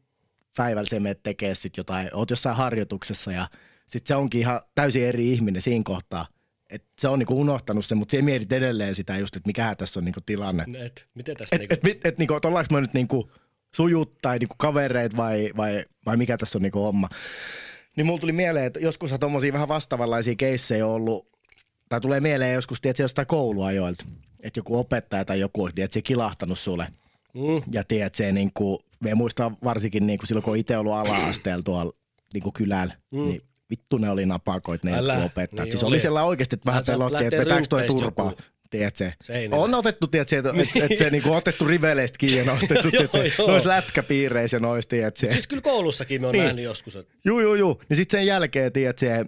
päivällä 0.57 0.89
se 0.89 0.99
menet 0.99 1.23
tekee 1.23 1.55
sit 1.55 1.77
jotain, 1.77 2.09
oot 2.13 2.29
jossain 2.29 2.55
harjoituksessa 2.55 3.31
ja 3.31 3.49
sitten 3.87 4.07
se 4.07 4.15
onkin 4.15 4.41
ihan 4.41 4.61
täysin 4.75 5.05
eri 5.05 5.31
ihminen 5.33 5.61
siinä 5.61 5.83
kohtaa. 5.85 6.27
Et 6.69 6.83
se 6.99 7.07
on 7.07 7.19
niinku 7.19 7.41
unohtanut 7.41 7.85
sen, 7.85 7.97
mutta 7.97 8.11
se 8.11 8.21
mietit 8.21 8.51
edelleen 8.51 8.95
sitä 8.95 9.17
just, 9.17 9.35
että 9.35 9.47
mikä 9.47 9.75
tässä 9.75 9.99
on 9.99 10.05
niinku 10.05 10.21
tilanne. 10.25 10.65
et, 10.85 11.07
miten 11.15 11.37
tästä 11.37 11.55
Et, 11.55 11.59
niinku... 11.59 11.73
et, 11.73 11.95
et, 11.97 12.05
et, 12.05 12.17
niinku, 12.17 12.33
ollaanko 12.45 12.73
me 12.75 12.81
nyt 12.81 12.93
niinku 12.93 13.31
sujut 13.75 14.17
tai 14.21 14.39
niinku 14.39 14.55
kavereit 14.57 15.17
vai, 15.17 15.51
vai, 15.57 15.85
vai 16.05 16.17
mikä 16.17 16.37
tässä 16.37 16.57
on 16.57 16.61
niinku 16.61 16.79
homma. 16.79 17.09
Niin 17.95 18.05
mulla 18.05 18.19
tuli 18.19 18.31
mieleen, 18.31 18.65
että 18.65 18.79
joskus 18.79 19.13
on 19.13 19.19
tommosia 19.19 19.53
vähän 19.53 19.67
vastaavanlaisia 19.67 20.35
keissejä 20.35 20.87
ollut, 20.87 21.27
tai 21.89 22.01
tulee 22.01 22.19
mieleen 22.19 22.53
joskus, 22.53 22.81
tiedätkö, 22.81 23.03
jostain 23.03 23.27
kouluajoilta, 23.27 24.05
että 24.43 24.59
joku 24.59 24.77
opettaja 24.77 25.25
tai 25.25 25.39
joku 25.39 25.63
olisi, 25.63 25.75
tiedätkö, 25.75 26.01
kilahtanut 26.03 26.59
sulle. 26.59 26.87
Mm. 27.33 27.61
Ja 27.71 27.83
tiedät, 27.83 28.15
se 28.15 28.31
niinku, 28.31 28.83
me 28.99 29.15
muistan 29.15 29.57
varsinkin 29.63 30.07
niinku 30.07 30.25
silloin, 30.25 30.43
kun 30.43 30.57
itse 30.57 30.77
ollut 30.77 30.93
ala-asteella 30.93 31.63
tuolla 31.63 31.93
niinku 32.33 32.51
kylällä, 32.51 32.93
mm. 33.11 33.19
niin 33.19 33.41
vittu 33.69 33.97
ne 33.97 34.09
oli 34.09 34.25
napakoit 34.25 34.83
ne 34.83 34.97
Älä, 34.97 35.17
opettajat. 35.17 35.65
niin 35.65 35.71
siis 35.71 35.83
oli. 35.83 35.93
oli 35.93 35.99
siellä 35.99 36.23
oikeasti, 36.23 36.55
että 36.55 36.65
vähän 36.65 36.83
pelotti, 36.87 37.25
että 37.25 37.37
vetääkö 37.37 37.67
toi 37.69 37.87
turpaa. 37.87 38.25
joku 38.25 38.41
Tiedätkö? 38.69 39.11
On 39.51 39.73
otettu, 39.73 40.07
tiedätkö, 40.07 40.37
että 40.37 40.53
et, 40.83 40.91
et 40.91 40.97
se 40.97 41.09
niinku 41.09 41.33
otettu 41.33 41.65
riveleistä 41.67 42.17
kiinni 42.17 42.37
ja 42.37 42.45
nostettu, 42.45 42.91
tiedätkö, 42.91 43.31
noissa 43.47 43.69
lätkäpiireissä 43.69 44.57
ja 44.57 44.61
noissa, 44.61 44.89
tiedätkö. 44.89 45.31
Siis 45.31 45.47
kyllä 45.47 45.61
koulussakin 45.61 46.21
me 46.21 46.27
on 46.27 46.31
Niin. 46.33 46.39
niin. 46.39 46.45
nähnyt 46.47 46.65
joskus, 46.65 46.95
että 46.95 47.13
Juu, 47.25 47.39
juu, 47.39 47.55
juu. 47.55 47.81
Niin 47.89 47.97
sitten 47.97 48.19
sen 48.19 48.27
jälkeen, 48.27 48.71
tiedät, 48.71 48.99
se 48.99 49.25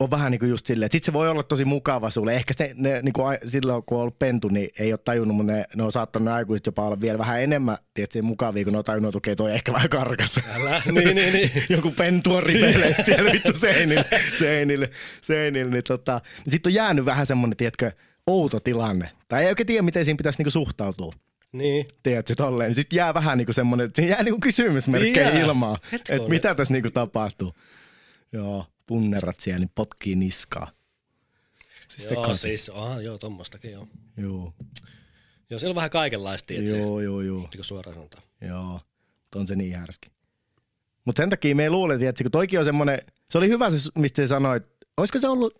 on 0.00 0.10
vähän 0.10 0.30
niin 0.30 0.38
kuin 0.38 0.50
just 0.50 0.66
silleen, 0.66 0.86
että 0.86 0.96
sit 0.96 1.04
se 1.04 1.12
voi 1.12 1.28
olla 1.28 1.42
tosi 1.42 1.64
mukava 1.64 2.10
sulle. 2.10 2.34
Ehkä 2.36 2.54
se, 2.56 2.74
ne, 2.76 3.02
niin 3.02 3.12
kuin 3.12 3.38
silloin, 3.46 3.82
kun 3.86 3.96
on 3.98 4.02
ollut 4.02 4.18
pentu, 4.18 4.48
niin 4.48 4.70
ei 4.78 4.92
ole 4.92 5.00
tajunnut, 5.04 5.36
mutta 5.36 5.52
ne, 5.52 5.64
ne 5.76 5.82
on 5.82 5.92
saattanut 5.92 6.24
ne 6.24 6.32
aikuiset 6.32 6.66
jopa 6.66 6.84
olla 6.86 7.00
vielä 7.00 7.18
vähän 7.18 7.42
enemmän, 7.42 7.78
tiedät, 7.94 8.12
se 8.12 8.22
mukavia, 8.22 8.64
kun 8.64 8.72
ne 8.72 8.78
on 8.78 8.84
tajunnut, 8.84 9.08
että 9.08 9.18
okei, 9.18 9.36
toi 9.36 9.52
ehkä 9.52 9.72
vähän 9.72 9.88
karkas. 9.90 10.40
älä, 10.54 10.82
niin, 10.92 11.16
niin, 11.16 11.32
niin. 11.32 11.50
Joku 11.68 11.90
pentu 11.90 12.34
on 12.34 12.42
ripeileistä 12.42 13.02
siellä 13.02 13.32
vittu 13.32 13.52
seinille, 13.58 14.04
seinille, 14.38 14.90
seinille. 15.22 15.72
Niin 15.72 15.84
tota, 15.84 16.20
sitten 16.48 16.70
on 16.70 16.74
jäänyt 16.74 17.04
vähän 17.04 17.26
semmoinen, 17.26 17.56
tiedätkö, 17.56 17.92
outo 18.30 18.60
tilanne. 18.60 19.10
Tai 19.28 19.42
ei 19.44 19.48
oikein 19.48 19.66
tiedä, 19.66 19.82
miten 19.82 20.04
siinä 20.04 20.16
pitäisi 20.16 20.38
niinku 20.38 20.50
suhtautua. 20.50 21.12
niin. 21.52 21.86
Tiedätkö, 22.02 22.34
tolleen. 22.34 22.68
Niin 22.68 22.74
Sitten 22.74 22.96
jää 22.96 23.14
vähän 23.14 23.38
niinku 23.38 23.52
semmoinen, 23.52 23.84
että 23.86 24.02
siinä 24.02 24.14
jää 24.16 24.22
niinku 24.22 24.40
kysymysmerkkejä 24.40 25.30
ilmaan. 25.30 25.78
Hetkonen. 25.92 26.20
Että 26.20 26.30
mitä 26.30 26.54
tässä 26.54 26.74
niinku 26.74 26.90
tapahtuu. 26.90 27.52
Joo, 28.32 28.66
punnerat 28.86 29.40
siellä, 29.40 29.58
niin 29.58 29.70
potkii 29.74 30.14
niskaa. 30.14 30.70
Siis 31.88 32.10
Joo, 32.10 32.22
sekaisin. 32.22 32.40
siis, 32.50 32.68
aha, 32.74 33.00
joo, 33.00 33.18
tommostakin 33.18 33.72
joo. 33.72 33.88
Joo, 34.16 34.54
Joo, 35.50 35.58
siellä 35.58 35.72
on 35.72 35.76
vähän 35.76 35.90
kaikenlaista, 35.90 36.54
että 36.54 36.70
se, 36.70 36.76
niin 36.76 36.86
joo, 36.86 37.00
joo, 37.00 37.20
joo, 37.20 37.48
kuin 37.54 37.64
suoraan 37.64 37.94
sanotaan. 37.94 38.22
joo. 38.40 38.80
On 39.34 39.46
se 39.46 39.54
niin 39.54 39.76
härski. 39.76 40.10
Mutta 41.04 41.22
sen 41.22 41.30
takia 41.30 41.54
me 41.54 41.62
ei 41.62 41.70
luule, 41.70 41.94
että 42.08 42.24
kun 42.24 42.30
toikin 42.30 42.58
on 42.58 42.64
semmoinen, 42.64 42.98
se 43.30 43.38
oli 43.38 43.48
hyvä 43.48 43.70
se, 43.70 43.90
mistä 43.98 44.22
sä 44.22 44.26
sanoit, 44.28 44.62
olisiko 44.96 45.18
se 45.18 45.28
ollut, 45.28 45.58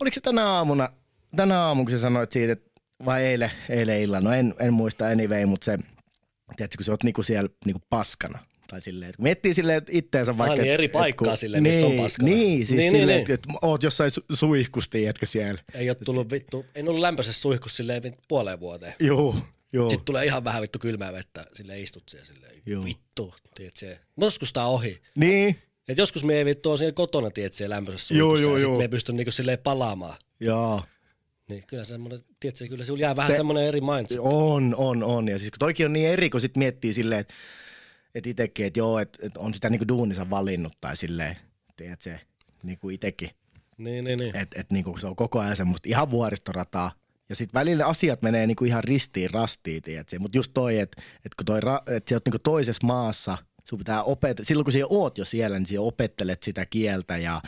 oliko 0.00 0.14
se 0.14 0.20
tänä 0.20 0.46
aamuna, 0.46 0.88
tänä 1.36 1.60
aamuna, 1.62 1.84
kun 1.84 1.90
sä 1.98 2.00
sanoit 2.00 2.32
siitä, 2.32 2.52
että 2.52 2.70
vai 3.04 3.22
eilen, 3.24 3.50
eilen 3.68 4.00
illalla, 4.00 4.28
no 4.28 4.34
en, 4.34 4.54
en 4.58 4.72
muista 4.72 5.06
anyway, 5.06 5.46
mutta 5.46 5.64
se, 5.64 5.78
tiedätkö, 6.56 6.76
kun 6.78 6.84
sä 6.84 6.92
oot 6.92 7.04
niinku 7.04 7.22
siellä 7.22 7.50
niinku 7.64 7.82
paskana. 7.90 8.38
Tai 8.70 8.80
silleen, 8.80 9.08
että 9.08 9.16
kun 9.16 9.22
miettii 9.22 9.54
silleen, 9.54 9.78
että 9.78 9.90
itteensä 9.94 10.38
vaikka... 10.38 10.56
niin, 10.56 10.68
et- 10.68 10.74
eri 10.74 10.84
et 10.84 10.92
paikkaa 10.92 11.28
kun- 11.28 11.36
silleen, 11.36 11.62
missä 11.62 11.86
on 11.86 11.92
niin, 11.92 12.02
paskana. 12.02 12.28
Niin, 12.28 12.58
siis 12.66 12.70
Niin, 12.70 12.78
niin, 12.78 12.92
niin, 12.92 13.00
silleen, 13.02 13.24
niin. 13.24 13.34
että 13.34 13.48
oot 13.62 13.82
jossain 13.82 14.10
su- 14.20 14.36
suihkussa, 14.36 14.90
tiedätkö 14.90 15.26
siellä. 15.26 15.60
Ei 15.74 15.90
ole 15.90 15.96
tullut 16.04 16.30
vittu, 16.32 16.64
en 16.74 16.88
ollut 16.88 17.00
lämpöisessä 17.00 17.40
suihkussa 17.42 17.76
silleen 17.76 18.02
puoleen 18.28 18.60
vuoteen. 18.60 18.94
Joo, 19.00 19.36
joo. 19.72 19.88
Sitten 19.90 20.04
tulee 20.04 20.24
ihan 20.24 20.44
vähän 20.44 20.62
vittu 20.62 20.78
kylmää 20.78 21.12
vettä, 21.12 21.44
sille 21.54 21.80
istut 21.80 22.02
siellä 22.08 22.26
silleen, 22.26 22.62
Joo. 22.66 22.84
vittu, 22.84 23.34
tiedät 23.54 23.76
se. 23.76 23.98
Mutta 24.16 24.26
joskus 24.26 24.52
tää 24.52 24.66
ohi. 24.66 25.00
Niin, 25.14 25.56
Et 25.88 25.98
joskus 25.98 26.24
me 26.24 26.34
ei 26.34 26.44
vittu 26.44 26.70
on 26.70 26.78
siellä 26.78 26.92
kotona, 26.92 27.30
tiedät 27.30 27.52
siellä 27.52 27.74
lämpöisessä 27.76 28.14
Joo, 28.14 28.36
suihkussa, 28.36 28.42
joo, 28.48 28.54
ja 28.54 28.58
sit 28.58 28.68
joo. 28.68 28.76
me 28.78 28.84
ei 28.84 28.88
pysty 28.88 29.12
niinku 29.12 29.30
silleen 29.30 29.58
palaamaan. 29.58 30.16
joo. 30.40 30.82
Niin 31.48 31.64
kyllä 31.66 31.84
semmoinen, 31.84 32.20
tiedätkö, 32.40 32.66
kyllä 32.68 32.84
sulla 32.84 33.00
jää 33.00 33.16
vähän 33.16 33.30
Se- 33.30 33.36
semmoinen 33.36 33.64
eri 33.64 33.80
mindset. 33.80 34.18
On, 34.20 34.74
on, 34.74 35.02
on. 35.02 35.28
Ja 35.28 35.38
siis 35.38 35.50
kun 35.50 35.58
toikin 35.58 35.86
on 35.86 35.92
niin 35.92 36.08
eri, 36.08 36.30
kun 36.30 36.40
sit 36.40 36.56
miettii 36.56 36.92
silleen, 36.92 37.20
että 37.20 37.34
et 38.14 38.26
itekin, 38.26 38.66
että 38.66 38.80
joo, 38.80 38.98
että 38.98 39.18
et 39.26 39.36
on 39.36 39.54
sitä 39.54 39.70
niinku 39.70 39.88
duunissa 39.88 40.30
valinnut 40.30 40.72
tai 40.80 40.96
silleen, 40.96 41.36
tiedät 41.76 42.02
se, 42.02 42.20
niinku 42.62 42.90
itekin. 42.90 43.30
Niin, 43.78 44.04
niin, 44.04 44.18
niin. 44.18 44.36
Että 44.36 44.60
et 44.60 44.70
niinku 44.72 44.96
se 44.98 45.06
on 45.06 45.16
koko 45.16 45.38
ajan 45.40 45.56
semmoista 45.56 45.88
ihan 45.88 46.10
vuoristorataa. 46.10 46.92
Ja 47.28 47.36
sitten 47.36 47.58
välillä 47.60 47.86
asiat 47.86 48.22
menee 48.22 48.46
niinku 48.46 48.64
ihan 48.64 48.84
ristiin 48.84 49.30
rastiin, 49.30 49.82
tiedät 49.82 50.08
Mutta 50.18 50.38
just 50.38 50.50
toi, 50.54 50.78
että 50.78 51.02
et 51.26 51.34
kun 51.34 51.46
toi, 51.46 51.60
ra- 51.60 51.92
et 51.92 52.08
sä 52.08 52.16
oot 52.16 52.24
niinku 52.26 52.38
toisessa 52.38 52.86
maassa, 52.86 53.38
sun 53.68 53.78
pitää 53.78 54.02
opetella, 54.02 54.46
silloin 54.46 54.64
kun 54.64 54.72
sä 54.72 54.78
oot 54.88 55.18
jo 55.18 55.24
siellä, 55.24 55.58
niin 55.58 55.66
sä 55.66 55.80
opettelet 55.80 56.42
sitä 56.42 56.66
kieltä 56.66 57.16
ja 57.16 57.42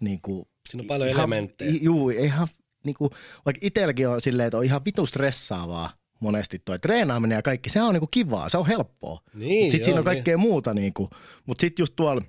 niinku, 0.00 0.48
Siinä 0.70 0.82
on 0.82 0.86
paljon 0.86 1.10
ihan, 1.10 1.20
elementtejä. 1.20 1.78
Juu, 1.82 2.10
ihan 2.10 2.48
niinku, 2.84 3.10
vaikka 3.44 3.58
itselläkin 3.66 4.08
on 4.08 4.20
silleen, 4.20 4.46
että 4.46 4.58
on 4.58 4.64
ihan 4.64 4.84
vitu 4.84 5.06
stressaavaa 5.06 5.90
monesti 6.20 6.58
toi 6.64 6.78
treenaaminen 6.78 7.36
ja 7.36 7.42
kaikki, 7.42 7.70
se 7.70 7.82
on 7.82 7.94
niinku 7.94 8.08
kivaa, 8.10 8.48
se 8.48 8.58
on 8.58 8.66
helppoa. 8.66 9.20
Niin, 9.34 9.70
Sitten 9.70 9.84
siinä 9.84 9.98
on 9.98 10.04
kaikkea 10.04 10.38
muuta 10.38 10.74
niinku, 10.74 11.10
mutta 11.46 11.60
sitten 11.60 11.82
just 11.82 11.96
tuolla 11.96 12.22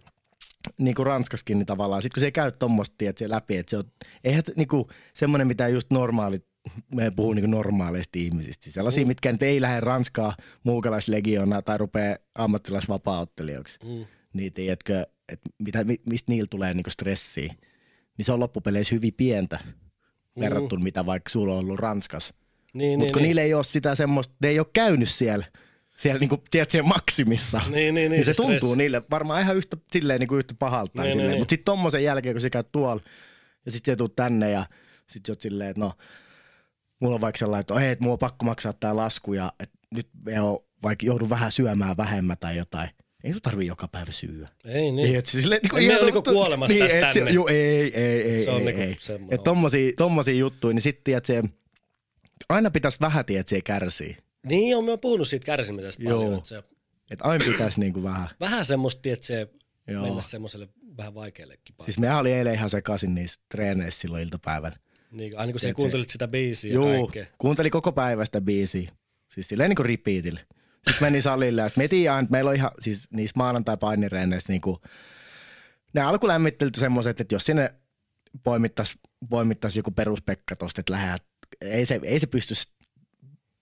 niinku 0.77 1.03
Ranskaskin 1.03 1.57
niin 1.57 1.65
tavallaan, 1.65 2.01
sit 2.01 2.13
kun 2.13 2.19
se 2.21 2.27
ei 2.27 2.31
käy 2.31 2.51
tommoista 2.51 2.95
tiedät, 2.97 3.17
se 3.17 3.29
läpi, 3.29 3.57
että 3.57 3.69
se 3.69 3.77
on, 3.77 3.83
eihän 4.23 4.43
t- 4.43 4.55
niinku 4.55 4.89
semmoinen, 5.13 5.47
mitä 5.47 5.67
just 5.67 5.91
normaalit, 5.91 6.45
me 6.95 7.11
puhuu 7.11 7.33
niinku 7.33 7.51
normaaleista 7.51 8.19
ihmisistä, 8.19 8.63
siis 8.63 8.73
sellaisia, 8.73 9.03
Mm. 9.03 9.07
mitkä 9.07 9.31
nyt 9.31 9.43
ei 9.43 9.61
lähde 9.61 9.79
Ranskaa 9.79 10.35
muukalaislegionaa 10.63 11.61
tai 11.61 11.77
rupee 11.77 12.15
ammattilaisvapaa-ottelijoiksi, 12.35 13.77
Mm. 13.83 14.05
niin 14.33 14.53
tiedätkö, 14.53 15.05
että 15.29 15.49
mitä, 15.59 15.85
mistä 16.05 16.31
niillä 16.31 16.47
tulee 16.49 16.73
niinku 16.73 16.89
stressiä, 16.89 17.53
niin 18.17 18.25
se 18.25 18.31
on 18.31 18.39
loppupeleissä 18.39 18.95
hyvin 18.95 19.13
pientä 19.13 19.59
verrattuna 20.39 20.83
mitä 20.83 21.05
vaikka 21.05 21.29
sulla 21.29 21.53
on 21.53 21.59
ollut 21.59 21.79
Ranskassa. 21.79 22.33
Niin, 22.73 22.99
Mutta 22.99 23.05
niin, 23.05 23.13
kun 23.13 23.21
niin. 23.21 23.27
niillä 23.27 23.41
ei 23.41 23.53
ole 23.53 23.63
sitä 23.63 23.95
semmoista, 23.95 24.33
ne 24.41 24.47
ei 24.47 24.59
ole 24.59 24.67
käynyt 24.73 25.09
siellä, 25.09 25.45
siellä 25.97 26.19
niinku, 26.19 26.43
tiedät, 26.51 26.69
siellä 26.69 26.87
maksimissa. 26.87 27.57
Niin, 27.57 27.71
niin, 27.71 27.93
niin, 27.93 28.11
niin 28.11 28.25
se 28.25 28.33
se 28.33 28.37
tuntuu 28.37 28.57
stressi. 28.57 28.77
niille 28.77 29.01
varmaan 29.11 29.41
ihan 29.41 29.55
yhtä, 29.55 29.77
silleen, 29.91 30.19
niin 30.19 30.27
kuin 30.27 30.39
yhtä 30.39 30.53
pahalta. 30.59 31.01
Niin, 31.01 31.17
niin, 31.17 31.27
niin. 31.27 31.39
Mutta 31.39 31.51
sitten 31.51 31.65
tommosen 31.65 32.03
jälkeen, 32.03 32.35
kun 32.35 32.41
sä 32.41 32.49
käyt 32.49 32.71
tuolla 32.71 33.01
ja 33.65 33.71
sitten 33.71 33.91
sä 33.91 33.95
tuut 33.95 34.15
tänne 34.15 34.51
ja 34.51 34.65
sitten 35.07 35.27
sä 35.27 35.31
oot 35.31 35.41
silleen, 35.41 35.69
että 35.69 35.79
no, 35.79 35.93
mulla 36.99 37.15
on 37.15 37.21
vaikka 37.21 37.39
sellainen, 37.39 37.61
että 37.61 37.79
hei, 37.79 37.91
että 37.91 38.03
mulla 38.03 38.13
on 38.13 38.19
pakko 38.19 38.45
maksaa 38.45 38.73
tää 38.73 38.95
lasku 38.95 39.33
ja 39.33 39.53
että 39.59 39.77
nyt 39.91 40.07
me 40.25 40.41
on, 40.41 40.59
vaikka 40.83 41.05
joudun 41.05 41.29
vähän 41.29 41.51
syömään 41.51 41.97
vähemmän 41.97 42.37
tai 42.37 42.57
jotain. 42.57 42.89
Ei 43.23 43.31
sun 43.31 43.41
tarvii 43.41 43.67
joka 43.67 43.87
päivä 43.87 44.11
syödä. 44.11 44.49
Ei 44.65 44.81
niin. 44.81 44.95
Niin, 44.95 45.15
et 45.15 45.25
se 45.25 45.41
silleen, 45.41 45.61
niin 45.63 45.77
Ei 45.81 45.87
me 45.87 45.95
ole 45.95 46.05
niinku 46.05 46.21
kuolemassa 46.23 46.79
tästä 46.79 47.07
et 47.07 47.13
se- 47.13 47.19
tänne. 47.19 47.31
Juu, 47.31 47.47
ei, 47.47 47.55
ei, 48.01 48.21
ei, 48.31 48.39
Se 48.43 48.51
on 48.51 48.59
ei, 48.59 48.65
niinku 48.65 48.81
ei. 48.81 48.95
semmoinen 48.99 49.35
Et 49.35 49.43
tommosia, 49.43 49.91
tommosia 49.97 50.33
juttuja, 50.33 50.73
niin 50.73 50.81
sitten, 50.81 51.17
että 51.17 51.27
se 51.27 51.43
aina 52.49 52.71
pitäisi 52.71 52.97
vähän, 53.01 53.25
että 53.27 53.49
se 53.49 53.55
ei 53.55 53.61
kärsii. 53.61 54.17
Niin 54.49 54.77
on, 54.77 54.85
mä 54.85 54.97
puhunut 54.97 55.27
siitä 55.27 55.45
kärsimisestä 55.45 56.03
Joo. 56.03 56.17
paljon. 56.19 56.37
Että 56.37 56.49
se, 56.49 56.63
Että 57.11 57.25
aina 57.25 57.45
pitäisi 57.45 57.79
niinku 57.79 58.03
vähän. 58.03 58.29
vähän 58.39 58.65
semmoista, 58.65 59.09
että 59.09 59.25
se 59.25 59.47
Joo. 59.87 60.03
mennä 60.03 60.21
semmoiselle 60.21 60.67
vähän 60.97 61.13
vaikeallekin 61.15 61.75
paikalle. 61.77 61.85
Siis 61.93 61.99
me 61.99 62.15
oli 62.15 62.31
eilen 62.31 62.53
ihan 62.53 62.69
sekaisin 62.69 63.15
niissä 63.15 63.39
treeneissä 63.51 64.01
silloin 64.01 64.23
iltapäivällä. 64.23 64.77
Niin, 65.11 65.37
aina 65.39 65.51
kun 65.51 65.59
sä 65.59 65.63
Tiedät, 65.65 65.75
kuuntelit 65.75 66.09
sitä 66.09 66.27
biisiä 66.27 66.69
ja 66.69 66.73
Joo, 66.75 67.01
kaikkea. 67.01 67.25
kuunteli 67.37 67.69
koko 67.69 67.91
päivä 67.91 68.25
sitä 68.25 68.41
biisiä. 68.41 68.91
Siis 69.33 69.47
silleen 69.49 69.69
niin 69.69 69.75
kuin 69.75 69.85
repeatille. 69.85 70.39
Sitten 70.87 71.07
meni 71.07 71.21
salille, 71.21 71.71
tiedän, 71.89 72.23
että 72.23 72.31
meillä 72.31 72.49
on 72.49 72.55
ihan, 72.55 72.71
siis 72.79 73.07
niissä 73.11 73.33
maanantai-painireeneissä 73.37 74.53
niinku, 74.53 74.81
ne 75.93 76.01
alkulämmittelyt 76.01 76.75
semmoiset, 76.75 77.21
että 77.21 77.35
jos 77.35 77.45
sinne 77.45 77.73
poimittaisi 78.43 78.99
poimittais 79.29 79.77
joku 79.77 79.91
peruspekka 79.91 80.55
tosta, 80.55 80.81
että 80.81 80.93
lähdet, 80.93 81.23
ei 81.61 81.85
se, 81.85 81.99
ei 82.03 82.19
se 82.19 82.27
pysty 82.27 82.53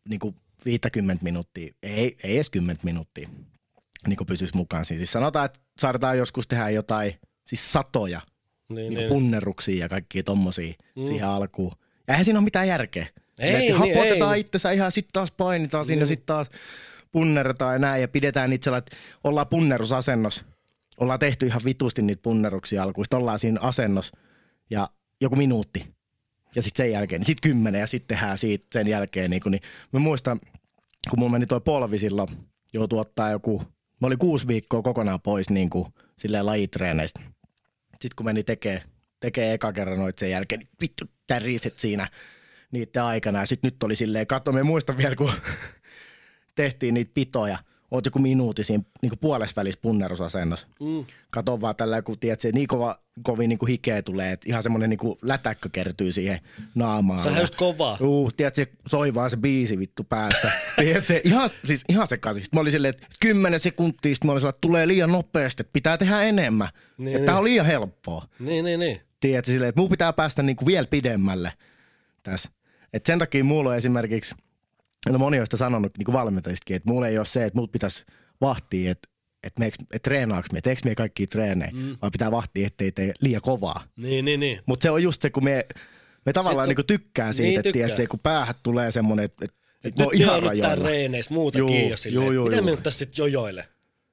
niinku 0.09 0.36
50 0.65 1.24
minuuttia, 1.24 1.74
ei, 1.84 2.17
ei 2.24 2.36
edes 2.36 2.49
10 2.49 2.80
minuuttia. 2.84 3.30
niin 4.07 4.17
pysyisi 4.28 4.55
mukaan. 4.55 4.86
Siis 4.86 5.11
sanotaan, 5.11 5.45
että 5.45 5.59
saadaan 5.82 6.17
joskus 6.17 6.47
tehdä 6.47 6.69
jotain, 6.69 7.19
siis 7.47 7.74
satoja 7.74 8.22
Niin, 8.69 8.76
niin 8.76 8.93
niin. 8.93 9.09
punneruksia 9.09 9.84
ja 9.86 9.89
kaikkia 9.89 10.24
tommosia 10.24 10.74
mm. 10.95 11.05
siihen 11.05 11.28
alkuun. 11.28 11.72
Ja 12.07 12.13
eihän 12.13 12.26
siinä 12.26 12.39
ole 12.39 12.43
mitään 12.43 12.67
järkeä. 12.67 13.07
Ei, 13.39 13.53
Et 13.53 13.59
niin, 13.59 13.76
hapotetaan 13.76 14.36
ei. 14.36 14.41
itsensä 14.41 14.72
ihan, 14.72 14.91
sitten 14.91 15.13
taas 15.13 15.32
painitaan 15.32 15.86
siinä, 15.86 16.05
sitten 16.05 16.26
taas 16.26 16.47
punnerretaan 17.12 17.74
ja 17.74 17.80
näin, 17.80 18.01
ja 18.01 18.07
pidetään 18.07 18.53
itsellä, 18.53 18.78
että 18.78 18.97
ollaan 19.24 19.47
punnerusasennos. 19.47 20.45
Ollaan 20.97 21.20
tehty 21.20 21.45
ihan 21.45 21.62
vitusti 21.66 22.01
niitä 22.01 22.22
punneruksia 22.22 22.84
alkuun, 22.84 23.05
sitten 23.05 23.20
ollaan 23.20 23.39
siinä 23.39 23.59
asennos, 23.62 24.12
ja 24.70 24.89
joku 25.22 25.36
minuutti. 25.36 25.88
Ja 26.55 26.62
sitten 26.62 26.86
sen 26.86 26.91
jälkeen, 26.91 27.20
niin 27.20 27.26
sitten 27.26 27.51
kymmenen, 27.51 27.80
ja 27.80 27.88
sitten 27.88 28.18
tehdään 28.18 28.38
siitä 28.38 28.66
sen 28.74 28.88
jälkeen. 28.88 29.30
Niin, 29.30 29.41
kun, 29.41 29.51
niin 29.51 29.62
mä 29.91 29.99
muistan, 29.99 30.39
kun 31.09 31.20
mulla 31.20 31.32
meni 31.32 31.45
toi 31.45 31.62
polvi 31.62 31.99
silloin, 31.99 32.30
joutui 32.74 32.99
ottaa 32.99 33.32
joku, 33.32 33.64
mä 34.01 34.07
olin 34.07 34.18
kuusi 34.18 34.47
viikkoa 34.47 34.82
kokonaan 34.82 35.22
pois 35.22 35.49
niin 35.49 35.70
kuin, 35.70 35.86
silleen 36.18 36.45
lajitreeneistä. 36.45 37.20
Sitten 37.91 38.16
kun 38.16 38.26
meni 38.26 38.43
tekee, 38.43 38.84
tekee 39.20 39.53
eka 39.53 39.74
kerran 39.74 39.99
noit 39.99 40.20
sen 40.20 40.30
jälkeen, 40.30 40.59
niin 40.59 40.70
vittu 40.82 41.05
täriset 41.28 41.80
siinä 41.80 42.09
niiden 42.72 43.03
aikana. 43.03 43.39
Ja 43.39 43.45
sitten 43.45 43.68
nyt 43.68 43.84
oli 43.84 43.95
silleen, 43.95 44.28
katso, 44.28 44.51
me 44.51 44.64
muistan 44.64 44.97
vielä, 44.97 45.16
kun 45.16 45.32
tehtiin 46.56 46.93
niitä 46.93 47.12
pitoja. 47.14 47.58
Oot 47.91 48.06
joku 48.06 48.20
minuutti 48.20 48.64
siinä 48.64 48.84
niin 49.02 49.12
puolessa 49.22 49.56
välissä 49.56 49.80
punnerusasennossa. 49.82 50.68
Mm. 50.80 51.06
Kato 51.30 51.62
vaan 51.62 51.76
tällä, 51.76 52.02
kun 52.02 52.20
tiedät, 52.20 52.41
se 52.41 52.52
niin 52.52 52.68
kova, 52.68 52.99
kovin 53.24 53.49
niin 53.49 53.60
kuin 53.60 53.70
hikeä 53.70 54.02
tulee, 54.02 54.32
että 54.32 54.49
ihan 54.49 54.64
semmoinen 54.64 54.89
niin 54.89 54.97
kuin 54.97 55.20
lätäkkö 55.22 55.70
kertyy 55.72 56.12
siihen 56.12 56.39
naamaan. 56.76 57.20
Sehän 57.20 57.36
Ja- 57.36 57.41
just 57.41 57.56
kovaa. 57.56 57.97
Juu, 57.99 58.32
tiedätkö, 58.38 58.66
se 58.66 58.72
soi 58.88 59.14
vaan 59.14 59.30
se 59.30 59.38
biisi 59.38 59.80
vittu 59.80 60.04
päässä. 60.04 60.52
tiedätkö, 60.78 61.06
se 61.08 61.22
ihan, 61.24 61.49
siis 61.64 61.84
ihan 61.89 62.08
sekaisin. 62.08 62.43
Sitten 62.43 62.58
mä 62.58 62.62
olin 62.62 62.72
silleen, 62.72 62.93
että 62.93 63.08
kymmenen 63.20 63.60
sekuntia, 63.60 64.16
sitten 64.16 64.28
mä 64.28 64.32
olin 64.32 64.41
silleen, 64.41 64.56
että 64.56 64.62
tulee 64.62 64.88
liian 64.88 65.12
nopeasti, 65.12 65.62
että 65.62 65.74
pitää 65.74 65.97
tehdä 65.97 66.22
enemmän. 66.22 66.70
Niin, 66.97 67.16
että 67.16 67.26
tää 67.26 67.34
niin. 67.36 67.39
on 67.39 67.43
liian 67.43 67.66
helppoa. 67.66 68.26
Niin, 68.39 68.66
niin, 68.66 68.80
niin. 68.80 69.02
Tiedätkö, 69.20 69.52
silleen, 69.52 69.70
että 69.70 69.82
mun 69.82 69.89
pitää 69.89 70.14
päästä 70.14 70.43
niinku 70.43 70.66
vielä 70.66 70.88
pidemmälle 70.88 71.54
tässä. 72.24 72.49
Et 72.93 73.06
sen 73.06 73.20
takia 73.20 73.43
mulla 73.43 73.70
on 73.70 73.76
esimerkiksi, 73.76 74.36
no 75.10 75.18
moni 75.20 75.39
on 75.39 75.45
sitä 75.45 75.58
sanonut 75.58 75.97
niin 75.97 76.14
valmentajistakin, 76.14 76.76
että 76.76 76.89
mulla 76.89 77.08
ei 77.08 77.18
ole 77.18 77.26
se, 77.26 77.45
että 77.45 77.60
mut 77.60 77.72
pitäisi 77.72 78.04
vahtia, 78.41 78.91
että 78.91 79.10
et, 79.43 79.60
meeks, 79.60 79.78
et 79.93 80.02
treenaaks 80.02 80.52
me, 80.52 80.62
me 80.86 80.95
kaikki 80.95 81.28
treenejä, 81.28 81.72
mm. 81.74 81.97
vaan 82.02 82.12
pitää 82.12 82.32
vahtia, 82.32 82.68
ettei 82.68 82.91
tee 82.91 83.14
liian 83.22 83.41
kovaa. 83.41 83.84
Niin, 83.95 84.26
niin, 84.26 84.39
niin. 84.39 84.60
Mutta 84.66 84.84
se 84.84 84.91
on 84.91 85.04
just 85.04 85.22
se, 85.22 85.30
kun 85.30 85.43
me, 85.43 85.66
me 86.26 86.34
tavallaan 86.34 86.68
niinku 86.68 86.84
tykkää 86.84 87.34
siitä, 87.34 87.47
Niin, 87.49 87.60
että 87.60 87.72
tykkää. 87.72 87.95
se, 87.95 88.08
kun 88.08 88.20
päähän 88.20 88.56
tulee 88.64 88.91
semmoinen, 88.91 89.26
että 89.26 89.45
et, 89.45 89.52
et 89.84 89.97
Nyt 89.97 90.08
me 90.08 90.14
ihan 90.14 90.36
nyt 90.43 90.49
rajoilla. 90.49 90.86
reeneissä 90.86 91.34
muutakin 91.34 91.80
Juu, 91.82 91.89
jo 91.89 91.97
silleen. 91.97 92.26
juu, 92.26 92.32
juu, 92.34 92.43
Mitä 92.45 92.56
juu. 92.56 92.66
me 92.66 92.72
nyt 92.72 92.84
tässä 92.84 92.99
sit 92.99 93.18
jojoille? 93.18 93.62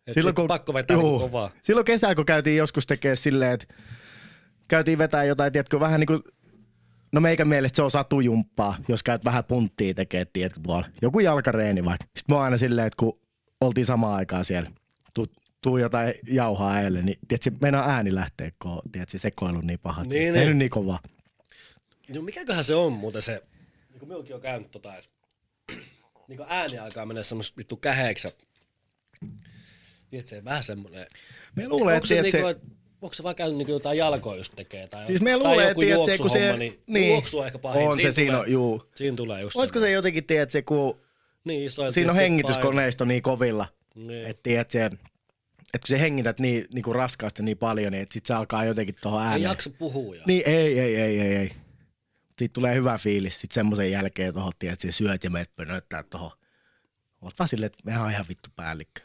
Et 0.06 0.14
Silloin 0.14 0.30
sit 0.32 0.36
kun, 0.36 0.46
pakko 0.46 0.74
vetää 0.74 0.94
juu, 0.94 1.02
niinku 1.02 1.18
kovaa. 1.28 1.50
silloin 1.62 1.84
kesällä, 1.84 2.14
kun 2.14 2.26
käytiin 2.26 2.56
joskus 2.56 2.86
tekemään 2.86 3.16
silleen, 3.16 3.52
että 3.52 3.74
käytiin 4.68 4.98
vetää 4.98 5.24
jotain, 5.24 5.52
tiedätkö, 5.52 5.80
vähän 5.80 6.00
niin 6.00 6.06
kuin, 6.06 6.22
no 7.12 7.20
meikän 7.20 7.48
mielestä 7.48 7.76
se 7.76 7.82
on 7.82 7.90
satujumppaa, 7.90 8.76
jos 8.88 9.02
käyt 9.02 9.24
vähän 9.24 9.44
punttia 9.44 9.94
tekee, 9.94 10.24
tiedätkö, 10.24 10.60
tuolla. 10.62 10.86
Joku 11.02 11.20
jalkareeni 11.20 11.84
vaikka. 11.84 12.04
Sitten 12.04 12.34
mä 12.34 12.34
oon 12.34 12.44
aina 12.44 12.58
silleen, 12.58 12.86
että 12.86 12.96
kun 12.96 13.20
oltiin 13.60 13.86
samaan 13.86 14.14
aikaan 14.14 14.44
siellä, 14.44 14.70
tuu, 15.14 15.26
tuu 15.62 15.78
jotain 15.78 16.14
jauhaa 16.26 16.74
äelle, 16.74 17.02
niin 17.02 17.18
tiedätkö, 17.28 17.50
meinaa 17.60 17.90
ääni 17.90 18.14
lähtee, 18.14 18.52
kun 18.62 18.82
tiedätkö, 18.92 19.18
sekoilu 19.18 19.60
niin 19.60 19.78
pahat. 19.78 20.08
Niin, 20.08 20.22
Ei 20.22 20.32
niin. 20.32 20.48
nyt 20.48 20.56
niin 20.56 20.70
kova. 20.70 21.00
No 22.14 22.22
mikäköhän 22.22 22.64
se 22.64 22.74
on 22.74 22.92
muuten 22.92 23.22
se, 23.22 23.42
niin 23.90 23.98
kuin 23.98 24.08
minullakin 24.08 24.34
on 24.34 24.40
käynyt 24.40 24.70
tota, 24.70 24.96
että 24.96 25.10
niin 26.28 26.36
kuin 26.36 26.46
ääni 26.48 26.78
alkaa 26.78 27.06
mennä 27.06 27.22
semmos 27.22 27.56
vittu 27.56 27.76
käheeksi. 27.76 28.28
Tiedätkö, 30.10 30.44
vähän 30.44 30.62
semmonen. 30.62 31.06
Me 31.56 31.68
luulee, 31.68 31.94
onko 31.94 31.96
että 31.96 32.08
se, 32.08 32.14
tiedätkö, 32.14 32.36
niinku, 32.36 32.48
että 32.48 32.77
onko 33.02 33.12
se 33.14 33.22
vaan 33.22 33.34
käynyt 33.34 33.56
niinku 33.58 33.72
jotain 33.72 33.98
jalkoa 33.98 34.36
just 34.36 34.52
tekee? 34.56 34.88
Tai, 34.88 35.04
Siis 35.04 35.20
me 35.20 35.30
tai 35.30 35.38
luulee, 35.38 35.68
joku 35.68 35.80
tiedätkö, 35.80 36.18
kun 36.18 36.30
se- 36.30 36.56
niin, 36.56 36.80
niin. 36.86 37.08
juoksu 37.12 37.38
on 37.38 37.46
ehkä 37.46 37.58
pahin. 37.58 37.88
On 37.88 37.96
se 38.02 38.12
siinä, 38.12 38.36
tulee, 38.36 38.48
juu. 38.50 38.82
Siinä 38.94 39.16
tulee 39.16 39.40
just 39.42 39.56
Olisiko 39.56 39.80
se 39.80 39.90
jotenkin, 39.90 40.24
tiedätkö, 40.24 40.62
kun 40.66 41.00
Niin 41.44 41.62
iso. 41.66 41.92
siinä 41.92 42.10
on 42.10 42.16
hengityskoneisto 42.16 43.04
niin 43.04 43.22
kovilla, 43.22 43.66
Niin. 43.94 44.26
että 44.26 44.42
tiedät 44.42 44.70
se, 44.70 44.84
että 44.84 44.98
kun 45.78 45.88
sä 45.88 45.96
hengität 45.98 46.38
niin, 46.38 46.64
niin 46.72 46.82
kuin 46.82 46.94
raskaasti 46.94 47.42
niin 47.42 47.58
paljon, 47.58 47.92
niin 47.92 48.02
että 48.02 48.12
sit 48.12 48.26
se 48.26 48.34
alkaa 48.34 48.64
jotenkin 48.64 48.94
tuohon 49.02 49.20
Ei 49.22 49.26
ääneen. 49.26 49.42
jaksa 49.42 49.70
puhua. 49.78 50.14
Ja. 50.16 50.22
Niin 50.26 50.42
ei, 50.46 50.80
ei, 50.80 50.96
ei, 50.96 51.20
ei, 51.20 51.36
ei. 51.36 51.50
Siitä 52.38 52.52
tulee 52.52 52.74
hyvä 52.74 52.98
fiilis 52.98 53.40
sit 53.40 53.52
semmoisen 53.52 53.90
jälkeen 53.90 54.34
tuohon, 54.34 54.52
että 54.62 54.86
sä 54.86 54.92
syöt 54.92 55.24
ja 55.24 55.30
meet 55.30 55.56
pönöttää 55.56 56.02
tuohon. 56.02 56.30
Oot 57.22 57.34
vaan 57.38 57.48
silleen, 57.48 57.66
että 57.66 57.78
mehän 57.84 58.02
on 58.04 58.10
ihan 58.10 58.24
vittu 58.28 58.50
päällikkö. 58.56 59.00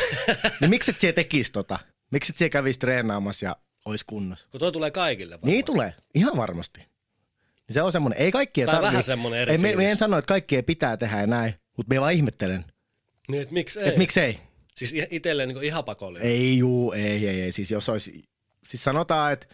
niin 0.60 0.70
miksi 0.70 0.90
et 0.90 1.00
sä 1.00 1.12
tekis 1.12 1.50
tota? 1.50 1.78
Miksi 2.10 2.32
et 2.32 2.38
sä 2.38 2.48
kävis 2.48 2.78
treenaamassa 2.78 3.46
ja 3.46 3.56
ois 3.84 4.04
kunnossa? 4.04 4.46
Kun 4.50 4.60
toi 4.60 4.72
tulee 4.72 4.90
kaikille 4.90 5.34
varmaan. 5.34 5.50
Niin 5.52 5.64
tulee, 5.64 5.94
ihan 6.14 6.36
varmasti. 6.36 6.80
Niin 6.80 7.74
Se 7.74 7.82
on 7.82 7.92
semmoinen, 7.92 8.18
ei 8.18 8.32
kaikkien 8.32 8.66
Tai 8.66 8.74
tarvii. 8.74 8.86
vähän 8.88 9.02
semmonen 9.02 9.40
eri 9.40 9.52
ei, 9.52 9.58
me, 9.58 9.76
me 9.76 9.90
en 9.90 9.96
sano, 9.96 10.18
että 10.18 10.28
kaikkien 10.28 10.64
pitää 10.64 10.96
tehdä 10.96 11.20
ja 11.20 11.26
näin, 11.26 11.54
mutta 11.76 11.94
me 11.94 12.00
vaan 12.00 12.12
ihmettelen, 12.12 12.64
Niin, 13.28 13.42
että 13.42 13.54
miksi 13.54 13.80
ei? 13.80 13.88
että 13.88 13.98
miksei. 13.98 14.38
Siis 14.76 14.92
i- 14.92 15.06
itselleen 15.10 15.48
niin 15.48 15.62
ihan 15.64 15.84
pakollinen. 15.84 16.28
Ei 16.28 16.58
juu, 16.58 16.92
ei, 16.92 17.28
ei, 17.28 17.42
ei. 17.42 17.52
Siis 17.52 17.70
jos 17.70 17.88
olisi, 17.88 18.22
siis 18.66 18.84
sanotaan, 18.84 19.32
että 19.32 19.46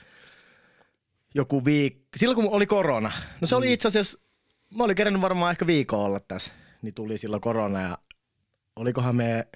joku 1.35 1.65
viikko, 1.65 2.03
silloin 2.17 2.37
kun 2.37 2.55
oli 2.55 2.67
korona, 2.67 3.13
no 3.41 3.47
se 3.47 3.55
Mm. 3.55 3.59
oli 3.59 3.73
itse 3.73 3.89
asiassa, 3.89 4.19
mä 4.75 4.85
olin 4.85 4.97
kerännyt 4.97 5.23
varmaan 5.23 5.51
ehkä 5.51 5.67
viikon 5.67 6.01
olla 6.01 6.21
tässä, 6.21 6.53
niin 6.83 6.95
tuli 6.95 7.19
silloin 7.19 7.41
korona 7.41 7.83
ja 7.83 7.99
olikohan 8.77 9.17
me, 9.17 9.49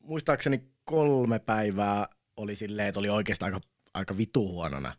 muistaakseni 0.00 0.62
kolme 0.84 1.38
päivää 1.38 2.08
oli 2.36 2.56
silleen, 2.56 2.88
että 2.88 3.00
oli 3.00 3.08
oikeastaan 3.08 3.54
aika, 3.54 3.66
aika 3.94 4.16
vitu 4.16 4.48
huonona. 4.48 4.96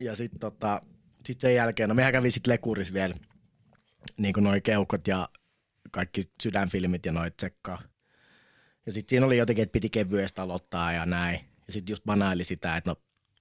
Ja 0.00 0.16
sitten 0.16 0.40
tota, 0.40 0.82
sit 1.26 1.40
sen 1.40 1.54
jälkeen, 1.54 1.88
no 1.88 1.94
mehän 1.94 2.12
kävi 2.12 2.30
sitten 2.30 2.52
lekuris 2.52 2.92
vielä, 2.92 3.14
niin 4.18 4.34
kuin 4.34 4.44
noi 4.44 4.60
keuhkot 4.60 5.06
ja 5.08 5.28
kaikki 5.90 6.22
sydänfilmit 6.42 7.06
ja 7.06 7.12
noit 7.12 7.36
tsekkaa. 7.36 7.82
Ja 8.86 8.92
sitten 8.92 9.10
siinä 9.10 9.26
oli 9.26 9.38
jotenkin, 9.38 9.62
että 9.62 9.72
piti 9.72 9.90
kevyesti 9.90 10.40
aloittaa 10.40 10.92
ja 10.92 11.06
näin. 11.06 11.40
Ja 11.66 11.72
sitten 11.72 11.92
just 11.92 12.04
banaili 12.04 12.44
sitä, 12.44 12.76
että 12.76 12.90
no, 12.90 12.96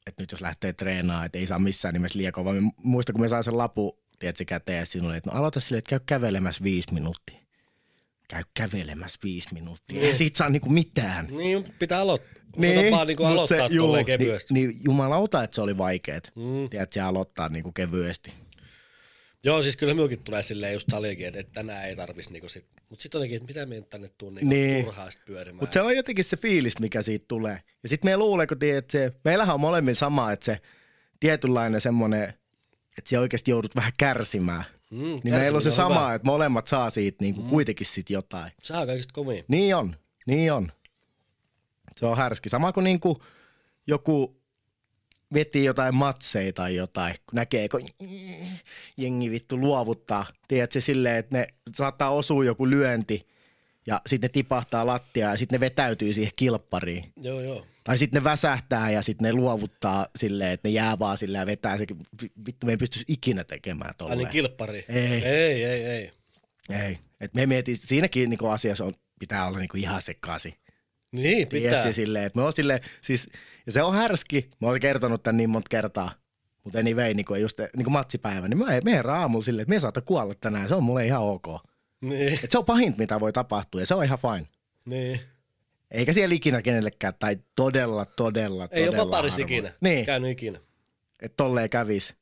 että 0.08 0.24
nyt 0.24 0.32
jos 0.32 0.41
lähtee 0.41 0.74
treenaamaan, 0.74 1.26
että 1.26 1.38
ei 1.38 1.47
saa 1.47 1.60
missään 1.60 1.93
nimessä 1.93 2.20
liian 2.20 2.34
kova. 2.34 2.54
Mä 2.54 2.70
muistan, 2.84 3.14
kun 3.14 3.22
me 3.22 3.28
sain 3.28 3.43
sen 3.43 3.58
lapu, 3.58 3.99
tiedätkö, 4.20 4.45
käteen, 4.45 4.86
oli, 5.06 5.18
että 5.18 5.30
no 5.30 5.38
aloita 5.38 5.60
silleen, 5.60 5.80
että 5.80 5.89
käy 5.89 5.99
kävelemässä 6.06 6.64
viisi 6.64 6.93
minuuttia. 6.93 7.41
Käy 8.32 8.44
kävelemässä 8.54 9.20
viisi 9.24 9.54
minuuttia. 9.54 10.00
Ei 10.00 10.06
Niin. 10.06 10.16
siitä 10.16 10.38
saa 10.38 10.50
niinku 10.50 10.70
mitään. 10.70 11.28
Niin, 11.28 11.74
pitää 11.80 12.00
aloittaa. 12.00 12.44
Niin, 12.58 12.92
vaan 12.92 13.08
niinku 13.08 13.24
aloittaa 13.26 13.68
juu, 13.68 13.88
tolleen 13.88 14.06
kevyesti. 14.06 14.54
Niin, 14.54 14.70
niin 14.70 14.80
jumalauta, 14.84 15.44
että 15.44 15.56
se 15.56 15.62
oli 15.62 15.78
vaikeet. 15.78 16.32
Mm. 16.36 16.70
Tiedätkö, 16.70 16.94
se 16.94 17.02
aloittaa 17.02 17.50
niinku 17.50 17.72
kevyesti. 17.72 18.34
Joo, 19.44 19.64
siis 19.64 19.78
kyllä 19.78 19.94
minulkin 19.94 20.20
tulee 20.24 20.44
silleen 20.44 20.74
just 20.74 20.88
saliinkin, 20.92 21.28
että, 21.28 21.40
että 21.40 21.54
tänään 21.54 21.86
ei 21.86 21.96
tarvis 21.96 22.30
niinku 22.30 22.50
sit. 22.50 22.66
Mut 22.90 23.02
sit 23.02 23.14
jotenkin, 23.14 23.36
että 23.38 23.48
mitä 23.48 23.66
me 23.66 23.76
nyt 23.76 23.90
tänne 23.90 24.10
tuun 24.18 24.36
niinku 24.36 24.50
Niin. 24.50 24.86
turhaa 24.86 25.12
sit 25.12 25.26
pyörimään. 25.26 25.64
Mutta 25.64 25.74
se 25.74 25.82
on 25.82 25.96
jotenkin 25.96 26.26
se 26.26 26.38
fiilis, 26.38 26.80
mikä 26.80 27.02
siitä 27.02 27.26
tulee. 27.28 27.62
Ja 27.84 27.90
sitten 27.90 28.12
me 28.12 28.18
luulee, 28.18 28.48
kun 28.48 28.60
tiedät, 28.60 28.78
että 28.78 28.92
se, 28.92 29.12
meillähän 29.24 29.54
on 29.54 29.62
molemmilla 29.62 29.98
sama, 29.98 30.32
että 30.32 30.46
se 30.46 30.60
tietynlainen 31.20 31.82
semmoinen, 31.82 32.34
että 33.02 33.10
se 33.10 33.20
oikeasti 33.20 33.52
joudut 33.52 33.76
vähän 33.76 33.91
kärsimään. 33.97 34.64
mm, 34.91 34.97
Niin 34.99 35.22
meillä 35.24 35.56
on 35.56 35.62
se 35.62 35.70
kärsiminen 35.70 35.72
sama, 35.72 35.99
hyvä. 36.06 36.14
että 36.16 36.26
molemmat 36.26 36.68
saa 36.68 36.89
siitä 36.89 37.18
niin 37.24 37.36
kuin 37.36 37.47
kuitenkin 37.49 37.88
sit 37.88 38.10
jotain. 38.10 38.52
On 38.74 38.88
kaikista 38.88 39.14
kovin. 39.14 39.45
Niin 39.47 39.76
on, 39.76 39.95
niin 40.26 40.54
on. 40.54 40.72
Se 41.95 42.06
on 42.06 42.18
härski. 42.18 42.49
Sama 42.49 42.72
kuin, 42.72 42.84
niin 42.84 42.99
kuin 42.99 43.16
joku 43.88 44.41
veti 45.34 45.64
jotain 45.64 45.95
matseja 45.95 46.54
tai 46.54 46.76
jotain, 46.76 47.16
kun 47.26 47.36
näkee, 47.36 47.70
kun 47.70 47.82
jengi 48.97 49.32
vittu 49.32 49.58
luovuttaa. 49.58 50.26
Tiedätkö 50.47 50.82
silleen, 50.82 51.16
että 51.18 51.38
ne 51.38 51.47
saattaa 51.76 52.10
osua 52.10 52.45
joku 52.45 52.70
lyönti 52.70 53.28
ja 53.88 54.02
sitten 54.08 54.28
ne 54.28 54.32
tipahtaa 54.32 54.86
lattiaan 54.86 55.34
ja 55.34 55.38
sitten 55.38 55.56
ne 55.58 55.60
vetäytyy 55.66 56.14
siihen 56.14 56.32
kilppariin. 56.36 57.12
Joo, 57.22 57.41
joo. 57.41 57.66
Tai 57.84 57.98
sitten 57.98 58.22
ne 58.22 58.24
väsähtää 58.24 58.92
ja 58.92 59.02
sitten 59.02 59.26
ne 59.26 59.34
luovuttaa 59.34 60.08
silleen, 60.16 60.52
että 60.52 60.68
ne 60.68 60.74
jää 60.74 61.00
vaan 61.00 61.18
silleen 61.18 61.42
ja 61.42 61.46
vetää 61.46 61.78
se. 61.78 61.86
Vittu, 62.46 62.66
me 62.66 62.72
ei 62.72 62.78
pystyisi 62.78 63.06
ikinä 63.08 63.44
tekemään 63.44 63.94
tolleen. 63.98 64.18
niin 64.18 64.28
kilppari. 64.30 64.86
Ei. 64.90 65.26
Ei, 65.26 65.64
ei, 65.66 65.84
ei. 65.86 66.12
Ei. 66.70 67.00
Et 67.22 67.34
me 67.34 67.46
mietin, 67.46 67.78
siinäkin 67.78 68.30
niinku 68.30 68.48
asiassa 68.48 68.86
on, 68.86 68.94
pitää 69.20 69.48
olla 69.48 69.60
niinku 69.60 69.78
ihan 69.78 70.02
sekaisin. 70.02 70.54
Niin, 71.12 71.48
pitää. 71.48 71.70
Tiedätkö, 71.70 71.94
silleen, 71.94 72.26
että 72.26 72.40
me 72.40 72.44
on 72.46 72.54
silleen, 72.54 72.80
siis, 73.02 73.30
ja 73.66 73.72
se 73.72 73.84
on 73.84 73.96
härski. 73.96 74.50
Mä 74.60 74.68
oon 74.68 74.80
kertonut 74.80 75.24
tän 75.24 75.38
niin 75.38 75.50
monta 75.50 75.70
kertaa. 75.70 76.12
Mutta 76.64 76.80
anyway, 76.80 77.14
niin 77.14 77.26
kuin 77.26 77.42
just 77.42 77.58
niin 77.60 77.84
kuin 77.84 77.92
matsipäivä, 77.94 78.48
niin 78.48 78.58
mä 78.58 78.66
me 78.84 78.94
herään 78.94 79.20
aamulla 79.20 79.46
silleen, 79.46 79.64
että 79.64 79.74
me 79.76 79.80
saattaa 79.80 80.04
kuolla 80.06 80.34
tänään. 80.42 80.68
Se 80.70 80.76
on 80.76 80.84
mulle 80.84 81.06
ihan 81.06 81.22
ok. 81.22 81.46
Niin, 82.02 82.40
Et 82.44 82.52
se 82.52 82.58
on 82.58 82.66
pahinta, 82.66 82.98
mitä 83.00 83.20
voi 83.20 83.34
tapahtua, 83.34 83.82
ja 83.82 83.86
se 83.86 83.96
on 83.96 84.04
ihan 84.04 84.20
fine. 84.20 84.48
niin. 84.86 85.20
Eikä 85.92 86.14
siellä 86.14 86.36
ikinä 86.36 86.62
kenellekään, 86.62 87.14
tai 87.20 87.38
todella, 87.56 88.06
todella, 88.06 88.68
Ei 88.72 88.86
todella 88.86 89.04
ole 89.04 89.12
paris 89.12 89.39
ikinä. 89.39 89.74
Niin, 89.82 90.06
Käynyt 90.06 90.32
ikinä. 90.32 90.60
että 91.22 91.36
tolleen 91.38 91.70
kävis. 91.70 92.16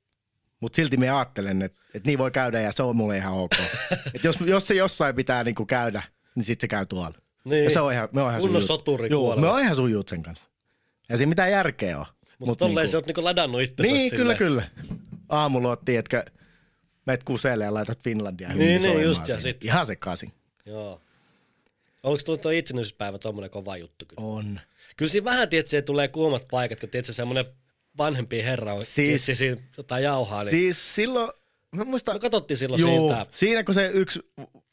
Mutta 0.59 0.75
silti 0.75 0.97
me 0.97 1.09
ajattelen, 1.09 1.61
että, 1.61 1.81
että 1.93 2.07
niin 2.09 2.19
voi 2.19 2.31
käydä 2.31 2.61
ja 2.61 2.71
se 2.71 2.83
on 2.83 2.95
mulle 2.95 3.17
ihan 3.17 3.33
ok. 3.33 3.51
että 4.15 4.27
jos, 4.27 4.41
jos 4.41 4.67
se 4.67 4.73
jossain 4.73 5.15
pitää 5.15 5.43
niinku 5.43 5.65
käydä, 5.65 6.03
niin 6.35 6.43
sitten 6.43 6.61
se 6.63 6.67
käy 6.67 6.85
tuolla. 6.85 7.13
Niin. 7.45 7.63
Ja 7.63 7.69
se 7.69 7.79
on 7.79 7.93
ihan, 7.93 8.09
me 8.11 8.21
on 8.21 8.29
ihan 8.29 8.41
Kunnon 8.41 8.61
soturi 8.61 9.09
Joo, 9.09 9.35
me 9.35 9.47
on 9.47 9.61
ihan 9.61 9.75
sujut 9.75 10.07
sen 10.09 10.23
kanssa. 10.23 10.45
Ja 11.09 11.17
siinä 11.17 11.29
mitään 11.29 11.51
järkeä 11.51 11.99
on. 11.99 12.05
Mutta 12.39 12.45
Mut 12.45 12.57
tolleen 12.57 12.75
niinku- 12.75 12.91
sä 12.91 12.97
oot 12.97 13.05
niinku 13.05 13.23
ladannut 13.23 13.61
itsensä 13.61 13.93
Niin, 13.93 14.09
silleen. 14.09 14.37
kyllä, 14.37 14.61
kyllä. 14.69 14.87
Aamulla 15.29 15.67
oot, 15.67 15.85
tiedätkö, 15.85 16.25
meet 17.05 17.23
kuseelle 17.23 17.63
ja 17.63 17.73
laitat 17.73 18.03
Finlandia 18.03 18.49
Niin, 18.53 18.81
niin, 18.81 19.01
just, 19.03 19.19
ja 19.21 19.25
siinä. 19.25 19.39
sit- 19.39 19.65
Ihan 19.65 19.85
sekaisin. 19.85 20.33
Joo. 20.65 21.01
Onko 22.03 22.19
tuo, 22.25 22.37
tuo 22.37 22.51
itsenäisyyspäivä 22.51 23.17
tommonen 23.17 23.49
kova 23.49 23.77
juttu 23.77 24.05
kyllä? 24.05 24.27
On. 24.27 24.59
Kyllä 24.97 25.09
siinä 25.09 25.25
vähän, 25.25 25.49
tiedät, 25.49 25.67
se 25.67 25.81
tulee 25.81 26.07
kuumat 26.07 26.47
paikat, 26.51 26.79
kun 26.79 26.89
tiedät, 26.89 27.15
semmonen 27.15 27.45
vanhempi 27.97 28.43
herra 28.43 28.73
on, 28.73 28.85
Siis- 28.85 29.25
tiedät, 29.25 29.37
siinä 29.37 29.57
jotain 29.77 30.03
jauhaa, 30.03 30.43
niin 30.43 30.49
Siis 30.49 30.95
silloin, 30.95 31.31
mä 31.75 31.83
muistan, 31.83 32.15
me 32.15 32.19
katsottiin 32.19 32.57
silloin 32.57 32.81
Joo, 32.81 32.99
siitä. 32.99 33.25
siinä 33.31 33.63
kun 33.63 33.73
se 33.73 33.91
yksi 33.93 34.19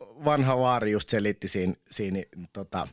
vanha 0.01 0.59
vaari 0.59 0.93
just 0.93 1.09
selitti 1.09 1.49
siinä, 1.49 1.75
siinä 1.91 2.23
tota, 2.53 2.89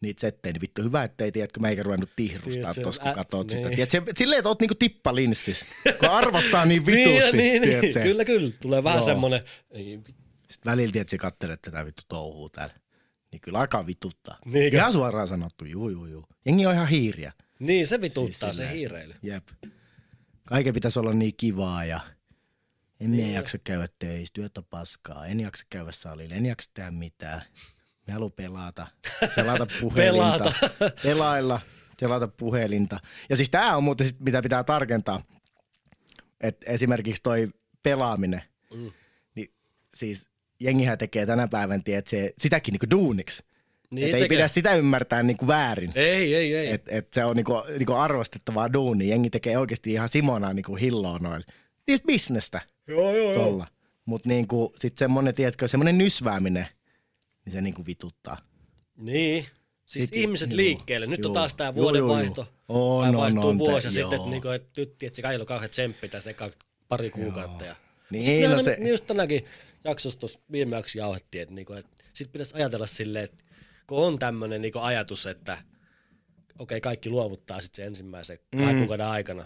niitä 0.00 0.20
settejä, 0.20 0.52
niin 0.52 0.60
vittu 0.60 0.82
hyvä, 0.82 1.04
ettei 1.04 1.32
tiedätkö, 1.32 1.60
meikä 1.60 1.82
ruvennut 1.82 2.10
tihrustaa 2.16 2.74
tuossa, 2.74 3.02
kun 3.02 3.10
ä- 3.10 3.14
katsot 3.14 3.50
sitä. 3.50 3.68
niin. 3.68 3.88
Tiedätkö, 3.88 4.12
silleen, 4.16 4.38
että 4.38 4.48
oot 4.48 4.60
niinku 4.60 4.74
tippalinssissä, 4.74 5.66
kun 6.00 6.08
arvostaa 6.08 6.64
niin 6.64 6.82
Niin, 6.86 7.10
vitusti. 7.10 7.36
niin, 7.36 7.62
niin, 7.62 7.80
tiedätkö? 7.80 8.02
kyllä, 8.02 8.24
kyllä. 8.24 8.50
Tulee 8.62 8.84
vähän 8.84 9.02
semmonen, 9.02 9.40
ei, 9.70 10.00
Sitten 10.50 10.70
välillä, 10.72 10.92
tiedätkö, 10.92 11.16
katselet 11.18 11.62
tätä 11.62 11.86
vittu 11.86 12.02
touhuu 12.08 12.48
täällä. 12.48 12.74
Niin 13.32 13.40
kyllä 13.40 13.58
alkaa 13.58 13.86
vituttaa. 13.86 14.38
Niinkö? 14.44 14.76
Ihan 14.76 14.92
suoraan 14.92 15.28
sanottu, 15.28 15.64
juu, 15.64 15.88
juu, 15.88 16.06
juu. 16.06 16.24
Jengi 16.44 16.66
on 16.66 16.74
ihan 16.74 16.88
hiiriä. 16.88 17.32
niin 17.58 17.86
se 17.86 18.00
vituttaa 18.00 18.52
Siis 18.52 18.56
se 18.68 18.72
hiireily. 18.74 19.14
Jep. 19.22 19.48
Kaiken 20.44 20.74
pitäisi 20.74 20.98
olla 20.98 21.12
niin 21.14 21.36
kivaa 21.36 21.84
ja 21.84 22.00
en 23.00 23.10
Niin. 23.10 23.24
niin. 23.24 23.34
jaksa 23.34 23.58
käydä 23.58 23.88
töissä, 23.98 24.32
työt 24.34 24.58
on 24.58 24.64
paskaa, 24.64 25.26
en 25.26 25.40
jaksa 25.40 25.64
käydä 25.70 25.92
salille, 25.92 26.34
en 26.34 26.46
jaksa 26.46 26.70
tehdä 26.74 26.90
mitään. 26.90 27.42
Mä 28.06 28.14
haluan 28.14 28.32
pelata, 28.32 28.86
selata 29.34 29.66
puhelinta, 29.80 30.52
Pelata. 30.60 30.96
pelailla, 31.02 31.60
selata 31.98 32.28
puhelinta. 32.28 33.00
Ja 33.28 33.36
siis 33.36 33.50
tää 33.50 33.76
on 33.76 33.84
muuten 33.84 34.06
sit, 34.06 34.20
mitä 34.20 34.42
pitää 34.42 34.64
tarkentaa, 34.64 35.22
että 36.40 36.70
esimerkiksi 36.70 37.22
toi 37.22 37.48
pelaaminen, 37.82 38.42
Mm. 38.74 38.92
niin 39.34 39.52
siis 39.94 40.28
jengihän 40.62 40.98
tekee 40.98 41.26
tänä 41.26 41.48
päivän, 41.48 41.84
tiedät, 41.84 42.06
se, 42.06 42.32
sitäkin 42.38 42.72
niinku 42.72 42.90
duuniksi. 42.90 43.42
Niin 43.90 44.08
et 44.08 44.22
ei 44.22 44.28
pidä 44.28 44.48
sitä 44.48 44.74
ymmärtää 44.74 45.22
niinku 45.22 45.46
väärin. 45.46 45.90
Ei, 45.94 46.34
ei, 46.34 46.54
ei. 46.56 46.72
Et, 46.72 46.82
et 46.88 47.12
se 47.12 47.24
on 47.24 47.36
niinku, 47.36 47.52
niinku 47.78 47.92
arvostettavaa 47.92 48.72
duuni. 48.72 49.08
Jengi 49.08 49.30
tekee 49.30 49.58
oikeasti 49.58 49.92
ihan 49.92 50.08
Simona 50.08 50.52
niinku 50.52 50.76
hilloa 50.76 51.18
noilla. 51.18 51.46
Siis 51.88 52.02
bisnestä 52.06 52.60
joo, 52.88 53.16
joo, 53.16 53.34
tolla. 53.34 53.66
Mutta 54.04 54.28
niinku, 54.28 54.72
sit 54.76 54.96
semmonen, 54.96 55.34
tiedätkö, 55.34 55.68
semmonen 55.68 55.98
nysvääminen, 55.98 56.66
niin 57.44 57.52
se 57.52 57.60
niinku 57.60 57.86
vituttaa. 57.86 58.38
Niin. 58.96 59.46
Siis 59.84 60.08
Sit- 60.08 60.16
ihmiset 60.18 60.50
juu, 60.50 60.56
liikkeelle. 60.56 61.06
Nyt 61.06 61.24
on 61.24 61.28
juu. 61.28 61.34
taas 61.34 61.54
tää 61.54 61.68
Juu, 61.76 61.82
vuodenvaihto. 61.82 62.40
juu, 62.40 62.76
juu. 62.78 62.98
On, 62.98 63.16
on, 63.16 63.38
on, 63.38 63.58
vuosi 63.58 63.88
te- 63.88 63.90
sitten, 63.90 64.00
joo. 64.10 64.14
että 64.14 64.30
niinku, 64.30 64.48
et 64.48 64.66
nyt 64.76 64.98
tietysti 64.98 65.22
kaikilla 65.22 65.42
on 65.42 65.46
kauhean 65.46 65.70
tsemppi 65.70 66.08
tässä 66.08 66.30
eka 66.30 66.50
pari 66.88 67.10
kuukautta. 67.10 67.64
Ja... 67.64 67.76
Niin, 68.10 68.26
Sitten 68.26 68.50
no 68.50 68.62
se- 68.62 68.76
just 68.88 69.06
tänäkin 69.06 69.44
jaksossa 69.84 70.18
tuossa 70.18 70.38
viimeksi 70.52 70.98
jauhettiin, 70.98 71.42
että 71.42 71.54
niinku, 71.54 71.72
et 71.72 71.86
sit 72.12 72.32
pitäisi 72.32 72.54
ajatella 72.54 72.86
silleen, 72.86 73.24
että 73.24 73.44
kun 73.86 73.98
on 73.98 74.18
tämmöinen 74.18 74.62
niinku 74.62 74.78
ajatus, 74.78 75.26
että 75.26 75.58
okei, 76.58 76.80
kaikki 76.80 77.10
luovuttaa 77.10 77.60
sitten 77.60 77.76
se 77.76 77.86
ensimmäisen 77.86 78.38
kahden 78.56 78.74
Mm. 78.74 78.78
kuukauden 78.80 79.06
aikana. 79.06 79.44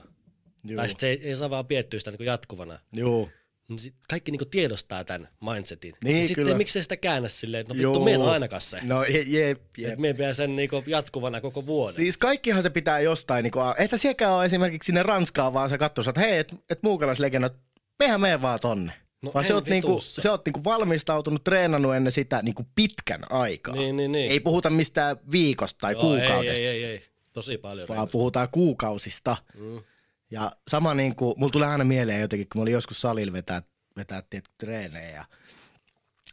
Juu. 0.65 0.77
Tai 0.77 0.89
sitten 0.89 1.01
se 1.01 1.11
ei, 1.25 1.29
ei 1.31 1.37
saa 1.37 1.51
vaan 1.51 1.67
piettyä 1.67 1.99
sitä 1.99 2.11
niinku 2.11 2.23
jatkuvana. 2.25 2.79
Juu. 2.93 3.31
Niin 3.69 3.79
sit 3.79 3.95
kaikki 4.11 4.31
niinku 4.31 4.45
tiedostaa 4.45 5.05
tämän 5.05 5.29
mindsetin. 5.55 5.95
Niin, 6.05 6.19
ja 6.19 6.29
sitten 6.29 6.57
miksei 6.57 6.83
sitä 6.83 6.97
käännä 6.97 7.29
silleen, 7.29 7.61
että 7.61 7.75
no 7.75 7.81
Joo. 7.81 7.93
vittu, 7.93 8.05
meillä 8.05 8.25
on 8.25 8.31
ainakaan 8.31 8.63
se. 8.63 8.79
No 8.83 9.05
je, 9.05 9.23
jep, 9.27 9.61
jep. 9.79 9.89
Että 9.89 10.01
me 10.01 10.15
pidä 10.15 10.33
sen 10.33 10.57
niinku 10.57 10.85
jatkuvana 10.87 11.41
koko 11.41 11.67
vuoden. 11.67 11.95
Siis 11.95 12.17
kaikkihan 12.19 12.63
se 12.63 12.71
pitää 12.71 13.01
jostain, 13.01 13.43
niinku, 13.43 13.59
että 13.79 13.97
sielläkään 13.97 14.33
ole 14.33 14.45
esimerkiksi 14.45 14.87
sinne 14.87 15.03
Ranskaan, 15.03 15.53
vaan 15.53 15.71
se 15.71 15.79
katsoo, 15.79 16.05
että 16.09 16.21
hei, 16.21 16.39
että 16.39 16.57
et 16.71 16.83
muukalaislegendat, 16.83 17.55
mehän 17.99 18.21
mene 18.21 18.43
vaan 18.43 18.61
tonne. 18.61 18.93
No 19.23 19.31
vaan 19.35 19.45
se 19.45 19.55
oot, 19.55 19.69
niinku, 19.69 20.01
se 20.01 20.31
oot 20.31 20.45
niinku 20.45 20.65
valmistautunut, 20.65 21.45
treenannut 21.45 21.95
ennen 21.95 22.13
sitä 22.13 22.43
niinku 22.43 22.67
pitkän 22.75 23.33
aikaa. 23.33 23.75
Niin, 23.75 23.97
niin, 23.97 24.13
niin. 24.13 24.31
Ei 24.31 24.41
puhuta 24.41 24.71
mistään 24.71 25.17
viikosta 25.31 25.79
tai 25.81 25.93
Joo, 25.93 26.01
kuukaudesta, 26.01 26.65
Ei, 26.65 26.67
ei, 26.67 26.85
ei, 26.85 26.91
ei. 26.91 27.03
Tosi 27.33 27.59
paljon. 27.59 27.89
vaan 27.89 27.97
reilusti. 27.97 28.13
puhutaan 28.13 28.49
kuukausista. 28.49 29.37
Mm. 29.55 29.83
Ja 30.31 30.53
sama 30.69 30.95
niin 30.95 31.17
kuin, 31.17 31.35
mulla 31.39 31.53
tulee 31.53 31.69
aina 31.69 31.85
mieleen 31.85 32.21
jotenkin, 32.21 32.49
kun 32.53 32.61
mä 32.61 32.63
olin 32.63 32.73
joskus 32.73 33.01
salilla 33.01 33.33
vetää, 33.33 33.63
vetää 33.97 34.23
tiedätkö, 34.31 34.55
treenejä 34.59 35.11
ja 35.11 35.25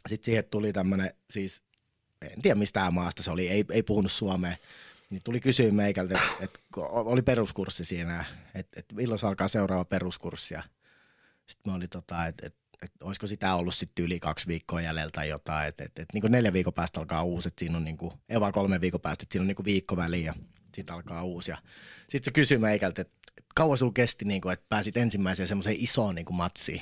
sitten 0.08 0.24
siihen 0.24 0.44
tuli 0.50 0.72
tämmönen, 0.72 1.14
siis 1.30 1.62
en 2.22 2.42
tiedä 2.42 2.54
mistä 2.54 2.90
maasta 2.90 3.22
se 3.22 3.30
oli, 3.30 3.48
ei, 3.48 3.64
ei 3.70 3.82
puhunut 3.82 4.12
suomea, 4.12 4.56
niin 5.10 5.22
tuli 5.24 5.40
kysyä 5.40 5.72
meikältä, 5.72 6.14
että 6.14 6.38
et, 6.40 6.60
oli 6.86 7.22
peruskurssi 7.22 7.84
siinä, 7.84 8.24
että 8.54 8.80
et 8.80 8.86
milloin 8.92 9.18
se 9.18 9.26
alkaa 9.26 9.48
seuraava 9.48 9.84
peruskurssi 9.84 10.54
ja 10.54 10.62
sitten 11.46 11.72
mä 11.72 11.76
olin 11.76 11.90
tota, 11.90 12.26
että 12.26 12.46
et, 12.46 12.54
et, 12.84 12.92
olisiko 13.02 13.26
sitä 13.26 13.54
ollut 13.54 13.74
sitten 13.74 14.04
yli 14.04 14.20
kaksi 14.20 14.46
viikkoa 14.46 14.80
jäljellä 14.80 15.10
tai 15.10 15.28
jotain, 15.28 15.68
että 15.68 15.84
et, 15.84 15.98
et, 15.98 16.08
niin 16.14 16.32
neljä 16.32 16.52
viikon 16.52 16.72
päästä 16.72 17.00
alkaa 17.00 17.22
uusi, 17.22 17.48
että 17.48 17.58
siinä 17.60 17.76
on 17.76 17.84
niin 17.84 17.96
kuin, 17.96 18.12
ei 18.28 18.40
vaan 18.40 18.52
kolme 18.52 18.80
viikon 18.80 19.00
päästä, 19.00 19.22
että 19.22 19.32
siinä 19.32 19.42
on 19.42 19.46
niin 19.46 19.56
kuin 19.56 19.64
viikko 19.66 19.96
väliin 19.96 20.24
ja 20.24 20.34
sitten 20.74 20.94
alkaa 20.94 21.22
uusi. 21.24 21.50
Ja 21.50 21.58
sitten 22.08 22.24
se 22.24 22.30
kysyi 22.30 22.58
meikältä, 22.58 23.02
että 23.02 23.14
et 23.38 23.44
kauan 23.54 23.78
sulla 23.78 23.92
kesti, 23.92 24.24
niin 24.24 24.40
kuin, 24.40 24.52
että 24.52 24.66
pääsit 24.68 24.96
ensimmäiseen 24.96 25.48
semmoiseen 25.48 25.76
isoon 25.78 26.14
niin 26.14 26.24
kuin 26.24 26.36
matsiin. 26.36 26.80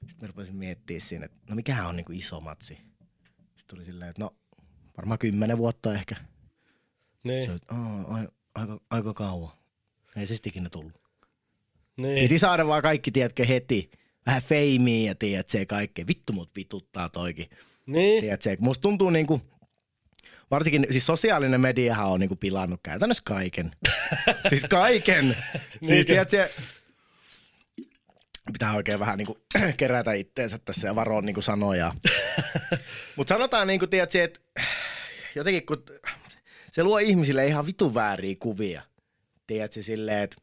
Sitten 0.00 0.16
mä 0.20 0.26
rupesin 0.26 0.56
miettimään 0.56 1.00
siinä, 1.00 1.24
että 1.24 1.36
no 1.50 1.56
mikähän 1.56 1.86
on 1.86 1.96
niin 1.96 2.04
kuin 2.04 2.18
iso 2.18 2.40
matsi. 2.40 2.74
Sitten 2.74 3.64
tuli 3.68 3.84
silleen, 3.84 4.10
että 4.10 4.22
no 4.22 4.36
varmaan 4.96 5.18
kymmenen 5.18 5.58
vuotta 5.58 5.94
ehkä. 5.94 6.16
Niin, 7.24 7.46
Se, 7.48 7.54
että, 7.54 7.74
"Aa, 7.74 8.04
ai- 8.14 8.28
aika, 8.54 8.80
aika 8.90 9.14
kauan. 9.14 9.52
Ei 10.16 10.26
se 10.26 10.34
sitten 10.34 10.50
ikinä 10.50 10.70
tullut. 10.70 11.00
niin. 11.96 12.24
Piti 12.28 12.38
saada 12.38 12.66
vaan 12.66 12.82
kaikki, 12.82 13.10
tiedätkö, 13.10 13.44
heti. 13.46 13.90
Vähän 14.26 14.42
feimiä 14.42 15.10
ja 15.10 15.14
tiedät 15.14 15.48
se 15.48 15.66
kaikkea. 15.66 16.06
Vittu 16.06 16.32
mut 16.32 16.50
vituttaa 16.56 17.08
toikin. 17.08 17.50
niin. 17.86 18.20
Tiedät 18.20 18.42
se, 18.42 18.56
musta 18.60 18.82
tuntuu 18.82 19.10
niinku, 19.10 19.40
varsinkin, 20.50 20.86
siis 20.90 21.06
sosiaalinen 21.06 21.60
mediahan 21.60 22.06
on 22.06 22.20
niinku 22.20 22.36
pilannut 22.36 22.80
käytännössä 22.82 23.22
kaiken. 23.26 23.70
siis 24.48 24.64
kaiken. 24.64 25.24
siis 25.24 25.80
Niinkö? 25.80 26.04
tiedät 26.04 26.30
se, 26.30 26.50
pitää 28.52 28.74
oikein 28.74 29.00
vähän 29.00 29.18
niinku 29.18 29.38
kerätä 29.76 30.12
itteensä 30.12 30.58
tässä 30.58 30.86
ja 30.86 30.94
varoa 30.94 31.20
niinku 31.20 31.42
sanoja. 31.42 31.94
Mutta 33.16 33.34
sanotaan 33.34 33.66
niinku, 33.66 33.86
tiedät 33.86 34.10
se, 34.10 34.24
että 34.24 34.40
jotenkin 35.34 35.66
kun 35.66 35.84
se 36.72 36.84
luo 36.84 36.98
ihmisille 36.98 37.46
ihan 37.46 37.66
vitun 37.66 37.94
vääriä 37.94 38.36
kuvia. 38.38 38.82
Tiedätkö 39.46 39.82
silleen, 39.82 40.22
että 40.22 40.36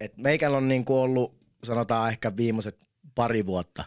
et 0.00 0.16
meikällä 0.16 0.56
on 0.56 0.68
niinku 0.68 1.00
ollut, 1.00 1.35
sanotaan 1.66 2.10
ehkä 2.10 2.36
viimeiset 2.36 2.78
pari 3.14 3.46
vuotta 3.46 3.84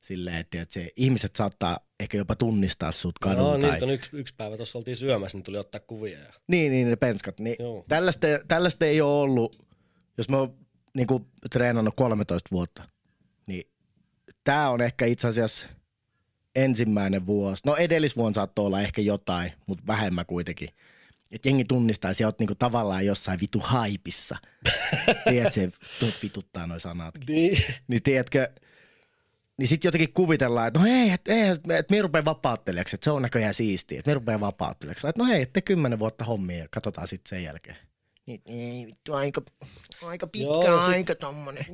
silleen, 0.00 0.36
että 0.36 0.62
et 0.62 0.72
se, 0.72 0.90
ihmiset 0.96 1.36
saattaa 1.36 1.78
ehkä 2.00 2.16
jopa 2.18 2.36
tunnistaa 2.36 2.92
sut 2.92 3.14
No 3.24 3.30
kadulla. 3.30 3.58
niin, 3.58 3.68
tai... 3.68 3.80
kun 3.80 3.90
yksi, 3.90 4.10
yksi 4.16 4.34
päivä 4.36 4.56
tuossa 4.56 4.78
oltiin 4.78 4.96
syömässä, 4.96 5.38
niin 5.38 5.44
tuli 5.44 5.58
ottaa 5.58 5.80
kuvia. 5.80 6.18
Ja... 6.18 6.32
Niin, 6.48 6.72
niin 6.72 6.90
ne 6.90 6.96
penskat. 6.96 7.40
Niin 7.40 7.56
Joo. 7.58 7.84
tällaista, 7.88 8.26
tällaista 8.48 8.84
ei 8.86 9.00
ole 9.00 9.20
ollut, 9.22 9.66
jos 10.18 10.28
mä 10.28 10.36
oon 10.38 10.54
niinku, 10.94 11.26
treenannut 11.50 11.94
13 11.96 12.48
vuotta, 12.52 12.82
niin 13.46 13.70
tämä 14.44 14.70
on 14.70 14.80
ehkä 14.80 15.06
itse 15.06 15.28
asiassa 15.28 15.68
ensimmäinen 16.54 17.26
vuosi. 17.26 17.62
No 17.66 17.76
edellisvuonna 17.76 18.34
saattoi 18.34 18.66
olla 18.66 18.80
ehkä 18.80 19.02
jotain, 19.02 19.52
mutta 19.66 19.84
vähemmän 19.86 20.26
kuitenkin. 20.26 20.68
Että 21.34 21.48
jengi 21.48 21.64
tunnistaa, 21.64 22.10
että 22.10 22.18
sä 22.18 22.26
oot 22.26 22.38
niinku 22.38 22.54
tavallaan 22.54 23.06
jossain 23.06 23.40
vitu 23.40 23.60
haipissa. 23.60 24.36
Tiedätkö, 25.30 25.70
tuut 26.00 26.14
vituttaa 26.22 26.66
noi 26.66 26.80
sanat. 26.80 27.14
Niin. 27.28 27.62
Niin 27.88 28.02
tiedätkö, 28.02 28.52
niin 29.58 29.68
sitten 29.68 29.88
jotenkin 29.88 30.12
kuvitellaan, 30.12 30.68
että 30.68 30.80
no 30.80 30.84
hei, 30.84 31.10
että 31.10 31.34
et, 31.34 31.70
et 31.70 31.90
me 31.90 32.02
rupea 32.02 32.24
vapauttelijaksi, 32.24 32.96
että 32.96 33.04
se 33.04 33.10
on 33.10 33.22
näköjään 33.22 33.54
siistiä, 33.54 33.98
että 33.98 34.10
me 34.10 34.14
rupea 34.14 34.40
vapauttelijaksi. 34.40 35.08
Että 35.08 35.22
no 35.22 35.28
hei, 35.28 35.46
te 35.46 35.60
kymmenen 35.60 35.98
vuotta 35.98 36.24
hommia 36.24 36.58
ja 36.58 36.68
katsotaan 36.70 37.08
sitten 37.08 37.28
sen 37.28 37.44
jälkeen. 37.44 37.76
Niin, 38.26 38.42
ei, 38.46 38.86
vittu, 38.86 39.14
aika, 39.14 39.42
aika 40.02 40.26
pitkä 40.26 40.46
Joo, 40.46 40.80
sit- 40.80 40.88
aika 40.88 41.14
tommonen. 41.14 41.66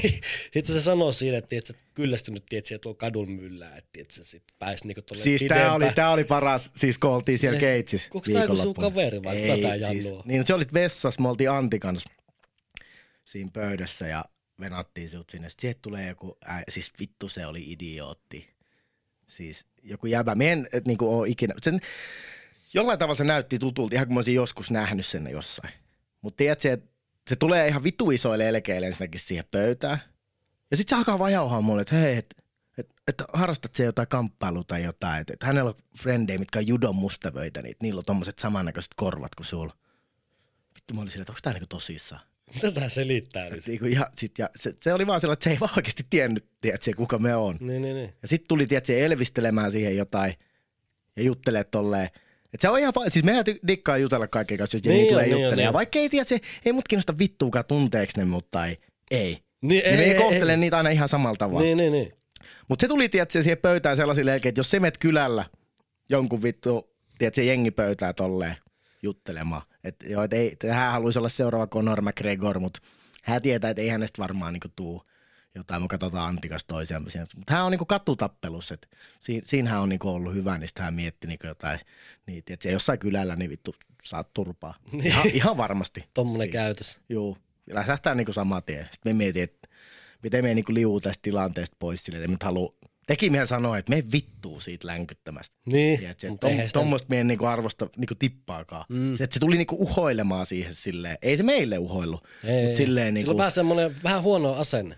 Sitten 0.54 0.74
se 0.74 0.80
sanoo 0.80 1.12
siinä, 1.12 1.38
että 1.38 1.48
tiedät, 1.48 1.66
sä, 1.66 1.74
kyllästynyt 1.94 2.44
sä, 2.64 2.78
tuolla 2.78 2.98
kadulla 2.98 3.30
myllää, 3.30 3.76
että 3.76 3.90
tiedät, 3.92 4.10
sä 4.10 4.24
sit 4.24 4.42
pääs 4.58 4.84
niinku 4.84 5.02
tolle 5.02 5.22
Siis 5.22 5.44
tää 5.48 5.74
oli, 5.74 5.92
tää 5.94 6.10
oli 6.10 6.24
paras, 6.24 6.70
siis 6.76 6.98
kun 6.98 7.10
oltiin 7.10 7.38
siellä 7.38 7.58
Keitsissä 7.60 8.08
Onks 8.14 8.30
tää 8.30 8.42
joku 8.42 8.56
sun 8.56 8.74
kaveri 8.74 9.22
vai 9.22 9.36
Ei, 9.36 9.62
tää 9.62 9.90
siis? 9.90 10.04
Niin, 10.24 10.46
se 10.46 10.54
olit 10.54 10.74
vessassa, 10.74 11.22
me 11.22 11.28
oltiin 11.28 11.50
Antin 11.50 11.80
kanssa 11.80 12.10
siinä 13.24 13.50
pöydässä 13.52 14.06
ja 14.06 14.24
venattiin 14.60 15.10
sut 15.10 15.30
sinne. 15.30 15.48
Sitten 15.48 15.60
siihen 15.60 15.82
tulee 15.82 16.08
joku, 16.08 16.38
ää, 16.44 16.62
siis 16.68 16.92
vittu 17.00 17.28
se 17.28 17.46
oli 17.46 17.72
idiootti. 17.72 18.48
Siis 19.28 19.66
joku 19.82 20.06
jäbä. 20.06 20.34
Mä 20.34 20.44
en 20.44 20.68
et, 20.72 20.86
niinku, 20.86 21.14
oo 21.14 21.24
ikinä, 21.24 21.54
sen, 21.62 21.80
jollain 22.74 22.98
tavalla 22.98 23.16
se 23.16 23.24
näytti 23.24 23.58
tutulta, 23.58 23.94
ihan 23.94 24.06
kun 24.06 24.14
mä 24.14 24.18
olisin 24.18 24.34
joskus 24.34 24.70
nähnyt 24.70 25.06
sen 25.06 25.28
jossain. 25.30 25.72
Mutta 26.20 26.36
tiedätkö, 26.36 26.72
että 26.72 26.90
se 27.28 27.36
tulee 27.36 27.68
ihan 27.68 27.82
vitu 27.82 28.10
isoille 28.10 28.48
elkeille 28.48 28.86
ensinnäkin 28.86 29.20
siihen 29.20 29.44
pöytään. 29.50 29.98
Ja 30.70 30.76
sitten 30.76 30.96
se 30.96 30.98
alkaa 30.98 31.18
vaan 31.18 31.32
jauhaa 31.32 31.60
mulle, 31.60 31.82
että 31.82 31.96
hei, 31.96 32.16
että 32.16 32.42
että, 32.78 32.94
että 33.08 33.24
harrastat 33.32 33.74
se 33.74 33.84
jotain 33.84 34.08
kamppailua 34.08 34.64
tai 34.64 34.84
jotain, 34.84 35.20
että, 35.20 35.32
että 35.32 35.46
hänellä 35.46 35.68
on 35.68 35.74
frendejä, 35.98 36.38
mitkä 36.38 36.58
on 36.58 36.66
judon 36.66 36.96
mustavöitä, 36.96 37.62
niin 37.62 37.76
niillä 37.82 37.98
on 37.98 38.04
tommoset 38.04 38.38
samannäköiset 38.38 38.94
korvat 38.96 39.34
kuin 39.34 39.46
sulla. 39.46 39.76
Vittu 40.74 40.94
mä 40.94 41.00
olin 41.00 41.10
silleen, 41.10 41.22
että 41.22 41.32
onko 41.32 41.40
tää 41.42 41.52
niinku 41.52 41.66
tosissaan? 41.66 42.20
Mitä 42.54 42.70
tää 42.70 42.88
selittää 42.88 43.50
nyt? 43.50 43.58
Et 43.58 43.66
niinku 43.66 43.86
ihan, 43.86 44.06
sit, 44.16 44.38
ja 44.38 44.50
se, 44.56 44.74
se, 44.82 44.92
oli 44.92 45.06
vaan 45.06 45.20
sellainen, 45.20 45.34
että 45.34 45.44
se 45.44 45.50
ei 45.50 45.60
vaan 45.60 45.72
oikeasti 45.76 46.06
tiennyt, 46.10 46.48
tiedätkö, 46.60 46.92
kuka 46.96 47.18
me 47.18 47.36
on. 47.36 47.56
Niin, 47.60 47.82
niin, 47.82 47.96
niin. 47.96 48.14
Ja 48.22 48.28
sitten 48.28 48.48
tuli, 48.48 48.66
tiedätkö, 48.66 48.98
elvistelemään 48.98 49.72
siihen 49.72 49.96
jotain 49.96 50.34
ja 51.16 51.22
juttelee 51.22 51.64
tolleen. 51.64 52.08
Et 52.54 52.60
se 52.60 52.68
on 52.68 52.78
ihan, 52.78 52.92
siis 53.08 53.24
mehän 53.24 53.44
dikkaa 53.68 53.98
jutella 53.98 54.28
kaikkien 54.28 54.58
kanssa, 54.58 54.76
jos 54.76 54.84
jengi 54.84 55.02
Niin 55.02 55.08
tulee 55.12 55.24
niin 55.24 55.30
juttelemaan. 55.32 55.56
niin. 55.58 55.72
Vaikka 55.72 55.98
ei 55.98 56.08
tiedä, 56.08 56.24
se 56.24 56.38
ei 56.64 56.72
mut 56.72 56.88
kiinnosta 56.88 57.18
vittuukaan 57.18 57.64
tunteeks 57.64 58.16
ne 58.16 58.24
mut 58.24 58.50
tai 58.50 58.76
ei. 59.10 59.38
Niin, 59.60 59.82
Ei, 59.84 59.94
ei, 59.94 60.14
kohtele 60.14 60.56
niitä 60.56 60.76
aina 60.76 60.88
ihan 60.90 61.08
samalla 61.08 61.36
tavalla. 61.36 61.60
Niin, 61.60 61.76
niin, 61.76 61.92
niin. 61.92 62.12
Mutta 62.68 62.82
se 62.82 62.88
tuli, 62.88 63.08
tiedätkö, 63.08 63.42
siihen 63.42 63.58
pöytään 63.58 63.96
sellaisille 63.96 64.30
jälkeen, 64.30 64.50
että 64.50 64.58
jos 64.58 64.70
se 64.70 64.80
menet 64.80 64.98
kylällä 64.98 65.44
jonkun 66.08 66.42
vittu, 66.42 66.90
tiedätkö, 67.18 67.42
jengi 67.42 67.70
pöytää 67.70 68.12
tolleen 68.12 68.56
juttelemaan. 69.02 69.62
Että 69.84 70.06
joo, 70.06 70.22
et 70.22 70.32
ei, 70.32 70.56
hän 70.70 70.92
haluaisi 70.92 71.18
olla 71.18 71.28
seuraava 71.28 71.66
Conor 71.66 72.02
McGregor, 72.02 72.60
mutta 72.60 72.80
hän 73.22 73.42
tietää, 73.42 73.70
että 73.70 73.82
ei 73.82 73.88
hänestä 73.88 74.22
varmaan 74.22 74.52
niinku 74.52 74.68
tuu 74.76 75.02
jotain, 75.54 75.82
me 75.82 75.88
katsotaan 75.88 76.28
Antikas 76.28 76.64
toisiamme 76.64 77.10
siinä. 77.10 77.26
Mutta 77.36 77.54
hän 77.54 77.64
on 77.64 77.70
niinku 77.70 77.84
katutappelussa, 77.84 78.74
että 78.74 78.88
siinä, 79.20 79.42
siinähän 79.46 79.80
on 79.80 79.88
niinku 79.88 80.08
ollut 80.08 80.34
hyvä, 80.34 80.58
niin 80.58 80.68
sitten 80.68 80.84
hän 80.84 80.94
mietti 80.94 81.26
niinku 81.26 81.46
jotain, 81.46 81.80
niin 82.26 82.44
tiedätkö, 82.44 82.70
jossain 82.70 82.98
kylällä, 82.98 83.36
niin 83.36 83.50
vittu 83.50 83.74
saat 84.04 84.34
turpaa. 84.34 84.74
Niin. 84.92 85.06
Ihan, 85.06 85.26
ihan 85.32 85.56
varmasti. 85.56 86.04
Tommonen 86.14 86.46
Siis. 86.46 86.52
käytös. 86.52 87.00
Joo, 87.08 87.36
lähdetään 87.70 88.16
niinku 88.16 88.32
saman 88.32 88.62
tien. 88.62 88.88
Sitten 88.92 89.14
me 89.14 89.18
mietin, 89.18 89.42
että 89.42 89.68
miten 90.22 90.44
me 90.44 90.54
niinku 90.54 90.74
liuu 90.74 91.00
tästä 91.00 91.22
tilanteesta 91.22 91.76
pois 91.78 92.04
silleen, 92.04 92.24
että 92.24 92.30
me 92.30 92.48
haluu, 92.48 92.78
teki 93.06 93.30
mieli 93.30 93.46
sanoa, 93.46 93.78
että 93.78 93.90
me 93.90 94.04
vittuu 94.12 94.60
siitä 94.60 94.86
länkyttämästä. 94.86 95.56
Niin, 95.66 95.98
Tiedätkö, 95.98 96.28
tom. 96.40 96.50
Tuommoista 96.72 97.08
meidän 97.08 97.26
niinku 97.26 97.44
arvosta 97.44 97.90
niinku 97.96 98.14
tippaakaan. 98.14 98.84
Mm. 98.88 99.16
Se, 99.16 99.24
että 99.24 99.34
se 99.34 99.40
tuli 99.40 99.56
niinku 99.56 99.76
uhoilemaan 99.78 100.46
siihen 100.46 100.74
silleen. 100.74 101.18
Ei 101.22 101.36
se 101.36 101.42
meille 101.42 101.78
uhoillut, 101.78 102.24
Ei, 102.44 102.64
mutta 102.64 102.76
silleen 102.76 103.06
Sillä 103.06 103.12
niinku, 103.12 103.30
on 103.30 103.36
vähän 103.36 103.50
semmoinen 103.50 103.96
vähän 104.02 104.22
huono 104.22 104.52
asenne. 104.52 104.96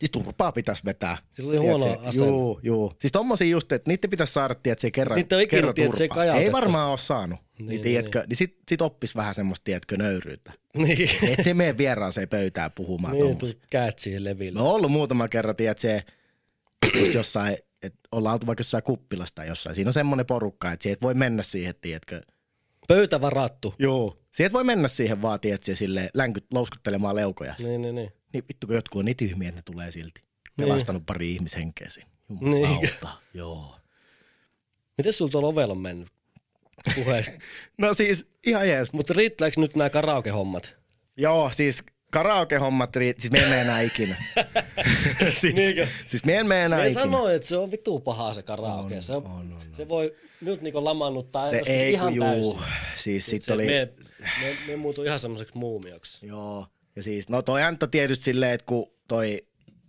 Siis 0.00 0.10
turpaa 0.10 0.52
pitäisi 0.52 0.84
vetää. 0.84 1.18
Sillä 1.30 1.50
oli 1.50 1.58
huono 1.58 1.84
Tiedätkö, 1.84 2.08
asenne. 2.08 2.28
Juu, 2.28 2.60
juu. 2.62 2.92
Siis 2.98 3.12
tommosia 3.12 3.46
just, 3.46 3.72
että 3.72 3.90
niitä 3.90 4.08
pitäisi 4.08 4.32
saada, 4.32 4.54
tiedätkö, 4.54 4.80
se 4.80 4.90
kerran, 4.90 5.16
Niitä 5.16 5.36
on 5.36 5.42
ikinä, 5.42 5.58
kerran 5.58 5.74
tiedätkö, 5.74 5.96
se 5.96 6.08
turpaa. 6.08 6.24
Ei 6.24 6.52
varmaan 6.52 6.90
ole 6.90 6.98
saanut. 6.98 7.38
Niin, 7.38 7.48
Niin, 7.58 7.68
niin, 7.68 7.74
niin, 7.76 7.82
tiedätkö, 7.82 8.24
niin 8.28 8.36
sit, 8.36 8.56
sit 8.68 8.80
oppis 8.80 9.16
vähän 9.16 9.34
semmoista, 9.34 9.64
tiedätkö, 9.64 9.96
nöyryyttä. 9.96 10.52
Niin. 10.76 11.10
Et 11.28 11.44
se 11.44 11.54
mene 11.54 11.78
vieraaseen 11.78 12.28
pöytään 12.28 12.72
puhumaan 12.72 13.14
niin, 13.14 13.38
tuu 13.38 13.48
käät 13.70 13.98
siihen 13.98 14.24
leville. 14.24 14.58
No 14.58 14.68
on 14.68 14.74
ollut 14.74 14.92
muutama 14.92 15.28
kerran, 15.28 15.56
tiedät 15.56 15.78
se, 15.78 16.02
just 17.00 17.14
jossain, 17.14 17.56
että 17.82 17.98
ollaan 18.12 18.32
oltu 18.32 18.46
vaikka 18.46 18.60
jossain 18.60 18.82
kuppilassa 18.82 19.34
tai 19.34 19.48
jossain. 19.48 19.74
Siinä 19.74 19.88
on 19.88 19.92
semmoinen 19.92 20.26
porukka, 20.26 20.72
että 20.72 20.82
sieltä 20.82 21.02
voi 21.02 21.14
mennä 21.14 21.42
siihen, 21.42 21.74
tiedätkö. 21.80 22.20
Pöytä 22.88 23.20
varattu. 23.20 23.74
Joo. 23.78 24.16
Sieltä 24.32 24.52
voi 24.52 24.64
mennä 24.64 24.88
siihen 24.88 25.22
vaan, 25.22 25.40
tiedätkö, 25.40 25.74
sille 25.74 26.10
länkyt, 26.14 26.44
louskuttelemaan 26.52 27.16
leukoja. 27.16 27.54
Niin, 27.58 27.82
niin, 27.82 27.94
niin. 27.94 28.12
Niin 28.32 28.44
vittu, 28.48 28.66
kun 28.66 28.76
jotkut 28.76 28.98
on 28.98 29.04
niin 29.04 29.16
tyhmiä, 29.16 29.48
että 29.48 29.58
ne 29.58 29.62
tulee 29.62 29.90
silti. 29.90 30.22
Pelastanut 30.56 31.06
pari 31.06 31.32
ihmishenkeä 31.34 31.90
siinä. 31.90 32.10
Niinkö? 32.28 32.56
Jumalauta. 32.56 33.08
Joo. 33.34 33.76
Miten 34.98 35.12
sulla 35.12 35.30
tuolla 35.30 35.48
ovella 35.48 35.72
on 35.72 35.80
mennyt 35.80 36.08
puheesta? 36.94 37.36
No 37.78 37.94
siis 37.94 38.26
ihan 38.46 38.68
jees. 38.68 38.92
Mutta 38.92 39.12
riittääkö 39.16 39.60
nyt 39.60 39.76
nämä 39.76 39.90
karaoke-hommat? 39.90 40.76
Joo, 41.16 41.50
siis 41.54 41.84
karaoke-hommat, 42.10 42.90
siis 43.18 43.32
me 43.32 43.38
emme 43.38 43.60
enää 43.60 43.80
ikinä. 43.80 44.16
siis, 45.40 45.54
Niinkö? 45.54 45.86
siis 46.04 46.24
me 46.24 46.36
emme 46.36 46.64
enää 46.64 46.78
Ne 46.78 46.86
ikinä. 46.86 47.00
sanoo, 47.00 47.28
että 47.28 47.48
se 47.48 47.56
on 47.56 47.70
vitu 47.70 48.00
paha 48.00 48.34
se 48.34 48.42
karaoke. 48.42 48.96
On, 48.96 49.02
se, 49.02 49.12
on, 49.12 49.26
on, 49.26 49.52
on, 49.52 49.62
se 49.72 49.88
voi 49.88 50.14
nyt 50.40 50.60
niinku 50.62 50.84
lamannuttaa 50.84 51.50
Se 51.50 51.62
ei, 51.66 51.92
ihan 51.92 52.14
juu. 52.14 52.24
täysin. 52.24 52.60
Siis 52.96 53.26
sit 53.26 53.42
se, 53.42 53.52
oli... 53.52 53.66
Me, 53.66 53.92
me, 54.40 54.56
me 54.66 54.76
muutu 54.76 55.02
ihan 55.02 55.18
semmoiseksi 55.18 55.58
muumioksi. 55.58 56.26
Joo, 56.26 56.66
ja 56.96 57.02
siis, 57.02 57.28
no 57.28 57.42
toi 57.42 57.62
Antto 57.62 57.86
tietysti 57.86 58.24
silleen, 58.24 58.52
että 58.52 58.66
kun 58.66 58.90
toi, 59.08 59.46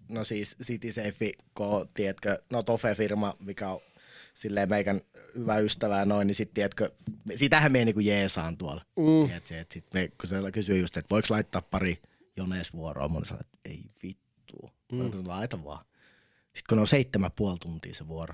no 0.09 0.23
siis 0.23 0.55
CitySafe, 0.63 1.31
kun 1.55 1.89
tiedätkö, 1.93 2.41
no 2.51 2.63
Tofe-firma, 2.63 3.33
mikä 3.39 3.69
on 3.69 3.81
silleen 4.33 4.69
meikän 4.69 5.01
hyvä 5.35 5.57
ystävä 5.57 5.99
ja 5.99 6.05
noin, 6.05 6.27
niin 6.27 6.35
sit 6.35 6.53
tiedätkö, 6.53 6.91
sitähän 7.35 7.71
me 7.71 7.85
niinku 7.85 7.99
jeesaan 7.99 8.57
tuolla. 8.57 8.85
Mm. 8.97 9.27
Tiedätkö, 9.27 9.59
että 9.59 9.73
sit 9.73 9.85
me, 9.93 10.07
kun 10.07 10.29
se 10.29 10.35
kysyi 10.53 10.79
just, 10.79 10.97
että 10.97 11.09
voiko 11.09 11.27
laittaa 11.29 11.61
pari 11.61 12.01
Jones 12.37 12.73
vuoroa, 12.73 13.07
mä 13.07 13.25
sanoin, 13.25 13.45
että 13.45 13.57
ei 13.65 13.83
vittu, 14.03 14.71
mm. 14.91 15.27
laita 15.27 15.63
vaan. 15.63 15.85
Sitten 16.43 16.63
kun 16.69 16.79
on 16.79 16.87
seitsemän 16.87 17.31
puoli 17.35 17.59
tuntia 17.59 17.93
se 17.93 18.07
vuoro, 18.07 18.33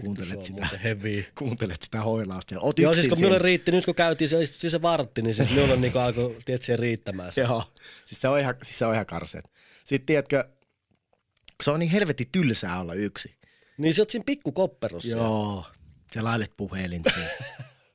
kuuntelet 0.00 0.38
on 0.38 0.44
sitä, 0.44 0.68
heavy. 0.84 1.24
kuuntelet 1.38 1.82
sitä 1.82 2.00
hoilausta 2.00 2.54
ja 2.54 2.60
oot 2.60 2.78
Joo, 2.78 2.94
siis 2.94 3.08
kun 3.08 3.18
minulle 3.18 3.38
riitti, 3.38 3.72
nyt 3.72 3.84
kun 3.84 3.94
käytiin 3.94 4.28
se, 4.28 4.42
istuttiin 4.42 4.70
se 4.70 4.82
vartti, 4.82 5.22
niin 5.22 5.34
sitten 5.34 5.56
minulle 5.56 5.76
niinku 5.76 5.98
alkoi, 5.98 6.36
tiedätkö, 6.44 6.66
se 6.66 6.76
riittämään. 6.76 7.32
Se. 7.32 7.40
Joo, 7.40 7.64
siis 8.04 8.20
se 8.20 8.28
on 8.28 8.38
ihan, 8.38 8.54
siis 8.62 8.78
se 8.78 8.86
on 8.86 8.94
ihan 8.94 9.06
karseet. 9.06 9.44
Sitten 9.84 10.06
tiedätkö, 10.06 10.44
kun 11.56 11.64
se 11.64 11.70
on 11.70 11.80
niin 11.80 11.90
helvetin 11.90 12.28
tylsää 12.32 12.80
olla 12.80 12.94
yksi. 12.94 13.36
Niin 13.78 13.94
sä 13.94 14.02
oot 14.02 14.10
siinä 14.10 14.24
pikkukopperossa. 14.26 15.08
Joo, 15.08 15.66
sä 16.14 16.24
lailet 16.24 16.52
puhelin. 16.56 17.02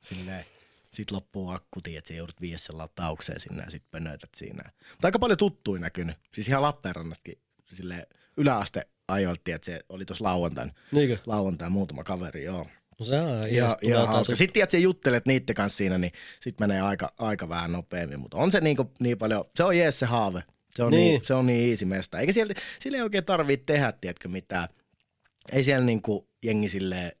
Silleen. 0.02 0.44
Sitten 0.92 1.16
loppuu 1.16 1.50
akku, 1.50 1.80
että 1.86 2.08
sä 2.08 2.14
joudut 2.14 2.40
viedä 2.40 2.58
sen 2.58 2.78
lataukseen 2.78 3.40
sinne 3.40 3.62
ja 3.64 3.70
sit 3.70 3.82
pönötät 3.90 4.34
siinä. 4.36 4.70
Mutta 4.90 5.08
aika 5.08 5.18
paljon 5.18 5.38
tuttuja 5.38 5.80
näkynyt. 5.80 6.16
Siis 6.34 6.48
ihan 6.48 6.62
Lappeenrannastakin 6.62 7.38
sille 7.72 8.08
yläaste 8.36 8.86
ajoiltiin, 9.08 9.54
että 9.54 9.66
se 9.66 9.80
oli 9.88 10.04
tuossa 10.04 10.24
lauantain, 10.24 10.72
Niinkö? 10.92 11.18
lauantain 11.26 11.72
muutama 11.72 12.04
kaveri, 12.04 12.44
joo. 12.44 12.66
No 12.98 13.06
se 13.06 13.20
on 13.20 13.54
Ja, 13.54 13.76
ja 13.82 14.06
hauska. 14.06 14.34
Sitten 14.34 14.52
tiedät, 14.52 14.70
sä 14.70 14.78
juttelet 14.78 15.26
niiden 15.26 15.54
kanssa 15.54 15.76
siinä, 15.76 15.98
niin 15.98 16.12
sit 16.40 16.60
menee 16.60 16.80
aika, 16.80 17.12
aika 17.18 17.48
vähän 17.48 17.72
nopeammin. 17.72 18.20
Mutta 18.20 18.36
on 18.36 18.52
se 18.52 18.60
niin, 18.60 18.76
kuin, 18.76 18.88
niin 19.00 19.18
paljon, 19.18 19.44
se 19.56 19.64
on 19.64 19.78
jees 19.78 19.98
se 19.98 20.06
haave. 20.06 20.42
Se 20.76 20.82
on 20.84 20.90
niin, 20.90 21.00
Niin. 21.10 21.20
se 21.24 21.34
on 21.34 21.46
niin 21.46 21.70
easy 21.70 21.84
mesta. 21.84 22.18
Eikä 22.18 22.32
siellä, 22.32 22.54
sillä 22.80 22.96
ei 22.98 23.02
oikein 23.02 23.24
tarvitse 23.24 23.64
tehdä, 23.66 23.92
tiedätkö, 23.92 24.28
mitään. 24.28 24.68
Ei 25.52 25.64
siellä 25.64 25.86
niin 25.86 26.02
kuin 26.02 26.26
jengi 26.44 26.68
silleen, 26.68 27.12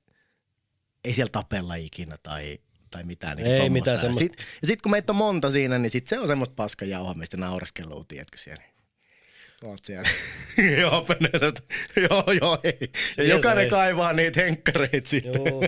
ei 1.04 1.14
siellä 1.14 1.30
tapella 1.32 1.74
ikinä 1.74 2.16
tai, 2.22 2.58
tai 2.90 3.04
mitään. 3.04 3.36
Niin 3.36 3.46
Ei 3.46 3.70
mitään 3.70 3.98
semmoista. 3.98 4.20
sit, 4.20 4.36
ja 4.62 4.66
sit 4.66 4.82
kun 4.82 4.90
meitä 4.92 5.12
on 5.12 5.16
monta 5.16 5.50
siinä, 5.50 5.78
niin 5.78 5.90
sit 5.90 6.06
se 6.06 6.18
on 6.18 6.26
semmoista 6.26 6.54
paskan 6.54 6.88
jauhamista 6.88 7.36
ja 7.36 7.40
naureskelua, 7.40 8.04
tiedätkö 8.08 8.36
siellä. 8.38 8.62
Oot 9.62 9.84
siellä. 9.84 10.08
joo, 10.80 11.04
pönötät. 11.04 11.64
joo, 11.96 12.24
joo, 12.40 12.58
ei. 12.64 12.78
Ja 13.16 13.24
Yes, 13.24 13.32
jokainen 13.32 13.64
yes. 13.64 13.70
kaivaa 13.70 14.12
niitä 14.12 14.40
henkkareita 14.40 15.08
sitten. 15.08 15.32
Joo. 15.46 15.62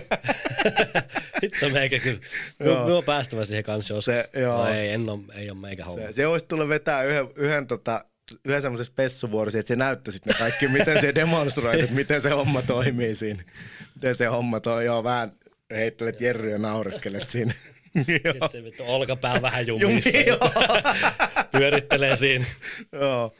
Hitto 1.43 1.69
meikä 1.69 1.99
kyllä. 1.99 2.19
Joo. 2.59 2.83
Minua 2.83 2.97
on 2.97 3.03
päästävä 3.03 3.45
siihen 3.45 3.63
kanssa 3.63 3.93
joskus. 3.93 4.05
Se- 4.05 4.29
joo. 4.39 4.57
No 4.65 4.73
ei, 4.73 4.89
en 4.89 5.09
ole, 5.09 5.19
ei 5.35 5.49
ole 5.51 5.59
meikä 5.59 5.85
homma. 5.85 6.05
Se, 6.05 6.11
se 6.11 6.27
olisi 6.27 6.45
tullut 6.45 6.69
vetää 6.69 7.03
yhden, 7.03 7.27
yhden, 7.35 7.67
tota, 7.67 8.05
yhden 8.45 8.61
semmoisen 8.61 8.85
spessuvuorosi, 8.85 9.59
että 9.59 9.67
se 9.67 9.75
näyttäisi 9.75 10.19
ne 10.25 10.33
kaikki, 10.39 10.67
miten 10.67 11.01
se 11.01 11.15
demonstroit, 11.15 11.79
että 11.79 11.95
miten 11.95 12.21
se 12.21 12.29
homma 12.29 12.61
toimii 12.61 13.15
siinä. 13.15 13.43
Miten 13.95 14.15
se 14.15 14.25
homma 14.25 14.59
toi, 14.59 14.85
joo, 14.85 15.03
vähän 15.03 15.31
heittelet 15.75 16.21
Jerry 16.21 16.49
ja 16.51 16.57
naureskelet 16.57 17.29
siinä. 17.29 17.53
joo. 18.25 18.47
Se 18.47 18.63
vittu 18.63 18.83
olkapää 18.87 19.41
vähän 19.41 19.67
jumissa. 19.67 20.09
Jumi, 20.09 20.25
joo. 20.27 20.51
Pyörittelee 21.51 22.15
siinä. 22.15 22.45
joo. 22.91 23.33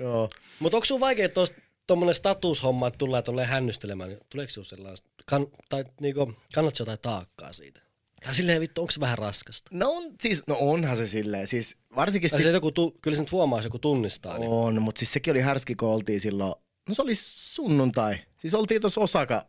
Joo. 0.00 0.30
Mutta 0.58 0.76
onko 0.76 0.84
sun 0.84 1.00
vaikea 1.00 1.28
tuosta 1.28 1.56
tuommoinen 1.86 2.14
statushomma, 2.14 2.86
että 2.86 2.98
tullaan 2.98 3.24
tolleen 3.24 3.48
hännystelemään, 3.48 4.10
niin 4.10 4.20
tuleeko 4.30 4.50
sinulla 4.50 4.68
sellaista, 4.68 5.08
kan, 5.26 5.46
tai 5.68 5.84
niinku, 6.00 6.32
kannatko 6.54 6.76
jotain 6.78 6.98
taakkaa 7.02 7.52
siitä? 7.52 7.80
Tai 8.24 8.34
silleen 8.34 8.60
vittu, 8.60 8.80
onko 8.80 8.90
se 8.90 9.00
vähän 9.00 9.18
raskasta? 9.18 9.70
No, 9.74 9.90
on, 9.90 10.02
siis, 10.20 10.42
no 10.46 10.56
onhan 10.60 10.96
se 10.96 11.06
silleen, 11.06 11.46
siis 11.46 11.76
varsinkin 11.96 12.30
si- 12.30 12.42
se 12.42 12.50
joku, 12.50 12.72
tu, 12.72 12.98
kyllä 13.02 13.14
se 13.14 13.22
nyt 13.22 13.32
huomaa, 13.32 13.58
jos 13.58 13.64
joku 13.64 13.78
tunnistaa. 13.78 14.38
Niin. 14.38 14.50
on, 14.50 14.82
mutta 14.82 14.98
siis 14.98 15.12
sekin 15.12 15.30
oli 15.30 15.40
härski, 15.40 15.74
kun 15.74 15.88
oltiin 15.88 16.20
silloin, 16.20 16.54
no 16.88 16.94
se 16.94 17.02
oli 17.02 17.14
sunnuntai, 17.24 18.18
siis 18.38 18.54
oltiin 18.54 18.80
tuossa 18.80 19.00
Osaka, 19.00 19.46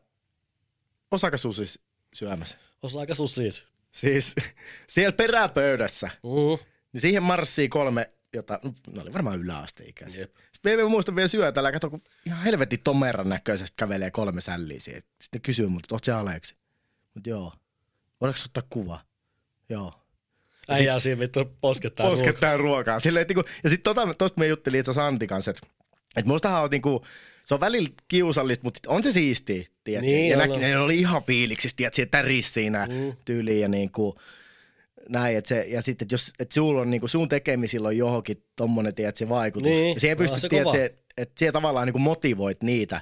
Osaka 1.11 1.37
susis 1.37 1.79
syömässä. 2.13 2.57
Osa 2.83 2.99
aika 2.99 3.13
sus 3.15 3.35
siis. 3.35 4.35
Siellä 4.89 5.11
peräpöydässä, 5.11 6.09
Mm. 6.23 6.65
niin 6.93 7.01
siihen 7.01 7.23
marssii 7.23 7.69
kolme, 7.69 8.09
jota, 8.33 8.59
no, 8.63 8.73
ne 8.93 9.01
oli 9.01 9.13
varmaan 9.13 9.39
yläasteikäisiä. 9.39 10.21
Jep. 10.21 10.35
Sitten 10.53 10.77
me 10.77 10.83
muistan 10.83 11.15
vielä 11.15 11.27
syötällä, 11.27 11.71
kato, 11.71 11.89
kun 11.89 12.01
ihan 12.25 12.43
helvetin 12.43 12.79
tomeran 12.83 13.29
näköisesti 13.29 13.73
kävelee 13.75 14.11
kolme 14.11 14.41
sälliä 14.41 14.79
siihen. 14.79 15.03
Sitten 15.21 15.41
kysyy 15.41 15.67
multa, 15.67 15.85
että 15.85 15.95
oot 15.95 16.03
se 16.03 16.11
Aleksi? 16.11 16.55
Mut 17.15 17.27
joo. 17.27 17.53
Voidaanko 18.21 18.41
ottaa 18.45 18.63
kuva? 18.69 18.99
Joo. 19.69 19.93
Äijää 20.69 20.99
siinä 20.99 21.19
vittu 21.19 21.57
poskettaa. 21.61 22.09
Poskettaa 22.09 22.57
ruokaa. 22.57 22.99
Silleen, 22.99 23.21
että 23.21 23.33
niinku, 23.33 23.49
ja 23.63 23.69
sitten 23.69 23.95
tota, 23.95 24.13
tosta 24.13 24.39
me 24.39 24.47
juttelin 24.47 24.79
itse 24.79 24.91
asiassa 24.91 25.07
Antti 25.07 25.27
kanssa, 25.27 25.51
että, 25.51 25.67
että 26.15 26.27
mustahan 26.31 26.63
on 26.63 26.69
niinku, 26.69 27.05
se 27.43 27.53
on 27.53 27.59
välillä 27.59 27.89
kiusallista, 28.07 28.63
mutta 28.63 28.79
on 28.87 29.03
se 29.03 29.11
siistiä, 29.11 29.65
tiedätkö? 29.83 30.11
Niin 30.11 30.29
ja 30.31 30.37
näki, 30.37 30.57
ne 30.57 30.77
oli 30.77 30.99
ihan 30.99 31.23
fiiliksissä, 31.23 31.77
tiedätkö, 31.77 32.05
täris 32.05 32.53
siinä 32.53 32.85
Mm. 32.85 32.93
mm. 32.93 33.13
tyyliin 33.25 33.61
ja 33.61 33.67
niinku, 33.67 34.17
näin, 35.09 35.37
että 35.37 35.47
se, 35.49 35.65
ja 35.67 35.81
sitten, 35.81 36.05
että 36.05 36.13
jos, 36.13 36.33
että 36.39 36.53
sulla 36.53 36.81
on 36.81 36.89
niinku, 36.89 37.07
sun 37.07 37.29
tekemisillä 37.29 37.87
on 37.87 37.97
johonkin 37.97 38.43
tommonen, 38.55 38.95
tiedätkö, 38.95 39.19
se 39.19 39.29
vaikutus. 39.29 39.71
Niin, 39.71 39.97
ja 40.09 40.15
pystyt, 40.15 40.41
se 40.41 40.49
tiedätkö, 40.49 40.71
kova. 40.71 40.85
että, 41.17 41.33
siellä 41.37 41.51
tavallaan 41.51 41.87
niinku 41.87 41.99
motivoit 41.99 42.63
niitä, 42.63 43.01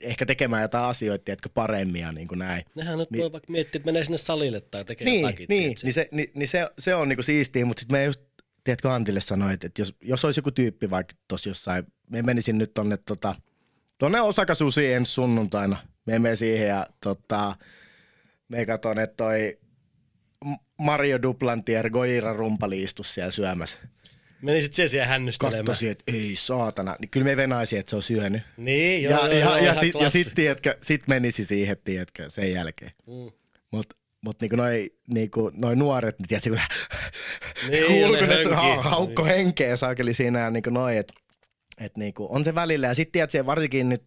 ehkä 0.00 0.26
tekemään 0.26 0.62
jotain 0.62 0.84
asioita, 0.84 1.24
tiedätkö, 1.24 1.48
paremmin 1.54 2.00
ja 2.00 2.12
niin 2.12 2.28
kuin 2.28 2.38
näin. 2.38 2.64
Nehän 2.74 2.98
nyt 2.98 3.10
Niin- 3.10 3.22
voi 3.22 3.32
vaikka 3.32 3.52
miettiä, 3.52 3.78
että 3.78 3.86
menee 3.88 4.04
sinne 4.04 4.18
salille 4.18 4.60
tai 4.60 4.84
tekee 4.84 5.04
Niin, 5.04 5.20
jotakin. 5.20 5.46
niin, 5.48 5.62
tiedätkö? 5.62 5.80
niin, 5.86 5.92
se, 5.94 6.08
niin, 6.12 6.30
niin 6.34 6.48
se, 6.48 6.68
se 6.78 6.94
on 6.94 7.08
niinku 7.08 7.22
siistiä, 7.22 7.64
mutta 7.64 7.80
sitten 7.80 7.98
me 7.98 8.04
just, 8.04 8.20
tiedätkö 8.64 8.90
Antille 8.92 9.20
sanoin, 9.20 9.52
että, 9.54 9.66
että 9.66 9.80
jos, 9.82 9.94
jos 10.02 10.24
olisi 10.24 10.38
joku 10.38 10.50
tyyppi 10.50 10.90
vaikka 10.90 11.14
tuossa 11.28 11.48
jossain, 11.50 11.84
me 12.10 12.22
menisin 12.22 12.58
nyt 12.58 12.74
tonne 12.74 12.96
tota, 12.96 13.34
tonne 13.98 14.20
Osakasusiin 14.20 14.96
ensi 14.96 15.12
sunnuntaina, 15.12 15.76
me 16.06 16.18
menee 16.18 16.36
siihen 16.36 16.68
ja 16.68 16.86
tota, 17.00 17.56
me 18.48 18.66
katon, 18.66 18.98
että 18.98 19.16
toi 19.16 19.58
Mario 20.78 21.22
Duplantier 21.22 21.90
Goira 21.90 22.32
rumpali 22.32 22.82
istus 22.82 23.14
siellä 23.14 23.30
syömässä. 23.30 23.78
Menisit 24.42 24.72
siellä 24.72 24.88
siellä 24.88 25.06
hännystelemään. 25.06 25.64
Kattosi, 25.64 25.88
että 25.88 26.04
ei 26.06 26.36
saatana. 26.36 26.96
Niin 27.00 27.10
kyllä 27.10 27.24
me 27.24 27.36
venaisin, 27.36 27.78
että 27.78 27.90
se 27.90 27.96
on 27.96 28.02
syönyt. 28.02 28.42
Niin, 28.56 29.02
joo, 29.02 29.26
ja, 29.26 29.34
joo, 29.34 29.56
ja, 29.56 29.58
joo, 29.58 29.66
ja, 29.66 29.74
sit, 29.74 29.94
ja 30.00 30.10
sit, 30.10 30.34
tiedätkö, 30.34 30.78
sit 30.82 31.08
menisi 31.08 31.44
siihen, 31.44 31.76
tiedätkö, 31.84 32.30
sen 32.30 32.52
jälkeen. 32.52 32.92
Mm. 33.06 33.30
Mutta 33.70 33.96
mut 34.20 34.40
niinku 34.40 34.56
noi, 34.56 34.92
niinku 35.08 35.50
noi 35.54 35.76
nuoret, 35.76 36.18
niin 36.18 36.28
tiedätkö, 36.28 36.50
kun 36.50 36.58
Niin, 37.70 38.12
ne 38.12 38.54
ha, 38.54 38.82
haukko 38.82 39.24
henkeä 39.24 39.76
saakeli 39.76 40.14
siinä 40.14 40.50
niinku 40.50 40.70
noi, 40.70 40.96
että 40.96 41.14
et 41.80 41.96
niinku, 41.96 42.28
on 42.30 42.44
se 42.44 42.54
välillä. 42.54 42.86
Ja 42.86 42.94
sitten 42.94 43.12
tiedätkö, 43.12 43.46
varsinkin 43.46 43.88
nyt, 43.88 44.02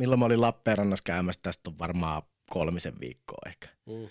milloin 0.00 0.18
mä 0.18 0.24
olin 0.24 0.40
Lappeenrannassa 0.40 1.02
käymässä, 1.04 1.40
tästä 1.42 1.70
on 1.70 1.78
varmaan 1.78 2.22
kolmisen 2.50 3.00
viikkoa 3.00 3.38
ehkä. 3.46 3.68
Mm. 3.86 4.08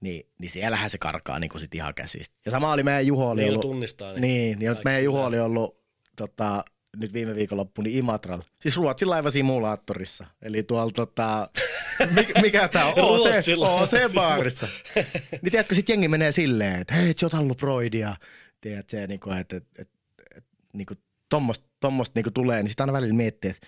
Niin, 0.00 0.26
niin 0.40 0.50
siellähän 0.50 0.90
se 0.90 0.98
karkaa 0.98 1.38
niinku 1.38 1.58
sit 1.58 1.74
ihan 1.74 1.94
käsistä. 1.94 2.36
Ja 2.44 2.50
sama 2.50 2.72
oli 2.72 2.82
meidän 2.82 3.06
Juho 3.06 3.30
oli 3.30 3.40
Niin, 3.40 3.48
ollut, 3.50 3.60
tunnistaa. 3.62 4.12
Niin. 4.12 4.22
niin, 4.22 4.58
niin 4.58 4.76
meidän 4.84 5.04
Juho 5.04 5.24
oli 5.24 5.38
ollut 5.40 5.78
tota, 6.16 6.64
nyt 6.96 7.12
viime 7.12 7.34
viikonloppu 7.34 7.82
niin 7.82 7.98
Imatralla. 7.98 8.44
Siis 8.60 8.76
Ruotsin 8.76 9.10
laivasimulaattorissa. 9.10 10.26
Eli 10.42 10.62
tuolla 10.62 10.92
tota, 10.92 11.50
mikä, 12.16 12.40
mikä 12.40 12.68
tää 12.68 12.86
on? 12.86 12.96
Ruotsin 12.96 13.54
OC, 13.54 13.58
laivasimulaattori. 13.58 14.04
OC 14.04 14.14
baarissa. 14.14 14.68
Niin 15.42 15.50
tiedätkö, 15.50 15.74
sit 15.74 15.88
jengi 15.88 16.08
menee 16.08 16.32
silleen, 16.32 16.80
että 16.80 16.94
hei, 16.94 17.10
et 17.10 17.18
sä 17.18 17.26
oot 17.26 17.34
ollut 17.34 17.58
broidia. 17.58 18.16
Tiedät 18.60 18.88
se, 18.88 19.06
niinku, 19.06 19.30
että 19.30 19.56
et, 19.56 19.64
et, 19.78 19.88
et, 20.36 20.44
niinku, 20.72 20.94
tommosta, 21.28 21.66
tommosta 21.80 22.12
niinku 22.14 22.30
tulee, 22.30 22.62
niin 22.62 22.70
sitä 22.70 22.82
aina 22.82 22.92
välillä 22.92 23.14
miettii, 23.14 23.50
että 23.50 23.66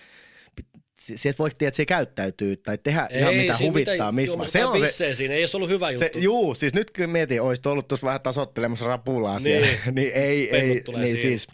sieltä 1.01 1.37
voi 1.39 1.49
tiedät, 1.57 1.71
että 1.71 1.77
se 1.77 1.85
käyttäytyy 1.85 2.57
tai 2.57 2.77
tehdä 2.77 3.07
ei, 3.11 3.19
ihan 3.21 3.35
mitä 3.35 3.53
huvittaa, 3.61 4.11
missä. 4.11 4.31
juomassa 4.33 4.51
Se 4.51 4.65
on 4.65 4.87
se, 4.87 5.13
siinä, 5.13 5.33
ei 5.33 5.41
olisi 5.41 5.57
ollut 5.57 5.69
hyvä 5.69 5.91
se, 5.91 6.05
juttu. 6.05 6.19
juu, 6.19 6.55
siis 6.55 6.73
nyt 6.73 6.91
kun 6.91 7.09
mietin, 7.09 7.41
olisit 7.41 7.65
ollut 7.65 7.87
tuossa 7.87 8.05
vähän 8.07 8.21
tasottelemassa 8.21 8.85
rapulaa 8.85 9.33
Niin. 9.39 9.43
siellä, 9.43 9.67
niin 9.95 10.11
ei, 10.13 10.47
Pennut 10.51 10.77
ei, 10.77 10.83
niin 10.95 11.17
siihen. 11.17 11.17
siis, 11.17 11.47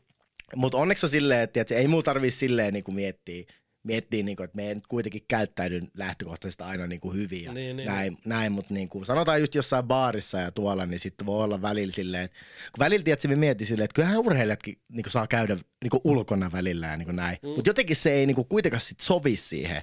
mutta 0.56 0.78
onneksi 0.78 1.06
on 1.06 1.10
silleen, 1.10 1.42
että 1.42 1.54
tiedätkö, 1.54 1.76
ei 1.78 1.88
muu 1.88 2.04
tarvii 2.04 2.32
silleen 2.32 2.74
niin 2.74 2.84
kuin 2.84 2.96
miettiä, 2.96 3.44
miettiä 3.88 4.24
niin 4.24 4.38
kuin, 4.38 4.46
että 4.46 4.56
me 4.56 4.68
ei 4.68 4.76
nyt 4.76 4.88
kuitenkin 4.88 5.26
käyttäydyn 5.28 5.88
lähtökohtaisesti 5.98 6.64
aina 6.64 6.88
niin 6.88 7.00
kuin 7.00 7.16
hyvin 7.18 7.44
ja 7.44 7.54
Niin, 7.54 7.78
niin, 7.78 7.88
näin, 7.88 8.18
näin 8.26 8.52
mutta 8.52 8.74
niin 8.74 8.90
kuin, 8.90 9.06
sanotaan 9.06 9.40
just 9.40 9.56
jossain 9.56 9.86
baarissa 9.86 10.40
ja 10.40 10.52
tuolla, 10.52 10.86
niin 10.86 11.00
sitten 11.00 11.28
voi 11.28 11.44
olla 11.44 11.62
välillä 11.62 11.92
silleen, 11.92 12.30
kun 12.30 12.80
välillä 12.80 13.04
tiedätkö, 13.04 13.28
me 13.28 13.36
mietin 13.36 13.68
silleen, 13.68 13.86
että 13.86 13.96
kyllähän 13.96 14.18
urheilijatkin 14.20 14.78
niin 14.90 15.04
kuin 15.04 15.12
saa 15.12 15.28
käydä 15.28 15.56
niin 15.84 15.90
kuin 15.92 16.02
ulkona 16.04 16.52
välillä 16.52 16.88
ja 16.88 16.98
niin 16.98 17.06
kuin 17.06 17.16
näin, 17.16 17.38
Mm. 17.44 17.50
mutta 17.50 17.70
jotenkin 17.70 17.96
se 17.96 18.12
ei 18.12 18.26
niin 18.26 18.36
kuin 18.36 18.48
kuitenkaan 18.48 18.82
sit 18.82 19.00
sovi 19.00 19.36
siihen. 19.36 19.82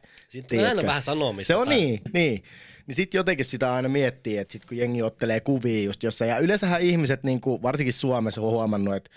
Tulee 0.48 0.68
aina 0.68 0.82
vähän 0.82 1.02
sanomista. 1.02 1.46
Se 1.52 1.56
on 1.56 1.66
tai- 1.66 1.76
niin, 1.76 2.00
niin. 2.12 2.42
Niin 2.86 2.96
sitten 2.96 3.18
jotenkin 3.18 3.44
sitä 3.44 3.74
aina 3.74 3.88
miettii, 3.88 4.38
että 4.38 4.52
sit 4.52 4.64
kun 4.64 4.76
jengi 4.76 5.02
ottelee 5.02 5.40
kuvia 5.40 5.82
just 5.84 6.02
jossain, 6.02 6.28
ja 6.28 6.38
yleensähän 6.38 6.80
ihmiset, 6.80 7.22
niin 7.22 7.40
kuin, 7.40 7.62
varsinkin 7.62 7.92
Suomessa 7.92 8.40
on 8.40 8.50
huomannut, 8.50 8.94
että 8.94 9.10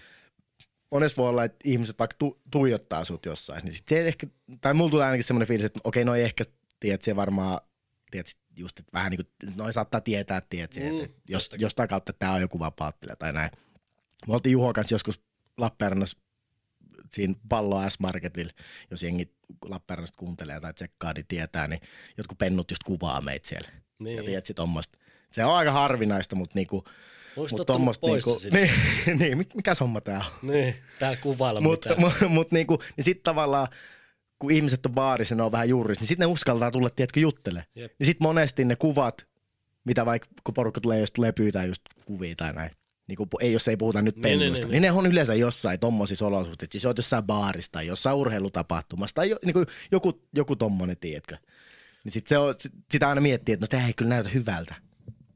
monessa 0.91 1.21
voi 1.21 1.29
olla, 1.29 1.43
että 1.43 1.57
ihmiset 1.63 1.99
vaikka 1.99 2.15
tu- 2.19 2.41
tuijottaa 2.51 3.03
sut 3.05 3.25
jossain, 3.25 3.63
niin 3.63 3.73
sit 3.73 3.88
se 3.88 4.07
ehkä, 4.07 4.27
tai 4.61 4.73
mulla 4.73 4.91
tulee 4.91 5.05
ainakin 5.05 5.23
semmoinen 5.23 5.47
fiilis, 5.47 5.65
että 5.65 5.79
okei, 5.83 6.05
noi 6.05 6.21
ehkä, 6.21 6.43
tiedät, 6.79 7.01
se 7.01 7.15
varmaan, 7.15 7.59
tiedät, 8.11 8.27
just, 8.57 8.79
että 8.79 8.93
vähän 8.93 9.11
niin 9.11 9.25
kuin, 9.25 9.55
noi 9.55 9.73
saattaa 9.73 10.01
tietää, 10.01 10.41
tiedät, 10.41 10.75
Mm, 10.75 11.03
että, 11.03 11.21
jos, 11.27 11.49
jostain 11.57 11.89
kautta 11.89 12.13
tämä 12.13 12.33
on 12.33 12.41
joku 12.41 12.59
vapauttelija 12.59 13.15
tai 13.15 13.33
näin. 13.33 13.51
Me 14.27 14.33
oltiin 14.33 14.53
Juho 14.53 14.73
kanssa 14.73 14.95
joskus 14.95 15.21
Lappeenrannassa 15.57 16.17
siinä 17.11 17.33
pallo 17.49 17.89
S-Marketilla, 17.89 18.51
jos 18.91 19.03
jengi 19.03 19.33
Lappeenrannasta 19.65 20.17
kuuntelee 20.17 20.59
tai 20.59 20.73
tsekkaa, 20.73 21.13
niin 21.13 21.25
tietää, 21.27 21.67
niin 21.67 21.81
jotkut 22.17 22.38
pennut 22.38 22.71
just 22.71 22.83
kuvaa 22.83 23.21
meitä 23.21 23.47
siellä. 23.47 23.69
Niin. 23.99 24.17
Ja 24.17 24.23
tiedät, 24.23 24.45
tommoista. 24.55 24.97
Se 25.31 25.45
on 25.45 25.55
aika 25.55 25.71
harvinaista, 25.71 26.35
mutta 26.35 26.55
niinku, 26.55 26.83
Mut 27.38 27.67
pois 28.01 28.25
niinku, 28.25 28.39
niin, 29.07 29.19
niin, 29.19 29.38
mikä 29.38 29.73
homma 29.79 30.01
tää 30.01 30.17
on? 30.17 30.51
Niin, 30.51 30.75
täällä 30.99 31.17
kuvailla 31.21 31.61
Mutta 31.61 31.89
mitään. 31.89 32.13
mut, 32.21 32.29
mut 32.29 32.51
niinku, 32.51 32.79
niin 32.97 33.05
sit 33.05 33.23
tavallaan, 33.23 33.67
kun 34.39 34.51
ihmiset 34.51 34.85
on 34.85 34.91
baarissa, 34.91 35.35
ne 35.35 35.43
on 35.43 35.51
vähän 35.51 35.69
juurissa, 35.69 36.01
niin 36.01 36.07
sitten 36.07 36.27
ne 36.27 36.33
uskaltaa 36.33 36.71
tulla, 36.71 36.89
tiedätkö, 36.89 37.19
juttele. 37.19 37.65
Jep. 37.75 37.91
Niin 37.99 38.05
sit 38.05 38.19
monesti 38.19 38.65
ne 38.65 38.75
kuvat, 38.75 39.27
mitä 39.83 40.05
vaikka 40.05 40.27
kun 40.43 40.53
porukka 40.53 40.81
tulee 40.81 40.99
just 40.99 41.17
lepyy 41.17 41.51
tai 41.51 41.67
just 41.67 41.81
kuvia 42.05 42.35
tai 42.35 42.53
näin, 42.53 42.71
niin 43.07 43.17
kuin, 43.17 43.29
ei, 43.39 43.53
jos 43.53 43.67
ei 43.67 43.77
puhuta 43.77 44.01
nyt 44.01 44.15
Niin, 44.15 44.23
niin, 44.23 44.39
pennuista, 44.39 44.67
niin, 44.67 44.71
niin, 44.71 44.81
niin, 44.81 44.93
ne 44.93 44.99
on 44.99 45.05
yleensä 45.05 45.33
jossain 45.33 45.79
tommosissa 45.79 46.27
olosuhteissa. 46.27 46.71
Siis 46.71 46.85
oot 46.85 46.97
jossain 46.97 47.23
baarissa 47.23 47.71
tai 47.71 47.88
jossain 47.88 48.15
urheilutapahtumassa 48.15 49.13
tai 49.13 49.29
jo, 49.29 49.38
niin 49.45 49.53
kuin 49.53 49.65
joku, 49.91 50.21
joku 50.35 50.55
tommonen, 50.55 50.97
tiedätkö. 50.97 51.38
Niin 52.03 52.11
sit 52.11 52.27
se 52.27 52.38
on, 52.38 52.53
sit, 52.57 52.71
sitä 52.91 53.09
aina 53.09 53.21
miettii, 53.21 53.53
että 53.53 53.63
no 53.63 53.67
tää 53.67 53.88
ei 53.88 53.93
kyllä 53.93 54.09
näytä 54.09 54.29
hyvältä, 54.29 54.75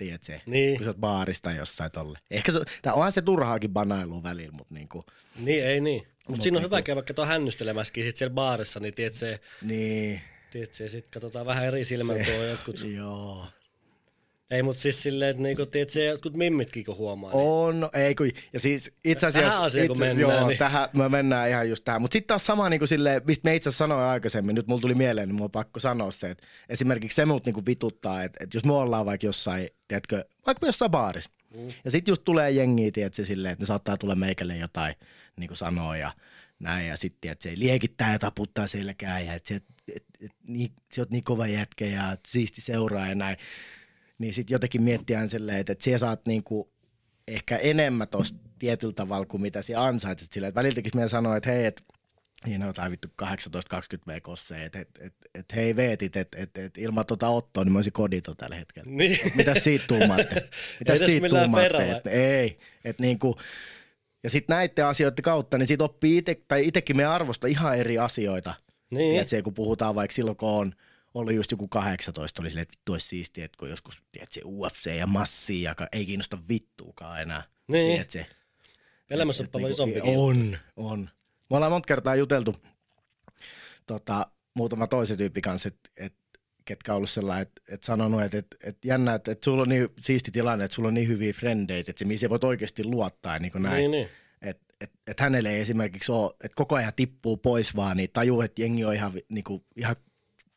tiedät 0.06 0.24
se, 0.24 0.41
Niin. 0.45 0.78
kun 0.78 0.84
sä 0.86 0.89
oot 0.89 0.97
baarista 0.97 1.49
tai 1.49 1.58
jossain 1.58 1.91
tolle. 1.91 2.20
Ehkä 2.32 2.52
se, 2.52 2.60
tää 2.82 2.93
onhan 2.93 3.12
se 3.12 3.22
turhaakin 3.22 3.70
banailua 3.74 4.24
välillä, 4.24 4.52
mutta 4.52 4.74
niinku, 4.74 5.06
Niin, 5.39 5.66
ei 5.66 5.82
niin. 5.82 6.02
Mutta 6.02 6.32
Mut 6.32 6.41
siinä 6.41 6.58
on 6.58 6.62
niinku- 6.62 6.76
hyvä 6.76 6.82
käydä 6.82 7.02
kato 7.02 7.26
hännystelemässäkin 7.26 8.04
sit 8.04 8.18
siellä 8.18 8.34
baarissa, 8.34 8.80
niin 8.80 8.93
tiedät 8.93 9.14
se, 9.14 9.39
niin, 9.62 10.22
tiedät 10.52 10.74
se 10.74 10.88
sit 10.88 11.08
katsotaan 11.10 11.45
vähän 11.45 11.66
eri 11.66 11.86
silmällä 11.86 12.24
tuo 12.24 12.34
jotkut. 12.43 12.80
joo. 12.97 13.45
Ei, 14.52 14.64
mutta 14.64 14.82
siis 14.82 15.04
silleen, 15.04 15.32
että 15.32 15.43
niinku, 15.43 15.66
tiedät 15.66 15.89
se, 15.89 16.06
jotkut 16.06 16.38
mimmitkin 16.38 16.86
kun 16.86 16.97
huomaa. 16.97 17.32
Niin. 17.32 17.41
On, 17.43 17.80
no, 17.80 17.89
ei 17.93 18.16
kun, 18.16 18.30
ja 18.54 18.60
siis 18.60 18.91
itse 19.06 19.28
asiassa... 19.28 19.49
Tähän 19.49 19.64
asiaan 19.66 19.88
kun 19.88 19.99
mennään, 19.99 20.20
joo, 20.20 20.47
niin- 20.47 20.58
tähän, 20.58 20.89
me 20.93 21.10
mennään 21.10 21.49
ihan 21.49 21.70
just 21.70 21.84
tähän. 21.84 22.02
Mutta 22.02 22.14
sitten 22.14 22.28
taas 22.28 22.45
sama 22.45 22.70
niin 22.70 22.80
kuin 22.80 22.88
silleen, 22.88 23.22
mistä 23.28 23.49
me 23.49 23.56
itse 23.56 23.70
asiassa 23.70 23.84
sanoin 23.84 24.06
aikaisemmin, 24.06 24.56
nyt 24.56 24.68
mulla 24.68 24.82
tuli 24.82 24.95
mieleen, 24.95 25.28
niin 25.28 25.36
mulla 25.36 25.45
on 25.45 25.52
pakko 25.52 25.80
sanoa 25.80 26.12
se, 26.12 26.30
että 26.30 26.47
esimerkiksi 26.70 27.16
se 27.16 27.26
mut 27.26 27.45
niin 27.45 27.66
vituttaa, 27.66 28.24
että, 28.24 28.38
että 28.43 28.58
jos 28.58 28.66
me 28.66 28.74
ollaan 28.74 29.06
vaikka 29.06 29.28
jossain, 29.28 29.70
tiedätkö, 29.88 30.26
vaikka 30.45 30.66
jossain 30.66 30.91
baarissa, 30.91 31.32
Mm. 31.56 31.68
ja 31.86 31.91
sitten 31.91 32.12
just 32.12 32.24
tulee 32.24 32.52
jengiä, 32.52 32.91
tiedätkö, 32.91 33.26
silleen, 33.26 33.52
että 33.52 33.62
ne 33.62 33.66
saattaa 33.66 33.97
tulla 33.97 34.16
meikälle 34.16 34.58
jotain 34.58 34.95
niin 35.38 35.47
kuin 35.47 35.58
sanoa 35.58 35.97
ja 35.97 36.14
näin, 36.60 36.88
ja 36.88 36.97
sitten 36.97 37.18
tiedätkö, 37.22 37.49
se 37.49 37.60
liekittää 37.60 38.12
ja 38.12 38.20
taputtaa 38.20 38.68
selkää, 38.68 39.20
ja 39.20 39.34
että 39.34 39.47
se, 39.47 39.56
et, 39.56 39.64
et, 39.95 40.04
et, 40.22 40.32
niin, 40.47 40.72
se 40.93 41.02
oot 41.02 41.10
niin 41.10 41.24
kova 41.24 41.47
jätkä 41.47 41.86
ja 41.86 42.18
siisti 42.28 42.62
seuraa 42.62 43.08
ja 43.08 43.16
näin. 43.16 43.38
Niin 44.22 44.34
sitten 44.34 44.56
jotenkin 44.56 44.84
miettiä 44.84 45.18
aina 45.18 45.30
silleen, 45.30 45.58
että, 45.58 45.72
että 45.72 45.84
siellä 45.84 45.98
saat 45.98 46.26
niinku 46.26 46.72
ehkä 47.28 47.58
enemmän 47.58 48.08
tosta 48.08 48.40
tietyllä 48.60 48.94
tavalla 48.94 49.26
kuin 49.26 49.42
mitä 49.42 49.62
sinä 49.62 49.84
ansaitset 49.84 50.32
silleen. 50.32 50.50
Että 50.50 50.60
väliltäkin 50.60 50.92
meidän 50.96 51.10
sanoa, 51.10 51.38
että 51.38 51.52
hei, 51.52 51.66
että 51.66 51.84
Siinä 52.46 52.66
on 52.66 52.70
jotain 52.70 52.92
vittu 52.92 53.08
18-20 53.22 53.26
V 54.08 54.22
kosseja, 54.22 54.64
että 54.64 54.80
et, 54.80 54.90
et, 55.00 55.14
et, 55.36 55.56
hei 55.56 55.76
veetit, 55.76 56.16
että 56.16 56.38
et, 56.38 56.58
et, 56.58 56.78
ilman 56.78 57.06
tuota 57.06 57.28
Ottoa, 57.28 57.64
niin 57.64 57.74
mä 57.74 57.78
olisin 57.78 57.94
kodito 57.94 58.36
tällä 58.36 58.56
hetkellä. 58.56 58.92
Niin. 58.92 59.20
Mitä 59.36 59.60
siitä 59.60 59.86
tuumaatte? 59.88 60.36
Mitä 60.80 60.94
tässä 60.94 61.06
siitä 61.06 61.30
tuumaatte? 61.30 61.92
Et, 61.92 62.08
ei. 62.08 62.60
Et 62.86 63.00
niinku, 63.00 63.36
ja 64.24 64.30
sitten 64.30 64.54
näiden 64.54 64.86
asioiden 64.86 65.24
kautta, 65.24 65.58
niin 65.58 65.68
siitä 65.68 65.84
oppii 65.84 66.18
itse, 66.18 66.42
tai 66.48 66.68
itsekin 66.68 66.98
me 66.98 67.06
arvosta 67.06 67.48
ihan 67.48 67.78
eri 67.78 67.98
asioita. 67.98 68.54
Niin. 68.90 69.12
Tiedätkö, 69.12 69.42
kun 69.44 69.54
puhutaan 69.54 69.96
vaikka 69.96 70.16
silloin, 70.16 70.38
kun 70.38 70.50
on 70.50 70.74
ollut 71.14 71.34
just 71.34 71.51
joku 71.51 71.68
18, 71.68 72.41
oli 72.41 72.49
silleen, 72.49 72.62
että 72.62 72.78
vittu 72.78 72.91
olisi 72.91 73.07
siistiä, 73.07 73.45
että 73.45 73.57
kun 73.57 73.70
joskus, 73.70 74.03
tiedätkö, 74.12 74.39
UFC 74.45 74.86
ja 74.97 75.07
massi, 75.07 75.62
ja 75.62 75.76
ei 75.91 76.05
kiinnosta 76.05 76.38
vittuukaan 76.49 77.22
enää. 77.22 77.43
Niin. 77.68 77.88
Tiedätkö? 77.88 78.36
Elämässä 79.09 79.43
on 79.43 79.45
Et 79.45 79.51
paljon 79.51 79.72
niinku, 79.72 79.84
isompikin. 79.84 80.20
On, 80.20 80.57
on. 80.76 81.09
Me 81.49 81.55
ollaan 81.55 81.72
monta 81.72 81.88
kertaa 81.88 82.16
juteltu 82.16 82.55
tota, 83.88 84.28
muutama 84.55 84.88
toisen 84.88 85.18
tyyppi 85.18 85.41
kanssa, 85.41 85.68
että 85.68 85.89
et, 85.97 86.14
ketkä 86.66 86.91
on 86.91 86.95
ollut 86.95 87.09
sellainen, 87.09 87.41
että 87.41 87.62
et 87.68 87.84
sanonut, 87.84 88.22
että 88.22 88.38
et, 88.38 88.47
et 88.64 88.86
jännä, 88.86 89.14
että 89.14 89.32
et 89.32 89.43
sulla 89.43 89.62
on 89.62 89.70
niin 89.70 89.89
siisti 89.99 90.32
tilanne, 90.32 90.66
että 90.66 90.76
sulla 90.76 90.88
on 90.88 90.93
niin 90.93 91.07
hyviä 91.07 91.34
frendeitä, 91.34 91.91
että 91.91 92.05
mihin 92.05 92.20
sä 92.20 92.30
voit 92.30 92.43
oikeasti 92.43 92.84
luottaa, 92.84 93.39
niin 93.39 93.51
kuin 93.51 93.62
näin. 93.62 93.78
Niin, 93.78 93.91
niin. 93.91 94.09
Että 94.41 94.66
et, 94.82 94.91
et 95.07 95.20
hänelle 95.20 95.49
ei 95.49 95.62
esimerkiksi 95.62 96.12
ole, 96.12 96.32
että 96.43 96.55
koko 96.55 96.76
ajan 96.76 96.93
tippuu 96.95 97.38
pois 97.38 97.76
vaan, 97.76 97.97
niin 97.97 98.09
tajuu, 98.14 98.41
että 98.41 98.62
jengi 98.62 98.86
on 98.86 98.93
ihan, 98.93 99.14
vi- 99.14 99.26
niinku, 99.30 99.66
ihan 99.76 99.95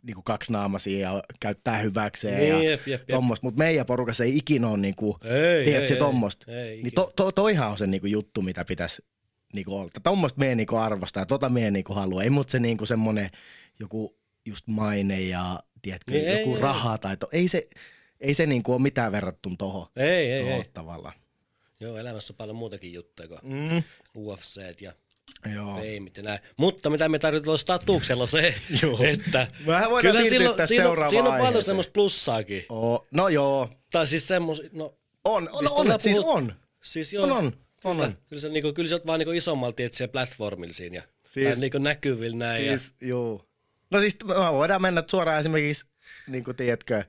niinku 0.06 0.22
kaksinaamaisia 0.22 0.98
ja 0.98 1.22
käyttää 1.40 1.78
hyväkseen 1.78 2.38
Niin, 2.40 2.70
ja 2.70 2.78
jep, 2.86 3.02
tommoista, 3.10 3.46
mutta 3.46 3.58
meidän 3.58 3.86
porukassa 3.86 4.24
ei 4.24 4.36
ikinä 4.36 4.68
ole 4.68 4.78
niinku, 4.78 5.18
Ei, 5.24 5.64
tiedätkö, 5.64 5.92
ei, 5.94 5.98
tommosta. 5.98 6.52
ei, 6.52 6.56
ei 6.68 6.82
niin 6.82 6.94
to, 6.94 7.12
to, 7.16 7.32
toihan 7.32 7.70
on 7.70 7.78
se 7.78 7.86
niinku 7.86 8.06
juttu, 8.06 8.42
mitä 8.42 8.64
pitäisi 8.64 9.04
niinku 9.54 9.76
olla. 9.76 9.90
Tommosta 10.02 10.38
me 10.40 10.54
niinku 10.54 10.76
arvostaa 10.76 11.20
ja 11.20 11.26
tota 11.26 11.48
me 11.48 11.70
niinku 11.70 11.94
haluaa. 11.94 12.22
Ei 12.22 12.30
mut 12.30 12.48
se 12.48 12.58
niinku 12.58 12.86
semmonen 12.86 13.30
joku 13.80 14.16
just 14.44 14.66
maine 14.66 15.20
ja 15.20 15.60
tiedätkö, 15.82 16.12
Niin, 16.12 16.28
ei, 16.28 16.38
joku 16.40 16.54
ei, 16.54 16.60
raha 16.60 16.98
tai 16.98 17.16
to, 17.16 17.28
ei 17.32 17.48
se, 17.48 17.68
ei 18.20 18.34
se 18.34 18.46
niinku 18.46 18.72
ole 18.72 18.82
mitään 18.82 19.12
verrattuna 19.12 19.56
tohon, 19.58 19.86
Ei, 19.96 20.32
ei, 20.32 20.42
tohon 20.42 20.56
ei. 20.58 20.70
tavallaan. 20.74 21.14
Joo, 21.80 21.96
elämässä 21.98 22.32
on 22.32 22.36
paljon 22.36 22.56
muutakin 22.56 22.92
juttuja 22.92 23.28
kuin 23.28 23.40
Mm. 23.42 23.82
UFCt 24.16 24.80
ja 24.80 24.92
Joo. 25.54 25.78
Ei 25.82 26.00
mitään 26.00 26.24
näin. 26.24 26.40
Mutta 26.56 26.90
mitä 26.90 27.08
me 27.08 27.18
tarvitaan 27.18 27.58
statuksella 27.58 28.26
se, 28.26 28.54
että 29.12 29.46
Vähän 29.66 29.90
voidaan 29.90 30.14
kyllä 30.14 30.28
siirtyä 30.28 30.66
siinä, 30.66 30.90
on- 30.90 31.08
siinä 31.10 31.28
on 31.30 31.40
paljon 31.40 31.62
semmoista 31.62 31.92
plussaakin. 31.92 32.66
Oo, 32.68 33.06
no 33.10 33.28
joo, 33.28 33.70
Tai 33.92 34.06
siis 34.06 34.28
semmos, 34.28 34.62
no 34.72 34.94
on, 35.24 35.48
on, 35.52 35.62
Mistä 35.64 35.74
on, 35.74 35.80
ollaan 35.80 36.00
siis 36.00 36.16
puhut- 36.16 36.36
on. 36.36 36.52
siis 36.84 37.12
joo. 37.12 37.24
On, 37.24 37.30
on, 37.32 37.52
on, 37.84 37.96
Kyllä, 37.96 38.06
on. 38.08 38.16
kyllä, 38.28 38.40
se, 38.40 38.48
niinku, 38.48 38.72
kyllä 38.72 38.88
se 38.88 38.94
on 38.94 39.00
vaan 39.06 39.18
niinku 39.18 39.32
isommalti, 39.32 39.82
että 39.84 39.98
siellä 39.98 40.12
platformilla 40.12 40.74
siinä. 40.74 40.96
Ja, 40.96 41.02
Siis- 41.26 41.46
tai 41.46 41.56
niinku 41.56 41.78
näkyvillä 41.78 42.36
näin. 42.36 42.64
Siis, 42.64 42.80
Siis, 42.82 42.94
joo. 43.00 43.44
No 43.90 44.00
siis 44.00 44.16
me 44.24 44.34
voidaan 44.34 44.82
mennä 44.82 45.02
suoraan 45.10 45.40
esimerkiksi, 45.40 45.86
niin 46.28 46.44
kuin 46.44 46.56
tiedätkö, 46.56 47.04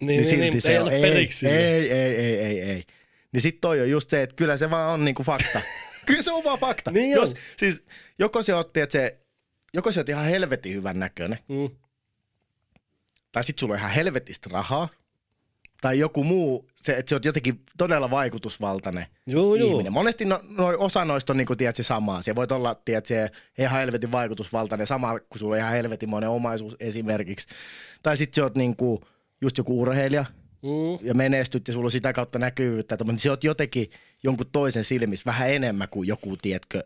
Niin, 0.00 0.06
niin, 0.06 0.16
niin, 0.16 0.26
silti 0.28 0.50
niin, 0.50 0.62
se 0.62 0.72
ei 0.72 0.78
on, 0.78 0.92
ei, 0.92 1.04
ei, 1.04 1.28
ei, 1.44 1.92
ei, 1.92 2.36
ei, 2.38 2.60
ei. 2.60 2.84
Niin 3.32 3.40
sit 3.40 3.60
toi 3.60 3.80
on 3.80 3.90
just 3.90 4.10
se, 4.10 4.22
että 4.22 4.36
kyllä 4.36 4.56
se 4.56 4.70
vaan 4.70 4.92
on 4.94 5.04
niinku 5.04 5.22
fakta. 5.22 5.60
kyllä 6.06 6.22
se 6.22 6.32
on 6.32 6.44
vaan 6.44 6.58
fakta. 6.58 6.90
Niin 6.90 7.10
Jos, 7.10 7.30
on. 7.30 7.36
siis, 7.56 7.84
joko 8.18 8.42
se 8.42 8.54
otti, 8.54 8.80
että 8.80 8.92
se, 8.92 9.18
joko 9.74 9.92
se 9.92 10.00
on 10.00 10.06
ihan 10.08 10.24
helvetin 10.24 10.74
hyvän 10.74 10.98
näköinen, 10.98 11.38
Mm. 11.48 11.70
tai 13.32 13.44
sit 13.44 13.58
sulla 13.58 13.72
on 13.74 13.78
ihan 13.78 13.90
helvetistä 13.90 14.50
rahaa, 14.52 14.88
tai 15.80 15.98
joku 15.98 16.24
muu, 16.24 16.68
se, 16.76 16.92
että 16.96 17.08
se 17.08 17.14
on 17.14 17.20
jotenkin 17.24 17.62
todella 17.78 18.10
vaikutusvaltainen 18.10 19.06
juu. 19.26 19.54
ihminen. 19.54 19.92
Monesti 19.92 20.24
no, 20.24 20.40
no, 20.56 20.66
osa 20.78 21.04
noista 21.04 21.32
on 21.32 21.36
niin 21.36 21.46
kuin, 21.46 21.56
tiedätkö, 21.56 21.82
samaa. 21.82 22.22
Se 22.22 22.34
voit 22.34 22.52
olla 22.52 22.74
tiedätkö, 22.84 23.28
ihan 23.58 23.80
helvetin 23.80 24.12
vaikutusvaltainen, 24.12 24.86
sama 24.86 25.20
kuin 25.20 25.38
sulla 25.38 25.54
on 25.54 25.58
ihan 25.58 25.72
helvetimoinen 25.72 26.30
omaisuus 26.30 26.76
esimerkiksi. 26.80 27.48
Tai 28.02 28.16
sitten 28.16 28.42
sä 28.42 28.44
oot 28.44 28.54
niin 28.56 28.76
kuin, 28.76 29.00
just 29.40 29.58
joku 29.58 29.80
urheilija 29.80 30.24
Mm. 30.62 31.06
ja 31.06 31.14
menestyt 31.14 31.68
ja 31.68 31.74
sulla 31.74 31.86
on 31.86 31.90
sitä 31.90 32.12
kautta 32.12 32.38
näkyvyyttä, 32.38 32.96
mutta 33.04 33.22
sä 33.22 33.30
oot 33.30 33.44
jotenkin 33.44 33.90
jonkun 34.22 34.46
toisen 34.52 34.84
silmissä 34.84 35.24
vähän 35.26 35.50
enemmän 35.50 35.88
kuin 35.90 36.08
joku, 36.08 36.36
tiedätkö, 36.36 36.84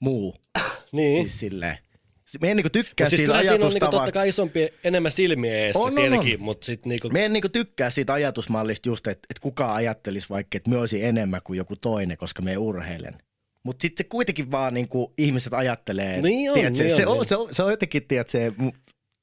muu. 0.00 0.34
Niin. 0.92 1.22
Siis 1.22 1.40
silleen. 1.40 1.78
Me 2.40 2.50
en 2.50 2.56
niinku 2.56 2.70
tykkää 2.70 3.04
Mut 3.04 3.10
siis 3.10 3.18
siitä 3.18 3.42
siinä 3.42 3.66
on 3.66 3.72
niinku 3.72 3.90
totta 3.90 4.12
kai 4.12 4.28
isompi, 4.28 4.68
enemmän 4.84 5.10
silmiä 5.10 5.58
eessä 5.58 5.78
On, 5.78 5.86
on, 5.86 5.94
tietenkin, 5.94 6.42
mutta 6.42 6.64
sit 6.66 6.86
niinku, 6.86 7.08
Me 7.08 7.24
en 7.24 7.32
niinku 7.32 7.48
tykkää 7.48 7.90
siitä 7.90 8.12
ajatusmallista 8.12 8.88
just, 8.88 9.06
että, 9.06 9.26
että 9.30 9.40
kukaan 9.40 9.74
ajattelisi 9.74 10.28
vaikka, 10.28 10.56
että 10.56 10.70
me 10.70 10.78
olisi 10.78 11.04
enemmän 11.04 11.40
kuin 11.44 11.56
joku 11.56 11.76
toinen, 11.76 12.16
koska 12.16 12.42
me 12.42 12.56
urheilen. 12.56 13.14
Mutta 13.62 13.82
sitten 13.82 14.04
se 14.04 14.08
kuitenkin 14.08 14.50
vaan 14.50 14.74
niinku 14.74 15.12
ihmiset 15.18 15.54
ajattelee. 15.54 16.22
Niin 16.22 16.50
on, 16.50 16.54
tiedätkö, 16.54 16.82
niin 16.82 16.96
se, 16.96 17.06
on, 17.06 17.12
on, 17.12 17.18
niin. 17.18 17.28
se, 17.28 17.36
on, 17.36 17.54
se 17.54 17.62
on 17.62 17.70
jotenkin, 17.70 18.06
tiedätkö, 18.08 18.30
se, 18.30 18.52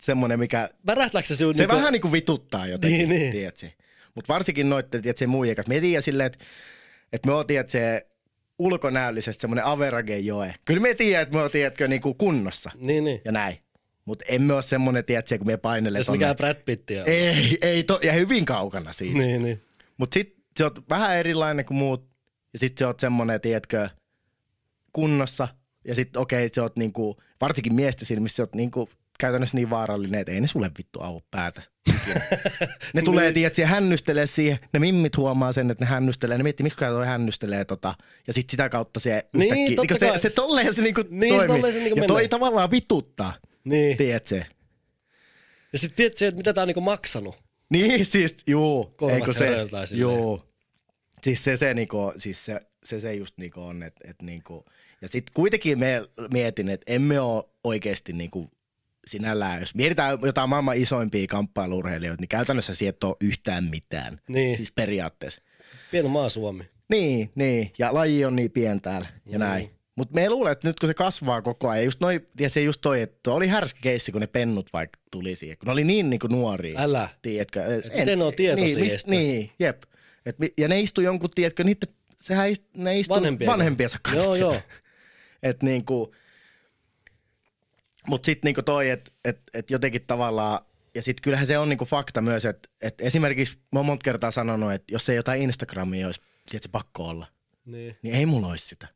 semmoinen, 0.04 0.39
mikä 0.39 0.70
värähtääkö 0.86 1.28
se 1.28 1.36
sinun 1.36 1.56
se 1.56 1.68
vähän 1.68 1.93
niinku 1.93 2.12
vituttaa 2.12 2.68
jotenkin, 2.68 2.97
Niin, 2.99 3.10
niin. 3.10 3.32
tiedätkö. 3.32 3.68
Mutta 4.16 4.34
varsinkin 4.34 4.70
noitten, 4.70 5.01
tiedätkö, 5.01 5.20
se 5.20 5.28
muijien 5.28 5.56
kanssa. 5.56 5.74
Me 5.74 5.80
tiedän 5.80 6.01
silleen, 6.04 6.28
että, 6.28 6.45
että 7.14 7.28
me 7.28 7.34
oon, 7.34 7.47
tiedätkö, 7.47 8.01
ulkonäöllisesti 8.60 9.41
semmoinen 9.41 9.66
average 9.66 10.18
joe. 10.18 10.56
Kyllä 10.66 10.82
me 10.82 10.93
tiedän, 10.95 11.24
että 11.24 11.36
me 11.36 11.41
oon, 11.41 11.51
tiedätkö, 11.51 11.88
niinku 11.88 12.14
kunnossa 12.14 12.72
Niin, 12.76 13.04
niin. 13.04 13.22
ja 13.26 13.32
näin. 13.32 13.58
Mutta 14.06 14.26
emme 14.28 14.54
ole 14.54 14.62
semmoinen, 14.62 15.06
tiedätkö, 15.06 15.38
kun 15.38 15.47
me 15.47 15.58
painelee 15.58 15.99
Jos 15.99 16.06
tonne- 16.08 16.18
mikään 16.18 16.36
Brad 16.36 16.56
Pitti 16.66 16.99
on. 16.99 17.08
ei, 17.08 17.58
ei 17.62 17.84
to, 17.84 17.99
ja 18.04 18.14
hyvin 18.14 18.45
kaukana 18.45 18.93
siitä. 18.93 19.18
Niin, 19.18 19.43
niin. 19.43 19.62
Mutta 19.97 20.14
sit 20.14 20.36
sä 20.60 20.64
oot 20.64 20.89
vähän 20.89 21.18
erilainen 21.18 21.66
kuin 21.66 21.78
muut, 21.78 22.10
ja 22.54 22.60
sit 22.60 22.78
sä 22.78 22.88
oot 22.88 22.99
semmonen, 22.99 23.41
tiedätkö, 23.41 23.89
kunnossa, 24.93 25.47
ja 25.88 25.95
sit 25.95 26.18
okei, 26.18 26.45
okay, 26.45 26.49
sä 26.56 26.62
oot 26.62 26.76
niinku, 26.76 27.18
varsinkin 27.41 27.76
miesten 27.76 28.06
silmissä 28.06 28.36
sä 28.36 28.43
oot 28.43 28.56
niinku 28.56 28.89
käytännössä 29.20 29.57
niin 29.57 29.70
vaarallinen, 29.70 30.20
että 30.20 30.32
ei 30.32 30.41
ne 30.41 30.47
sulle 30.47 30.72
vittu 30.78 30.99
auo 30.99 31.22
päätä. 31.32 31.61
ne 32.93 33.01
tulee, 33.01 33.24
Niin. 33.24 33.34
tiedätkö, 33.34 33.66
hännystelee 33.66 34.28
siihen, 34.28 34.59
ne 34.74 34.80
mimmit 34.80 35.18
huomaa 35.18 35.53
sen, 35.53 35.72
että 35.72 35.86
ne 35.86 35.89
hännystelee, 35.89 36.38
ne 36.38 36.43
miettii, 36.43 36.64
miksi 36.64 36.80
toi 36.80 37.05
hännystelee 37.05 37.66
tota, 37.66 37.95
ja 38.28 38.34
sit 38.34 38.49
sitä 38.49 38.70
kautta 38.70 38.99
se 38.99 39.26
Niin, 39.38 39.53
yhtäkkiä, 39.53 39.76
totta 39.76 39.99
kai. 40.09 40.20
se, 40.20 40.30
se 40.30 40.36
tolleen 40.36 40.74
se 40.74 40.82
niinku 40.82 41.03
Niin, 41.09 41.34
se 41.34 41.38
toimii. 41.38 41.47
tolleen 41.55 41.74
se 41.74 41.80
niinku 41.80 41.99
ja 41.99 42.07
toi 42.07 42.16
menee. 42.18 42.28
tavallaan 42.28 42.72
vituttaa, 42.72 43.34
niin. 43.64 43.97
tiedätkö? 43.97 44.43
Ja 45.73 45.80
sit 45.80 45.95
tiedät 45.95 46.18
se, 46.18 46.27
että 46.27 46.38
mitä 46.38 46.53
tää 46.53 46.61
on 46.61 46.68
niinku 46.68 46.81
maksanut. 46.81 47.35
Niin, 47.69 48.06
siis, 48.06 48.35
juu. 48.48 48.95
Eikö 49.14 49.34
se, 49.34 49.49
juu. 49.95 50.44
Siis 51.23 51.44
se, 51.44 51.57
se, 51.57 51.73
niinku, 51.73 52.14
siis 52.18 52.45
se, 52.45 52.60
se, 52.84 52.99
se 52.99 53.14
just 53.14 53.38
niinku 53.38 53.61
on, 53.61 53.84
että 53.84 54.07
et 54.10 54.22
niinku, 54.22 54.65
ja 55.02 55.07
sitten 55.07 55.34
kuitenkin 55.34 55.80
me 55.80 56.02
mietin, 56.34 56.69
että 56.69 56.94
emme 56.94 57.19
ole 57.19 57.44
oikeasti 57.64 58.14
niinku 58.14 58.52
sinällään, 59.07 59.59
jos 59.59 59.75
mietitään 59.75 60.19
jotain 60.23 60.49
maailman 60.49 60.77
isoimpia 60.77 61.27
kamppailurheilijoita, 61.27 62.21
niin 62.21 62.30
käytännössä 62.30 62.75
sieltä 62.75 63.07
ole 63.07 63.15
yhtään 63.21 63.63
mitään. 63.63 64.19
Niin. 64.27 64.57
Siis 64.57 64.71
periaatteessa. 64.71 65.41
Pieni 65.91 66.07
maa 66.09 66.30
Suomi. 66.30 66.63
Niin, 66.89 67.31
niin. 67.35 67.71
Ja 67.77 67.93
laji 67.93 68.25
on 68.25 68.35
niin 68.35 68.51
pien 68.51 68.81
täällä 68.81 69.07
ja 69.25 69.39
Mm. 69.39 69.45
näin. 69.45 69.69
Mutta 69.95 70.15
me 70.15 70.30
luulen, 70.30 70.51
että 70.51 70.67
nyt 70.67 70.80
kun 70.80 70.89
se 70.89 70.93
kasvaa 70.93 71.41
koko 71.41 71.69
ajan, 71.69 71.85
just 71.85 71.99
noi, 71.99 72.21
ja 72.39 72.49
se 72.49 72.61
just 72.61 72.81
toi, 72.81 73.01
että 73.01 73.31
oli 73.31 73.47
härski 73.47 73.80
keissi, 73.81 74.11
kun 74.11 74.21
ne 74.21 74.27
pennut 74.27 74.69
vaikka 74.73 74.99
tuli 75.11 75.35
siihen, 75.35 75.57
kun 75.57 75.65
ne 75.65 75.71
oli 75.71 75.84
niin, 75.84 76.09
niin 76.09 76.19
kuin 76.19 76.31
nuoria. 76.31 76.80
Älä. 76.81 77.09
Tiedätkö? 77.21 77.65
Et 77.75 77.93
miten 77.95 78.19
ne 78.19 78.25
on 78.25 78.34
tietoisia 78.35 78.77
niin, 78.77 78.89
edes 78.89 79.07
niin, 79.07 79.51
jep. 79.59 79.84
Et, 80.25 80.35
ja 80.57 80.67
ne 80.67 80.80
istu 80.80 81.01
jonkun, 81.01 81.30
tiedätkö, 81.35 81.63
niitä, 81.63 81.88
sehän 82.19 82.49
ist, 82.49 82.63
ne 82.77 82.99
istu 82.99 83.13
Vanhempien 83.13 83.47
vanhempiensa 83.47 83.97
kanssa. 84.01 84.23
Joo, 84.23 84.35
joo. 84.35 84.61
Et 85.43 85.63
niinku, 85.63 86.15
mut 88.07 88.25
sit 88.25 88.43
niinku 88.43 88.61
toi, 88.61 88.89
että 88.89 89.11
et, 89.25 89.39
et 89.53 89.71
jotenkin 89.71 90.01
tavallaan, 90.07 90.59
ja 90.95 91.01
sit 91.01 91.21
kyllähän 91.21 91.47
se 91.47 91.57
on 91.57 91.69
niinku 91.69 91.85
fakta 91.85 92.21
myös, 92.21 92.45
että 92.45 92.69
et 92.81 93.01
esimerkiksi 93.01 93.57
mä 93.71 93.80
oon 93.80 93.85
monta 93.85 94.03
kertaa 94.03 94.31
sanonut, 94.31 94.73
että 94.73 94.93
jos 94.93 95.09
ei 95.09 95.15
jotain 95.15 95.41
Instagramia 95.41 96.05
olisi, 96.05 96.21
tiedätkö, 96.49 96.69
pakko 96.71 97.03
olla, 97.03 97.27
Niin. 97.65 97.97
niin 98.01 98.15
ei 98.15 98.25
mulla 98.25 98.47
olisi 98.47 98.67
sitä. 98.67 98.88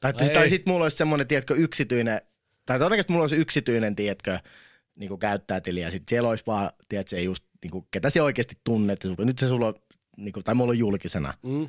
Tai, 0.00 0.12
Ai 0.20 0.28
tai 0.30 0.42
ei. 0.42 0.48
sit 0.48 0.66
mulla 0.66 0.84
olisi 0.84 0.96
semmoinen, 0.96 1.26
tiedätkö, 1.26 1.54
yksityinen, 1.54 2.20
tai 2.66 2.78
todennäköisesti 2.78 3.12
mulla 3.12 3.22
olisi 3.22 3.36
yksityinen, 3.36 3.96
tiedätkö, 3.96 4.38
niin 4.96 5.08
kuin 5.08 5.18
käyttäjätili, 5.20 5.80
ja 5.80 5.90
sit 5.90 6.02
siellä 6.08 6.28
olisi 6.28 6.44
vaan, 6.46 6.70
tiedätkö, 6.88 7.20
just 7.20 7.44
niinku, 7.62 7.86
ketä 7.90 8.10
se 8.10 8.22
oikeasti 8.22 8.58
tunnet. 8.64 9.00
Nyt 9.18 9.38
se 9.38 9.48
sulla 9.48 9.66
on, 9.66 9.74
niinku, 10.16 10.42
tai 10.42 10.54
mulla 10.54 10.70
on 10.70 10.78
julkisena, 10.78 11.34
Mm. 11.42 11.68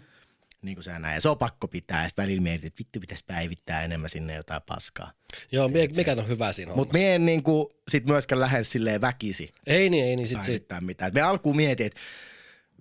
Niin 0.66 0.76
kuin 0.76 0.84
sä 0.84 1.00
näin. 1.00 1.16
Ja 1.16 1.22
se 1.22 1.30
on 1.30 1.38
pakko 1.38 1.68
pitää. 1.68 2.04
Ja 2.04 2.10
sitten 2.10 2.24
välillä 2.24 2.42
mietit, 2.42 2.66
että 2.66 2.80
vittu 2.80 3.00
pitäisi 3.00 3.24
päivittää 3.28 3.84
enemmän 3.84 4.10
sinne 4.10 4.36
jotain 4.36 4.62
paskaa. 4.66 5.12
Joo, 5.52 5.68
mie, 5.68 5.88
mikä 5.96 6.12
on 6.12 6.28
hyvä 6.28 6.54
siinä 6.54 6.76
Mutta 6.76 6.94
me 6.94 7.16
en 7.16 7.26
niinku, 7.26 7.72
sit 7.88 8.06
myöskään 8.06 8.40
lähde 8.40 8.64
silleen 8.64 9.02
väkisi 9.02 9.54
Ei 9.68 9.90
niin, 9.90 10.06
ei 10.06 10.16
niin, 10.16 10.28
sit, 10.28 10.44
sit, 10.44 10.66
mitään. 10.82 11.12
Me 11.14 11.22
alkuun 11.22 11.56
mietin, 11.56 11.86
että 11.86 12.00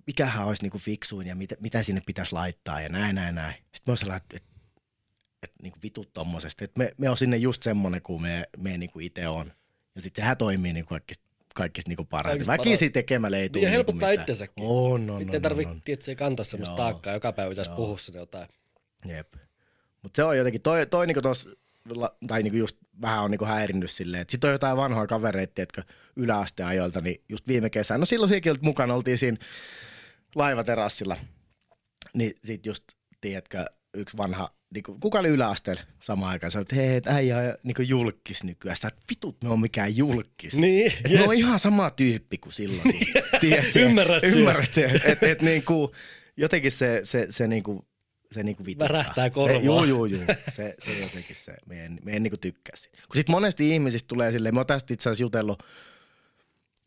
mikähän 0.07 0.47
olisi 0.47 0.63
niinku 0.63 0.77
fiksuin 0.77 1.27
ja 1.27 1.35
mitä, 1.35 1.55
mitä 1.59 1.83
sinne 1.83 2.01
pitäisi 2.05 2.33
laittaa 2.33 2.81
ja 2.81 2.89
näin, 2.89 3.15
näin, 3.15 3.35
näin. 3.35 3.53
Sitten 3.53 3.93
me 3.93 3.97
sellainen, 3.97 4.21
että, 4.23 4.37
että, 4.37 4.49
että 5.43 5.63
niinku 5.63 5.79
vitut 5.83 6.13
tommosesta. 6.13 6.63
Että 6.63 6.79
me, 6.79 6.91
me 6.97 7.09
on 7.09 7.17
sinne 7.17 7.37
just 7.37 7.63
semmonen 7.63 8.01
kuin 8.01 8.21
me, 8.21 8.43
me 8.57 8.77
niinku 8.77 8.99
itse 8.99 9.27
on. 9.27 9.53
Ja 9.95 10.01
sitten 10.01 10.21
sehän 10.21 10.37
toimii 10.37 10.73
niinku 10.73 10.89
kaikista, 10.89 11.25
kaikista 11.55 11.89
niinku 11.89 12.05
parhaiten. 12.05 12.47
Väkisin 12.47 12.91
tekemällä 12.91 13.37
ei 13.37 13.49
tule 13.49 13.63
Ja 13.63 13.69
niinku 13.69 13.77
helpottaa 13.77 14.09
mitään. 14.09 14.23
itsensäkin. 14.23 14.63
On, 14.67 15.09
on, 15.09 15.19
Nyt 15.19 15.29
on, 15.29 15.35
ei 15.35 15.41
tarvi, 15.41 15.65
on, 15.65 15.71
on. 15.71 15.81
tietysti 15.81 16.15
kantaa 16.15 16.43
semmoista 16.43 16.71
Joo. 16.71 16.77
taakkaa, 16.77 17.13
joka 17.13 17.31
päivä 17.31 17.49
pitäisi 17.49 17.71
puhua 17.71 17.97
sinne 17.97 18.19
jotain. 18.19 18.47
Jep. 19.05 19.33
Mutta 20.03 20.15
se 20.15 20.23
on 20.23 20.37
jotenkin, 20.37 20.61
toi, 20.61 20.85
toi 20.87 21.07
niinku 21.07 21.21
tos, 21.21 21.49
tai 22.27 22.43
niinku 22.43 22.57
just 22.57 22.77
vähän 23.01 23.23
on 23.23 23.31
niinku 23.31 23.45
häirinnyt 23.45 23.91
silleen, 23.91 24.21
että 24.21 24.31
sit 24.31 24.43
on 24.43 24.51
jotain 24.51 24.77
vanhoja 24.77 25.07
kavereita, 25.07 25.61
jotka 25.61 25.83
yläasteen 26.15 26.67
ajoilta, 26.67 27.01
niin 27.01 27.23
just 27.29 27.47
viime 27.47 27.69
kesänä, 27.69 27.97
no 27.97 28.05
silloin 28.05 28.33
oltiin 28.33 28.55
mukana, 28.61 28.93
oltiin 28.93 29.17
siinä 29.17 29.37
laivaterassilla, 30.35 31.17
niin 32.13 32.33
sit 32.43 32.65
just, 32.65 32.83
tiedätkö, 33.21 33.65
yksi 33.93 34.17
vanha, 34.17 34.49
niinku, 34.75 34.97
kuka 34.99 35.19
oli 35.19 35.27
yläasteella 35.27 35.81
samaan 35.99 36.31
aikaan, 36.31 36.51
sanoi, 36.51 36.61
että 36.61 36.75
hei, 36.75 36.95
et 36.95 37.07
äijä 37.07 37.37
on 37.37 37.57
niinku 37.63 37.81
julkis 37.81 38.43
nykyään, 38.43 38.77
että 38.87 39.05
vitut 39.09 39.43
me 39.43 39.49
on 39.49 39.59
mikään 39.59 39.97
julkis. 39.97 40.53
Niin, 40.53 40.91
Et 41.05 41.11
ne 41.11 41.23
on 41.23 41.33
ihan 41.33 41.59
sama 41.59 41.89
tyyppi 41.89 42.37
kuin 42.37 42.53
silloin. 42.53 42.81
Tiedätkö? 43.39 43.79
Ymmärrät 43.79 44.23
sen. 44.23 44.39
Ymmärrät 44.39 44.73
sen. 44.73 45.01
Että 45.05 45.31
et 45.31 45.41
niinku, 45.41 45.95
jotenkin 46.37 46.71
se, 46.71 47.01
se, 47.03 47.27
se 47.29 47.47
niinku, 47.47 47.85
se 48.31 48.43
niinku 48.43 48.65
vituttaa. 48.65 48.89
Värähtää 48.89 49.29
korvaan. 49.29 49.61
Se, 49.61 49.65
joo, 49.65 49.83
joo, 49.83 50.05
joo. 50.05 50.21
Se, 50.55 50.75
se 50.85 50.99
jotenkin 51.01 51.35
se, 51.35 51.55
me 51.65 51.85
en, 51.85 51.99
me 52.05 52.11
en 52.15 52.23
niinku 52.23 52.37
tykkää 52.37 52.75
siitä. 52.75 52.97
Kun 53.07 53.15
sit 53.15 53.29
monesti 53.29 53.69
ihmisistä 53.69 54.07
tulee 54.07 54.31
silleen, 54.31 54.53
mä 54.53 54.59
oon 54.59 54.67
tästä 54.67 54.93
itse 54.93 55.09
asiassa 55.09 55.23
jutellut 55.23 55.63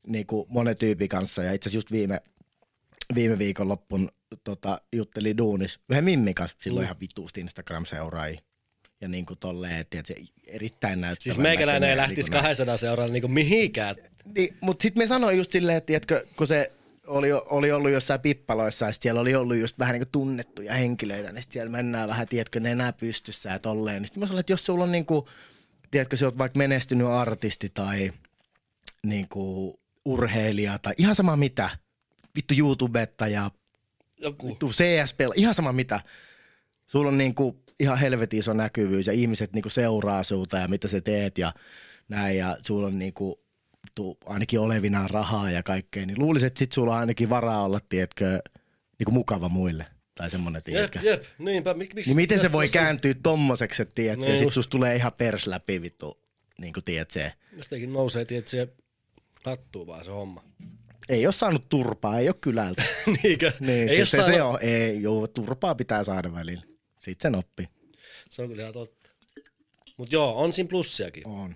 niinku 0.07 0.47
monen 0.49 0.77
tyypin 0.77 1.09
kanssa 1.09 1.43
ja 1.43 1.53
itse 1.53 1.69
asiassa 1.69 1.79
just 1.79 1.93
viime, 1.93 2.21
viime 3.15 3.39
viikon 3.39 3.69
loppun 3.69 4.09
tota, 4.45 4.81
jutteli 4.93 5.37
duunis 5.37 5.81
yhden 5.89 6.05
Mimmin 6.05 6.35
kanssa, 6.35 6.57
silloin 6.61 6.85
Mm. 6.85 6.87
ihan 6.87 7.01
vituusti 7.01 7.41
Instagram-seuraajia. 7.41 8.41
Ja 9.01 9.09
niinku 9.09 9.37
tolleen, 9.37 9.77
että 9.77 10.03
se 10.05 10.15
erittäin 10.47 11.01
näyttävä. 11.01 11.23
Siis 11.23 11.39
meikäläinen 11.39 11.91
ei 11.91 11.97
lähtisi 11.97 12.21
niinku 12.31 12.35
näin. 12.35 12.45
200 12.45 12.77
seuraan 12.77 13.13
niinku 13.13 13.29
mihinkään. 13.29 13.97
Niin, 14.35 14.57
mutta 14.61 14.83
sitten 14.83 15.03
me 15.03 15.07
sanoin 15.07 15.37
just 15.37 15.51
silleen, 15.53 15.77
että 15.79 15.87
tiedätkö, 15.87 16.27
kun 16.37 16.47
se 16.47 16.73
oli, 17.07 17.33
oli 17.33 17.73
ollut 17.73 17.91
jossain 17.91 18.21
pippaloissa 18.21 18.87
ja 18.87 18.93
siellä 18.93 19.21
oli 19.21 19.35
ollut 19.35 19.57
just 19.57 19.79
vähän 19.79 19.93
niin 19.93 20.01
kuin 20.01 20.13
tunnettuja 20.13 20.73
henkilöitä, 20.75 21.33
niin 21.33 21.45
siellä 21.51 21.71
mennään 21.73 22.09
vähän, 22.09 22.29
tiedätkö, 22.29 22.61
nenää 22.61 22.93
pystyssä 22.93 23.51
ja 23.51 23.59
tolleen. 23.59 24.03
Niin 24.03 24.07
sitten 24.07 24.21
mä 24.21 24.27
sanoin, 24.27 24.41
että 24.41 24.53
jos 24.53 24.67
sulla 24.67 24.85
on 24.85 24.93
niin 24.93 25.07
kuin, 25.07 25.27
tiedätkö, 25.91 26.17
sä 26.17 26.27
oot 26.27 26.39
vaikka 26.39 26.59
menestynyt 26.59 27.07
artisti 27.07 27.71
tai 27.75 28.13
niin 29.07 29.29
kuin 29.29 29.79
urheilija 30.05 30.79
tai 30.79 30.95
ihan 30.99 31.15
sama 31.15 31.37
mitä, 31.37 31.71
vittu 32.37 32.55
YouTubettaja, 32.59 33.51
Joku. 34.21 34.49
vittu 34.49 34.69
CSP, 34.71 35.21
ihan 35.35 35.55
sama 35.55 35.73
mitä. 35.73 36.01
Sulla 36.87 37.09
on 37.09 37.19
niinku 37.19 37.63
ihan 37.81 37.99
helvetin 37.99 38.39
iso 38.39 38.53
näkyvyys 38.53 39.07
ja 39.07 39.13
ihmiset 39.13 39.53
niinku 39.53 39.69
seuraa 39.71 40.23
sulta 40.23 40.57
ja 40.59 40.69
mitä 40.69 40.89
sä 40.89 41.01
teet 41.01 41.39
ja 41.39 41.55
näin 42.09 42.37
ja 42.39 42.57
sulla 42.63 42.87
on 42.87 42.99
niinku 42.99 43.41
tu, 43.95 44.19
ainakin 44.27 44.61
olevinaan 44.61 45.11
rahaa 45.11 45.51
ja 45.51 45.63
kaikkea, 45.63 46.07
niin 46.07 46.19
luulisin, 46.19 46.47
että 46.47 46.59
sit 46.59 46.73
sulla 46.73 46.93
on 46.93 46.99
ainakin 47.01 47.31
varaa 47.31 47.65
olla, 47.65 47.81
tiedätkö, 47.89 48.43
niinku 48.99 49.11
mukava 49.11 49.49
muille 49.49 49.87
tai 50.15 50.31
semmoinen, 50.31 50.59
Jep, 50.59 50.65
tiedätkö. 50.65 50.99
jep, 51.03 51.23
niinpä. 51.39 51.75
Mik, 51.75 51.95
miksi, 51.95 52.11
Niin 52.11 52.17
miten 52.17 52.39
se 52.39 52.45
jos- 52.47 52.53
voi 52.53 52.69
kääntyä 52.69 53.15
tommoseksi, 53.23 53.83
että 53.83 53.95
tiedätkö, 53.95 54.25
Niin 54.25 54.33
ja 54.33 54.39
sit 54.39 54.53
susta 54.53 54.71
tulee 54.71 54.97
ihan 54.97 55.13
pers 55.13 55.47
läpi 55.47 55.83
vittu, 55.83 56.19
niin 56.59 56.73
kuin 56.73 56.85
tiedätkö, 56.85 57.31
Jostakin 57.57 57.93
nousee, 57.93 58.25
tiedät, 58.25 58.49
se 58.49 58.69
hattuu 59.45 59.87
vaan 59.87 60.05
se 60.05 60.11
homma. 60.11 60.43
Ei 61.09 61.27
ole 61.27 61.33
saanut 61.33 61.69
turpaa, 61.69 62.19
ei 62.19 62.29
ole 62.29 62.37
kylältä. 62.41 62.83
Niinkö? 63.23 63.53
Niin, 63.61 63.89
ei 63.89 63.97
se, 63.97 64.07
se, 64.07 64.17
saanut- 64.17 64.35
se, 64.35 64.43
on, 64.43 64.59
ei, 64.61 65.03
joo, 65.03 65.27
turpaa 65.27 65.75
pitää 65.75 66.05
saada 66.05 66.35
välillä. 66.35 66.63
Sitten 66.99 67.33
sen 67.33 67.39
oppii. 67.39 67.67
Se 68.31 68.43
on 68.43 68.49
kyllä 68.49 68.63
ihan 68.63 68.73
totta. 68.73 69.11
Mut 69.97 70.13
joo, 70.13 70.39
on 70.43 70.53
siinä 70.53 70.69
plussiakin. 70.69 71.27
On. 71.27 71.55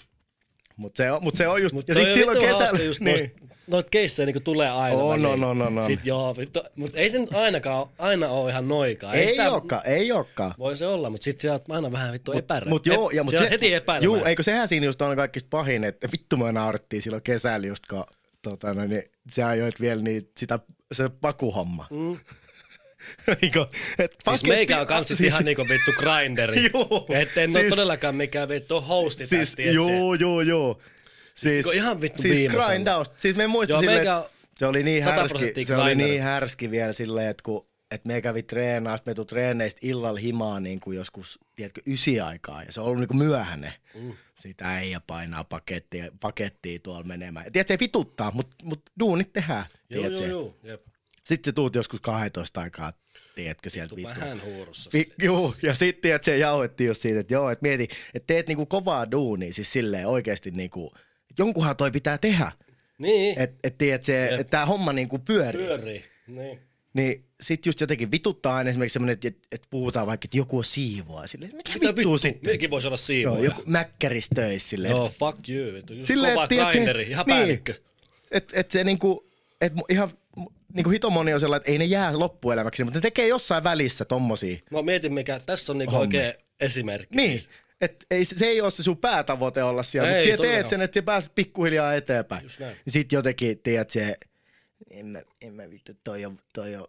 Mutta 0.76 0.96
se, 0.96 1.12
on- 1.12 1.22
mut 1.22 1.36
se 1.36 1.48
on 1.48 1.62
just, 1.62 1.74
Mut 1.74 1.88
ja 1.88 1.94
toi 1.94 2.04
sit 2.04 2.12
on 2.12 2.18
silloin 2.18 2.40
kesällä, 2.58 2.82
just 2.84 3.00
niin. 3.04 3.18
noit, 3.18 3.34
noit 3.66 3.90
keissejä 3.90 4.26
niinku 4.26 4.40
tulee 4.40 4.70
aina. 4.70 4.96
On, 4.98 5.08
väliin. 5.10 5.26
on, 5.26 5.44
on, 5.44 5.62
on, 5.62 5.78
on. 5.78 5.86
Sit 5.86 6.06
joo, 6.06 6.36
vittu, 6.36 6.60
mut 6.76 6.90
ei 6.94 7.10
se 7.10 7.18
nyt 7.18 7.32
ainakaan, 7.32 7.86
aina 7.98 8.28
oo 8.28 8.48
ihan 8.48 8.68
noikaa. 8.68 9.14
ei 9.14 9.28
sitä- 9.28 9.50
olekaan, 9.52 9.82
ei 9.86 10.12
olekaan. 10.12 10.54
Voi 10.58 10.76
se 10.76 10.86
olla, 10.86 11.10
mutta 11.10 11.24
sit 11.24 11.40
sä 11.40 11.52
oot 11.52 11.70
aina 11.70 11.92
vähän 11.92 12.12
vittu 12.12 12.32
epäröi. 12.32 12.68
Mut 12.68 12.86
joo, 12.86 13.10
ja, 13.10 13.24
mut 13.24 13.34
se, 13.36 13.50
heti 13.50 13.74
epäilemään. 13.74 14.04
Juu, 14.04 14.24
eikö 14.24 14.42
sehän 14.42 14.68
siinä 14.68 14.86
just 14.86 15.02
on 15.02 15.16
kaikista 15.16 15.48
pahin, 15.50 15.84
että 15.84 16.08
vittu 16.12 16.36
me 16.36 16.52
naurettiin 16.52 17.02
silloin 17.02 17.22
kesällä 17.22 17.66
just 17.66 17.86
kun 17.86 18.04
tota, 18.42 18.74
no, 18.74 18.84
niin, 18.86 19.04
sä 19.30 19.48
ajoit 19.48 19.80
vielä 19.80 20.02
niin, 20.02 20.30
sitä, 20.36 20.58
se 20.92 21.08
pakuhomma. 21.20 21.86
Mm. 21.90 22.18
Eikö, 23.42 23.60
et 23.98 24.10
Siis 24.12 24.24
paketti- 24.24 24.48
meikä 24.48 24.80
on 24.80 24.86
kans 24.86 25.08
siis, 25.08 25.20
ihan 25.20 25.44
niinku 25.44 25.66
vittu 25.68 25.92
grinderi. 25.92 26.62
Juu. 26.74 27.06
Et 27.10 27.38
en 27.38 27.50
siis, 27.50 27.60
Siis- 27.62 27.70
todellakaan 27.74 28.14
mikään 28.14 28.48
vittu 28.48 28.80
hosti 28.80 29.26
Siis, 29.26 29.48
tästä, 29.48 29.62
joo, 29.62 30.14
joo, 30.14 30.40
joo. 30.40 30.78
Siis, 31.34 31.66
kun 31.66 31.74
ihan 31.74 32.00
vittu 32.00 32.22
siis 32.22 32.36
viimeisellä. 32.36 32.66
grindaus. 32.66 33.10
Siis 33.18 33.36
me 33.36 33.46
muistin 33.46 33.78
silleen, 33.78 33.96
meikä 33.98 34.24
se 34.58 34.66
oli 34.66 34.82
niin 34.82 35.04
100% 35.04 35.06
härski, 35.06 35.64
se 35.64 35.76
oli 35.76 35.94
niin 35.94 36.22
härski 36.22 36.70
vielä 36.70 36.92
silleen, 36.92 37.28
että 37.28 37.42
kun 37.42 37.66
että 37.90 38.08
me 38.08 38.22
kävi 38.22 38.42
treenaa, 38.42 38.96
sitten 38.96 39.10
me 39.10 39.14
tuu 39.14 39.24
treeneistä 39.24 39.80
illalla 39.82 40.18
himaan 40.18 40.62
niin 40.62 40.80
kuin 40.80 40.96
joskus, 40.96 41.38
tiedätkö, 41.56 41.80
ysi 41.86 42.20
aikaa, 42.20 42.62
ja 42.62 42.72
se 42.72 42.80
on 42.80 42.86
ollut 42.86 42.98
niin 43.00 43.08
kuin 43.08 43.18
myöhäinen. 43.18 43.72
Mm. 43.94 44.12
Sitä 44.42 44.80
ei 44.80 44.96
painaa 45.06 45.44
pakettia, 45.44 46.12
pakettia 46.20 46.78
tuolla 46.78 47.02
menemään. 47.02 47.52
Tiedätkö, 47.52 47.68
se 47.68 47.74
ei 47.74 47.78
vituttaa, 47.80 48.30
mutta 48.30 48.56
mut 48.64 48.82
duunit 48.98 49.32
tehdään, 49.32 49.66
Joo, 49.90 50.06
joo, 50.06 50.26
joo. 50.26 50.56
Jep. 50.62 50.86
Sitten 51.24 51.50
se 51.50 51.52
tuut 51.52 51.74
joskus 51.74 52.00
12 52.00 52.60
aikaa, 52.60 52.92
tiedätkö, 53.34 53.70
sieltä 53.70 53.96
Vittu 53.96 54.08
vähän 54.08 54.42
huurussa. 54.42 54.90
Vi, 54.92 55.12
juu, 55.22 55.54
ja 55.62 55.74
sitten 55.74 56.02
tiedät, 56.02 56.24
se 56.24 56.38
jauhettiin 56.38 56.88
just 56.88 57.02
siitä, 57.02 57.20
että 57.20 57.34
joo, 57.34 57.50
että 57.50 57.62
mieti, 57.62 57.88
että 58.14 58.26
teet 58.26 58.48
niinku 58.48 58.66
kovaa 58.66 59.10
duunia, 59.10 59.52
siis 59.52 59.72
silleen 59.72 60.06
oikeasti 60.06 60.50
niinku, 60.50 60.92
jonkunhan 61.38 61.76
toi 61.76 61.90
pitää 61.90 62.18
tehdä. 62.18 62.52
Niin, 62.98 63.38
Että 63.38 63.56
et, 63.64 63.78
tiedät, 63.78 64.02
se, 64.04 64.28
että 64.28 64.44
tämä 64.44 64.66
homma 64.66 64.92
niinku 64.92 65.18
pyörii. 65.18 65.66
pyörii. 65.66 66.04
Niin. 66.26 66.60
Niin 66.94 67.24
sit 67.40 67.66
just 67.66 67.80
jotenkin 67.80 68.10
vituttaa 68.10 68.56
aina 68.56 68.70
esimerkiksi 68.70 68.92
semmoinen, 68.92 69.12
että, 69.24 69.28
että 69.52 69.68
puhutaan 69.70 70.06
vaikka, 70.06 70.24
että 70.26 70.36
joku 70.36 70.58
on 70.58 70.64
siivoa. 70.64 71.26
Silleen, 71.26 71.56
mitä, 71.56 71.72
Mitä 71.74 71.96
vittua 71.96 72.18
sitten? 72.18 72.52
Mekin 72.52 72.70
voisi 72.70 72.86
olla 72.86 72.94
Joo, 72.94 72.96
siivoja. 72.96 73.44
joku 73.44 73.62
mäkkäristöissä 73.66 74.68
silleen. 74.68 74.90
Joo, 74.90 75.12
fuck 75.18 75.48
you. 75.48 75.72
Vittu. 75.74 75.92
Just 75.94 76.06
Silleen, 76.06 76.34
kova 76.34 76.46
tiedät, 76.46 76.66
se- 76.68 76.72
grinderi, 76.72 77.02
ihan 77.02 77.26
niin. 77.26 77.36
päällikkö. 77.36 77.74
Että 78.30 78.60
et 78.60 78.70
se 78.70 78.84
niinku, 78.84 79.30
et 79.60 79.72
ihan 79.88 80.10
niinku 80.74 80.90
hito 80.90 81.10
moni 81.10 81.34
on 81.34 81.40
sellainen, 81.40 81.62
että 81.62 81.72
ei 81.72 81.78
ne 81.78 81.84
jää 81.84 82.18
loppuelämäksi, 82.18 82.84
mutta 82.84 82.98
ne 82.98 83.02
tekee 83.02 83.28
jossain 83.28 83.64
välissä 83.64 84.04
tommosia. 84.04 84.58
No 84.70 84.82
mietin 84.82 85.14
mikä, 85.14 85.38
tässä 85.46 85.72
on 85.72 85.78
niinku 85.78 85.92
Hommi. 85.94 86.04
oikein 86.06 86.34
esimerkki. 86.60 87.16
Niin. 87.16 87.40
Et 87.80 88.06
ei, 88.10 88.24
se 88.24 88.46
ei 88.46 88.60
ole 88.60 88.70
se 88.70 88.82
sun 88.82 88.96
päätavoite 88.96 89.62
olla 89.62 89.82
siellä, 89.82 90.08
Ei, 90.08 90.14
mutta 90.14 90.24
siellä 90.26 90.46
teet 90.56 90.68
sen, 90.68 90.82
että 90.82 91.00
sä 91.00 91.02
pääset 91.02 91.34
pikkuhiljaa 91.34 91.94
eteenpäin. 91.94 92.42
Just 92.42 92.60
näin. 92.60 92.76
Niin 92.84 92.92
sit 92.92 93.12
jotenkin, 93.12 93.58
tiedät 93.58 93.90
se, 93.90 94.16
en 94.90 95.06
mä, 95.06 95.22
en 95.40 95.54
mä 95.54 95.70
vittu, 95.70 95.92
toi 96.04 96.24
on, 96.24 96.38
toi 96.52 96.76
on, 96.76 96.86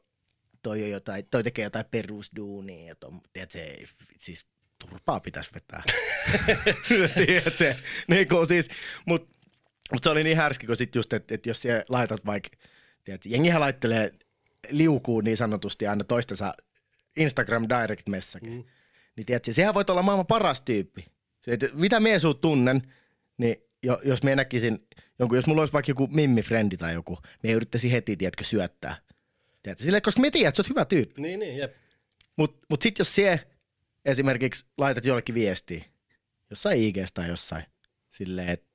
toi 0.61 0.83
on 0.83 0.89
jotain, 0.89 1.25
toi 1.31 1.43
tekee 1.43 1.63
jotain 1.63 1.85
perusduunia 1.91 2.87
ja 2.87 2.95
ton, 2.95 3.21
tiedät 3.33 3.51
se, 3.51 3.61
ei, 3.63 3.85
siis 4.17 4.45
turpaa 4.79 5.19
pitäisi 5.19 5.49
vetää. 5.53 5.83
tiedät 7.25 7.57
se, 7.57 7.77
niin 8.07 8.27
kuin 8.27 8.47
siis, 8.47 8.69
mut, 9.05 9.29
mut 9.91 10.03
se 10.03 10.09
oli 10.09 10.23
niin 10.23 10.37
härski, 10.37 10.67
kun 10.67 10.75
sit 10.75 10.95
just, 10.95 11.13
että 11.13 11.35
et 11.35 11.45
jos 11.45 11.61
sä 11.61 11.85
laitat 11.89 12.25
vaikka, 12.25 12.49
tiedät, 13.03 13.25
jengihän 13.25 13.61
laittelee 13.61 14.11
liukuun 14.69 15.23
niin 15.23 15.37
sanotusti 15.37 15.87
aina 15.87 16.03
toistensa 16.03 16.53
Instagram 17.17 17.67
Direct 17.69 18.07
Message. 18.07 18.49
Mm. 18.49 18.63
Niin 19.15 19.25
tiedätkö, 19.25 19.53
sehän 19.53 19.73
voit 19.73 19.89
olla 19.89 20.01
maailman 20.01 20.25
paras 20.25 20.61
tyyppi. 20.61 21.05
Se, 21.41 21.53
että 21.53 21.69
mitä 21.73 21.99
mie 21.99 22.17
tunnen, 22.41 22.93
niin 23.37 23.55
jo, 23.83 24.01
jos 24.03 24.23
me 24.23 24.35
näkisin 24.35 24.87
jonkun, 25.19 25.37
jos 25.37 25.47
mulla 25.47 25.61
olisi 25.61 25.73
vaikka 25.73 25.89
joku 25.89 26.07
mimmi-frendi 26.07 26.77
tai 26.77 26.93
joku, 26.93 27.17
me 27.43 27.51
yrittäisin 27.51 27.91
heti, 27.91 28.17
tiedätkö, 28.17 28.43
syöttää. 28.43 28.95
Tiedätkö, 29.63 29.83
silleen, 29.83 30.01
koska 30.01 30.21
me 30.21 30.31
tiedät, 30.31 30.47
että 30.47 30.57
sä 30.57 30.61
oot 30.61 30.69
hyvä 30.69 30.85
tyyppi. 30.85 31.21
Niin, 31.21 31.39
niin, 31.39 31.57
jep. 31.57 31.75
Mutta 32.35 32.65
mut 32.69 32.81
sit 32.81 32.99
jos 32.99 33.15
se 33.15 33.39
esimerkiksi 34.05 34.65
laitat 34.77 35.05
jollekin 35.05 35.35
viestiä, 35.35 35.85
jossain 36.49 36.81
IGstä 36.81 37.13
tai 37.13 37.29
jossain, 37.29 37.65
silleen, 38.09 38.49
että 38.49 38.73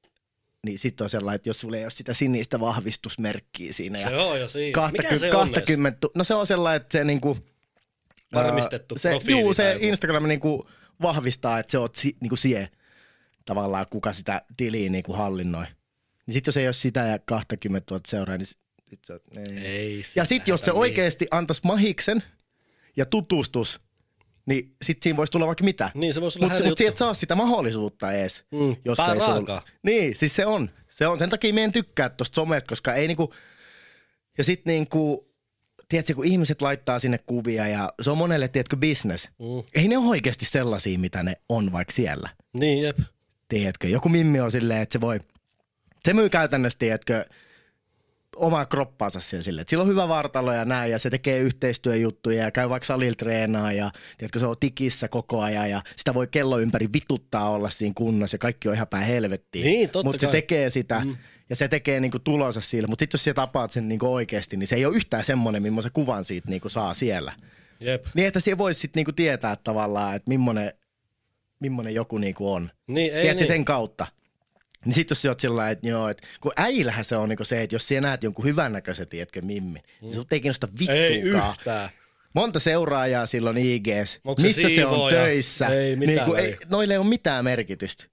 niin 0.66 0.78
sitten 0.78 1.04
on 1.04 1.10
sellainen, 1.10 1.36
että 1.36 1.48
jos 1.48 1.60
sulla 1.60 1.76
ei 1.76 1.84
ole 1.84 1.90
sitä 1.90 2.14
sinistä 2.14 2.60
vahvistusmerkkiä 2.60 3.72
siinä. 3.72 3.98
Se 3.98 4.10
ja 4.10 4.22
on 4.22 4.40
jo 4.40 4.48
siinä. 4.48 4.72
kahta, 4.74 5.02
Mikä 5.02 5.16
se 5.16 5.26
on 5.26 5.50
20, 5.50 6.08
no 6.14 6.24
se 6.24 6.34
on 6.34 6.46
sellainen, 6.46 6.82
että 6.82 6.98
se 6.98 7.04
niinku, 7.04 7.38
Varmistettu 8.34 8.98
se, 8.98 9.10
profiili 9.10 9.40
Juu, 9.40 9.54
se 9.54 9.72
joku. 9.72 9.84
Instagram 9.84 10.28
niinku 10.28 10.68
vahvistaa, 11.02 11.58
että 11.58 11.70
se 11.70 11.78
oot 11.78 11.96
si, 11.96 12.16
niinku 12.20 12.36
sie 12.36 12.68
tavallaan, 13.44 13.86
kuka 13.90 14.12
sitä 14.12 14.42
tiliä 14.56 14.90
niinku 14.90 15.12
hallinnoi. 15.12 15.66
Niin 16.28 16.34
sit 16.34 16.46
jos 16.46 16.56
ei 16.56 16.66
ole 16.66 16.72
sitä 16.72 17.00
ja 17.00 17.18
20 17.18 17.94
000 17.94 18.02
seuraa, 18.08 18.36
niin 18.36 18.46
sit 18.46 19.04
sä, 19.06 19.20
ei. 19.36 19.58
Ei 19.66 20.02
Ja 20.16 20.24
sit 20.24 20.48
jos 20.48 20.60
se 20.60 20.72
oikeesti 20.72 21.26
antais 21.30 21.62
mahiksen 21.62 22.22
ja 22.96 23.06
tutustus, 23.06 23.78
niin 24.46 24.74
sit 24.82 25.02
siinä 25.02 25.16
voisi 25.16 25.30
tulla 25.30 25.46
vaikka 25.46 25.64
mitä. 25.64 25.90
Niin, 25.94 26.14
se 26.14 26.20
voisi 26.20 26.38
olla 26.38 26.48
Mutta 26.52 26.64
mut, 26.68 26.80
et 26.80 26.96
saa 26.96 27.14
sitä 27.14 27.34
mahdollisuutta 27.34 28.12
ees. 28.12 28.44
Mm, 28.50 28.76
jos 28.84 28.96
pää 28.96 29.12
ei 29.12 29.20
se 29.20 29.26
raakaa. 29.26 29.56
ole- 29.64 29.72
Niin, 29.82 30.16
siis 30.16 30.36
se 30.36 30.46
on. 30.46 30.70
Se 30.90 31.06
on. 31.06 31.18
Sen 31.18 31.30
takia 31.30 31.54
meidän 31.54 31.72
tykkää 31.72 32.08
tosta 32.08 32.34
somesta, 32.34 32.68
koska 32.68 32.94
ei 32.94 33.06
niinku... 33.06 33.34
Ja 34.38 34.44
sit 34.44 34.64
niinku... 34.64 35.28
Tiedätkö, 35.88 36.14
kun 36.14 36.24
ihmiset 36.24 36.62
laittaa 36.62 36.98
sinne 36.98 37.18
kuvia 37.18 37.68
ja 37.68 37.92
se 38.02 38.10
on 38.10 38.18
monelle, 38.18 38.48
tiedätkö, 38.48 38.76
business. 38.76 39.28
Mm. 39.38 39.62
Ei 39.74 39.88
ne 39.88 39.98
ole 39.98 40.06
oikeasti 40.08 40.44
sellaisia, 40.44 40.98
mitä 40.98 41.22
ne 41.22 41.36
on 41.48 41.72
vaikka 41.72 41.92
siellä. 41.92 42.28
Niin, 42.52 42.82
jep. 42.82 42.98
Tiedätkö, 43.48 43.88
joku 43.88 44.08
mimmi 44.08 44.40
on 44.40 44.52
silleen, 44.52 44.82
että 44.82 44.92
se 44.92 45.00
voi... 45.00 45.20
Se 46.04 46.14
myy 46.14 46.28
käytännössä, 46.28 46.78
tiedätkö, 46.78 47.24
omaa 48.36 48.66
kroppaansa 48.66 49.20
siellä. 49.20 49.60
Että 49.60 49.70
sillä 49.70 49.82
on 49.82 49.88
hyvä 49.88 50.08
vartalo 50.08 50.52
ja 50.52 50.64
näin, 50.64 50.90
ja 50.90 50.98
se 50.98 51.10
tekee 51.10 51.38
yhteistyöjuttuja 51.38 52.42
ja 52.42 52.50
käy 52.50 52.68
vaikka 52.68 52.86
salilla 52.86 53.14
treenaa 53.14 53.72
ja 53.72 53.90
tiedätkö, 54.18 54.38
se 54.38 54.46
on 54.46 54.56
tikissä 54.60 55.08
koko 55.08 55.40
ajan 55.40 55.70
ja 55.70 55.82
sitä 55.96 56.14
voi 56.14 56.26
kello 56.26 56.58
ympäri 56.58 56.88
vituttaa 56.92 57.50
olla 57.50 57.70
siinä 57.70 57.92
kunnossa 57.96 58.34
ja 58.34 58.38
kaikki 58.38 58.68
on 58.68 58.74
ihan 58.74 58.88
päin 58.88 59.06
helvettiin. 59.06 59.64
Niin, 59.64 59.90
totta 59.90 60.08
Mutta 60.08 60.20
se 60.20 60.26
tekee 60.26 60.70
sitä 60.70 61.02
mm. 61.04 61.16
ja 61.50 61.56
se 61.56 61.68
tekee 61.68 62.00
niinku 62.00 62.18
tulonsa 62.18 62.60
sillä. 62.60 62.86
Mutta 62.88 63.02
sitten 63.02 63.18
jos 63.18 63.24
sä 63.24 63.34
tapaat 63.34 63.72
sen 63.72 63.88
niinku 63.88 64.14
oikeasti, 64.14 64.56
niin 64.56 64.66
se 64.66 64.76
ei 64.76 64.86
ole 64.86 64.96
yhtään 64.96 65.24
semmoinen, 65.24 65.62
millaisen 65.62 65.92
kuvan 65.92 66.24
siitä 66.24 66.50
niinku 66.50 66.68
saa 66.68 66.94
siellä. 66.94 67.32
Jep. 67.80 68.06
Niin 68.14 68.28
että 68.28 68.40
siellä 68.40 68.58
voisi 68.58 68.80
sitten 68.80 69.00
niinku 69.00 69.12
tietää 69.12 69.56
tavallaan, 69.56 70.16
että 70.16 70.28
millainen, 70.28 70.72
millainen 71.60 71.94
joku 71.94 72.18
niinku 72.18 72.52
on. 72.52 72.70
Niin, 72.86 73.14
ei 73.14 73.22
Tiedätkö 73.22 73.44
niin. 73.44 73.48
sen 73.48 73.64
kautta? 73.64 74.06
Niin 74.84 74.94
sit 74.94 75.10
jos 75.10 75.22
sä 75.22 75.28
oot 75.28 75.40
sillä 75.40 75.70
että 75.70 75.88
joo, 75.88 76.08
että 76.08 76.26
kun 76.40 76.52
äillähän 76.56 77.04
se 77.04 77.16
on 77.16 77.28
niinku 77.28 77.44
se, 77.44 77.62
että 77.62 77.74
jos 77.74 77.88
sä 77.88 78.00
näet 78.00 78.22
jonkun 78.22 78.44
hyvännäköisen, 78.44 79.08
tiedätkö, 79.08 79.42
mimmi, 79.42 79.80
niin 80.00 80.12
sut 80.12 80.32
ei 80.32 80.40
kiinnosta 80.40 80.68
Ei 80.88 81.18
vittuukaan. 81.18 81.54
yhtään. 81.58 81.90
Monta 82.34 82.58
seuraajaa 82.60 83.26
silloin 83.26 83.56
IGs, 83.58 84.20
Onko 84.24 84.40
se 84.40 84.46
missä 84.46 84.68
se 84.68 84.86
on 84.86 85.10
töissä. 85.10 85.66
Ei 85.66 85.96
mitään 85.96 86.16
niinku, 86.16 86.34
ei, 86.34 86.56
noille 86.70 86.94
ei 86.94 86.98
ole 86.98 87.06
mitään 87.08 87.44
merkitystä. 87.44 88.04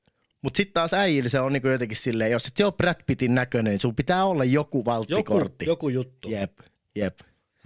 Mutta 0.42 0.58
sitten 0.58 0.74
taas 0.74 0.94
äijillä 0.94 1.30
se 1.30 1.40
on 1.40 1.54
niinku 1.54 1.68
jotenkin 1.68 1.98
silleen, 1.98 2.32
jos 2.32 2.48
et 2.48 2.58
se 2.58 2.66
ole 2.66 2.74
Brad 2.78 2.96
Pittin 3.06 3.36
näköinen, 3.36 3.72
niin 3.72 3.80
sulla 3.80 3.96
pitää 3.98 4.26
olla 4.26 4.44
joku 4.44 4.78
Joku, 4.78 4.86
valttikortti. 4.86 5.66
joku 5.66 5.90
juttu. 5.90 6.30
Jep, 6.30 6.52
jep. 6.96 7.20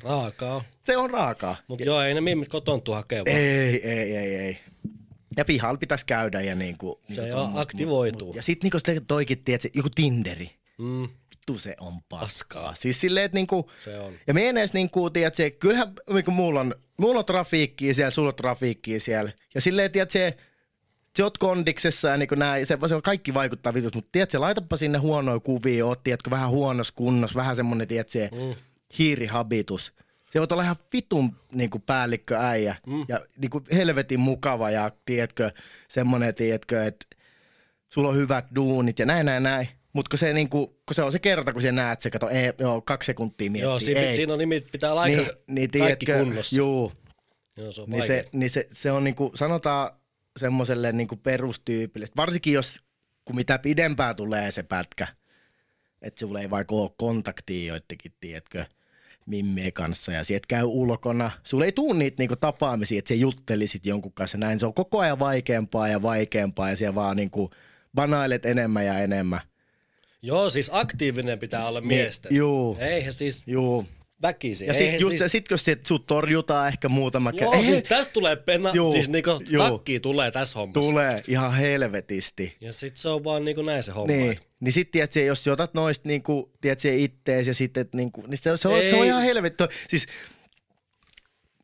Raakaa. 0.03 0.63
Se 0.83 0.97
on 0.97 1.09
raakaa. 1.09 1.55
Mutta 1.67 1.85
joo, 1.85 2.01
ei 2.01 2.13
ne 2.13 2.21
mimmit 2.21 2.47
koton 2.47 2.81
tuu 2.81 2.95
hakemaan. 2.95 3.27
Ei, 3.37 3.87
ei, 3.89 4.15
ei, 4.17 4.35
ei. 4.35 4.59
Ja 5.37 5.45
pihalla 5.45 5.77
pitäisi 5.77 6.05
käydä 6.05 6.41
ja 6.41 6.55
niinku... 6.55 7.01
Se 7.07 7.13
niinku 7.13 7.27
jo 7.29 7.35
tommoista, 7.35 7.61
aktivoituu. 7.61 8.27
mut- 8.27 8.35
Ja 8.35 8.41
sit 8.41 8.63
niinku 8.63 8.79
sitä 8.79 9.01
toikin, 9.07 9.43
tiedät, 9.43 9.63
joku 9.75 9.89
Tinderi. 9.95 10.51
Mm, 10.77 11.07
Vittu 11.31 11.57
se 11.57 11.75
on 11.79 11.93
paskaa. 12.09 12.75
Siis 12.75 13.01
silleen, 13.01 13.25
että 13.25 13.35
niinku... 13.37 13.69
se 13.83 13.99
on. 13.99 14.13
Ja 14.27 14.33
me 14.33 14.49
edes 14.49 14.73
niinku, 14.73 15.09
tiedät 15.09 15.35
se, 15.35 15.51
kyllähän 15.51 15.93
niinku 16.13 16.31
mulla 16.31 16.59
on, 16.59 16.75
mulla 16.99 17.19
on 17.19 17.25
trafiikkiä 17.25 17.93
siellä, 17.93 18.11
sulla 18.11 18.29
on 18.29 18.35
trafiikkiä 18.35 18.99
siellä. 18.99 19.31
Ja 19.55 19.61
silleen, 19.61 19.91
tiedät 19.91 20.11
se, 20.11 20.37
sä 21.17 21.23
oot 21.23 21.37
kondiksessa 21.37 22.07
ja 22.07 22.17
niin 22.17 22.29
näin, 22.35 22.65
se, 22.65 22.77
se 22.87 23.01
kaikki 23.03 23.33
vaikuttaa 23.33 23.73
vitus, 23.73 23.93
mutta 23.93 24.09
tiedät 24.11 24.31
se, 24.31 24.37
laitapa 24.37 24.77
sinne 24.77 24.97
huonoja 24.97 25.39
kuvia, 25.39 25.85
oot 25.85 26.03
tiedätkö, 26.03 26.29
vähän 26.29 26.49
huonossa 26.49 26.93
kunnossa, 26.97 27.35
vähän 27.39 27.55
semmonen, 27.55 27.87
tiedät 27.87 28.09
se, 28.09 28.29
Mm. 28.33 28.55
hiirihabitus. 28.99 29.93
Se 30.29 30.39
voit 30.39 30.51
olla 30.51 30.63
ihan 30.63 30.75
vitun 30.93 31.35
niin 31.51 31.69
kuin 31.69 31.81
päällikköäijä 31.81 32.75
mm. 32.87 33.05
ja 33.07 33.25
niin 33.37 33.49
kuin 33.49 33.63
helvetin 33.73 34.19
mukava 34.19 34.71
ja 34.71 34.91
tiedätkö, 35.05 35.51
semmonen, 35.87 36.35
tiedätkö, 36.35 36.85
että 36.85 37.05
sulla 37.89 38.09
on 38.09 38.15
hyvät 38.15 38.45
duunit 38.55 38.99
ja 38.99 39.05
näin, 39.05 39.25
näin, 39.25 39.43
näin. 39.43 39.67
Mutta 39.93 40.09
kun, 40.09 40.19
se, 40.19 40.33
niin 40.33 40.49
kuin, 40.49 40.67
kun 40.67 40.95
se 40.95 41.03
on 41.03 41.11
se 41.11 41.19
kerta, 41.19 41.53
kun 41.53 41.61
sä 41.61 41.71
näet 41.71 42.01
se, 42.01 42.09
kato, 42.09 42.29
ei, 42.29 42.53
joo, 42.59 42.81
kaksi 42.81 43.05
sekuntia 43.05 43.51
miettii, 43.51 43.69
Joo, 43.69 43.79
siinä, 43.79 44.01
ei. 44.01 44.15
siinä 44.15 44.33
on 44.33 44.39
nimi, 44.39 44.61
pitää 44.71 44.91
olla 44.91 45.01
aika 45.01 45.21
niin, 45.21 45.31
niin, 45.47 45.69
kaikki 45.71 46.05
tiedätkö, 46.05 46.25
kunnossa. 46.25 46.55
Juu, 46.55 46.91
Joo, 47.57 47.71
se 47.71 47.81
on 47.81 47.89
niin 47.89 47.99
vaikea. 47.99 48.23
se, 48.23 48.29
niin 48.31 48.49
se, 48.49 48.67
se 48.71 48.91
on 48.91 49.03
niinku, 49.03 49.31
sanotaan 49.35 49.91
semmoiselle 50.39 50.91
niinku 50.91 51.15
perustyypille, 51.15 52.07
varsinkin 52.17 52.53
jos, 52.53 52.81
kun 53.25 53.35
mitä 53.35 53.59
pidempään 53.59 54.15
tulee 54.15 54.51
se 54.51 54.63
pätkä, 54.63 55.07
että 56.01 56.19
sulla 56.19 56.39
ei 56.39 56.49
vaikka 56.49 56.75
ole 56.75 56.91
kontaktia 56.97 57.67
joidenkin, 57.67 58.13
tiedätkö, 58.19 58.65
mimmien 59.29 59.73
kanssa 59.73 60.11
ja 60.11 60.23
sieltä 60.23 60.45
käy 60.47 60.63
ulkona. 60.63 61.31
Sulla 61.43 61.65
ei 61.65 61.71
tuu 61.71 61.93
niitä 61.93 62.15
niinku 62.19 62.35
tapaamisia, 62.35 62.99
että 62.99 63.09
sä 63.09 63.13
juttelisit 63.13 63.85
jonkun 63.85 64.13
kanssa 64.13 64.37
näin. 64.37 64.59
Se 64.59 64.65
on 64.65 64.73
koko 64.73 64.99
ajan 64.99 65.19
vaikeampaa 65.19 65.87
ja 65.87 66.01
vaikeampaa 66.01 66.69
ja 66.69 66.75
siellä 66.75 66.95
vaan 66.95 67.17
niinku 67.17 67.49
banailet 67.95 68.45
enemmän 68.45 68.85
ja 68.85 68.99
enemmän. 68.99 69.41
Joo, 70.21 70.49
siis 70.49 70.69
aktiivinen 70.73 71.39
pitää 71.39 71.67
olla 71.67 71.81
miesten. 71.81 72.29
Niin, 72.29 72.37
juu. 72.37 72.77
Eihän 72.79 73.13
siis 73.13 73.43
Juu. 73.47 73.85
väkisin. 74.21 74.67
Ja 74.67 74.73
Eihän 74.73 74.91
sit, 74.91 75.01
just, 75.01 75.17
siis... 75.17 75.31
sit 75.31 75.45
jos 75.51 75.65
sit 75.65 75.85
sut 75.85 76.05
torjutaan 76.05 76.67
ehkä 76.67 76.89
muutama 76.89 77.31
Joo, 77.33 77.51
kerta. 77.51 77.65
siis 77.67 77.83
tästä 77.83 78.13
tulee 78.13 78.35
penna, 78.35 78.71
Juu, 78.73 78.91
siis 78.91 79.09
niinku 79.09 79.29
juu. 79.49 79.63
takki 79.63 79.99
tulee 79.99 80.31
tässä 80.31 80.59
hommassa. 80.59 80.81
Tulee 80.81 81.23
ihan 81.27 81.53
helvetisti. 81.53 82.55
Ja 82.61 82.73
sit 82.73 82.97
se 82.97 83.09
on 83.09 83.23
vaan 83.23 83.45
niinku 83.45 83.61
näin 83.61 83.83
se 83.83 83.91
homma. 83.91 84.13
Niin, 84.13 84.39
niin 84.59 84.73
sit 84.73 84.91
tiedät, 84.91 85.15
jos 85.15 85.47
otat 85.47 85.73
noista 85.73 86.07
niinku, 86.07 86.51
tiedät, 86.61 86.85
ittees 86.85 87.47
ja 87.47 87.53
sitten, 87.53 87.81
et 87.81 87.93
niinku, 87.95 88.23
niin 88.27 88.37
se, 88.37 88.57
se, 88.57 88.67
on, 88.67 88.79
se 88.89 88.95
on 88.95 89.05
ihan 89.05 89.23
helvetti. 89.23 89.63
Siis 89.89 90.05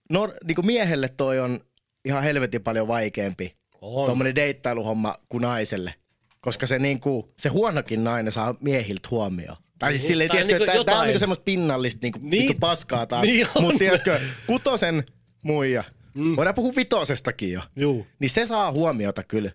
nor, 0.10 0.32
niinku 0.44 0.62
miehelle 0.62 1.10
toi 1.10 1.40
on 1.40 1.60
ihan 2.06 2.24
helvetin 2.24 2.64
paljon 2.64 2.88
vaikeampi 2.88 3.56
On. 3.82 4.06
tuommoinen 4.06 4.36
deittailuhomma 4.36 5.16
kuin 5.30 5.42
naiselle. 5.42 5.94
Koska 6.42 6.68
se, 6.68 6.80
niinku, 6.80 7.32
se 7.40 7.50
huonokin 7.50 8.04
nainen 8.04 8.34
saa 8.34 8.56
miehiltä 8.62 9.08
huomioon. 9.12 9.58
Tai 9.80 9.92
siis 9.92 10.02
Niin, 10.02 10.08
silleen, 10.08 10.30
tai 10.30 10.38
tiedätkö, 10.38 10.66
niinku 10.66 10.82
että 10.82 10.92
tää 10.92 11.00
on 11.00 11.06
niinku 11.06 11.20
semmoista 11.20 11.44
pinnallista 11.44 12.00
niinku, 12.02 12.20
Niin. 12.20 12.30
niin. 12.30 12.40
niinku 12.40 12.60
paskaa 12.60 13.06
taas. 13.06 13.24
Niin. 13.28 13.48
Mutta 13.62 13.78
tiedätkö, 13.80 14.20
kutosen 14.48 15.04
muija, 15.42 15.84
mm. 16.14 16.36
voidaan 16.36 16.56
puhua 16.56 16.74
vitosestakin 16.76 17.52
jo. 17.52 17.62
Juu. 17.76 18.08
Niin 18.20 18.30
se 18.30 18.48
saa 18.48 18.72
huomiota 18.72 19.24
kyllä. 19.24 19.52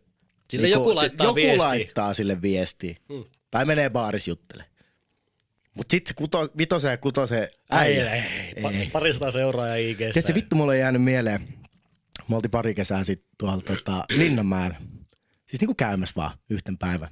Sille 0.51 0.69
joku 0.69 0.95
laittaa 0.95 1.27
joku 1.27 1.35
viestiä. 1.35 1.65
laittaa 1.65 2.15
sille 2.15 2.43
viestiä. 2.43 2.97
Hmm. 3.13 3.25
Tai 3.51 3.65
menee 3.65 3.91
baaris 3.91 4.29
juttele. 4.29 4.65
Mut 5.75 5.87
sit 5.91 6.07
se 6.07 6.15
kuto, 6.15 6.49
vitosen 6.59 6.91
ja 6.91 6.97
kutosen 6.97 7.43
Ei, 7.43 7.49
äijä. 7.71 8.15
ei, 8.15 8.23
ei. 8.57 8.63
Pa- 8.63 8.91
parisataa 8.93 9.75
IGssä. 9.75 10.13
Tiedätkö, 10.13 10.35
vittu 10.35 10.57
mulle 10.57 10.73
on 10.73 10.79
jäänyt 10.79 11.03
mieleen. 11.03 11.49
Me 12.29 12.37
oltiin 12.37 12.51
pari 12.51 12.75
kesää 12.75 13.05
sitten 13.05 13.31
tuolla 13.39 13.61
tota, 13.63 14.05
Linnanmäellä. 14.11 14.77
Siis 15.47 15.61
niinku 15.61 15.75
käymässä 15.75 16.13
vaan 16.17 16.39
yhten 16.51 16.79
päivän. 16.79 17.09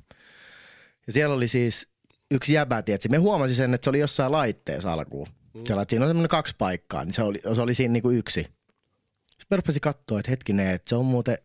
Ja 1.06 1.12
siellä 1.12 1.34
oli 1.34 1.48
siis 1.48 1.88
yksi 2.30 2.52
jäbä, 2.52 2.82
tiedätkö, 2.82 3.08
me 3.08 3.16
huomasin 3.16 3.56
sen, 3.56 3.74
että 3.74 3.84
se 3.84 3.90
oli 3.90 3.98
jossain 3.98 4.32
laitteessa 4.32 4.92
alkuun. 4.92 5.26
Mm. 5.54 5.64
Siellä, 5.66 5.82
että 5.82 5.90
siinä 5.92 6.04
on 6.04 6.08
semmoinen 6.10 6.28
kaksi 6.28 6.54
paikkaa, 6.58 7.04
niin 7.04 7.14
se 7.14 7.22
oli, 7.22 7.40
se 7.54 7.62
oli 7.62 7.74
siinä 7.74 7.92
niinku 7.92 8.10
yksi. 8.10 8.40
Sitten 8.42 9.46
mä 9.50 9.56
rupesin 9.56 9.80
katsoa, 9.80 10.20
että 10.20 10.30
hetkinen, 10.30 10.70
että 10.70 10.88
se 10.88 10.94
on 10.94 11.04
muuten 11.04 11.38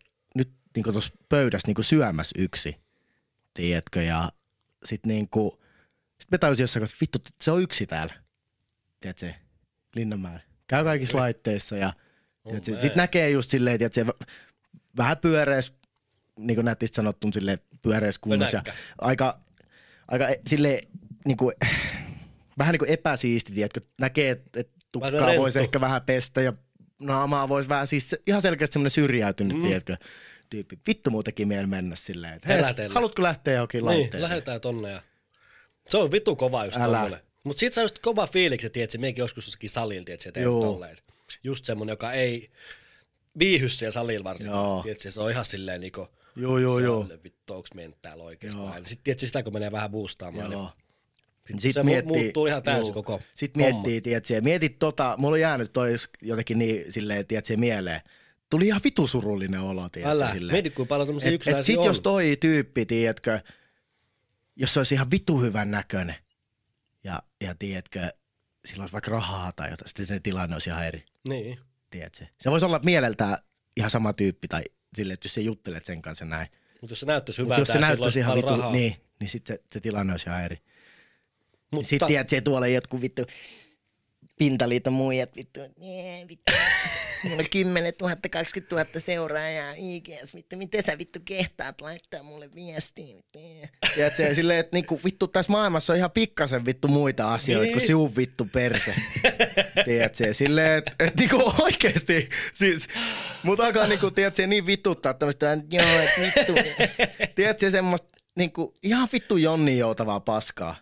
niinku 0.75 0.91
tuossa 0.91 1.13
pöydässä 1.29 1.67
niinku 1.67 1.83
syömässä 1.83 2.35
yksi. 2.39 2.75
Tiedätkö, 3.53 4.01
ja 4.01 4.31
sitten 4.85 5.09
niinku, 5.09 5.61
sit 6.19 6.31
me 6.31 6.37
tajusin 6.37 6.63
jossain, 6.63 6.83
että 6.83 6.97
vittu, 7.01 7.19
se 7.41 7.51
on 7.51 7.61
yksi 7.61 7.85
täällä. 7.85 8.13
Tiedätkö, 8.99 9.33
Linnanmäellä. 9.95 10.39
Käy 10.67 10.83
kaikissa 10.83 11.17
laitteissa 11.17 11.77
ja 11.77 11.93
sitten 12.53 12.73
mä. 12.73 12.81
sit 12.81 12.95
näkee 12.95 13.29
just 13.29 13.49
silleen, 13.49 13.79
se 13.91 14.05
vähän 14.97 15.17
pyöreäs, 15.17 15.73
niin 16.39 16.55
kuin 16.55 16.65
nätisti 16.65 16.95
sanottu, 16.95 17.29
silleen 17.33 17.59
pyöreäs 17.81 18.19
kunnossa. 18.19 18.61
Ja 18.65 18.73
aika, 18.97 19.39
aika 20.07 20.29
e- 20.29 20.41
silleen, 20.47 20.79
niin 21.25 21.37
kuin, 21.37 21.55
vähän 22.57 22.71
niin 22.71 22.79
kuin 22.79 22.91
epäsiisti, 22.91 23.53
tiedätkö? 23.53 23.81
Näkee, 23.99 24.31
että 24.31 24.59
et 24.59 24.69
tukkaa 24.91 25.37
voisi 25.37 25.59
ehkä 25.59 25.81
vähän 25.81 26.01
pestä 26.01 26.41
ja 26.41 26.53
naamaa 26.99 27.49
voisi 27.49 27.69
vähän, 27.69 27.87
siis 27.87 28.15
ihan 28.27 28.41
selkeästi 28.41 28.73
semmoinen 28.73 28.91
syrjäytynyt, 28.91 29.57
mm. 29.57 29.63
tiedätkö? 29.63 29.97
Tyyppi. 30.53 30.79
Vittu 30.87 31.09
muutenkin 31.11 31.47
mieli 31.47 31.67
mennä 31.67 31.95
silleen, 31.95 32.33
että 32.33 32.47
hei, 32.53 32.87
haluatko 32.93 33.23
lähteä 33.23 33.53
johonkin 33.53 33.77
Niin, 33.77 33.85
laitteeseen? 33.85 34.21
lähdetään 34.21 34.61
tonne 34.61 34.91
ja... 34.91 35.01
Se 35.89 35.97
on 35.97 36.11
vitu 36.11 36.35
kova 36.35 36.65
just 36.65 36.77
Älä. 36.77 36.97
tommonen. 36.97 37.19
Mut 37.43 37.57
sit 37.57 37.73
saa 37.73 37.83
just 37.83 37.99
kova 37.99 38.27
fiiliksi, 38.27 38.69
tiedätkö, 38.69 38.97
mekin 38.97 39.21
joskus 39.21 39.47
jossakin 39.47 39.69
salilla, 39.69 40.05
tiedätkö, 40.05 40.39
Joo. 40.39 40.61
tolleen. 40.63 40.97
Just 41.43 41.65
semmonen, 41.65 41.93
joka 41.93 42.13
ei 42.13 42.49
viihy 43.39 43.69
siellä 43.69 43.91
salilla 43.91 44.23
varsinkin. 44.23 44.57
Tiedätkö, 44.83 45.11
se 45.11 45.21
on 45.21 45.31
ihan 45.31 45.45
silleen 45.45 45.81
niinku... 45.81 46.07
Joo, 46.35 46.57
joo, 46.57 46.79
joo. 46.79 47.07
Vittu, 47.23 47.53
onks 47.53 47.73
me 47.73 47.87
nyt 47.87 48.01
täällä 48.01 48.23
oikeesti? 48.23 48.61
Sitten 48.83 49.03
tiedätkö, 49.03 49.27
sitä 49.27 49.43
kun 49.43 49.53
menee 49.53 49.71
vähän 49.71 49.91
boostaamaan, 49.91 50.51
Joo. 50.51 50.71
niin 51.49 51.59
Sit 51.59 51.73
se 51.73 51.81
mu- 51.81 52.05
muuttuu 52.05 52.45
ihan 52.45 52.63
täysin 52.63 52.87
juu. 52.87 52.93
koko 52.93 53.21
Sitten 53.33 53.63
miettii, 53.63 54.01
tiedätkö, 54.01 54.41
mietit 54.41 54.79
tota, 54.79 55.15
mulla 55.17 55.33
on 55.33 55.39
jäänyt 55.41 55.73
toi 55.73 55.91
jotenkin 56.21 56.59
niin 56.59 56.91
silleen, 56.93 57.27
tiedätkö, 57.27 57.57
mieleen. 57.57 58.01
Tuli 58.53 58.67
ihan 58.67 58.81
vitu 58.83 59.07
surullinen 59.07 59.59
olo, 59.59 59.89
tiedätkö, 59.89 60.25
Älä, 60.25 60.51
mieti 60.51 60.69
kuinka 60.69 60.89
paljon 60.89 61.07
tämmöisiä 61.07 61.31
Et, 61.31 61.47
et 61.47 61.65
sit 61.65 61.77
on. 61.77 61.85
jos 61.85 61.99
toi 61.99 62.37
tyyppi, 62.39 62.85
tiedätkö, 62.85 63.39
jos 64.55 64.73
se 64.73 64.79
olisi 64.79 64.95
ihan 64.95 65.11
vitu 65.11 65.41
hyvän 65.41 65.71
näköinen 65.71 66.15
ja, 67.03 67.23
ja 67.41 67.55
tiedätkö, 67.55 68.13
sillä 68.65 68.81
olisi 68.83 68.93
vaikka 68.93 69.11
rahaa 69.11 69.51
tai 69.51 69.71
jotain, 69.71 69.87
sitten 69.87 70.05
se 70.05 70.19
tilanne 70.19 70.55
olisi 70.55 70.69
ihan 70.69 70.87
eri, 70.87 71.05
Niin. 71.27 71.59
tiedätkö. 71.89 72.25
Se 72.41 72.51
voisi 72.51 72.65
olla 72.65 72.79
mieleltään 72.85 73.37
ihan 73.77 73.89
sama 73.91 74.13
tyyppi 74.13 74.47
tai 74.47 74.63
silleen, 74.95 75.13
että 75.13 75.25
jos 75.25 75.33
sä 75.33 75.41
juttelet 75.41 75.85
sen 75.85 76.01
kanssa 76.01 76.25
näin. 76.25 76.47
Mutta 76.81 76.91
jos 76.91 76.99
se 76.99 77.05
näyttäisi 77.05 77.41
hyvältä 77.41 77.61
jos 77.61 77.67
se 77.67 77.79
näyttäisi 77.79 78.19
ihan 78.19 78.35
vitu, 78.35 78.47
rahaa. 78.47 78.71
niin, 78.71 78.95
niin 79.19 79.29
sitten 79.29 79.57
se, 79.57 79.63
se 79.73 79.79
tilanne 79.79 80.13
olisi 80.13 80.29
ihan 80.29 80.43
eri. 80.43 80.57
Mutta... 81.71 81.87
Sitten 81.87 82.07
tiedät, 82.07 82.33
että 82.33 82.45
tuolla 82.45 82.67
jotkut 82.67 83.01
vittu 83.01 83.21
pintaliiton 84.39 84.93
muijat 84.93 85.35
vittu, 85.35 85.59
nee, 85.79 86.27
vittu. 86.27 86.53
Mulla 87.23 87.37
on 87.37 87.49
10 87.49 87.93
000, 88.01 88.15
20 88.31 88.75
000 88.75 88.87
seuraajaa 88.97 89.73
IGS, 89.77 90.35
vittu, 90.35 90.57
miten 90.57 90.83
sä 90.83 90.97
vittu 90.97 91.19
kehtaat 91.25 91.81
laittaa 91.81 92.23
mulle 92.23 92.49
viestiä, 92.55 93.15
vittu. 93.15 93.39
Tiedätkö, 93.95 94.35
silleen, 94.35 94.59
että 94.59 94.77
niinku, 94.77 94.99
vittu 95.05 95.27
tässä 95.27 95.51
maailmassa 95.51 95.93
on 95.93 95.97
ihan 95.97 96.11
pikkasen 96.11 96.65
vittu 96.65 96.87
muita 96.87 97.33
asioita 97.33 97.63
niin. 97.63 97.73
kuin 97.73 97.87
siun 97.87 98.15
vittu 98.15 98.47
perse. 98.51 98.95
Tiedätkö, 99.85 100.33
silleen, 100.33 100.77
että 100.77 100.91
et, 100.99 101.15
niinku 101.19 101.53
oikeesti, 101.59 102.29
siis 102.53 102.87
mut 103.43 103.59
alkaa 103.59 103.87
niinku, 103.87 104.11
tiedätkö, 104.11 104.47
niin 104.47 104.65
vituttaa 104.65 105.13
tämmöistä, 105.13 105.53
että 105.53 105.75
joo, 105.75 105.99
että 105.99 106.21
vittu. 106.21 106.53
Tiedätkö, 107.35 107.71
semmoista 107.71 108.07
niinku, 108.37 108.73
ihan 108.83 109.09
vittu 109.13 109.37
Jonni 109.37 109.77
joutavaa 109.77 110.19
paskaa. 110.19 110.75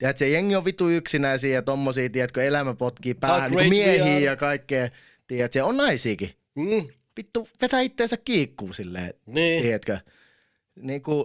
Tiedätkö, 0.00 0.26
jengi 0.26 0.56
on 0.56 0.64
vitu 0.64 0.88
yksinäisiä 0.88 1.54
ja 1.54 1.62
tommosia, 1.62 2.10
tiedätkö, 2.10 2.44
elämä 2.44 2.74
potkii 2.74 3.14
päähän, 3.14 3.50
niin 3.50 3.68
miehiä 3.68 4.18
ja 4.18 4.36
kaikkea. 4.36 4.88
Tiedätkö, 5.26 5.64
on 5.64 5.76
naisiakin. 5.76 6.34
Mm. 6.54 6.88
Vittu, 7.16 7.48
vetää 7.62 7.80
itteensä 7.80 8.16
kiikkuu 8.16 8.72
silleen, 8.72 9.14
niin. 9.26 9.62
tiedätkö. 9.62 9.98
Niin 10.76 11.02
kuin, 11.02 11.24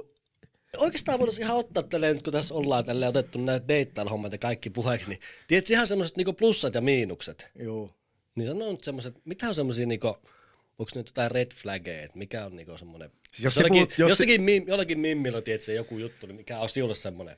Oikeastaan 0.78 1.20
voitaisiin 1.20 1.46
ihan 1.46 1.58
ottaa 1.58 1.84
tälleen, 1.84 2.24
kun 2.24 2.34
tässä 2.34 2.54
ollaan 2.54 2.86
tälleen 2.86 3.10
otettu 3.10 3.40
näitä 3.40 3.68
deittailhommat 3.68 4.32
ja 4.32 4.38
kaikki 4.38 4.70
puheeksi, 4.70 5.10
niin 5.10 5.20
tiedätkö 5.48 5.74
ihan 5.74 5.88
semmoiset 5.88 6.18
niinku 6.18 6.34
plussat 6.34 6.76
ja 6.76 6.82
miinukset? 6.82 7.52
Joo. 7.60 7.96
Niin 8.36 8.48
sano 8.48 8.72
nyt 8.72 8.84
semmoiset, 8.84 9.16
mitä 9.26 9.48
on 9.48 9.56
semmoisia 9.56 9.86
niinku, 9.86 10.08
onko 10.08 10.92
nyt 10.96 11.08
jotain 11.08 11.32
red 11.32 11.52
flaggeja, 11.54 12.02
että 12.02 12.18
mikä 12.18 12.46
on 12.46 12.56
niinku 12.56 12.78
semmoinen, 12.78 13.12
siis 13.32 13.44
jos 13.44 13.56
jollakin, 13.56 13.88
puhut, 13.88 14.00
jos 14.00 14.10
jossakin, 14.10 14.36
se... 14.36 14.42
mim, 14.42 14.64
jollakin 14.68 15.00
mimmillä 15.00 15.42
tiedätkö, 15.42 15.72
joku 15.72 15.98
juttu, 15.98 16.28
niin 16.28 16.36
mikä 16.36 16.60
on 16.60 16.70
sinulle 16.70 16.96
semmoinen, 16.96 17.38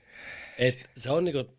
että 0.57 0.85
se 0.97 1.09
on 1.09 1.25
niinku, 1.25 1.57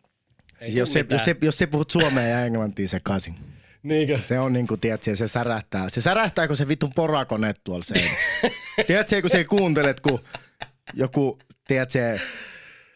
siis 0.62 0.74
jos, 0.74 0.92
se, 0.92 1.06
jos, 1.10 1.24
se, 1.24 1.36
jos 1.42 1.58
se 1.58 1.66
puhut 1.66 1.90
suomea 1.90 2.26
ja 2.26 2.44
englantia 2.44 2.88
sekaisin. 2.88 3.34
Niinkö? 3.82 4.18
Se 4.22 4.38
on 4.38 4.52
niinku, 4.52 4.76
tiedätkö, 4.76 5.16
se 5.16 5.28
särähtää. 5.28 5.88
Se 5.88 6.00
särähtää, 6.00 6.46
kun 6.46 6.56
se 6.56 6.68
vitun 6.68 6.92
porakone 6.94 7.54
tuolla 7.64 7.84
se. 7.84 7.94
tiedätkö, 8.86 9.20
kun 9.20 9.30
se 9.30 9.44
kuuntelet, 9.44 10.00
kun 10.00 10.20
joku, 10.94 11.38
tiedätkö, 11.66 12.18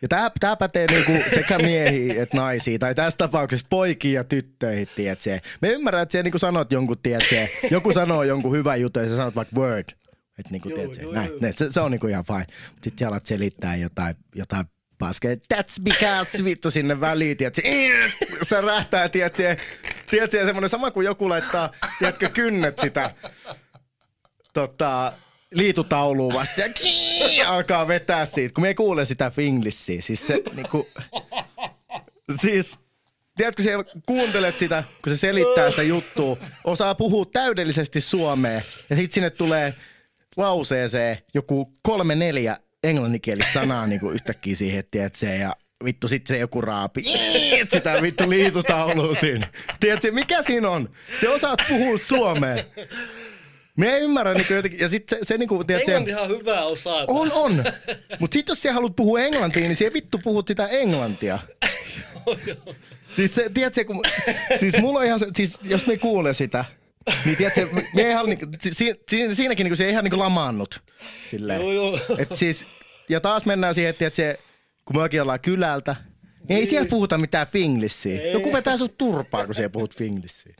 ja 0.02 0.08
tää, 0.08 0.30
tää 0.40 0.56
pätee 0.56 0.86
niinku 0.86 1.12
sekä 1.34 1.58
miehiin 1.58 2.22
että 2.22 2.36
naisiin, 2.36 2.80
tai 2.80 2.94
tässä 2.94 3.18
tapauksessa 3.18 3.66
poikiin 3.70 4.14
ja 4.14 4.24
tyttöihin, 4.24 4.88
tiedätkö. 4.96 5.40
Me 5.60 5.68
ymmärrän, 5.68 6.02
että 6.02 6.12
sä 6.12 6.22
niinku 6.22 6.38
sanot 6.38 6.72
jonkun, 6.72 6.96
tiedätkö, 7.02 7.46
joku 7.70 7.92
sanoo 7.92 8.22
jonkun 8.22 8.56
hyvän 8.56 8.80
jutun 8.80 9.02
ja 9.02 9.08
sä 9.08 9.16
sanot 9.16 9.36
vaikka 9.36 9.56
word. 9.56 9.84
Että 10.38 10.50
niinku, 10.50 10.68
joo, 10.68 10.78
tiedätkö, 10.78 11.02
joo, 11.02 11.12
näin, 11.12 11.30
joo. 11.30 11.52
se, 11.52 11.66
se, 11.70 11.80
on 11.80 11.90
niinku 11.90 12.06
ihan 12.06 12.24
fine. 12.24 12.46
Sitten 12.82 12.98
sä 12.98 13.08
alat 13.08 13.26
selittää 13.26 13.76
jotain, 13.76 14.16
jotain 14.34 14.66
paskaa. 15.02 15.30
That's 15.54 15.82
because 15.84 16.44
vittu 16.44 16.70
sinne 16.70 17.00
väliin, 17.00 17.36
tiedätkö, 17.36 17.62
se 18.42 18.60
rähtää, 18.60 19.08
tiedätkö, 19.08 19.56
tiedätkö, 20.10 20.44
semmoinen 20.44 20.68
sama 20.68 20.90
kuin 20.90 21.04
joku 21.04 21.28
laittaa, 21.28 21.72
tiedätkö, 21.98 22.28
kynnet 22.28 22.78
sitä, 22.78 23.14
tota, 24.52 25.12
liitutauluun 25.50 26.34
vasta 26.34 26.60
ja 26.60 26.68
kii, 26.68 27.42
alkaa 27.42 27.88
vetää 27.88 28.26
siitä, 28.26 28.54
kun 28.54 28.62
me 28.62 28.68
ei 28.68 28.74
kuule 28.74 29.04
sitä 29.04 29.30
finglissiä. 29.30 30.02
Siis 30.02 30.26
se 30.26 30.42
niinku, 30.54 30.88
siis 32.40 32.78
tiedätkö, 33.36 33.62
siellä 33.62 33.84
kuuntelet 34.06 34.58
sitä, 34.58 34.84
kun 35.04 35.12
se 35.12 35.16
selittää 35.16 35.70
sitä 35.70 35.82
juttua, 35.82 36.36
osaa 36.64 36.94
puhua 36.94 37.24
täydellisesti 37.32 38.00
suomea 38.00 38.62
ja 38.90 38.96
sitten 38.96 39.14
sinne 39.14 39.30
tulee 39.30 39.74
lauseeseen 40.36 41.18
joku 41.34 41.72
kolme 41.82 42.14
neljä 42.14 42.58
englanninkielistä 42.82 43.52
sanaa 43.52 43.86
niinku 43.86 44.10
yhtäkkiä 44.10 44.54
siihen, 44.54 44.84
tiedätkö, 44.90 45.26
ja 45.26 45.56
vittu 45.84 46.08
sit 46.08 46.26
se 46.26 46.38
joku 46.38 46.60
raapi. 46.60 47.02
Sitä 47.72 48.02
vittu 48.02 48.30
liitutaulua 48.30 49.14
siinä. 49.14 49.48
Tiedätkö, 49.80 50.12
mikä 50.12 50.42
siinä 50.42 50.70
on? 50.70 50.90
Se 51.20 51.28
osaat 51.28 51.60
puhua 51.68 51.98
suomea. 51.98 52.64
Me 53.76 53.94
ei 53.94 54.00
ymmärrä 54.00 54.34
niin 54.34 54.46
jotenkin, 54.50 54.80
ja 54.80 54.88
sit 54.88 55.08
se, 55.08 55.18
se 55.22 55.38
niinku, 55.38 55.64
tiedät, 55.64 55.88
Englantihan 55.88 56.22
on 56.22 56.38
hyvä 56.38 56.62
osaa. 56.62 57.04
On, 57.08 57.32
on. 57.32 57.64
Mut 58.18 58.32
sit 58.32 58.48
jos 58.48 58.62
sä 58.62 58.72
haluat 58.72 58.96
puhua 58.96 59.20
englantia, 59.20 59.62
niin 59.62 59.76
siellä 59.76 59.94
vittu 59.94 60.18
puhut 60.18 60.48
sitä 60.48 60.66
englantia. 60.66 61.38
siis 63.16 63.34
se, 63.34 63.50
tiedätkö, 63.54 63.84
kun, 63.84 64.02
siis 64.56 64.74
mulla 64.80 64.98
on 64.98 65.04
ihan 65.06 65.20
se, 65.20 65.26
siis 65.36 65.58
jos 65.62 65.86
me 65.86 65.96
kuulee 65.96 66.34
sitä, 66.34 66.64
niin 67.24 67.36
tiedätkö, 67.36 67.68
me 67.94 68.02
ei 68.02 68.14
niinku, 68.26 68.46
si, 68.60 68.94
si, 69.10 69.34
siinäkin 69.34 69.64
niinku 69.64 69.76
se 69.76 69.84
ei 69.84 69.90
ihan 69.90 70.04
niinku 70.04 70.18
lamaannut. 70.18 70.82
Silleen. 71.30 71.60
Joo, 71.60 71.72
joo. 71.72 72.00
Et 72.18 72.36
siis, 72.36 72.66
ja 73.08 73.20
taas 73.20 73.44
mennään 73.44 73.74
siihen, 73.74 73.90
että 73.90 74.16
se, 74.16 74.40
kun 74.84 75.02
mekin 75.02 75.22
ollaan 75.22 75.40
kylältä, 75.40 75.96
niin 76.48 76.58
ei 76.58 76.66
siellä 76.66 76.88
puhuta 76.88 77.18
mitään 77.18 77.46
finglissiä. 77.46 78.30
Joku 78.30 78.52
vetää 78.52 78.76
sut 78.76 78.98
turpaa, 78.98 79.46
kun 79.46 79.54
siellä 79.54 79.70
puhut 79.70 79.96
finglissiä. 79.96 80.54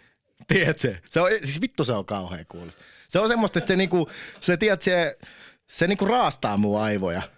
Tiedätkö? 0.49 0.97
Se 1.09 1.21
on, 1.21 1.31
siis 1.45 1.61
vittu 1.61 1.85
se 1.85 1.93
on 1.93 2.07
kauhean 2.07 2.47
kuulosta. 2.49 2.83
Se 3.09 3.19
on 3.19 3.29
semmoista, 3.29 3.59
että 3.59 3.69
se 3.69 3.77
niinku, 3.77 4.09
se 4.41 4.57
tiedät, 4.57 4.83
se, 4.83 5.19
se 5.69 5.87
niinku 5.87 6.05
raastaa 6.05 6.57
mun 6.57 6.81
aivoja. 6.81 7.23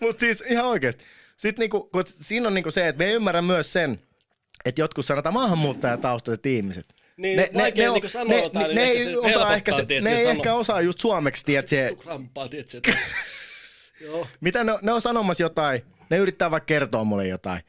Mutta 0.00 0.20
siis 0.20 0.44
ihan 0.46 0.64
oikeesti. 0.64 1.04
Sitten 1.36 1.62
niinku, 1.62 1.80
kun 1.80 2.02
siinä 2.06 2.48
on 2.48 2.54
niinku 2.54 2.70
se, 2.70 2.88
että 2.88 3.04
me 3.04 3.12
ymmärrä 3.12 3.42
myös 3.42 3.72
sen, 3.72 4.00
että 4.64 4.80
jotkut 4.80 5.04
sanotaan 5.04 5.34
maahanmuuttajataustaiset 5.34 6.46
ihmiset. 6.46 6.94
Niin, 7.16 7.36
ne, 7.36 7.50
ne, 7.54 7.62
ne, 7.62 7.70
niinku 7.70 8.08
sanoa 8.08 8.38
jotain, 8.38 8.74
ne, 8.74 8.84
niin 8.84 9.06
ne, 9.06 9.10
ei 9.10 9.16
osaa 9.16 9.54
ehkä, 9.54 9.72
se, 9.72 10.00
ne 10.00 10.16
ei 10.16 10.26
ehkä 10.26 10.54
osaa 10.54 10.80
just 10.80 11.00
suomeksi, 11.00 11.44
se. 11.66 11.96
Krampaa, 12.02 12.48
tiedät 12.48 12.68
Joo. 14.00 14.26
Mitä 14.40 14.64
ne, 14.64 14.72
ne 14.82 14.92
on 14.92 15.02
sanomassa 15.02 15.42
jotain, 15.42 15.82
ne 16.10 16.16
yrittää 16.16 16.50
vaikka 16.50 16.66
kertoa 16.66 17.04
mulle 17.04 17.28
jotain. 17.28 17.62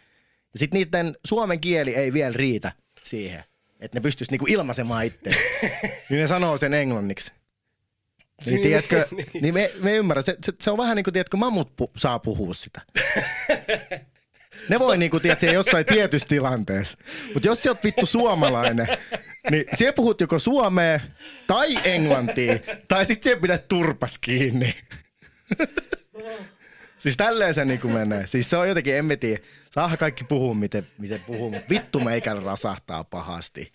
Ja 0.53 0.59
sitten 0.59 0.79
niiden 0.79 1.15
suomen 1.25 1.59
kieli 1.59 1.95
ei 1.95 2.13
vielä 2.13 2.33
riitä 2.33 2.71
siihen, 3.03 3.43
että 3.79 3.97
ne 3.97 4.01
pystyisi 4.01 4.31
niinku 4.31 4.45
ilmaisemaan 4.49 5.05
itse. 5.05 5.29
niin 6.09 6.21
ne 6.21 6.27
sanoo 6.27 6.57
sen 6.57 6.73
englanniksi. 6.73 7.33
Niin, 8.45 8.61
tiedätkö, 8.61 9.07
niin. 9.11 9.27
niin 9.41 9.53
me, 9.53 9.71
me 9.83 9.95
ymmärrän, 9.95 10.23
se, 10.23 10.37
se, 10.45 10.53
se, 10.61 10.71
on 10.71 10.77
vähän 10.77 10.95
niin 10.95 11.03
kuin, 11.03 11.13
tiedätkö, 11.13 11.37
mammut 11.37 11.75
pu, 11.75 11.91
saa 11.97 12.19
puhua 12.19 12.53
sitä. 12.53 12.81
Ne 14.69 14.79
voi 14.79 14.97
niinku, 14.97 15.19
tiedätkö, 15.19 15.45
jossain 15.45 15.85
tietyssä 15.85 16.27
tilanteessa. 16.27 16.97
Mutta 17.33 17.47
jos 17.47 17.63
sä 17.63 17.69
oot 17.69 17.83
vittu 17.83 18.05
suomalainen, 18.05 18.87
niin 19.51 19.65
siellä 19.73 19.93
puhut 19.93 20.21
joko 20.21 20.39
suomea 20.39 20.99
tai 21.47 21.77
englantia, 21.83 22.59
tai 22.87 23.05
sit 23.05 23.23
siellä 23.23 23.41
pidät 23.41 23.67
turpas 23.67 24.17
kiinni. 24.17 24.75
Siis 26.99 27.17
tälleen 27.17 27.53
se 27.53 27.65
niinku 27.65 27.87
menee. 27.87 28.27
Siis 28.27 28.49
se 28.49 28.57
on 28.57 28.69
jotenkin, 28.69 28.95
en 28.95 29.19
tiedä. 29.19 29.43
Saa 29.71 29.97
kaikki 29.97 30.23
puhua, 30.23 30.53
miten, 30.53 30.87
miten 30.97 31.19
puhuu, 31.27 31.51
mutta 31.51 31.69
vittu 31.69 31.99
meikän 31.99 32.43
rasahtaa 32.43 33.03
pahasti. 33.03 33.71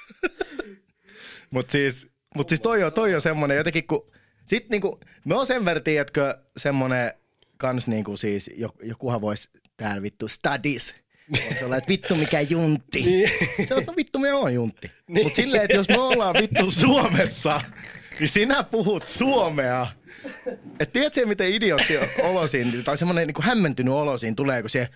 mutta 1.50 1.72
siis, 1.72 2.08
mut 2.34 2.48
siis 2.48 2.60
toi 2.60 2.82
on, 2.84 2.92
toi 2.92 3.14
on 3.14 3.20
semmonen 3.20 3.56
jotenkin, 3.56 3.86
kun 3.86 4.10
sit 4.46 4.68
niinku, 4.68 5.00
me 5.24 5.34
on 5.34 5.46
sen 5.46 5.64
verran, 5.64 5.84
tiedätkö, 5.84 6.38
semmonen 6.56 7.12
kans 7.56 7.88
niinku 7.88 8.16
siis, 8.16 8.50
jokuhan 8.82 9.20
vois 9.20 9.48
täällä 9.76 10.02
vittu 10.02 10.28
studies. 10.28 10.94
Se 11.58 11.64
on 11.64 11.74
että 11.74 11.88
vittu 11.88 12.16
mikä 12.16 12.40
juntti. 12.40 13.02
Niin. 13.02 13.30
Se 13.68 13.74
on, 13.74 13.80
että 13.80 13.96
vittu 13.96 14.18
me 14.18 14.32
on 14.32 14.54
juntti. 14.54 14.90
Niin. 15.08 15.24
Mutta 15.24 15.36
silleen, 15.36 15.62
että 15.64 15.76
jos 15.76 15.88
me 15.88 15.98
ollaan 15.98 16.34
vittu 16.34 16.70
Suomessa, 16.70 17.60
niin 18.20 18.28
sinä 18.28 18.62
puhut 18.62 19.08
suomea 19.08 19.86
et 20.80 20.92
tiedätkö, 20.92 21.26
miten 21.26 21.52
idiootti 21.52 21.94
olo 22.22 22.46
siinä, 22.46 22.82
tai 22.84 22.98
semmoinen 22.98 23.26
niin 23.26 23.44
hämmentynyt 23.44 23.94
olo 23.94 24.18
siinä 24.18 24.34
tulee, 24.34 24.62
kun 24.62 24.70
se, 24.70 24.88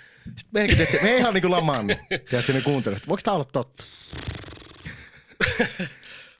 me, 0.53 0.67
tiedätkö, 0.67 0.99
me 1.03 1.11
ei 1.11 1.19
ihan 1.19 1.35
niin 1.35 1.43
kuin 1.43 1.51
lamaannu. 1.51 1.95
Tiedätkö, 2.31 2.53
me 2.53 2.61
kuuntelemme, 2.61 3.05
voiko 3.09 3.21
tämä 3.25 3.35
olla 3.35 3.45
totta? 3.45 3.85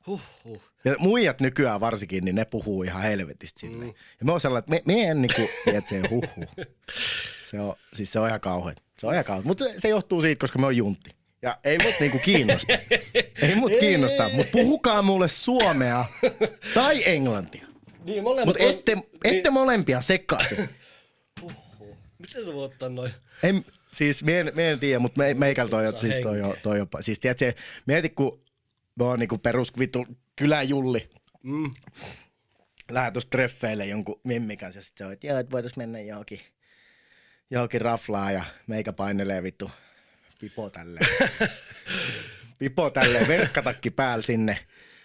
Huhhuh. 0.07 0.68
Ja 0.85 0.97
muijat 0.99 1.41
nykyään 1.41 1.81
varsinkin, 1.81 2.25
niin 2.25 2.35
ne 2.35 2.45
puhuu 2.45 2.83
ihan 2.83 3.03
helvetistä. 3.03 3.67
Mm. 3.67 3.87
Ja 3.87 4.25
me 4.25 4.33
on 4.33 4.41
sellainen, 4.41 4.75
että 4.75 4.91
me, 4.91 4.95
me 4.95 5.03
en 5.03 5.23
niinku, 5.23 5.43
tiedätkö, 5.65 6.03
huhhuh. 6.11 6.67
Se 7.45 7.61
on, 7.61 7.75
siis 7.93 8.13
se 8.13 8.21
on 8.21 8.29
ihan 8.29 8.41
kauhean. 8.41 8.77
Se 8.99 9.07
on 9.07 9.13
ihan 9.13 9.25
kauhean. 9.25 9.47
Mutta 9.47 9.65
se, 9.65 9.75
se, 9.79 9.89
johtuu 9.89 10.21
siitä, 10.21 10.41
koska 10.41 10.59
me 10.59 10.67
on 10.67 10.77
juntti. 10.77 11.11
Ja 11.43 11.59
ei 11.65 11.79
mut 11.79 11.95
niinku 12.01 12.19
kiinnosta. 12.19 12.73
ei 13.43 13.55
mut 13.55 13.73
kiinnosta, 13.81 14.29
mutta 14.29 14.53
puhukaa 14.53 15.03
mulle 15.03 15.29
suomea 15.29 16.05
tai 16.75 17.03
englantia. 17.07 17.69
Niin, 18.05 18.23
Mutta 18.23 18.65
on... 18.65 18.71
ette, 18.71 18.93
ette 19.25 19.49
niin. 19.49 19.53
molempia 19.53 20.01
sekaisin. 20.01 20.69
Miten 22.19 22.45
te 22.47 22.55
voi 22.55 22.65
ottaa 22.65 22.89
noin? 22.89 23.13
En, 23.43 23.65
siis 23.93 24.25
me 24.25 24.41
en, 24.41 24.53
me 24.55 24.71
en 24.71 24.79
tiedä, 24.79 24.99
mutta 24.99 25.19
me, 25.19 25.35
meikällä 25.35 25.71
toi, 25.71 25.99
siis 25.99 26.15
toi, 26.23 26.41
toi, 26.41 26.57
toi 26.63 26.79
jopa. 26.79 27.03
Siis 27.03 27.19
tiedätkö, 27.19 27.53
mieti 27.87 28.09
kun 28.09 28.41
on 29.07 29.19
niinku 29.19 29.39
perus 29.39 29.79
vittu 29.79 30.07
kyläjulli. 30.37 31.09
Mm. 31.43 31.71
Lähdet 32.91 33.13
tuossa 33.13 33.31
treffeille 33.31 33.87
jonkun 33.87 34.21
mimmin 34.25 34.59
kanssa 34.59 34.79
ja 34.79 34.83
sit 34.83 34.97
se 34.97 35.05
on, 35.05 35.13
että 35.13 35.27
joo, 35.27 35.39
että 35.39 35.51
voitais 35.51 35.77
mennä 35.77 36.01
johonkin, 36.01 36.41
johonkin 37.51 37.81
raflaa 37.81 38.33
ja 38.33 38.45
meikä 38.67 38.93
painelee 38.93 39.43
vittu 39.43 39.71
pipo 40.41 40.71
tälleen. 40.71 41.07
pipo 42.59 42.91
tälleen, 42.91 43.29
verkkatakki 43.29 43.91
päällä 43.91 44.23
sinne 44.23 44.59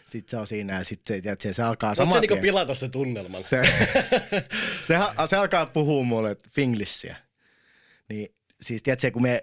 sit 0.05 0.29
se 0.29 0.37
on 0.37 0.47
siinä 0.47 0.73
ja 0.73 0.83
sitten 0.83 1.15
se, 1.15 1.21
tiedätkö, 1.21 1.53
se 1.53 1.63
alkaa 1.63 1.95
saman 1.95 2.13
se 2.13 2.19
niinku 2.19 2.37
pilata 2.37 2.75
se 2.75 2.89
tunnelman? 2.89 3.43
se, 3.43 3.61
se, 4.87 4.95
se 5.29 5.35
alkaa 5.35 5.65
puhua 5.65 6.03
mulle 6.03 6.37
finglissiä. 6.49 7.15
Niin 8.09 8.35
siis 8.61 8.83
tiedätkö, 8.83 9.11
kun 9.11 9.21
me, 9.21 9.39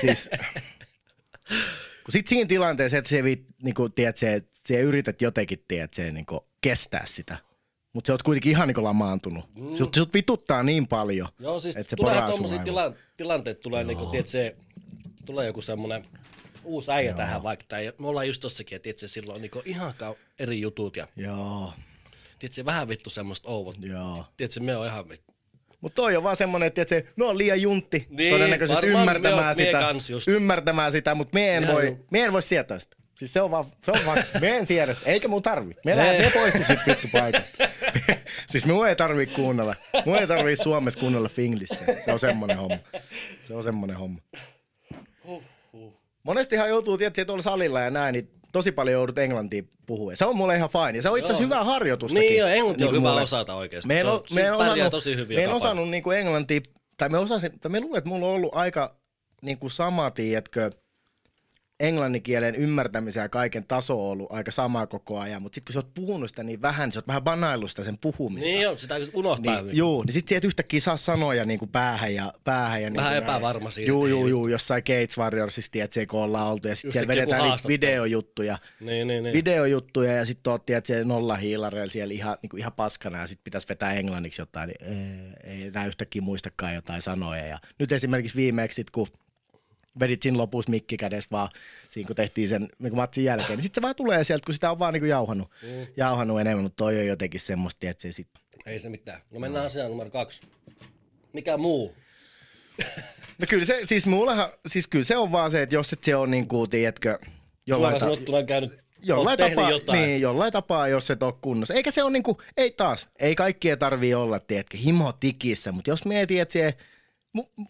siis, 0.00 0.30
kun 2.04 2.12
sit 2.12 2.26
siinä 2.26 2.48
tilanteessa, 2.48 2.98
että 2.98 3.10
se, 3.10 3.22
niin 3.22 3.74
kuin, 3.76 3.92
että 3.96 4.20
sä 4.68 4.78
yrität 4.78 5.22
jotenkin, 5.22 5.64
tiedätkö, 5.68 6.10
niin 6.10 6.26
kuin, 6.26 6.40
kestää 6.60 7.06
sitä. 7.06 7.38
Mutta 7.92 8.06
sä 8.06 8.12
oot 8.12 8.22
kuitenkin 8.22 8.50
ihan 8.50 8.68
niin 8.68 8.74
kuin 8.74 8.84
lamaantunut. 8.84 9.44
Mm. 9.54 9.74
Sut, 9.74 9.94
sut 9.94 10.14
vituttaa 10.14 10.62
niin 10.62 10.88
paljon. 10.88 11.28
Joo, 11.38 11.58
siis 11.58 11.76
että 11.76 11.90
se 11.90 11.96
poraa 11.96 12.30
tommosia 12.30 12.58
tila- 12.62 12.94
tilanteet, 13.16 13.60
tulee 13.60 13.84
niinku, 13.84 14.06
tiedät, 14.06 14.26
se, 14.26 14.56
tulee 15.26 15.46
joku 15.46 15.62
semmonen 15.62 16.04
uusi 16.64 16.90
äijä 16.92 17.14
tähän 17.14 17.42
vaikka, 17.42 17.64
tai 17.68 17.92
me 17.98 18.08
ollaan 18.08 18.26
just 18.26 18.42
tossakin, 18.42 18.76
että 18.76 18.82
tiedät, 18.84 19.10
silloin 19.10 19.42
niinku 19.42 19.62
ihan 19.64 19.94
kau- 20.02 20.18
eri 20.38 20.60
jutut, 20.60 20.96
ja 20.96 21.08
Joo, 21.16 21.72
tiedät, 22.38 22.66
vähän 22.66 22.88
vittu 22.88 23.10
semmoista 23.10 23.48
ouvot. 23.48 23.76
joo. 23.80 24.24
Tiedät, 24.36 24.60
me 24.60 24.76
on 24.76 24.86
ihan 24.86 25.08
vittu. 25.08 25.31
Mutta 25.82 25.96
toi 25.96 26.16
on 26.16 26.22
vaan 26.22 26.36
semmonen, 26.36 26.66
että 26.66 26.84
se, 26.86 27.04
no 27.16 27.28
on 27.28 27.38
liian 27.38 27.62
juntti 27.62 28.06
Niin, 28.10 28.34
todennäköisesti 28.34 28.86
me 28.86 28.92
ymmärtämään 28.92 29.54
sitä, 29.54 29.94
ymmärtämään 30.28 30.92
sitä, 30.92 31.14
mutta 31.14 31.38
mie 31.38 31.56
en, 31.56 31.62
Ihan 31.62 31.74
voi, 31.74 31.96
mie 32.10 32.24
en 32.24 32.32
voi 32.32 32.42
sietää 32.42 32.78
sitä. 32.78 32.96
Siis 33.18 33.32
se 33.32 33.40
on 33.40 33.50
vaan, 33.50 33.64
se 33.84 33.90
on 33.90 34.06
vaan, 34.06 34.18
mie 34.40 34.56
en 34.56 34.66
siedä 34.66 34.94
sitä, 34.94 35.10
eikä 35.10 35.28
mun 35.28 35.42
tarvi. 35.42 35.74
Me 35.84 35.96
lähden, 35.96 36.24
me 36.26 36.30
poistu 36.30 36.58
sit 36.64 36.78
vittu 36.86 37.08
paikalta. 37.12 37.48
siis 38.50 38.66
mun 38.66 38.88
ei 38.88 38.96
tarvii 38.96 39.26
kuunnella, 39.26 39.76
mun 40.06 40.18
ei 40.18 40.26
tarvii 40.26 40.56
Suomessa 40.56 41.00
kuunnella 41.00 41.28
Finglissä. 41.28 41.84
Se 42.04 42.12
on 42.12 42.18
semmonen 42.18 42.58
homma. 42.58 42.78
Se 43.42 43.54
on 43.54 43.64
semmonen 43.64 43.96
homma. 43.96 44.20
Monestihan 46.22 46.68
joutuu, 46.68 46.98
tietysti 46.98 47.24
tuolla 47.24 47.42
salilla 47.42 47.80
ja 47.80 47.90
näin, 47.90 48.12
niin 48.12 48.30
tosi 48.52 48.72
paljon 48.72 48.92
joudut 48.94 49.18
englantia 49.18 49.62
puhua. 49.86 50.16
Se 50.16 50.24
on 50.24 50.36
mulle 50.36 50.56
ihan 50.56 50.70
fine. 50.70 50.96
Ja 50.98 51.02
se 51.02 51.10
on 51.10 51.18
itse 51.18 51.32
asiassa 51.32 51.42
Joo. 51.42 51.46
hyvää 51.46 51.64
harjoitustakin. 51.64 52.20
Niin 52.28 52.38
joo, 52.38 52.48
englanti 52.48 52.84
on 52.84 52.86
Niinku 52.86 53.00
hyvä 53.00 53.08
mulle. 53.10 53.22
osata 53.22 53.54
oikeesti. 53.54 53.88
Me 53.88 54.00
en, 54.00 54.06
on- 54.06 54.14
o, 54.14 54.24
me 54.34 54.40
en 54.40 54.46
pärjää 54.56 54.72
osannut, 54.72 54.90
tosi 54.90 55.16
hyvin 55.16 55.38
me 55.38 55.44
en 55.44 55.52
osannut 55.52 55.88
niinku 55.90 56.10
englantia, 56.10 56.60
tai 56.96 57.08
me 57.08 57.18
osasin, 57.18 57.60
tai 57.60 57.70
me 57.70 57.80
luulen, 57.80 57.98
että 57.98 58.08
mulla 58.10 58.26
on 58.26 58.32
ollut 58.32 58.54
aika 58.54 58.96
niinku 59.42 59.68
sama, 59.68 60.10
tiedätkö, 60.10 60.70
englannin 61.82 62.22
kielen 62.22 62.54
ymmärtämisen 62.54 63.20
ja 63.20 63.28
kaiken 63.28 63.64
taso 63.66 64.04
on 64.06 64.10
ollut 64.12 64.32
aika 64.32 64.50
sama 64.50 64.86
koko 64.86 65.18
ajan, 65.18 65.42
mutta 65.42 65.54
sitten 65.54 65.74
kun 65.74 65.82
sä 65.82 65.86
oot 65.86 65.94
puhunut 65.94 66.28
sitä 66.28 66.42
niin 66.42 66.62
vähän, 66.62 66.86
niin 66.86 66.92
sä 66.92 66.98
oot 66.98 67.06
vähän 67.06 67.22
banaillut 67.22 67.70
sitä 67.70 67.84
sen 67.84 67.94
puhumista. 68.00 68.48
Niin 68.48 68.60
joo, 68.60 68.76
sitä 68.76 68.94
unohtaa. 69.14 69.62
Niin, 69.62 69.76
juu, 69.76 70.02
niin 70.02 70.12
sit 70.12 70.28
sä 70.28 70.36
et 70.36 70.44
yhtäkkiä 70.44 70.80
saa 70.80 70.96
sanoja 70.96 71.44
niin 71.44 71.58
kuin 71.58 71.68
päähän 71.68 72.14
ja 72.14 72.32
päähän. 72.44 72.82
Ja 72.82 72.90
Vähän 72.96 73.12
niin 73.12 73.22
epävarma 73.22 73.70
siinä, 73.70 73.88
Juu, 73.88 74.04
että 74.04 74.10
juu, 74.10 74.24
ei- 74.24 74.30
juu, 74.30 74.48
jossain 74.48 74.82
Gates 74.82 75.18
Warriorsissa, 75.18 75.72
tiedätkö, 75.72 76.06
kun 76.10 76.20
ollaan 76.20 76.46
oltu. 76.46 76.68
Ja 76.68 76.76
sit 76.76 76.84
Just 76.84 76.92
siellä 76.92 77.08
vedetään 77.08 77.42
niitä 77.42 77.68
videojuttuja. 77.68 78.58
Niin, 78.80 79.08
niin, 79.08 79.24
niin. 79.24 79.32
Videojuttuja 79.32 80.12
ja 80.12 80.26
sitten 80.26 80.50
oot, 80.50 80.66
tiedätkö, 80.66 81.04
nolla 81.04 81.36
hiilareilla 81.36 81.92
siellä 81.92 82.14
ihan, 82.14 82.36
niin 82.42 82.50
kuin 82.50 82.60
ihan 82.60 82.72
paskana 82.72 83.20
ja 83.20 83.26
sitten 83.26 83.44
pitäisi 83.44 83.68
vetää 83.68 83.92
englanniksi 83.92 84.42
jotain, 84.42 84.68
niin 84.68 84.92
ei, 84.92 85.52
ei 85.54 85.62
enää 85.66 85.86
yhtäkkiä 85.86 86.22
muistakaan 86.22 86.74
jotain 86.74 87.02
sanoja. 87.02 87.46
Ja 87.46 87.58
nyt 87.78 87.92
esimerkiksi 87.92 88.36
viimeksi, 88.36 88.76
sit, 88.76 88.90
kun 88.90 89.06
vedit 90.00 90.22
siinä 90.22 90.38
lopussa 90.38 90.70
mikki 90.70 90.96
kädessä 90.96 91.28
vaan, 91.32 91.48
siinä 91.88 92.06
kun 92.06 92.16
tehtiin 92.16 92.48
sen 92.48 92.68
niin 92.78 92.96
matsin 92.96 93.24
jälkeen, 93.24 93.56
niin 93.56 93.62
sitten 93.62 93.80
se 93.80 93.82
vaan 93.82 93.94
tulee 93.94 94.24
sieltä, 94.24 94.44
kun 94.46 94.54
sitä 94.54 94.70
on 94.70 94.78
vaan 94.78 94.92
niin 94.92 95.00
kuin 95.00 95.10
jauhanut, 95.10 95.50
Mm. 95.62 95.86
jauhanut 95.96 96.40
enemmän, 96.40 96.62
mutta 96.62 96.76
toi 96.84 96.98
on 96.98 97.06
jotenkin 97.06 97.40
semmoista, 97.40 97.80
tiedätkö, 97.80 98.02
se 98.02 98.12
sit 98.12 98.28
Ei 98.66 98.78
se 98.78 98.88
mitään. 98.88 99.20
No 99.30 99.40
mennään 99.40 99.66
asiaan 99.66 99.90
numero 99.90 100.10
kaksi. 100.10 100.42
Mikä 101.32 101.56
muu? 101.56 101.94
No 103.38 103.46
kyllä 103.48 103.64
se, 103.64 103.80
siis 103.86 104.06
mullehan, 104.06 104.48
siis 104.66 104.86
kyllä 104.88 105.04
se 105.04 105.16
on 105.16 105.32
vaan 105.32 105.50
se, 105.50 105.62
että 105.62 105.74
jos 105.74 105.92
et 105.92 106.04
se 106.04 106.16
on 106.16 106.30
niin 106.30 106.48
kuin, 106.48 106.70
tiedätkö, 106.70 107.18
jollain, 107.66 107.94
ta- 107.94 108.00
sanottuna 108.00 108.38
on 108.38 108.46
käynyt, 108.46 108.78
jollain, 109.02 109.38
tapaa, 109.38 109.70
jotain. 109.70 109.98
niin, 110.02 110.20
jollain 110.20 110.52
tapaa, 110.52 110.88
jos 110.88 111.10
et 111.10 111.22
ole 111.22 111.34
kunnossa. 111.40 111.74
Eikä 111.74 111.90
se 111.90 112.02
ole 112.02 112.12
niin 112.12 112.22
kuin, 112.22 112.36
ei 112.56 112.70
taas, 112.70 113.08
ei 113.18 113.34
kaikkien 113.34 113.78
tarvii 113.78 114.14
olla, 114.14 114.40
tiedätkö, 114.40 114.76
himo 114.76 115.12
tikissä, 115.12 115.72
mutta 115.72 115.90
jos 115.90 116.04
mietit, 116.04 116.40
että 116.40 116.52
se, 116.52 116.74
mu- 117.38 117.64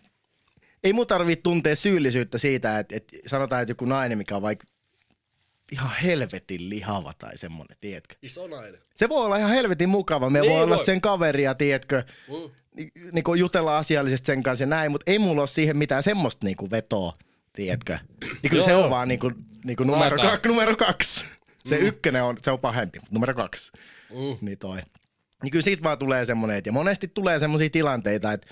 ei 0.85 0.93
mun 0.93 1.07
tarvii 1.07 1.37
tuntea 1.37 1.77
syyllisyyttä 1.77 2.39
siitä, 2.39 2.79
että, 2.79 2.97
että 2.97 3.17
sanotaan, 3.27 3.63
että 3.63 3.71
joku 3.71 3.85
nainen, 3.85 4.19
mikä 4.19 4.37
on 4.37 4.43
vaikka 4.43 4.67
ihan 5.73 5.91
helvetin 6.03 6.71
lihava 6.71 7.13
tai 7.19 7.39
semmoinen, 7.39 7.77
tiedätkö. 7.81 8.15
Iso 8.23 8.47
nainen. 8.47 8.81
Se 8.97 9.09
voi 9.09 9.25
olla 9.25 9.37
ihan 9.37 9.51
helvetin 9.51 9.89
mukava. 9.89 10.31
Me 10.31 10.41
Niin 10.41 10.53
voi 10.53 10.63
olla 10.63 10.77
voi. 10.77 10.85
sen 10.85 11.01
kaveria, 11.01 11.55
tiedätkö, 11.55 12.03
Mm. 12.29 12.51
ni- 12.77 12.93
niinku 13.13 13.35
jutella 13.35 13.79
asiallisesti 13.79 14.27
sen 14.27 14.43
kanssa 14.43 14.63
ja 14.63 14.67
näin, 14.67 14.91
mutta 14.93 15.11
ei 15.11 15.19
mulla 15.19 15.43
ole 15.43 15.49
siihen 15.49 15.77
mitään 15.77 16.03
semmoista 16.03 16.47
niinku 16.47 16.71
vetoa, 16.71 17.19
tiedätkö? 17.53 17.99
Niin 18.43 18.51
kyllä 18.51 18.63
se 18.65 18.75
on 18.75 18.91
vaan 18.91 19.09
niinku, 19.09 19.33
niinku 19.65 19.85
numero, 19.85 20.17
kak, 20.17 20.47
numero 20.47 20.77
kaksi. 20.77 21.25
Se 21.67 21.79
mm. 21.79 21.87
ykkönen 21.87 22.23
on, 22.25 22.37
se 22.43 22.51
on 22.51 22.59
pahempi, 22.61 22.99
mutta 22.99 23.15
numero 23.15 23.35
kaksi. 23.35 23.73
Mm. 24.11 24.37
Niin 24.41 24.59
toi. 24.59 24.81
Niin 25.43 25.51
kyllä 25.51 25.65
siitä 25.65 25.83
vaan 25.83 25.99
tulee 25.99 26.25
semmoinen, 26.25 26.57
että- 26.59 26.69
ja 26.69 26.73
monesti 26.73 27.09
tulee 27.09 27.39
semmoisia 27.39 27.71
tilanteita, 27.71 28.33
että 28.33 28.47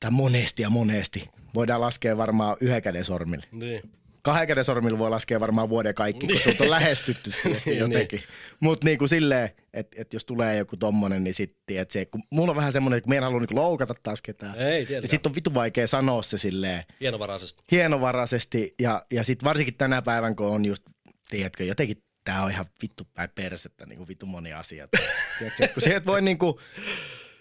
tai 0.00 0.10
monesti 0.10 0.62
ja 0.62 0.70
monesti. 0.70 1.28
Voidaan 1.54 1.80
laskea 1.80 2.16
varmaan 2.16 2.56
yhden 2.60 2.82
käden 2.82 3.04
sormilla. 3.04 3.44
Niin. 3.52 3.82
Kahden 4.22 4.46
käden 4.48 4.64
sormilla 4.64 4.98
voi 4.98 5.10
laskea 5.10 5.40
varmaan 5.40 5.68
vuoden 5.68 5.94
kaikki, 5.94 6.26
kun 6.26 6.38
sulta 6.38 6.64
on 6.64 6.70
lähestytty 6.70 7.32
Niin. 7.66 7.78
jotenkin. 7.78 8.22
Mutta 8.60 8.84
niinku 8.84 9.08
silleen, 9.08 9.50
että 9.72 9.96
et 10.00 10.12
jos 10.12 10.24
tulee 10.24 10.56
joku 10.56 10.76
tommonen, 10.76 11.24
niin 11.24 11.34
sitten, 11.34 11.78
että 11.78 11.92
se, 11.92 12.04
kun 12.06 12.22
mulla 12.30 12.50
on 12.50 12.56
vähän 12.56 12.72
semmoinen, 12.72 12.98
että 12.98 13.10
mä 13.10 13.14
en 13.14 13.22
halua 13.22 13.38
niinku 13.40 13.54
loukata 13.54 13.94
taas 14.02 14.22
ketään. 14.22 14.54
Ei, 14.58 14.70
tiedetään. 14.72 15.00
niin 15.02 15.10
sitten 15.10 15.30
on 15.30 15.34
vitu 15.34 15.54
vaikea 15.54 15.86
sanoa 15.86 16.22
se 16.22 16.38
silleen 16.38 16.84
Hienovaraisesti. 17.00 17.64
hienovaraisesti. 17.70 18.74
Ja, 18.80 19.06
ja 19.12 19.24
sitten 19.24 19.44
varsinkin 19.44 19.74
tänä 19.74 20.02
päivän, 20.02 20.36
kun 20.36 20.46
on 20.46 20.64
just, 20.64 20.82
tiedätkö, 21.30 21.64
jotenkin 21.64 22.02
tää 22.24 22.42
on 22.44 22.50
ihan 22.50 22.66
vittu 22.82 23.04
päin 23.14 23.30
persettä, 23.34 23.86
niin 23.86 23.96
kuin 23.96 24.08
vittu 24.08 24.26
moni 24.26 24.52
asia. 24.52 24.88
tiedätkö, 25.38 25.68
kun 25.74 25.82
se 25.82 25.96
et 25.96 26.06
voi 26.06 26.22
niinku, 26.22 26.60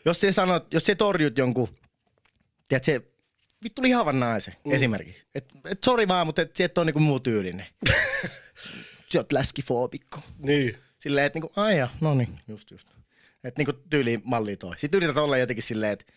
jos 0.05 0.21
sä 0.21 0.31
sanot, 0.31 0.73
jos 0.73 0.83
sä 0.85 0.95
torjut 0.95 1.37
jonkun, 1.37 1.67
tiedätkö, 2.79 3.11
vittu 3.63 3.81
lihavan 3.81 4.19
naisen 4.19 4.55
mm. 4.65 4.71
esimerkiksi. 4.71 5.23
Et, 5.35 5.45
et 5.65 5.83
sori 5.83 6.07
vaan, 6.07 6.27
mutta 6.27 6.41
et, 6.41 6.59
et 6.59 6.77
ole 6.77 6.85
niinku 6.85 6.99
muu 6.99 7.19
tyylinen. 7.19 7.65
sä 9.13 9.19
oot 9.19 9.31
läskifoobikko. 9.31 10.19
Niin. 10.37 10.77
Silleen, 10.99 11.25
että 11.25 11.39
niinku, 11.39 11.53
aijaa, 11.55 11.89
no 12.01 12.15
niin, 12.15 12.39
just 12.47 12.71
just. 12.71 12.87
Että 13.43 13.59
niinku 13.59 13.73
tyyliin 13.89 14.21
malli 14.23 14.57
toi. 14.57 14.79
Sitten 14.79 14.97
yrität 14.97 15.17
olla 15.17 15.37
jotenkin 15.37 15.63
silleen, 15.63 15.93
että 15.93 16.13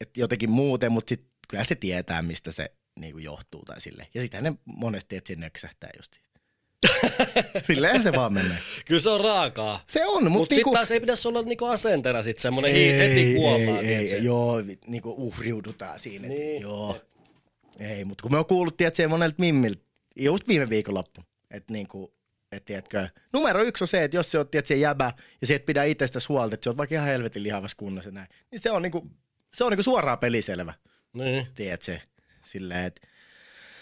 et 0.00 0.16
jotenkin 0.16 0.50
muuten, 0.50 0.92
mutta 0.92 1.08
sit 1.08 1.26
kyllä 1.48 1.64
se 1.64 1.74
tietää, 1.74 2.22
mistä 2.22 2.52
se 2.52 2.72
niinku 3.00 3.18
johtuu 3.18 3.64
tai 3.64 3.80
silleen. 3.80 4.08
Ja 4.14 4.22
sitähän 4.22 4.44
ne 4.44 4.52
monesti, 4.64 5.16
että 5.16 5.28
se 5.28 5.34
nöksähtää 5.34 5.90
just 5.96 6.14
siitä. 6.14 6.31
Silleen 7.66 8.02
se 8.02 8.12
vaan 8.12 8.32
menee. 8.32 8.58
Kyllä 8.86 9.00
se 9.00 9.10
on 9.10 9.20
raakaa. 9.20 9.80
Se 9.86 10.06
on, 10.06 10.12
Mutta 10.14 10.28
Mut 10.30 10.50
niinku... 10.50 10.54
sitten 10.54 10.72
taas 10.72 10.90
ei 10.90 11.00
pitäisi 11.00 11.28
olla 11.28 11.42
niinku 11.42 11.64
asenteena 11.64 12.22
sit 12.22 12.38
semmonen 12.38 12.70
ei, 12.72 12.98
heti 12.98 13.34
kuomaan. 13.34 13.78
ei, 13.78 13.84
tiedätkö? 13.86 14.16
ei, 14.16 14.24
joo, 14.24 14.56
niinku 14.86 15.14
uhriudutaan 15.18 15.98
siinä. 15.98 16.28
Niin. 16.28 16.62
Joo. 16.62 17.00
Ei, 17.78 18.04
mutta 18.04 18.22
kun 18.22 18.32
me 18.32 18.38
on 18.38 18.46
kuullut, 18.46 18.76
tiedätkö, 18.76 19.08
monelta 19.08 19.34
mimmiltä, 19.38 19.82
just 20.16 20.48
viime 20.48 20.68
viikonloppu, 20.70 21.20
että 21.50 21.72
niinku, 21.72 22.14
et 22.52 22.64
tiedätkö, 22.64 23.08
numero 23.32 23.62
yksi 23.62 23.84
on 23.84 23.88
se, 23.88 24.04
että 24.04 24.16
jos 24.16 24.30
se 24.30 24.38
on, 24.38 24.48
tiedätkö, 24.48 24.74
jäbä 24.74 25.12
ja 25.40 25.46
se 25.46 25.54
et 25.54 25.66
pidä 25.66 25.84
itsestäsi 25.84 26.26
huolta, 26.28 26.54
että 26.54 26.64
se 26.64 26.70
on 26.70 26.76
vaikka 26.76 26.94
ihan 26.94 27.06
helvetin 27.08 27.42
lihavassa 27.42 27.76
kunnossa 27.76 28.10
näin, 28.10 28.28
niin 28.50 28.60
se 28.60 28.70
on 28.70 28.82
niinku, 28.82 29.10
se 29.54 29.64
on 29.64 29.72
niinku 29.72 29.82
suoraan 29.82 30.18
peliselvä, 30.18 30.74
Niin. 31.12 31.46
tiedätkö, 31.54 31.98
silleen, 32.44 32.84
että 32.84 33.06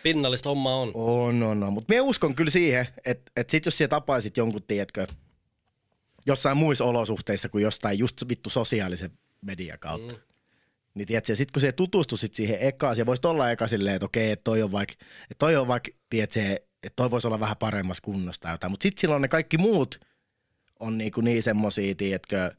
Pinnallista 0.03 0.49
hommaa 0.49 0.77
on. 0.77 0.91
on, 0.95 1.43
on, 1.43 1.63
on. 1.63 1.73
Mutta 1.73 1.95
me 1.95 2.01
uskon 2.01 2.35
kyllä 2.35 2.51
siihen, 2.51 2.87
että, 3.05 3.33
että 3.37 3.51
sit 3.51 3.65
jos 3.65 3.79
sä 3.79 3.89
tapaisit 3.89 4.37
jonkun, 4.37 4.63
tiedätkö, 4.63 5.07
jossain 6.27 6.57
muissa 6.57 6.85
olosuhteissa 6.85 7.49
kuin 7.49 7.63
jostain 7.63 7.99
just 7.99 8.29
vittu 8.29 8.51
sosiaalisen 8.51 9.11
median 9.41 9.79
kautta, 9.79 10.15
mm. 10.15 10.21
niin 10.95 11.07
tiedätkö, 11.07 11.37
sit 11.37 11.51
kun 11.51 11.63
sä 11.63 11.73
tutustuisit 11.73 12.35
siihen 12.35 12.59
ekaan, 12.61 12.97
se 12.97 13.07
voisi 13.07 13.27
olla 13.27 13.51
eka 13.51 13.69
silleen, 13.69 13.97
että 13.97 14.07
okei, 14.07 14.31
että 14.31 14.45
toi 14.45 14.63
on 14.63 14.73
vaikka, 14.73 14.95
että 15.23 15.39
toi 15.39 15.57
on 15.57 15.69
vaikka, 15.69 15.91
tiedätkö, 16.11 16.41
että 16.83 16.97
toi 16.97 17.11
voisi 17.11 17.27
olla 17.27 17.41
vähän 17.41 17.57
paremmassa 17.57 18.03
kunnossa 18.03 18.41
tai 18.41 18.55
jotain, 18.55 18.71
mutta 18.71 18.83
sitten 18.83 19.01
silloin 19.01 19.23
ne 19.23 19.29
kaikki 19.29 19.59
muut 19.59 20.01
on 20.81 20.99
niinku 20.99 21.21
niin 21.21 21.43
semmosia, 21.43 21.95
tiedätkö, 21.95 22.51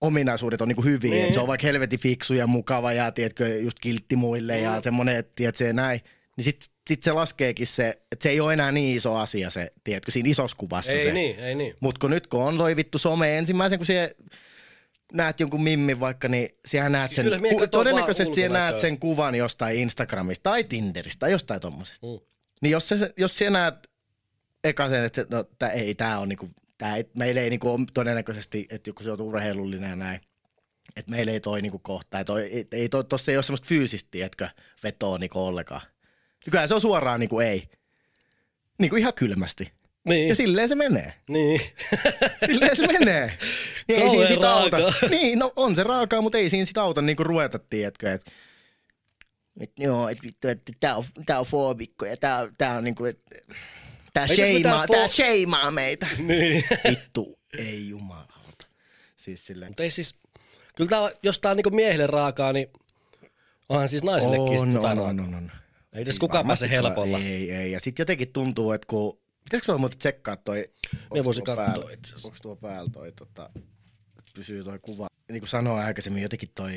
ominaisuudet 0.00 0.60
on 0.60 0.68
niinku 0.68 0.82
hyviä, 0.84 1.10
Niin. 1.14 1.34
se 1.34 1.40
on 1.40 1.46
vaikka 1.46 1.66
helvetin 1.66 1.98
fiksu 2.00 2.34
ja 2.34 2.46
mukava 2.46 2.92
ja 2.92 3.12
tiedätkö, 3.12 3.48
just 3.58 3.78
kiltti 3.80 4.16
muille 4.16 4.58
ja 4.60 4.76
Mm. 4.76 4.82
semmoinen, 4.82 5.16
että 5.16 5.32
tiedätkö, 5.36 5.72
näin, 5.72 6.00
niin 6.36 6.44
sitten 6.44 6.68
sit 6.88 7.02
se 7.02 7.12
laskeekin 7.12 7.66
se, 7.66 7.88
että 8.12 8.22
se 8.22 8.28
ei 8.28 8.40
ole 8.40 8.52
enää 8.52 8.72
niin 8.72 8.96
iso 8.96 9.16
asia 9.16 9.50
se, 9.50 9.72
tiedätkö, 9.84 10.10
siinä 10.10 10.28
isossa 10.30 10.56
kuvassa 10.56 10.92
Ei 10.92 11.04
se. 11.04 11.12
niin, 11.12 11.38
ei 11.40 11.54
niin. 11.54 11.74
Mutta 11.80 11.98
kun 11.98 12.10
nyt 12.10 12.26
kun 12.26 12.42
on 12.42 12.56
toi 12.58 12.76
vittu 12.76 12.98
some 12.98 13.38
ensimmäisen, 13.38 13.78
kun 13.78 13.86
se 13.86 14.16
näet 15.12 15.40
jonkun 15.40 15.62
mimmin 15.62 16.00
vaikka, 16.00 16.28
niin 16.28 16.48
siellä 16.66 16.88
näet 16.88 17.12
sen, 17.12 17.26
ku, 17.58 17.66
todennäköisesti 17.66 18.34
siellä 18.34 18.58
näet 18.58 18.78
sen 18.80 18.98
kuvan 18.98 19.34
jostain 19.34 19.76
Instagramista 19.76 20.42
tai 20.50 20.64
Tinderistä 20.64 21.20
tai 21.20 21.30
jostain 21.32 21.60
tommosesta. 21.60 22.06
Mm. 22.06 22.18
Niin 22.62 22.70
jos, 22.72 22.88
se, 22.88 23.12
jos 23.16 23.38
siellä 23.38 23.58
näet 23.58 23.74
eka 24.64 24.88
sen, 24.88 25.04
että 25.04 25.26
no, 25.30 25.44
tää 25.58 25.70
ei, 25.70 25.94
tää 25.94 26.18
on 26.18 26.28
niinku, 26.28 26.50
tää 26.78 26.96
ei, 26.96 27.04
meillä 27.14 27.40
ei 27.40 27.50
niinku 27.50 27.78
todennäköisesti, 27.94 28.66
että 28.70 28.90
joku 28.90 29.02
se 29.02 29.10
on 29.10 29.20
urheilullinen 29.20 29.90
ja 29.90 29.96
näin, 29.96 30.20
että 30.96 31.10
meillä 31.10 31.32
ei 31.32 31.40
toi 31.40 31.62
niinku 31.62 31.78
kohtaa, 31.78 32.24
toi, 32.24 32.42
ei, 32.42 32.66
ei 32.72 32.88
toi, 32.88 33.04
tossa 33.04 33.32
ei 33.32 33.36
ole 33.36 33.42
semmoista 33.42 33.68
fyysistä, 33.68 34.08
tiedätkö, 34.10 34.48
vetoa 34.82 35.18
niinku 35.18 35.38
ollenkaan. 35.38 35.82
Ja 36.46 36.50
Kyllähän 36.50 36.68
se 36.68 36.74
on 36.74 36.80
suoraan 36.80 37.20
niinku 37.20 37.40
ei. 37.40 37.68
Niinku 38.78 38.96
ihan 38.96 39.14
kylmästi. 39.14 39.72
Niin. 40.08 40.28
Ja 40.28 40.34
silleen 40.34 40.68
se 40.68 40.74
menee. 40.74 41.14
Niin. 41.28 41.60
Silleen 42.46 42.76
se 42.76 42.86
menee. 42.86 43.38
Niin 43.88 44.02
ei 44.02 44.10
siinä 44.10 44.10
Kauhean 44.10 44.28
sit 44.28 44.44
auta. 44.44 44.76
Niin, 45.10 45.38
no 45.38 45.52
on 45.56 45.76
se 45.76 45.84
raakaa, 45.84 46.20
mutta 46.20 46.38
ei 46.38 46.50
siinä 46.50 46.66
sit 46.66 46.78
auta 46.78 47.02
niinku 47.02 47.24
ruveta, 47.24 47.58
tiedätkö, 47.58 48.12
että 48.12 48.30
et, 49.60 49.72
joo, 49.78 50.08
et 50.08 50.22
vittu, 50.22 50.48
että 50.48 50.72
tää 50.80 50.96
on, 50.96 51.04
tää 51.26 51.40
on 51.40 51.46
foobikko 51.46 52.06
ja 52.06 52.16
tää, 52.16 52.48
tää 52.58 52.76
on 52.76 52.84
niinku, 52.84 53.04
että 53.04 53.36
tää 54.16 54.26
sheimaa, 54.26 54.86
tää 54.86 55.04
fo- 55.04 55.08
sheimaa 55.08 55.70
meitä. 55.70 56.06
niin. 56.18 56.64
Vittu, 56.90 57.38
ei 57.58 57.88
jumalauta. 57.88 58.66
Siis 59.16 59.46
silleen. 59.46 59.70
Mutta 59.70 59.82
ei 59.82 59.90
siis, 59.90 60.16
kyllä 60.76 60.90
tää, 60.90 61.10
jos 61.22 61.38
tää 61.38 61.50
on 61.50 61.56
niinku 61.56 61.70
miehille 61.70 62.06
raakaa, 62.06 62.52
niin 62.52 62.68
onhan 63.68 63.88
siis 63.88 64.02
naisillekin 64.02 64.60
On, 64.60 64.66
sit 64.66 64.74
jotain 64.74 64.98
on, 64.98 65.08
on, 65.08 65.20
on, 65.20 65.34
on. 65.34 65.52
Ei 65.96 66.04
tässä 66.04 66.12
Siis 66.12 66.18
kukaan 66.18 66.46
pääse 66.46 66.70
helpolla. 66.70 67.18
Ei, 67.18 67.50
ei. 67.50 67.72
Ja 67.72 67.80
sitten 67.80 68.02
jotenkin 68.02 68.32
tuntuu, 68.32 68.72
että 68.72 68.86
kun... 68.86 69.18
Pitäisikö 69.44 69.66
sulla 69.66 69.78
muuten 69.78 69.98
tsekkaa 69.98 70.36
toi... 70.36 70.70
onks 71.10 71.24
voisin 71.24 71.44
katsoa 71.44 71.90
itse 71.90 72.08
asiassa. 72.08 72.28
Onko 72.28 72.38
tuo 72.42 72.56
päällä 72.56 72.90
toi 72.92 73.12
tota... 73.12 73.50
Pysyy 74.34 74.64
toi 74.64 74.78
kuva. 74.78 75.08
Niin 75.28 75.40
kuin 75.40 75.48
sanoin 75.48 75.84
aikaisemmin, 75.84 76.22
jotenkin 76.22 76.50
toi 76.54 76.70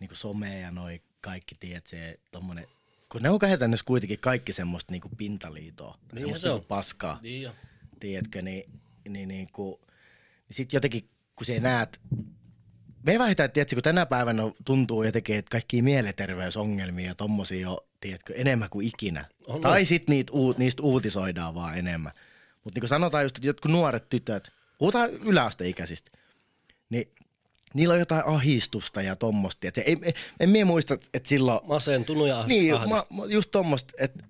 niin 0.00 0.08
kuin 0.08 0.16
some 0.16 0.60
ja 0.60 0.70
noi 0.70 1.00
kaikki, 1.20 1.54
tiedät, 1.60 1.86
se 1.86 2.20
tommonen... 2.30 2.66
Kun 3.12 3.22
ne 3.22 3.30
on 3.30 3.38
käytännössä 3.38 3.86
kuitenkin 3.86 4.18
kaikki 4.18 4.52
semmoista 4.52 4.92
niin 4.92 5.00
kuin 5.00 5.16
pintaliitoa. 5.16 5.98
Niinhän 6.00 6.20
semmoista 6.20 6.42
se 6.42 6.50
on. 6.50 6.56
niinku 6.56 6.68
paskaa 6.68 7.18
Niin 7.22 7.42
jo. 7.42 7.52
tiedätkö, 8.00 8.42
niin, 8.42 8.64
niin, 9.08 9.28
niin, 9.28 9.48
kuin, 9.52 9.80
niin 10.48 10.56
sitten 10.56 10.76
jotenkin, 10.76 11.08
kun 11.36 11.46
sä 11.46 11.60
näet, 11.60 12.00
me 13.06 13.30
että 13.30 13.48
tiedätkö, 13.48 13.76
kun 13.76 13.82
tänä 13.82 14.06
päivänä 14.06 14.42
tuntuu 14.64 15.02
jotenkin, 15.02 15.36
että 15.36 15.50
kaikki 15.50 15.82
mielenterveysongelmia 15.82 17.06
ja 17.06 17.14
tommosia 17.14 17.70
on, 17.70 17.78
tiedätkö, 18.00 18.34
enemmän 18.34 18.70
kuin 18.70 18.86
ikinä. 18.86 19.24
On, 19.46 19.60
tai 19.60 19.84
sitten 19.84 20.12
niitä, 20.12 20.32
uut, 20.32 20.58
niistä 20.58 20.82
uutisoidaan 20.82 21.54
vaan 21.54 21.78
enemmän. 21.78 22.12
Mutta 22.64 22.76
niin 22.76 22.80
kuin 22.80 22.88
sanotaan 22.88 23.24
just, 23.24 23.36
että 23.36 23.48
jotkut 23.48 23.70
nuoret 23.70 24.08
tytöt, 24.08 24.52
puhutaan 24.78 25.10
yläasteikäisistä, 25.10 26.10
niin 26.90 27.12
niillä 27.74 27.92
on 27.92 27.98
jotain 28.00 28.26
ahistusta 28.26 29.02
ja 29.02 29.16
tommosta. 29.16 29.60
tiedätkö. 29.60 29.82
Ei, 29.86 29.96
ei, 30.02 30.12
en 30.40 30.50
minä 30.50 30.64
muista, 30.64 30.98
että 31.14 31.28
silloin 31.28 31.60
Masentunut 31.66 32.28
ja 32.28 32.44
niin, 32.46 32.74
mä, 32.74 33.02
just 33.28 33.50
tommosta, 33.50 33.92
että 33.98 34.24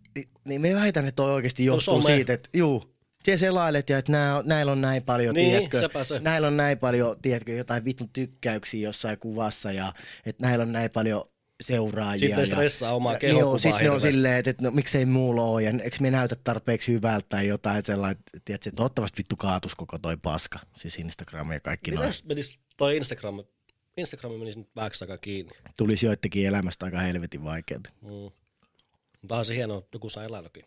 niin 0.45 0.61
me 0.61 0.75
väitän, 0.75 1.05
että 1.05 1.17
toi 1.17 1.33
oikeasti 1.33 1.65
johtuu 1.65 2.03
some. 2.03 2.15
siitä, 2.15 2.33
että 2.33 2.49
juu, 2.53 2.95
siellä 3.25 3.39
selailet 3.39 3.91
ja 3.91 3.99
että 3.99 4.13
nää, 4.13 4.43
näillä 4.45 4.73
on 4.73 4.81
näin 4.81 5.03
paljon, 5.03 5.35
Niin, 5.35 5.69
tiedätkö, 5.71 6.05
se. 6.05 6.19
näillä 6.19 6.49
on 6.49 6.57
näin 6.57 6.79
paljon, 6.79 7.17
tiedätkö, 7.23 7.53
jotain 7.53 7.85
vitun 7.85 8.09
tykkäyksiä 8.09 8.89
jossain 8.89 9.19
kuvassa 9.19 9.73
ja 9.73 9.93
että 10.27 10.47
näillä 10.47 10.63
on 10.63 10.73
näin 10.73 10.91
paljon 10.91 11.25
seuraajia. 11.63 12.21
Sitten 12.21 12.37
ne 12.37 12.43
ja- 12.43 12.47
stressaa 12.47 12.93
omaa 12.95 13.19
kehokuvaa 13.19 13.51
Joo, 13.51 13.59
sitten 13.59 13.83
ne 13.83 13.91
on 13.91 14.01
silleen, 14.01 14.37
että, 14.37 14.51
että 14.51 14.65
no, 14.65 14.71
miksei 14.71 15.05
muulla 15.07 15.43
ole 15.43 15.63
ja 15.63 15.71
eikö 15.83 15.97
me 16.01 16.11
näytä 16.11 16.37
tarpeeksi 16.45 16.93
hyvältä 16.93 17.27
tai 17.29 17.47
jotain 17.49 17.85
sellainen, 17.85 18.17
että 18.27 18.41
tiedätkö, 18.45 18.69
että 18.69 18.77
toivottavasti 18.77 19.19
vittu 19.19 19.37
kaatus 19.37 19.75
koko 19.75 19.99
toi 19.99 20.17
paska, 20.17 20.59
siis 20.77 20.99
Instagram 20.99 21.53
ja 21.53 21.61
kaikki 21.61 21.91
noin. 21.91 22.01
Mitäs 22.07 22.25
menis 22.25 22.59
toi 22.81 22.97
Instagram, 22.97 23.45
Instagram 23.97 24.33
menisi 24.33 24.59
nyt 24.59 24.69
vähäksi 24.77 25.05
aikaa 25.05 25.19
kiinni. 25.19 25.53
Tulisi 25.77 26.07
joidenkin 26.07 26.47
elämästä 26.47 26.85
aika 26.85 26.99
helvetin 27.01 27.45
vaikeaa. 27.45 27.81
Mm. 28.03 28.31
Mutta 29.21 29.37
on 29.37 29.45
se 29.45 29.57
hienoa, 29.57 29.79
että 29.79 29.97
joku 29.97 30.09
saa 30.09 30.25
eläinäkin. 30.25 30.65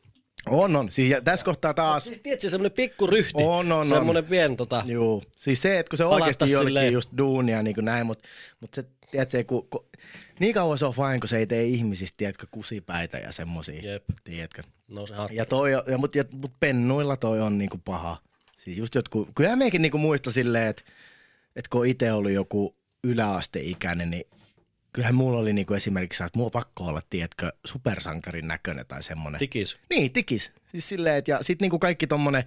On, 0.50 0.76
on. 0.76 0.92
Siis 0.92 1.10
ja 1.10 1.22
tässä 1.22 1.46
kohtaa 1.46 1.74
taas, 1.74 2.04
Siis 2.04 2.20
tiedätkö, 2.20 2.50
semmonen 2.50 2.72
pikku 2.72 3.08
ryhti. 3.08 3.44
On, 3.44 3.72
on, 3.72 3.72
on. 3.72 3.86
Semmonen 3.86 4.26
pien 4.26 4.58
tota, 4.58 4.84
Joo, 4.86 5.24
siis 5.40 5.62
se, 5.62 5.80
että 5.80 5.90
kun 5.90 5.98
se 5.98 6.06
oikeasti 6.06 6.52
jollekin 6.52 6.68
silleen. 6.68 6.94
just 6.94 7.10
duunia 7.18 7.64
niin 7.64 7.76
kuin 7.76 7.86
näin, 7.86 8.06
mutta 8.06 8.28
mut 8.60 8.74
se, 8.74 8.84
tiedätkö, 9.12 9.44
kun, 9.44 9.68
kun, 9.70 9.86
niin 10.40 10.54
kauan 10.54 10.78
se 10.78 10.86
on 10.86 10.94
fine, 10.94 11.20
kun 11.20 11.30
se 11.30 11.38
ei 11.38 11.48
tee 11.48 11.64
ihmisistä, 11.64 12.18
tiedätkö, 12.18 12.48
kusipäitä 12.52 13.18
ja 13.18 13.32
semmosia, 13.32 13.92
Jep. 13.92 14.04
tiedätkö. 14.24 14.64
no 14.88 15.08
se 15.08 15.14
hartti. 15.14 15.36
Ja 15.36 15.46
toi, 15.46 15.72
ja, 15.72 15.98
mut, 15.98 16.16
ja, 16.16 16.24
mut 16.34 16.52
pennuilla 16.60 17.18
toi 17.18 17.42
on 17.42 17.58
niinku 17.58 17.78
paha. 17.86 18.18
Siis 18.58 18.78
just 18.78 18.96
jotkut, 18.96 19.30
kyllä 19.36 19.56
meikin 19.56 19.82
niinku 19.82 19.98
muista 19.98 20.32
silleen, 20.32 20.68
että, 20.68 20.84
että 21.56 21.70
kun 21.70 21.86
itse 21.86 22.14
oli 22.14 22.34
joku 22.34 22.76
yläasteikäinen, 23.04 24.10
niin 24.10 24.24
kyllähän 24.94 25.16
mulla 25.16 25.40
oli 25.40 25.54
niinku 25.54 25.74
esimerkiksi, 25.74 26.24
että 26.24 26.40
mulla 26.40 26.48
on 26.48 26.52
pakko 26.52 26.84
olla, 26.84 27.02
tiedätkö, 27.10 27.54
supersankarin 27.66 28.48
näköinen 28.48 28.86
tai 28.88 29.04
semmonen. 29.04 29.40
Tikis. 29.40 29.78
Niin, 29.90 30.14
tikis. 30.14 30.52
Siis 30.72 30.90
silleen, 30.90 31.16
että 31.16 31.32
ja 31.32 31.40
sit 31.42 31.62
niinku 31.62 31.80
kaikki 31.80 32.08
tommonen, 32.08 32.44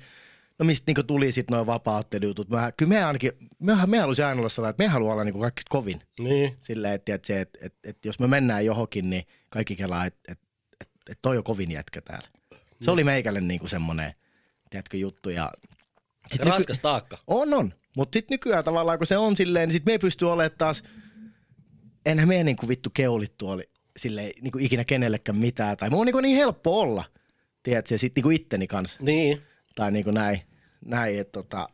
no 0.59 0.67
mistä 0.67 0.85
niinku 0.87 1.03
tuli 1.03 1.33
sit 1.33 1.51
noin 1.51 1.67
vapauttelujutut. 1.67 2.49
Mä, 2.49 2.73
kyllä 2.77 2.89
me 2.89 3.05
ainakin, 3.05 3.33
me, 3.59 3.73
me 3.87 3.99
halusin 3.99 4.25
aina 4.25 4.39
olla 4.39 4.49
sellainen, 4.49 4.71
että 4.71 4.85
me 4.85 4.89
haluaa 4.89 5.13
olla 5.13 5.25
niinku 5.25 5.41
kaikista 5.41 5.71
kovin. 5.71 6.01
Niin. 6.21 6.57
Silleen, 6.61 6.95
että 6.95 7.15
et, 7.15 7.25
se, 7.25 7.41
että 7.41 7.59
et, 7.63 7.75
et, 7.85 8.05
jos 8.05 8.19
me 8.19 8.27
mennään 8.27 8.65
johonkin, 8.65 9.11
niin 9.11 9.25
kaikki 9.49 9.77
kelaa, 9.77 10.07
että 10.07 10.33
et, 10.33 10.39
et, 10.81 10.89
et 11.11 11.19
toi 11.23 11.39
on 11.39 11.45
kovin 11.45 11.71
jätkä 11.71 12.01
täällä. 12.01 12.29
Se 12.83 12.91
oli 12.91 13.05
meikälle 13.05 13.41
niinku 13.41 13.69
semmonen, 13.69 14.15
tiedätkö, 14.71 14.97
juttu. 14.97 15.31
Ja 15.31 15.53
sit 16.31 16.41
nyky- 16.41 16.51
Raskas 16.51 16.81
taakka. 16.81 17.19
on, 17.27 17.55
on. 17.55 17.73
Mutta 17.97 18.17
sitten 18.17 18.35
nykyään 18.35 18.65
tavallaan, 18.65 18.99
kun 18.99 19.07
se 19.07 19.17
on 19.17 19.37
silleen, 19.37 19.69
niin 19.69 19.73
sit 19.73 19.87
me 19.87 19.93
ei 19.93 19.99
pysty 19.99 20.25
olemaan 20.25 20.51
taas, 20.59 20.83
enhän 22.07 22.29
me 22.29 22.43
niinku 22.43 22.69
vittu 22.69 22.91
keulittu 22.95 23.49
oli 23.49 23.71
silleen 23.97 24.31
niinku 24.41 24.59
ikinä 24.59 24.85
kenellekään 24.85 25.39
mitään. 25.39 25.77
Tai 25.77 25.91
mulla 25.91 26.01
on 26.01 26.07
niinku 26.07 26.21
niin 26.21 26.37
helppo 26.37 26.81
olla, 26.81 27.05
tiedätkö, 27.63 27.95
ja 27.95 27.99
sit 27.99 28.13
niinku 28.17 28.31
itteni 28.31 28.67
kanssa. 28.67 28.99
Niin. 29.01 29.43
Tai 29.75 29.93
niinku 29.93 30.11
näin, 30.11 30.41
näin 30.85 31.19
että 31.19 31.33
tota, 31.33 31.69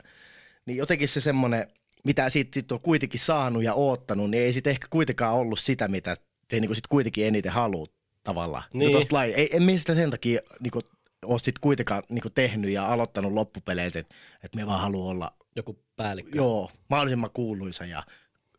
niin 0.66 0.76
jotenkin 0.76 1.08
se 1.08 1.20
semmonen, 1.20 1.66
mitä 2.04 2.30
siitä 2.30 2.50
sit 2.54 2.72
on 2.72 2.80
kuitenkin 2.80 3.20
saanut 3.20 3.62
ja 3.62 3.74
oottanut, 3.74 4.30
niin 4.30 4.44
ei 4.44 4.52
sit 4.52 4.66
ehkä 4.66 4.86
kuitenkaan 4.90 5.34
ollut 5.34 5.58
sitä, 5.60 5.88
mitä 5.88 6.16
se 6.50 6.60
niinku 6.60 6.74
sit 6.74 6.86
kuitenkin 6.86 7.26
eniten 7.26 7.52
haluaa 7.52 7.86
tavallaan. 8.24 8.64
Niin. 8.72 8.92
No 8.92 9.00
laji, 9.10 9.32
ei, 9.32 9.56
en 9.56 9.78
sitä 9.78 9.94
sen 9.94 10.10
takia 10.10 10.40
niinku, 10.60 10.80
ole 11.24 11.39
sit 11.39 11.59
kuitenkaan 11.59 12.03
niinku 12.09 12.31
tehnyt 12.31 12.70
ja 12.70 12.86
aloittanut 12.93 13.32
loppupeleitä, 13.32 13.99
että 13.99 14.15
et 14.44 14.55
me 14.55 14.66
vaan 14.66 14.81
haluaa 14.81 15.11
olla 15.11 15.32
Joku 15.57 15.78
päällikkö. 15.97 16.36
Joo, 16.39 16.70
mahdollisimman 16.90 17.31
kuuluisa 17.31 17.85
ja 17.85 18.03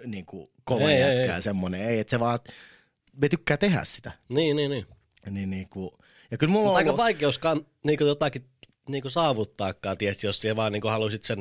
niin 0.06 0.26
kuin 0.26 0.49
kova 0.64 0.90
Ei, 0.90 0.99
jätkä 0.99 1.22
ei. 1.22 1.27
ja 1.27 1.41
semmoinen. 1.41 1.81
Ei, 1.81 1.99
että 1.99 2.11
se 2.11 2.19
vaan, 2.19 2.40
me 3.22 3.30
tykkää 3.30 3.57
tehdä 3.57 3.84
sitä. 3.84 4.11
Niin, 4.30 4.56
niin, 4.56 4.72
niin. 4.72 4.85
Niin, 5.30 5.49
niin 5.49 5.69
kuin, 5.69 5.91
ja 6.31 6.38
kyllä 6.38 6.52
mulla 6.52 6.64
Mutta 6.65 6.73
on 6.73 6.77
aika 6.77 6.90
ollut, 6.90 7.03
vaikeuskaan 7.03 7.65
niinku 7.85 8.03
jotakin 8.03 8.45
niinku 8.90 9.10
saavuttaakaan, 9.10 9.98
tietysti, 9.98 10.27
jos 10.27 10.41
siellä 10.41 10.56
vaan 10.56 10.72
niinku 10.72 10.88
haluaisit 10.88 11.23
sen, 11.23 11.40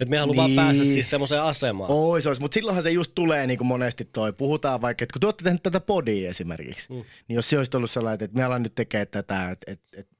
että 0.00 0.10
me 0.10 0.18
haluan 0.18 0.36
vaan 0.36 0.50
Niin. 0.50 0.56
päästä 0.56 0.84
siis 0.84 1.10
semmoiseen 1.10 1.42
asemaan. 1.42 1.90
Ois, 1.90 2.26
ois, 2.26 2.40
mutta 2.40 2.54
silloinhan 2.54 2.82
se 2.82 2.90
just 2.90 3.12
tulee 3.14 3.46
niin 3.46 3.58
kuin 3.58 3.68
monesti 3.68 4.04
toi, 4.04 4.32
puhutaan 4.32 4.80
vaikka, 4.80 5.02
että 5.04 5.12
kun 5.12 5.20
te 5.20 5.26
olette 5.26 5.44
tehnyt 5.44 5.62
tätä 5.62 5.80
podia 5.80 6.30
esimerkiksi, 6.30 6.86
Mm. 6.90 7.04
niin 7.28 7.36
jos 7.36 7.50
se 7.50 7.58
olisi 7.58 7.76
ollut 7.76 7.90
sellainen, 7.90 8.24
että 8.24 8.36
me 8.36 8.44
alan 8.44 8.62
nyt 8.62 8.74
tekemään 8.74 9.08
tätä, 9.10 9.50
että, 9.50 9.72
että, 9.72 10.00
että, 10.00 10.17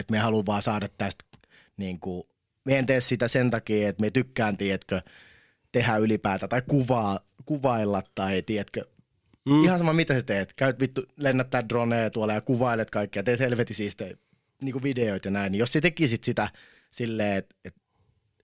että 0.00 0.12
me 0.12 0.18
haluan 0.18 0.46
vaan 0.46 0.62
saada 0.62 0.86
tästä, 0.98 1.24
niin 1.76 2.00
kuin, 2.00 2.22
me 2.64 2.78
en 2.78 2.86
tee 2.86 3.00
sitä 3.00 3.28
sen 3.28 3.50
takia, 3.50 3.88
että 3.88 4.00
me 4.00 4.10
tykkään, 4.10 4.56
tiedätkö, 4.56 5.02
tehdä 5.72 5.96
ylipäätään 5.96 6.48
tai 6.48 6.62
kuvaa, 6.68 7.20
kuvailla 7.46 8.02
tai 8.14 8.42
tiedätkö, 8.42 8.84
Mm. 9.44 9.64
Ihan 9.64 9.78
sama 9.78 9.92
mitä 9.92 10.14
sä 10.14 10.22
teet. 10.22 10.52
Käyt 10.52 10.80
vittu 10.80 11.02
lennättää 11.16 11.68
droneja 11.68 12.10
tuolla 12.10 12.32
ja 12.32 12.40
kuvailet 12.40 12.90
kaikkea, 12.90 13.22
teet 13.22 13.40
helvetin 13.40 13.76
siistejä 13.76 14.16
niin 14.62 14.82
videoita 14.82 15.28
ja 15.28 15.32
näin. 15.32 15.52
Niin 15.52 15.60
jos 15.60 15.72
sä 15.72 15.80
tekisit 15.80 16.24
sitä 16.24 16.48
silleen, 16.90 17.36
että 17.36 17.54
et, 17.64 17.74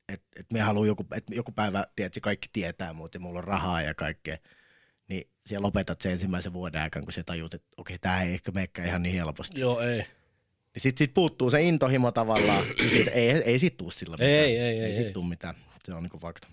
et, 0.09 0.23
et 0.37 0.47
me 0.53 0.61
haluaa 0.61 0.87
joku, 0.87 1.07
et 1.15 1.25
joku 1.31 1.53
päivä, 1.53 1.87
tiedätkö, 1.97 2.21
kaikki 2.21 2.49
tietää 2.53 2.93
mut 2.93 3.15
ja 3.15 3.21
mulla 3.21 3.39
on 3.39 3.45
rahaa 3.45 3.83
ja 3.83 3.95
kaikkea, 3.95 4.37
niin 5.09 5.31
siellä 5.47 5.67
lopetat 5.67 6.01
sen 6.01 6.13
ensimmäisen 6.13 6.53
vuoden 6.53 6.83
aikana, 6.83 7.05
kun 7.05 7.13
sä 7.13 7.23
tajut, 7.23 7.55
että 7.55 7.69
okei, 7.77 7.99
tää 7.99 8.23
ei 8.23 8.33
ehkä 8.33 8.53
menekään 8.53 8.89
ihan 8.89 9.03
niin 9.03 9.15
helposti. 9.15 9.61
Joo, 9.61 9.81
ei. 9.81 10.07
Niin 10.77 10.83
sit, 10.83 10.99
sit 10.99 11.15
puuttuu 11.15 11.51
se 11.51 11.63
intohimo 11.63 12.13
tavallaan, 12.13 12.65
niin 12.79 12.91
siitä, 12.91 13.11
ei, 13.11 13.31
ei 13.31 13.59
sit 13.59 13.77
tuu 13.77 13.91
sillä 13.91 14.17
mitään. 14.17 14.31
Ei, 14.31 14.59
ei, 14.59 14.59
ei, 14.59 14.81
ei, 14.81 14.95
sit 14.95 15.07
ei. 15.07 15.13
tuu 15.13 15.23
mitään. 15.23 15.55
Se 15.85 15.95
on 15.95 16.03
niinku 16.03 16.19
fakta. 16.19 16.49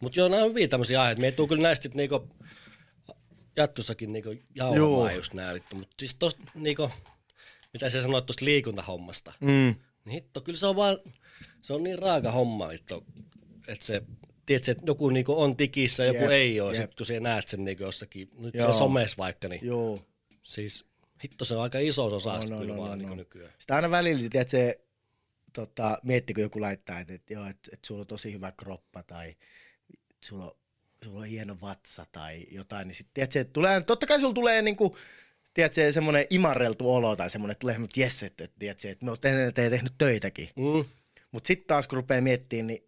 Mutta 0.00 0.20
joo, 0.20 0.28
nämä 0.28 0.42
on 0.42 0.48
hyviä 0.50 0.68
tämmöisiä 0.68 1.00
aiheita. 1.00 1.20
Me 1.20 1.26
ei 1.26 1.32
tule 1.32 1.48
kyllä 1.48 1.62
näistä 1.62 1.82
sit 1.82 1.94
niinku 1.94 2.28
jatkossakin 3.56 4.12
niinku 4.12 4.34
jauhamaan 4.54 5.14
just 5.14 5.34
nää 5.34 5.54
vittu. 5.54 5.76
Mutta 5.76 5.94
siis 5.98 6.14
tosta 6.14 6.42
niinku, 6.54 6.90
mitä 7.72 7.90
sä 7.90 8.02
sanoit 8.02 8.26
tuosta 8.26 8.44
liikuntahommasta. 8.44 9.32
Mm. 9.40 9.74
Niin 10.04 10.12
hitto, 10.12 10.40
kyllä 10.40 10.58
se 10.58 10.66
on 10.66 10.76
vaan, 10.76 10.98
se 11.62 11.72
on 11.72 11.82
niin 11.82 11.98
raaka 11.98 12.32
homma, 12.32 12.68
vittu, 12.68 13.04
että 13.68 13.86
se, 13.86 14.02
tiedätkö, 14.46 14.70
että 14.70 14.84
joku 14.86 15.10
niinku 15.10 15.42
on 15.42 15.56
tikissä, 15.56 16.04
joku 16.04 16.22
Jep, 16.22 16.30
ei 16.30 16.60
ole, 16.60 16.72
jep. 16.72 16.82
sit 16.82 16.94
kun 16.94 17.06
sä 17.06 17.20
näet 17.20 17.48
sen 17.48 17.64
niinku 17.64 17.82
jossakin, 17.82 18.30
nyt 18.38 18.54
se 18.66 18.72
somessa 18.72 19.16
vaikka, 19.18 19.48
niin 19.48 19.66
Joo. 19.66 20.04
siis 20.42 20.89
hitto 21.24 21.44
se 21.44 21.56
on 21.56 21.62
aika 21.62 21.78
iso 21.78 22.06
osa 22.06 22.32
No, 22.32 22.38
no, 22.38 22.48
no, 22.50 22.60
kyllä 22.60 22.74
no, 22.74 22.80
vaan 22.80 22.90
no, 22.90 22.96
niinku 22.96 23.14
no. 23.14 23.14
nykyään. 23.14 23.52
Sitä 23.58 23.76
aina 23.76 23.90
välillä, 23.90 24.20
että 24.34 24.50
se 24.50 24.80
tota, 25.52 25.98
miettii, 26.02 26.34
kun 26.34 26.42
joku 26.42 26.60
laittaa, 26.60 27.00
että, 27.00 27.14
että, 27.14 27.32
joo, 27.32 27.46
että, 27.46 27.70
että 27.72 27.86
sulla 27.86 28.00
on 28.00 28.06
tosi 28.06 28.32
hyvä 28.32 28.52
kroppa 28.52 29.02
tai 29.02 29.36
sulla 30.24 30.44
on, 30.44 30.56
sulla 31.04 31.20
on 31.20 31.26
hieno 31.26 31.56
vatsa 31.60 32.06
tai 32.12 32.46
jotain, 32.50 32.88
niin 32.88 32.94
sitten 32.94 33.14
tiedätkö, 33.14 33.40
että 33.40 33.52
tulee, 33.52 33.80
totta 33.80 34.06
kai 34.06 34.20
sulla 34.20 34.34
tulee 34.34 34.62
niinku, 34.62 34.96
tiedätkö, 35.54 35.92
semmoinen 35.92 36.26
imarreltu 36.30 36.94
olo 36.94 37.16
tai 37.16 37.30
semmoinen, 37.30 37.52
että 37.52 37.60
tulee 37.60 37.74
semmoinen 37.74 38.02
jes, 38.02 38.22
että, 38.22 38.44
että, 38.44 38.56
tiedätkö, 38.58 38.90
että 38.90 39.04
me 39.04 39.10
oot 39.10 39.20
tehnyt, 39.20 39.54
tehnyt 39.54 39.94
töitäkin. 39.98 40.50
Mm. 40.56 40.84
Mutta 41.32 41.46
sitten 41.46 41.66
taas 41.66 41.88
kun 41.88 41.96
rupeaa 41.96 42.22
miettimään, 42.22 42.66
niin 42.66 42.84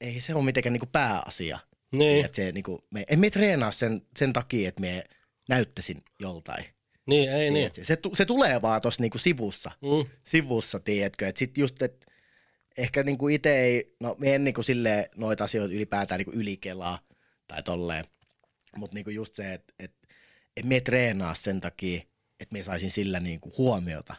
ei 0.00 0.20
se 0.20 0.34
ole 0.34 0.44
mitenkään 0.44 0.72
niinku 0.72 0.86
pääasia. 0.86 1.58
Niin, 1.92 2.14
Tiedätkö, 2.14 2.52
niinku, 2.52 2.84
me, 2.90 3.04
en 3.08 3.20
me 3.20 3.30
treenaa 3.30 3.72
sen, 3.72 4.02
sen 4.16 4.32
takia, 4.32 4.68
että 4.68 4.80
me 4.80 5.04
näyttäisin 5.48 6.04
joltain. 6.20 6.64
Niin, 7.06 7.30
ei 7.30 7.50
niin. 7.50 7.70
Se, 7.82 7.98
se 8.14 8.24
tulee 8.24 8.62
vaan 8.62 8.80
tuossa 8.80 9.02
niinku 9.02 9.18
sivussa 9.18 9.70
Mm. 9.80 10.10
sivussa, 10.24 10.80
tiedätkö, 10.80 11.28
että 11.28 11.38
sit 11.38 11.58
just, 11.58 11.82
että 11.82 12.06
ehkä 12.78 13.02
niinku 13.02 13.28
itse 13.28 13.58
ei, 13.60 13.94
no 14.00 14.16
me 14.18 14.34
en 14.34 14.44
niinku 14.44 14.62
silleen 14.62 15.06
noita 15.16 15.44
asioita 15.44 15.74
ylipäätään 15.74 16.18
niinku 16.18 16.32
ylikelaa 16.34 16.98
tai 17.48 17.62
tolleen, 17.62 18.04
mutta 18.76 18.94
niinku 18.94 19.10
just 19.10 19.34
se, 19.34 19.52
että 19.52 19.72
et, 19.78 19.92
et 20.56 20.64
me 20.64 20.80
treenaa 20.80 21.34
sen 21.34 21.60
takia, 21.60 22.02
että 22.40 22.56
me 22.58 22.62
saisin 22.62 22.90
sillä 22.90 23.20
niinku 23.20 23.52
huomiota. 23.58 24.14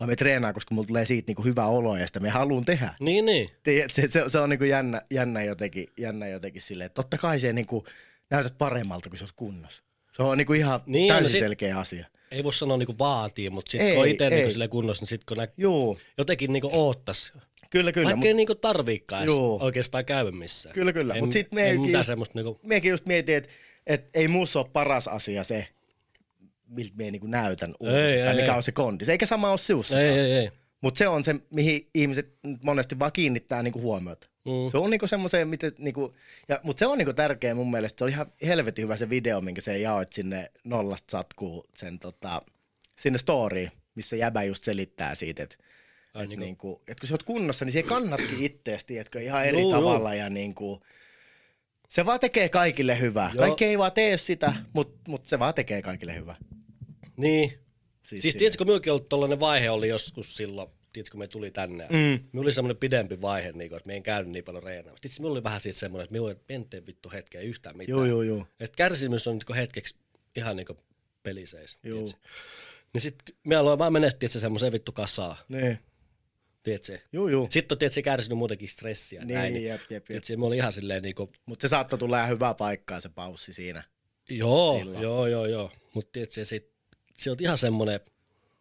Vaan 0.00 0.10
me 0.10 0.16
treenaa, 0.16 0.52
koska 0.52 0.74
mulla 0.74 0.86
tulee 0.86 1.06
siitä 1.06 1.26
niinku 1.26 1.42
hyvä 1.44 1.66
olo 1.66 1.96
ja 1.96 2.06
sitä 2.06 2.20
me 2.20 2.28
haluan 2.30 2.64
tehdä. 2.64 2.94
Niin, 3.00 3.24
niin. 3.26 3.50
Tiedät, 3.62 3.92
se, 3.92 4.08
se, 4.08 4.22
se 4.28 4.38
on 4.38 4.50
niinku 4.50 4.64
jännä, 4.64 5.02
jännä, 5.10 5.42
jotenkin, 5.42 5.86
jännä 5.98 6.26
jotenkin 6.28 6.62
silleen, 6.62 6.86
että 6.86 6.94
totta 7.02 7.18
kai 7.18 7.40
se 7.40 7.52
niinku 7.52 7.86
näytät 8.30 8.58
paremmalta, 8.58 9.08
kun 9.08 9.18
sä 9.18 9.24
oot 9.24 9.32
kunnossa. 9.36 9.82
Se 10.16 10.22
on 10.22 10.38
niinku 10.38 10.52
ihan 10.52 10.80
Niin, 10.86 11.08
no 11.08 11.14
täysin 11.14 11.30
sit- 11.30 11.40
selkeä 11.40 11.78
asia. 11.78 12.06
Ei 12.30 12.44
voi 12.44 12.54
sanoa 12.54 12.76
niinku 12.76 12.94
vaatii, 12.98 13.50
mutta 13.50 13.70
sitten 13.70 13.94
kun 13.94 14.06
itse 14.08 14.30
niinku 14.30 14.50
sille 14.50 14.68
kunnossa, 14.68 15.02
niin 15.02 15.08
sitten 15.08 15.26
kun 15.28 15.36
nä- 15.36 15.48
Joo, 15.56 15.96
jotenkin 16.18 16.52
niinku 16.52 16.70
oottas. 16.72 17.32
kyllä, 17.70 17.92
kyllä. 17.92 18.04
Vaikka 18.04 18.16
Mut, 18.16 18.26
ei 18.26 18.34
niinku 18.34 18.54
tarviikaan 18.54 19.26
oikeastaan 19.60 20.04
käy 20.04 20.30
missään. 20.30 20.74
Kyllä, 20.74 20.92
kyllä. 20.92 21.14
En, 21.14 21.24
Mut 21.24 21.32
sit 21.32 21.46
ei 21.46 21.54
meidänkin 21.54 21.80
mitään 21.86 22.00
just- 22.02 22.06
semmoista 22.06 22.38
niinku, 22.38 22.60
Miekin 22.62 22.90
just 22.90 23.06
mietin, 23.06 23.34
että 23.36 23.50
et 23.86 24.10
ei 24.14 24.28
muussa 24.28 24.58
ole 24.60 24.68
paras 24.72 25.08
asia 25.08 25.44
se, 25.44 25.68
miltä 26.68 26.92
me 26.96 27.10
niinku 27.10 27.26
näytän 27.26 27.74
uudestaan, 27.80 28.08
Ei, 28.12 28.18
tai 28.18 28.28
ei, 28.28 28.34
mikä 28.36 28.52
ei. 28.52 28.56
on 28.56 28.62
se 28.62 28.72
kondis. 28.72 29.08
Eikä 29.08 29.26
sama 29.26 29.50
ole 29.50 29.58
siussa. 29.58 30.00
ei, 30.00 30.08
ei, 30.18 30.32
ei. 30.32 30.50
Mutta 30.84 30.98
se 30.98 31.08
on 31.08 31.24
se, 31.24 31.34
mihin 31.50 31.88
ihmiset 31.94 32.28
monesti 32.62 32.98
vaan 32.98 33.12
kiinnittää 33.12 33.62
niinku 33.62 33.80
huomiota. 33.80 34.28
Mm. 34.44 34.70
Se 34.70 34.78
on 34.78 34.90
niinku 34.90 35.06
semmoiseen, 35.06 35.48
mitä 35.48 35.72
niinku, 35.78 36.14
ja, 36.48 36.60
mutta 36.62 36.78
se 36.78 36.86
on 36.86 36.98
niinku 36.98 37.12
tärkeä 37.12 37.54
mun 37.54 37.70
mielestä. 37.70 37.98
Se 37.98 38.04
oli 38.04 38.12
ihan 38.12 38.26
helvetin 38.46 38.82
hyvä 38.82 38.96
se 38.96 39.10
video, 39.10 39.40
minkä 39.40 39.60
se 39.60 39.78
jaoit 39.78 40.12
sinne 40.12 40.50
nollasta 40.64 41.10
satkuu 41.10 41.64
sen 41.76 41.98
tota, 41.98 42.42
sinne 42.98 43.18
storyin, 43.18 43.70
missä 43.94 44.16
jäbä 44.16 44.42
just 44.42 44.64
selittää 44.64 45.14
siitä, 45.14 45.42
että 45.42 45.56
Ai 46.14 46.22
et 46.22 46.28
niinku, 46.28 46.44
niinku, 46.44 46.82
et 46.88 47.00
kun 47.00 47.08
sä 47.08 47.14
oot 47.14 47.22
kunnossa, 47.22 47.64
niin 47.64 47.72
se 47.72 47.82
kannatkin 47.82 48.42
ittees, 48.44 48.84
tiedätkö, 48.84 49.20
ihan 49.20 49.44
eri 49.44 49.60
juu. 49.60 49.72
tavalla 49.72 50.14
ja 50.14 50.30
niinku, 50.30 50.82
se 51.88 52.06
vaan 52.06 52.20
tekee 52.20 52.48
kaikille 52.48 53.00
hyvää. 53.00 53.30
Joo. 53.34 53.46
Kaikki 53.46 53.64
ei 53.64 53.78
vaan 53.78 53.92
tee 53.92 54.16
sitä, 54.16 54.54
mutta 54.72 55.10
mut 55.10 55.26
se 55.26 55.38
vaan 55.38 55.54
tekee 55.54 55.82
kaikille 55.82 56.14
hyvää. 56.14 56.36
niin. 57.16 57.63
Siis, 58.04 58.22
Siis 58.22 58.36
tiedätkö, 58.36 58.64
minullakin 58.64 58.92
ollut 58.92 59.08
tollainen 59.08 59.40
vaihe 59.40 59.70
oli 59.70 59.88
joskus 59.88 60.36
silloin, 60.36 60.68
tiedätkö, 60.92 61.10
kun 61.10 61.18
me 61.20 61.28
tuli 61.28 61.50
tänne. 61.50 61.86
Mm. 61.90 61.96
Minulla 61.96 62.42
oli 62.42 62.52
semmoinen 62.52 62.76
pidempi 62.76 63.20
vaihe, 63.20 63.52
niin 63.52 63.68
kuin, 63.68 63.76
että 63.76 63.86
me 63.86 63.96
en 63.96 64.02
käynyt 64.02 64.32
niin 64.32 64.44
paljon 64.44 64.62
reenaamassa. 64.62 65.00
Tiedätkö, 65.02 65.20
minulla 65.22 65.32
oli 65.34 65.44
vähän 65.44 65.60
siitä 65.60 65.78
semmoinen, 65.78 66.04
että 66.04 66.12
minulla 66.12 66.34
en 66.48 66.64
tee 66.64 66.86
vittu 66.86 67.10
hetkeä 67.10 67.40
yhtään 67.40 67.76
mitään. 67.76 67.96
Joo, 67.98 68.04
joo, 68.04 68.22
joo. 68.22 68.46
Että 68.60 68.76
kärsimys 68.76 69.26
on 69.26 69.38
niin 69.38 69.56
hetkeksi 69.56 69.94
ihan 70.36 70.56
niin 70.56 70.66
peliseis. 71.22 71.78
Joo. 71.82 71.98
tiedätkö. 71.98 72.28
Niin 72.92 73.00
sit 73.02 73.14
me 73.44 73.56
aloin 73.56 73.78
vaan 73.78 73.92
menettiin, 73.92 74.26
että 74.28 74.32
se 74.32 74.40
semmoiseen 74.40 74.72
vittu 74.72 74.92
kasaan. 74.92 75.36
Niin. 75.48 75.78
Tiedätkö? 76.62 76.98
Joo, 77.12 77.28
joo. 77.28 77.46
Sitten 77.50 77.74
on 77.74 77.78
tietysti 77.78 78.02
kärsinyt 78.02 78.38
muutenkin 78.38 78.68
stressiä. 78.68 79.24
Niin, 79.24 79.34
näin, 79.38 79.64
jep, 79.64 79.80
jep, 79.80 79.90
jep. 79.90 80.04
Tiedätkö, 80.04 80.46
oli 80.46 80.56
ihan 80.56 80.72
silleen 80.72 81.02
niinku, 81.02 81.32
Mutta 81.46 81.62
se 81.62 81.68
saattoi 81.68 81.98
tulla 81.98 82.18
ihan 82.18 82.30
hyvää 82.30 82.54
paikkaa 82.54 83.00
se 83.00 83.08
paussi 83.08 83.52
siinä. 83.52 83.82
joo, 84.30 84.78
Silloin. 84.78 85.02
joo, 85.02 85.26
joo, 85.26 85.46
joo. 85.46 85.70
Mutta 85.94 86.12
tiedätkö, 86.12 86.44
sit, 86.44 86.73
se 87.18 87.30
on 87.30 87.36
ihan 87.40 87.58
semmoinen, 87.58 88.00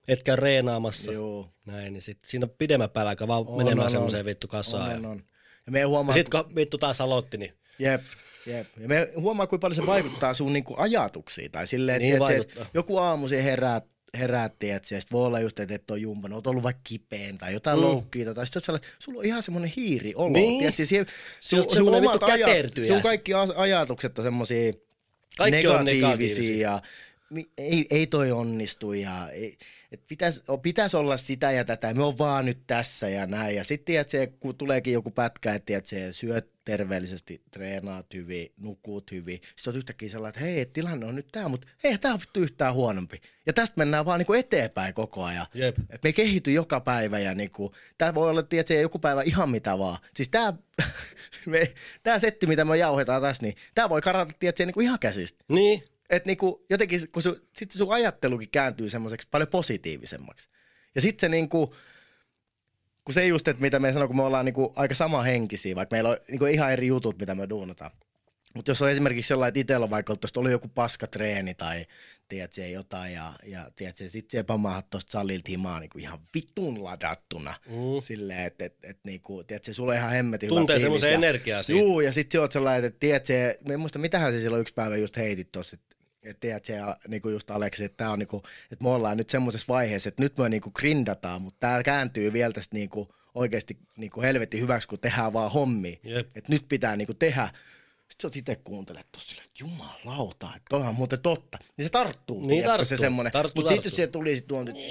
etkä 0.08 0.36
reenaamassa. 0.36 1.12
Joo. 1.12 1.50
Näin, 1.66 1.94
niin 1.94 2.02
sit 2.02 2.18
siinä 2.26 2.46
on 2.46 2.50
pidemmän 2.58 2.90
päällä 2.90 3.10
aika 3.10 3.28
vaan 3.28 3.46
On, 3.48 3.58
menemään 3.58 3.86
on, 3.86 3.92
semmoiseen 3.92 4.26
vittu 4.26 4.48
kasaan. 4.48 4.84
On, 4.84 4.90
ja, 4.92 4.98
on, 4.98 5.06
on. 5.06 5.24
Ja 5.66 5.72
me 5.72 5.80
ja 5.80 5.88
huomaa, 5.88 6.14
sitten 6.14 6.44
kun 6.46 6.56
vittu 6.56 6.78
taas 6.78 7.02
aloitti, 7.02 7.38
niin 7.38 7.54
Jep, 7.80 8.02
jep. 8.46 8.68
Ja 8.80 8.88
me 8.88 9.10
huomaa, 9.16 9.48
kuinka 9.48 9.62
paljon 9.62 9.76
se 9.76 9.86
vaikuttaa 9.86 10.34
sun 10.34 10.54
niinku 10.54 10.74
ajatuksiin. 10.78 11.52
Tai 11.52 11.68
silleen, 11.68 12.00
Niin 12.02 12.14
että 12.14 12.20
vaikuttaa. 12.20 12.66
joku 12.74 12.98
aamu 12.98 13.28
siihen 13.28 13.46
heräät, 13.46 13.84
heräät 14.18 14.64
että 14.64 14.88
sit 14.88 15.12
voi 15.12 15.26
olla 15.26 15.40
just, 15.40 15.60
että 15.60 15.76
et 15.76 15.92
ole 15.92 16.00
jumpannut, 16.00 16.38
oot 16.38 16.48
ollut 16.48 16.64
vaikka 16.64 16.82
kipeen 16.84 17.38
tai 17.38 17.54
jotain 17.54 17.78
Mm. 17.80 17.84
loukkiita, 17.84 18.34
tai 18.34 18.48
sitten 18.48 18.62
sellainen, 18.62 18.90
sulla 19.00 19.20
on 19.20 19.26
ihan 19.26 19.44
semmoinen 19.44 19.72
hiiri 19.76 20.16
olo, 20.16 20.30
Niin. 20.30 20.74
siihen, 20.88 21.06
Se 21.42 21.60
on 21.62 21.70
semmoinen 21.70 22.02
vittu 22.02 22.20
käpertyjä. 22.26 22.88
sun 22.88 23.02
kaikki 23.02 23.32
ajatukset 23.56 24.20
on 24.20 24.24
semmoisia 24.26 24.74
Kaikki 25.38 25.68
on 25.68 25.86
negatiivisia, 25.86 26.08
negatiivisia. 26.08 26.70
ja 26.72 26.82
ei, 27.58 27.88
ei 27.90 28.08
toi 28.08 28.32
onnistu 28.32 28.94
ja 28.94 29.30
ei, 29.30 29.58
et 29.92 30.08
pitäisi 30.08 30.42
pitäis 30.62 30.96
olla 30.96 31.18
sitä 31.18 31.52
ja 31.52 31.66
tätä, 31.66 31.94
me 31.94 32.04
on 32.04 32.18
vaan 32.18 32.46
nyt 32.46 32.58
tässä 32.68 33.10
ja 33.10 33.28
näin. 33.28 33.56
Ja 33.56 33.64
sitten 33.64 33.86
tiedät, 33.86 34.34
kun 34.40 34.56
tuleekin 34.56 34.94
joku 34.94 35.12
pätkä, 35.12 35.54
että 35.54 35.66
tiedät, 35.66 35.86
se 35.86 36.14
syöt 36.14 36.54
terveellisesti, 36.66 37.42
treenaat 37.52 38.14
hyvin, 38.14 38.52
nukut 38.58 39.12
hyvin. 39.12 39.42
Sitten 39.56 39.72
on 39.72 39.78
yhtäkkiä 39.78 40.10
sellainen, 40.10 40.30
että 40.30 40.52
hei, 40.52 40.66
tilanne 40.66 41.06
on 41.06 41.16
nyt 41.16 41.28
tämä, 41.32 41.48
mutta 41.48 41.68
ei 41.84 41.98
tämä 41.98 42.14
on 42.14 42.20
vittu 42.20 42.40
yhtään 42.40 42.74
huonompi. 42.74 43.22
Ja 43.46 43.54
tästä 43.54 43.74
mennään 43.78 44.06
vaan 44.06 44.20
niinku 44.20 44.34
eteenpäin 44.34 44.94
koko 44.94 45.24
ajan. 45.24 45.48
jep. 45.54 45.76
Et 45.90 46.04
me 46.04 46.14
kehity 46.14 46.52
joka 46.52 46.80
päivä 46.80 47.20
ja 47.20 47.36
niinku, 47.36 47.74
tää 47.98 48.16
voi 48.16 48.30
olla 48.30 48.44
tiedätkö, 48.44 48.74
joku 48.74 49.00
päivä 49.00 49.22
ihan 49.22 49.50
mitä 49.50 49.78
vaan. 49.78 49.98
Siis 50.16 50.30
tää, 50.30 50.54
me, 51.46 51.74
tää 52.04 52.20
setti, 52.20 52.48
mitä 52.48 52.66
me 52.66 52.78
jauhetaan 52.78 53.22
tässä, 53.22 53.44
niin 53.44 53.56
tää 53.76 53.90
voi 53.90 54.02
karata 54.02 54.34
tiedätkö, 54.40 54.66
niinku 54.66 54.82
ihan 54.82 55.00
käsistä. 55.00 55.44
Niin, 55.48 55.84
Et 56.14 56.26
niinku, 56.26 56.66
jotenkin, 56.70 57.12
kun 57.12 57.24
su, 57.24 57.38
sit 57.58 57.72
se 57.72 57.78
sun 57.78 57.94
ajattelukin 57.94 58.50
kääntyy 58.50 58.90
semmoiseksi 58.90 59.28
paljon 59.32 59.48
positiivisemmaksi. 59.48 60.50
Ja 60.96 61.02
sitten 61.02 61.20
se 61.20 61.30
niinku, 61.30 61.76
kun 63.06 63.14
se 63.14 63.28
just, 63.28 63.48
että 63.48 63.62
mitä 63.62 63.80
me 63.80 63.94
sanoo, 63.94 64.08
kun 64.08 64.16
me 64.16 64.24
ollaan 64.24 64.46
niinku 64.46 64.74
aika 64.76 64.96
samahenkisiä, 64.96 65.76
vaikka 65.76 65.96
meillä 65.96 66.10
on 66.10 66.18
niinku 66.28 66.46
ihan 66.46 66.74
eri 66.74 66.88
jutut, 66.88 67.20
mitä 67.20 67.36
me 67.36 67.50
duunataan. 67.50 67.92
Mutta 68.56 68.72
jos 68.72 68.82
on 68.82 68.92
esimerkiksi 68.92 69.28
sellainen, 69.28 69.50
että 69.50 69.60
itsellä 69.60 69.84
on 69.84 69.90
vaikka 69.90 70.14
ollut, 70.14 70.38
oli 70.38 70.52
joku 70.52 70.68
paska 70.68 71.08
treeni 71.08 71.54
tai 71.54 71.86
tiedät 72.28 72.54
se 72.54 72.70
jotain 72.70 73.14
ja, 73.14 73.34
ja 73.46 73.72
tiedät 73.76 73.98
se, 73.98 74.10
sit 74.10 74.30
se 74.30 74.46
tuosta 74.90 75.12
salilta 75.12 75.52
himaa 75.52 75.80
niinku 75.80 75.98
ihan 75.98 76.20
vitun 76.36 76.84
ladattuna. 76.84 77.56
Mm. 77.68 78.02
Silleen, 78.04 78.46
että 78.46 78.66
et, 78.66 78.78
et, 78.84 79.00
niinku, 79.06 79.44
tiedät 79.44 79.64
se, 79.64 79.74
sulla 79.74 79.92
on 79.92 79.98
ihan 79.98 80.12
hemmetin 80.12 80.50
tuntee 80.50 80.80
semmoisen 80.80 81.14
energiaa 81.14 81.64
siinä. 81.64 81.82
Juu, 81.82 82.02
ja 82.02 82.14
sitten 82.14 82.32
se 82.32 82.40
oot 82.40 82.52
sellainen, 82.52 82.86
että 82.86 83.00
tiedät 83.00 83.26
se, 83.26 83.60
en 83.70 83.80
muista 83.80 84.00
mitähän 84.00 84.34
se 84.34 84.40
silloin 84.40 84.62
yksi 84.62 84.74
päivä 84.74 84.98
just 84.98 85.18
heitit 85.18 85.52
tuossa, 85.52 85.76
että 85.76 85.93
et 86.24 86.40
tiedät 86.40 86.66
se, 86.66 86.74
niinku 87.08 87.30
just 87.30 87.52
Aleksi, 87.52 87.84
että 87.86 87.98
tää 87.98 88.12
on 88.12 88.20
niinku, 88.20 88.44
että 88.72 88.84
me 88.84 88.90
ollaan 88.90 89.18
nyt 89.18 89.30
semmoisessa 89.30 89.66
vaiheessa, 89.74 90.10
että 90.10 90.24
nyt 90.24 90.38
me 90.38 90.50
niinku 90.50 90.72
grindataan, 90.72 91.42
mutta 91.42 91.58
tää 91.60 91.84
kääntyy 91.84 92.34
vielä 92.34 92.54
tästä 92.54 92.76
niinku 92.76 93.16
oikeasti 93.36 93.78
niinku 93.98 94.22
helvetin 94.22 94.62
hyväksi, 94.62 94.88
kun 94.88 95.00
tehdään 95.00 95.34
vaan 95.34 95.52
hommia. 95.52 95.96
Jep. 96.04 96.38
Että 96.38 96.52
nyt 96.54 96.66
pitää 96.70 96.96
niinku 96.96 97.14
tehdä. 97.14 97.50
Sitten 98.10 98.22
sä 98.22 98.28
oot 98.28 98.36
itse 98.36 98.56
kuuntelet 98.64 99.08
tossa 99.12 99.36
että 99.46 99.52
jumalauta, 99.60 100.48
että 100.48 100.66
toi 100.70 100.82
on 100.82 100.96
muuten 100.96 101.22
totta. 101.22 101.58
Niin 101.78 101.86
se 101.86 101.90
tarttuu. 101.90 102.40
Niin 102.40 102.48
tiedätkö, 102.50 102.68
tarttuu, 102.70 102.86
se 102.86 102.98
semmoinen. 102.98 103.34
tarttuu, 103.34 103.62
Mutta 103.64 103.74
sitten 103.74 103.96
se 103.96 104.08
tuli 104.08 104.36
sit 104.36 104.48
tuon, 104.48 104.68
että 104.68 104.82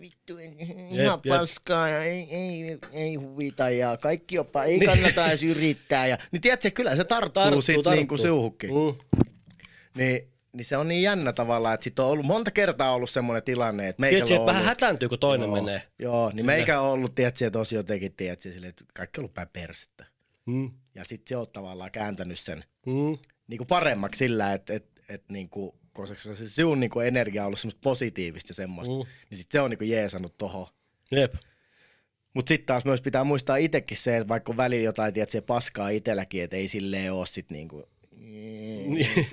vittu, 0.00 0.38
ihan 0.38 1.20
jep. 1.24 1.38
paskaa 1.38 1.88
ja 1.88 2.02
ei, 2.04 2.26
ei, 2.30 2.78
ei 2.92 3.14
huvita 3.14 3.70
ja 3.70 3.96
kaikki 4.02 4.34
jopa, 4.34 4.64
ei 4.64 4.80
kannata 4.80 5.28
edes 5.28 5.42
yrittää. 5.42 6.06
Ja, 6.06 6.18
niin 6.32 6.42
tiedätkö, 6.42 6.70
kyllä 6.70 6.96
se 6.96 7.04
tarttuu, 7.04 7.42
Tarttuu, 7.42 7.62
sit 7.62 7.74
tarttuu. 7.74 7.92
niinku 7.92 8.16
siuhukki. 8.16 8.66
Mm. 8.66 9.22
Niin, 9.96 10.28
niin 10.52 10.64
se 10.64 10.76
on 10.76 10.88
niin 10.88 11.02
jännä 11.02 11.32
tavallaan, 11.32 11.74
että 11.74 11.84
sit 11.84 11.98
on 11.98 12.06
ollut 12.06 12.26
monta 12.26 12.50
kertaa 12.50 12.94
ollut 12.94 13.10
semmoinen 13.10 13.42
tilanne, 13.42 13.88
että 13.88 14.02
Tiedätkö, 14.08 14.34
on 14.34 14.36
että 14.40 14.46
vähän 14.46 14.60
ollut, 14.60 14.68
hätääntyy, 14.68 15.08
kun 15.08 15.18
toinen 15.18 15.46
joo, 15.46 15.54
menee. 15.54 15.82
Joo, 15.98 16.28
niin 16.28 16.30
Silleen. 16.38 16.46
meikä 16.58 16.80
on 16.80 16.90
ollut, 16.90 17.14
tiedätkö, 17.14 17.50
tosi 17.50 17.74
jotenkin, 17.74 18.12
tiedätkö, 18.12 18.52
silleen, 18.52 18.70
että 18.70 18.84
kaikki 18.94 19.20
on 19.20 19.22
ollut 19.22 19.34
päin 19.34 19.48
persettä. 19.52 20.04
Mm. 20.46 20.70
Ja 20.94 21.04
sitten 21.04 21.28
se 21.28 21.36
on 21.36 21.46
tavallaan 21.52 21.90
kääntänyt 21.90 22.38
sen 22.38 22.64
Mm. 22.86 23.18
niin 23.46 23.58
kuin 23.58 23.66
paremmaksi 23.68 24.18
sillä, 24.18 24.52
että 24.52 24.74
et, 24.74 24.86
et, 25.08 25.24
niin 25.28 25.48
kuin, 25.48 25.72
koska 25.92 26.34
se 26.34 26.48
sinun 26.48 26.80
niin 26.80 26.90
kuin 26.90 27.06
energia 27.06 27.42
on 27.42 27.46
ollut 27.46 27.58
semmoista 27.58 27.80
positiivista 27.82 28.50
ja 28.50 28.54
semmoista, 28.54 28.94
Mm. 28.94 28.98
mm. 29.00 29.06
niin 29.30 29.38
sitten 29.38 29.58
se 29.58 29.62
on 29.62 29.70
niin 29.70 29.78
kuin 29.78 29.90
jeesannut 29.90 30.38
tohon. 30.38 30.66
Jep. 31.10 31.34
Mutta 32.34 32.48
sitten 32.48 32.66
taas 32.66 32.84
myös 32.84 33.00
pitää 33.02 33.24
muistaa 33.24 33.56
itsekin 33.56 33.96
se, 33.96 34.16
että 34.16 34.28
vaikka 34.28 34.52
on 34.52 34.56
välillä 34.56 34.84
jotain, 34.84 35.14
tiedät, 35.14 35.30
se 35.30 35.40
paskaa 35.40 35.88
itselläkin, 35.88 36.42
että 36.42 36.56
ei 36.56 36.68
silleen 36.68 37.12
ole 37.12 37.26
sit 37.26 37.50
niinku, 37.50 37.88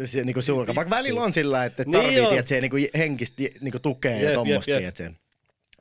se, 0.06 0.24
niinku 0.24 0.42
sulka. 0.42 0.76
Vaikka 0.76 0.96
välillä 0.96 1.22
on 1.24 1.34
sillä, 1.34 1.66
että 1.66 1.84
Niin 1.84 1.92
tarvii, 1.92 2.22
niin 2.32 2.48
se 2.48 2.62
niinku 2.62 2.78
henkistä 2.98 3.44
niinku 3.62 3.80
tukea 3.80 4.16
Jep, 4.22 4.48
ja 4.48 4.62
tiedät 4.62 5.16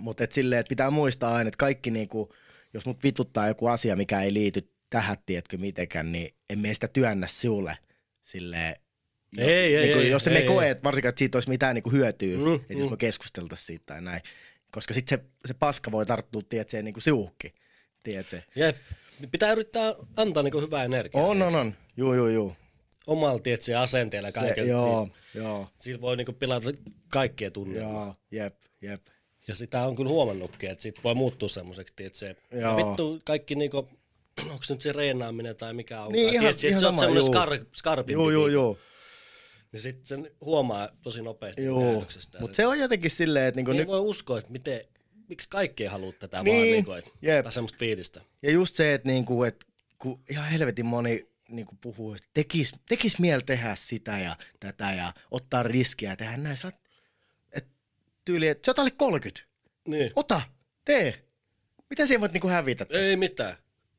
Mutta 0.01 0.25
et 0.25 0.33
silleen, 0.33 0.61
että 0.61 0.69
pitää 0.69 0.91
muistaa 0.91 1.35
aina, 1.35 1.49
että 1.49 1.59
kaikki 1.59 1.91
niinku, 1.91 2.35
jos 2.75 2.87
mut 2.87 3.05
vituttaa 3.05 3.49
joku 3.49 3.67
asia, 3.67 3.97
mikä 3.97 4.23
ei 4.23 4.35
liity 4.35 4.73
tähän, 4.91 5.17
tiedätkö 5.27 5.59
mitenkään, 5.59 6.13
niin 6.13 6.35
en 6.51 6.59
me 6.59 6.75
sitä 6.75 6.89
työnnä 6.89 7.27
sinulle 7.27 7.79
silleen, 8.23 8.77
jo- 9.33 9.47
Ei, 9.47 9.77
ei, 9.77 9.83
niinku, 9.83 9.99
ei, 9.99 10.11
jos 10.11 10.27
ei, 10.27 10.33
me 10.33 10.39
ei. 10.39 10.47
koe, 10.47 10.71
että 10.71 10.85
varsinkaan, 10.85 11.09
että 11.09 11.19
siitä 11.19 11.37
olisi 11.37 11.49
mitään 11.49 11.75
niinku 11.75 11.91
hyötyä, 11.91 12.37
Mm, 12.37 12.45
mm, 12.45 12.55
että 12.55 12.73
jos 12.73 12.85
mm. 12.85 12.91
me 12.91 12.97
keskusteltaisiin 12.97 13.67
siitä 13.67 13.85
tai 13.87 14.03
näin. 14.03 14.23
Koska 14.71 14.95
sitten 14.95 15.19
se, 15.19 15.25
se 15.47 15.55
paska 15.55 15.91
voi 15.93 16.07
tarttua, 16.07 16.43
tiedät 16.49 16.69
se, 16.69 16.83
niinku 16.83 17.01
siuhki. 17.01 17.55
Tiedät 18.03 18.29
se. 18.29 18.45
Jep. 18.57 18.77
Pitää 19.31 19.53
yrittää 19.53 19.95
antaa 20.17 20.43
niinku 20.43 20.61
hyvää 20.61 20.85
energiaa. 20.85 21.25
On, 21.25 21.31
on, 21.31 21.37
tiedätkö? 21.37 21.59
on. 21.59 21.75
Juu, 21.97 22.15
juu, 22.15 22.29
juu. 22.29 22.57
Omalla 23.09 23.39
tietysti 23.39 23.75
asenteella 23.75 24.31
Se, 24.31 24.41
kaiken. 24.41 24.69
joo, 24.69 25.05
Niin, 25.05 25.13
joo, 25.45 25.69
sillä 25.77 26.01
voi 26.01 26.17
niinku 26.17 26.33
pilata 26.33 26.71
kaikkien 27.09 27.53
tunnelmaa. 27.53 28.05
joo, 28.07 28.17
jep, 28.31 28.55
jep. 28.83 29.03
Ja 29.49 29.55
sitä 29.55 29.83
on 29.83 29.97
kyllä 29.97 30.09
huomannutkin, 30.11 30.71
että 30.71 30.83
siitä 30.83 31.01
voi 31.05 31.15
muuttua 31.15 31.49
semmoiseksi, 31.49 31.95
että 31.99 32.19
se 32.19 32.37
ja 32.53 32.59
Joo. 32.61 32.77
vittu 32.77 33.21
kaikki 33.25 33.55
niinku, 33.55 33.89
onko 34.53 34.63
se 34.63 34.75
nyt 34.75 34.81
se 34.81 34.93
reenaaminen 34.93 35.57
tai 35.57 35.73
mikä 35.75 36.03
on. 36.03 36.13
Niin, 36.13 36.29
ihan- 36.29 36.41
Tiedätkö, 36.41 36.69
ihan 36.69 36.81
se 36.81 36.87
on 36.87 36.93
sama, 36.93 37.01
semmoinen 37.01 37.25
skar, 37.25 37.59
skarpimpi. 37.75 38.13
Juu, 38.13 38.27
viikko. 38.27 38.47
juu. 38.49 38.79
Niin 39.73 39.81
sitten 39.81 40.07
sen 40.07 40.31
huomaa 40.41 40.89
tosi 41.03 41.23
nopeasti 41.23 41.65
Joo, 41.65 42.05
mutta 42.41 42.57
se 42.57 42.67
on 42.67 42.79
jotenkin 42.79 43.11
silleen, 43.11 43.47
että 43.47 43.59
niinku 43.59 43.71
Ei 43.71 43.77
nyt, 43.79 43.89
voi 43.89 44.01
uskoa, 44.01 44.39
että 44.39 44.51
miten 44.53 44.81
miksi 45.29 45.49
kaikki 45.49 45.83
ei 45.83 45.89
halua 45.89 46.13
tätä 46.13 46.43
Niin, 46.43 46.55
vaan, 46.57 46.63
niin 46.63 46.85
kuin, 46.85 46.99
että 46.99 47.11
jep. 47.23 47.43
tai 47.43 47.53
semmoista 47.53 47.79
fiilistä. 47.79 48.21
Ja 48.43 48.51
just 48.51 48.75
se, 48.75 48.95
että 48.95 49.09
niinku, 49.09 49.43
et, 49.45 49.65
kun 49.99 50.21
ihan 50.31 50.49
helvetin 50.51 50.87
moni 50.87 51.28
niinku 51.49 51.79
puhuu, 51.81 52.15
että 52.15 52.29
tekis, 52.35 52.73
tekis 52.89 53.19
mieli 53.19 53.43
tehdä 53.43 53.75
sitä 53.75 54.19
ja 54.19 54.37
tätä 54.61 54.93
ja 54.93 55.13
ottaa 55.31 55.63
riskiä 55.63 56.11
ja 56.11 56.17
tehdä 56.17 56.37
näin. 56.37 56.57
Sä 56.57 56.69
et, 57.53 57.67
tyyli, 58.25 58.49
että 58.49 58.67
sä 58.67 58.71
oot 58.71 58.79
alle 58.79 58.91
30. 58.91 59.41
Niin. 59.89 60.13
Ota, 60.17 60.41
tee. 60.85 61.25
Mitä 61.91 62.07
siellä 62.07 62.21
voit 62.21 62.33
niinku 62.33 62.49
hävitä? 62.49 62.85
tässä? 62.85 63.03
Ei 63.05 63.17
mitään. 63.17 63.57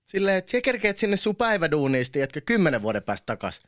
Silleen, 0.08 0.38
että 0.38 0.52
sä 0.52 0.62
kerkeet 0.62 0.98
sinne 0.98 1.18
sun 1.18 1.36
päiväduuniin, 1.36 2.06
tiedätkö, 2.12 2.42
kymmenen 2.42 2.82
vuoden 2.82 3.04
päästä 3.04 3.26
takas. 3.26 3.62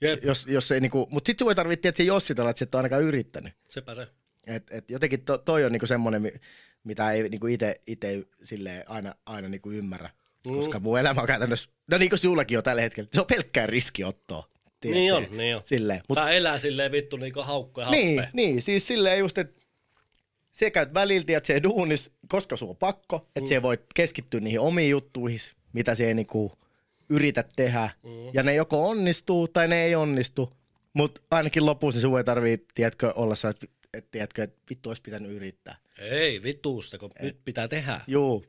Jep, 0.00 0.24
Jos, 0.24 0.46
jos 0.46 0.72
ei 0.72 0.80
niinku, 0.80 1.06
mut 1.10 1.26
sit 1.26 1.38
sun 1.38 1.48
ei 1.50 1.54
tarvitse, 1.54 1.88
että 1.88 1.96
se 1.96 2.02
jossitella, 2.02 2.50
että 2.50 2.58
sä 2.58 2.62
et 2.64 2.74
ole 2.74 2.78
ainakaan 2.80 3.02
yrittänyt. 3.02 3.52
sepä 3.68 3.94
se. 3.94 4.06
Et, 4.46 4.66
et 4.70 4.90
jotenkin 4.90 5.24
to, 5.24 5.38
toi 5.38 5.64
on 5.64 5.72
niinku 5.72 5.86
semmoinen, 5.86 6.22
mi- 6.22 6.40
mitä 6.84 7.12
ei 7.12 7.28
niinku 7.28 7.46
ite, 7.46 7.80
ite 7.86 8.22
silleen 8.44 8.90
aina, 8.90 9.14
aina 9.26 9.48
niinku 9.48 9.70
ymmärrä. 9.70 10.10
Mm. 10.46 10.56
Koska 10.56 10.80
mun 10.80 10.98
elämä 10.98 11.20
on 11.20 11.26
käytännössä, 11.26 11.70
no 11.90 11.98
niin 11.98 12.08
kuin 12.08 12.18
sullakin 12.18 12.58
on 12.58 12.64
tällä 12.64 12.82
hetkellä, 12.82 13.08
se 13.12 13.20
on 13.20 13.26
pelkkää 13.26 13.66
riskiottoa. 13.66 14.48
tiedät 14.80 15.00
Niin 15.00 15.14
on, 15.14 15.26
niin 15.30 15.56
on. 15.56 15.62
Silleen. 15.64 16.02
Mut, 16.08 16.16
Tää 16.16 16.30
elää 16.30 16.58
silleen 16.58 16.92
vittu 16.92 17.16
niinku 17.16 17.42
haukko 17.42 17.80
ja 17.80 17.90
niin, 17.90 18.22
niin, 18.32 18.62
siis 18.62 18.86
silleen 18.86 19.18
just, 19.18 19.38
että 19.38 19.62
sä 20.52 20.70
käyt 20.70 20.94
väliltä, 20.94 21.36
että 21.36 21.46
se 21.46 21.62
duunis, 21.62 22.10
koska 22.28 22.56
sulla 22.56 22.70
on 22.70 22.76
pakko, 22.76 23.16
että 23.16 23.40
mm. 23.40 23.46
sä 23.46 23.62
voit 23.62 23.80
keskittyä 23.94 24.40
niihin 24.40 24.60
omiin 24.60 24.90
juttuihin, 24.90 25.40
mitä 25.72 25.94
sä 25.94 26.04
niinku 26.04 26.52
yrität 27.08 27.48
tehdä. 27.56 27.90
Mm. 28.02 28.10
Ja 28.32 28.42
ne 28.42 28.54
joko 28.54 28.88
onnistuu 28.88 29.48
tai 29.48 29.68
ne 29.68 29.84
ei 29.84 29.94
onnistu. 29.94 30.52
Mutta 30.92 31.20
ainakin 31.30 31.66
lopussa 31.66 31.96
niin 31.96 32.02
sun 32.02 32.18
ei 32.18 32.24
tarvii, 32.24 32.64
tiedätkö, 32.74 33.12
olla 33.16 33.34
sä, 33.34 33.48
että 33.48 33.66
et, 33.94 34.10
tiedätkö, 34.10 34.42
että 34.42 34.56
vittu 34.70 34.90
olisi 34.90 35.02
pitänyt 35.02 35.32
yrittää. 35.32 35.76
Ei 35.98 36.42
vittuussa, 36.42 36.98
kun 36.98 37.10
nyt 37.22 37.38
pitää 37.44 37.68
tehdä. 37.68 38.00
Juu. 38.06 38.44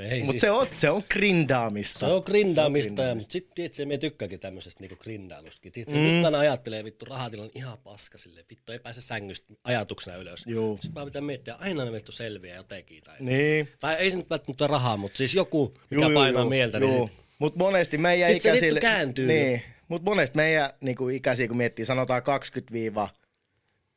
Ei 0.00 0.18
Mutta 0.18 0.30
siis, 0.30 0.40
se, 0.40 0.50
on, 0.50 0.66
se 0.76 0.90
on 0.90 1.02
grindaamista. 1.10 1.98
se 1.98 2.06
on 2.06 2.22
grindaamista, 2.26 3.02
ja, 3.02 3.16
sitten 3.28 3.54
tiedätkö, 3.54 3.86
me 3.86 3.98
tykkääkin 3.98 4.40
tämmöisestä 4.40 4.80
niinku 4.80 4.96
grindailustakin. 4.96 5.72
Tiedätkö, 5.72 5.96
mm. 5.98 6.02
nyt 6.02 6.24
aina 6.24 6.38
ajattelee 6.38 6.84
vittu 6.84 7.04
rahatilanne 7.04 7.52
ihan 7.54 7.78
paska 7.78 8.18
silleen, 8.18 8.46
vittu 8.50 8.72
ei 8.72 8.78
pääse 8.78 9.00
sängystä 9.00 9.54
ajatuksena 9.64 10.16
ylös. 10.16 10.44
Juu. 10.46 10.76
Sitten 10.76 10.94
vaan 10.94 11.06
pitää 11.06 11.22
miettiä, 11.22 11.54
aina 11.54 11.84
ne 11.84 11.92
vittu 11.92 12.12
selviää 12.12 12.56
jotenkin. 12.56 13.02
Tai, 13.02 13.16
Niin. 13.20 13.68
tai 13.80 13.94
ei 13.94 14.10
se 14.10 14.16
nyt 14.16 14.30
välttämättä 14.30 14.66
rahaa, 14.66 14.96
mutta 14.96 15.16
siis 15.16 15.34
joku, 15.34 15.78
mikä 15.90 16.10
painaa 16.14 16.44
mieltä, 16.44 16.80
niin 16.80 16.92
sit, 16.92 17.16
Mutta 17.38 17.58
monesti 17.58 17.98
meidän 17.98 18.32
Sit 18.32 18.42
se 18.42 18.52
vittu 18.52 18.58
ikäisille... 18.58 18.80
kääntyy. 18.80 19.26
Niin. 19.26 19.62
Mutta 19.88 20.10
monesti 20.10 20.36
meidän 20.36 20.70
niinku, 20.80 21.08
ikäisiä, 21.08 21.48
kun 21.48 21.56
miettii, 21.56 21.86
sanotaan 21.86 22.22
20 22.22 22.72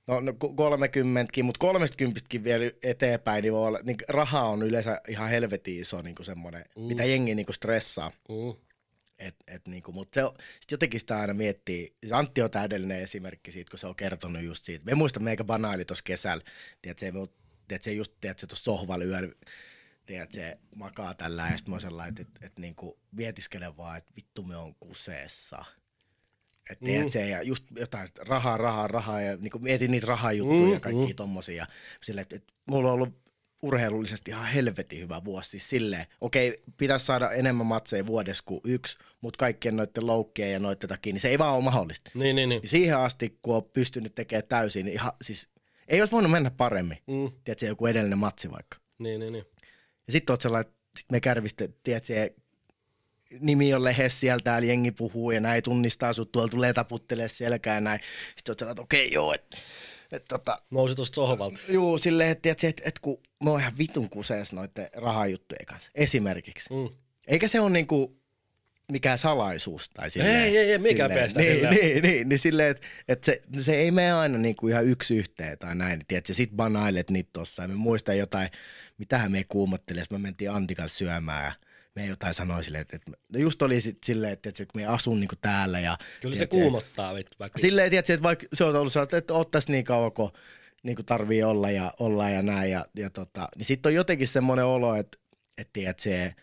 No, 0.07 0.19
no 0.19 0.33
30, 0.33 1.43
mutta 1.43 1.59
30 1.59 2.43
vielä 2.43 2.71
eteenpäin, 2.83 3.41
niin, 3.41 3.53
voi 3.53 3.67
olla, 3.67 3.79
niin 3.83 3.97
raha 4.09 4.41
on 4.43 4.63
yleensä 4.63 5.01
ihan 5.07 5.29
helvetin 5.29 5.81
iso 5.81 6.01
niin 6.01 6.15
semmoinen, 6.21 6.65
mm. 6.75 6.83
mitä 6.83 7.03
jengi 7.03 7.35
niin 7.35 7.53
stressaa. 7.53 8.11
mm, 8.29 8.53
Et, 9.19 9.35
et 9.47 9.67
niinku, 9.67 9.91
mutta 9.91 10.15
se 10.15 10.23
on, 10.23 10.33
sit 10.61 10.71
jotenkin 10.71 10.99
sitä 10.99 11.19
aina 11.19 11.33
miettii. 11.33 11.95
Antti 12.11 12.41
on 12.41 12.51
täydellinen 12.51 13.01
esimerkki 13.01 13.51
siitä, 13.51 13.69
kun 13.69 13.79
se 13.79 13.87
on 13.87 13.95
kertonut 13.95 14.43
just 14.43 14.63
siitä. 14.63 14.85
Me 14.85 14.95
muistan 14.95 15.23
meikä 15.23 15.43
banaali 15.43 15.85
tuossa 15.85 16.03
kesällä. 16.03 16.43
Tiedätkö, 16.81 17.05
se, 17.05 17.11
tiedätkö, 17.67 17.83
se 17.83 17.93
just 17.93 18.13
tiedätkö, 18.21 18.47
tuossa 18.47 18.63
sohvalla 18.63 19.05
yöllä, 19.05 19.33
tiedätkö, 20.05 20.35
se 20.35 20.57
makaa 20.75 21.13
tällä 21.13 21.47
ja 21.51 21.57
sitten 21.57 21.71
mä 21.71 21.73
oon 21.73 21.81
sellainen, 21.81 22.11
että, 22.11 22.21
että, 22.21 22.45
että 22.45 22.61
niinku, 22.61 22.99
mietiskelen 23.11 23.77
vaan, 23.77 23.97
että 23.97 24.11
vittu 24.15 24.43
me 24.43 24.57
on 24.57 24.75
kuseessa. 24.79 25.65
Et 26.69 26.81
Mm. 26.81 26.85
tiedätkö, 26.85 27.19
ja 27.19 27.41
just 27.41 27.63
jotain 27.79 28.07
rahaa, 28.19 28.57
rahaa, 28.57 28.87
rahaa 28.87 29.21
ja 29.21 29.37
niinku 29.37 29.59
mietin 29.59 29.91
niitä 29.91 30.07
rahajuttuja 30.07 30.65
Mm, 30.67 30.73
ja 30.73 30.79
kaikkia 30.79 31.07
mm. 31.07 31.15
tommosia. 31.15 31.67
Sille, 32.03 32.21
että, 32.21 32.35
että 32.35 32.53
mulla 32.65 32.87
on 32.89 32.93
ollut 32.93 33.23
urheilullisesti 33.61 34.31
ihan 34.31 34.45
helvetin 34.45 34.99
hyvä 34.99 35.23
vuosi. 35.25 35.49
Siis 35.49 35.69
silleen, 35.69 36.05
okei, 36.21 36.57
pitäisi 36.77 37.05
saada 37.05 37.31
enemmän 37.31 37.65
matseja 37.65 38.05
vuodessa 38.07 38.43
kuin 38.45 38.61
yksi, 38.63 38.97
mutta 39.21 39.37
kaikkien 39.37 39.75
noiden 39.75 40.07
loukkien 40.07 40.51
ja 40.51 40.59
noiden 40.59 40.89
takia, 40.89 41.13
niin 41.13 41.21
se 41.21 41.29
ei 41.29 41.39
vaan 41.39 41.55
ole 41.55 41.63
mahdollista. 41.63 42.11
niin, 42.13 42.35
niin, 42.35 42.49
niin. 42.49 42.61
Niin 42.61 42.69
siihen 42.69 42.97
asti, 42.97 43.39
kun 43.41 43.55
on 43.55 43.63
pystynyt 43.63 44.15
tekemään 44.15 44.47
täysin, 44.49 44.85
niin 44.85 44.93
ihan, 44.93 45.11
siis 45.21 45.47
ei 45.87 46.01
olisi 46.01 46.11
voinut 46.11 46.31
mennä 46.31 46.51
paremmin. 46.51 46.97
Mm, 47.07 47.31
Tiedätkö, 47.43 47.65
joku 47.65 47.85
edellinen 47.85 48.17
matsi 48.17 48.51
vaikka. 48.51 48.77
niin, 48.99 49.19
niin, 49.19 49.33
niin. 49.33 49.45
Ja 50.07 50.11
sitten 50.13 50.33
oot 50.33 50.41
sellainen, 50.41 50.73
sit 50.97 51.11
me 51.11 51.19
kärvistä, 51.19 51.67
tiedätkö, 51.83 52.29
nimi 53.39 53.73
on 53.73 53.83
lehdessä 53.83 54.19
siellä, 54.19 54.39
täällä 54.43 54.67
jengi 54.67 54.91
puhuu 54.91 55.31
ja 55.31 55.39
näin 55.39 55.63
tunnistaa 55.63 56.13
sut, 56.13 56.31
tuolla 56.31 56.49
tulee 56.49 56.73
taputtelee 56.73 57.27
selkää 57.27 57.75
ja 57.75 57.81
näin. 57.81 57.99
Sitten 58.35 58.51
oot 58.51 58.71
että 58.71 58.81
okei 58.81 59.11
joo, 59.11 59.33
että 59.33 59.57
et, 60.11 60.25
tota, 60.25 60.61
Nousi 60.71 60.95
tuosta 60.95 61.15
sohvalta. 61.15 61.59
Juu, 61.69 61.97
silleen, 61.97 62.29
että 62.29 62.49
et, 62.49 62.63
et, 62.63 62.81
et, 62.85 62.99
kun 62.99 63.21
mä 63.43 63.49
oon 63.49 63.59
ihan 63.59 63.77
vitun 63.77 64.09
kuseessa 64.09 64.55
noiden 64.55 64.89
rahajuttujen 64.93 65.65
kanssa, 65.65 65.91
esimerkiksi. 65.95 66.73
Mm. 66.73 66.95
Eikä 67.27 67.47
se 67.47 67.59
ole 67.59 67.69
niinku 67.69 68.17
mikään 68.91 69.17
salaisuus 69.17 69.89
tai 69.89 70.09
silleen. 70.09 70.41
Ei, 70.41 70.57
ei, 70.57 70.71
ei, 70.71 70.77
mikä 70.77 71.07
silleen, 71.07 71.25
pestä 71.25 71.39
niin, 71.39 71.53
silleen. 71.53 71.75
niin, 71.75 72.03
niin, 72.03 72.29
niin, 72.29 72.39
silleen, 72.39 72.71
että 72.71 72.87
et 73.07 73.23
se, 73.23 73.41
se, 73.59 73.73
ei 73.73 73.91
mene 73.91 74.13
aina 74.13 74.37
niinku 74.37 74.67
ihan 74.67 74.85
yksi 74.85 75.15
yhteen 75.15 75.57
tai 75.57 75.75
näin. 75.75 76.01
Tiedätkö, 76.07 76.33
sit 76.33 76.51
banailet 76.55 77.09
niitä 77.09 77.29
tossa. 77.33 77.61
Ja 77.61 77.67
mä 77.67 77.75
muistan 77.75 78.17
jotain, 78.17 78.49
mitähän 78.97 79.31
me 79.31 79.43
kuumottelin, 79.47 79.99
jos 79.99 80.11
me 80.11 80.17
mentiin 80.17 80.51
Antikan 80.51 80.89
syömään 80.89 81.45
ja 81.45 81.53
me 81.95 82.05
jotain 82.05 82.33
sanoi 82.33 82.63
silleen, 82.63 82.81
että, 82.81 82.95
että 82.95 83.11
no 83.33 83.39
just 83.39 83.61
oli 83.61 83.81
sit 83.81 83.97
silleen, 84.03 84.33
että, 84.33 84.49
että 84.49 84.65
me 84.75 84.85
asun 84.85 85.19
niinku 85.19 85.35
täällä 85.41 85.79
ja 85.79 85.97
Kyllä 86.21 86.35
se 86.35 86.37
tiedätkö, 86.37 86.57
kuumottaa 86.57 87.13
vittu 87.15 87.35
vaikka. 87.39 87.59
Silleen, 87.59 87.89
tiedätkö, 87.89 88.13
että 88.13 88.23
vaikka 88.23 88.47
se 88.53 88.63
on 88.63 88.75
ollut 88.75 88.93
sellaista, 88.93 89.17
että 89.17 89.33
oot 89.33 89.51
tässä 89.51 89.71
niin 89.71 89.85
kauan, 89.85 90.11
kun 90.11 90.31
niin 90.83 90.95
kuin 90.95 91.05
tarvii 91.05 91.43
olla 91.43 91.71
ja 91.71 91.93
olla 91.99 92.29
ja 92.29 92.41
näin. 92.41 92.71
Ja, 92.71 92.85
ja 92.95 93.09
tota, 93.09 93.49
niin 93.55 93.65
sitten 93.65 93.89
on 93.89 93.93
jotenkin 93.93 94.27
semmoinen 94.27 94.65
olo, 94.65 94.95
että, 94.95 95.17
että 95.57 95.73
tiedätkö, 95.73 96.01
se, 96.01 96.35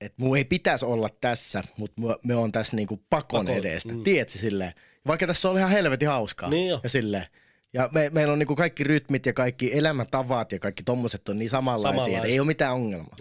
että 0.00 0.22
mun 0.22 0.36
ei 0.36 0.44
pitäisi 0.44 0.84
olla 0.84 1.08
tässä, 1.20 1.62
mutta 1.76 2.00
me, 2.24 2.34
on 2.34 2.52
tässä 2.52 2.76
niin 2.76 2.88
kuin 2.88 3.04
pakon, 3.10 3.46
Pakon, 3.46 3.56
edestä. 3.56 3.92
Mm. 3.92 4.02
Tiedätkö 4.02 4.38
silleen? 4.38 4.72
Vaikka 5.06 5.26
tässä 5.26 5.50
on 5.50 5.58
ihan 5.58 5.70
helvetin 5.70 6.08
hauskaa. 6.08 6.50
Niin 6.50 6.68
jo. 6.68 6.80
Ja 6.82 6.88
silleen. 6.88 7.26
Ja 7.72 7.88
me, 7.92 8.10
meillä 8.10 8.32
on 8.32 8.38
niinku 8.38 8.56
kaikki 8.56 8.84
rytmit 8.84 9.26
ja 9.26 9.32
kaikki 9.32 9.70
elämäntavat 9.78 10.52
ja 10.52 10.58
kaikki 10.58 10.82
tommoset 10.82 11.28
on 11.28 11.36
niin 11.36 11.50
samanlaisia, 11.50 11.90
Samanlaiset. 12.00 12.16
että 12.24 12.28
ei 12.32 12.40
ole 12.40 12.46
mitään 12.46 12.74
ongelmaa. 12.74 13.16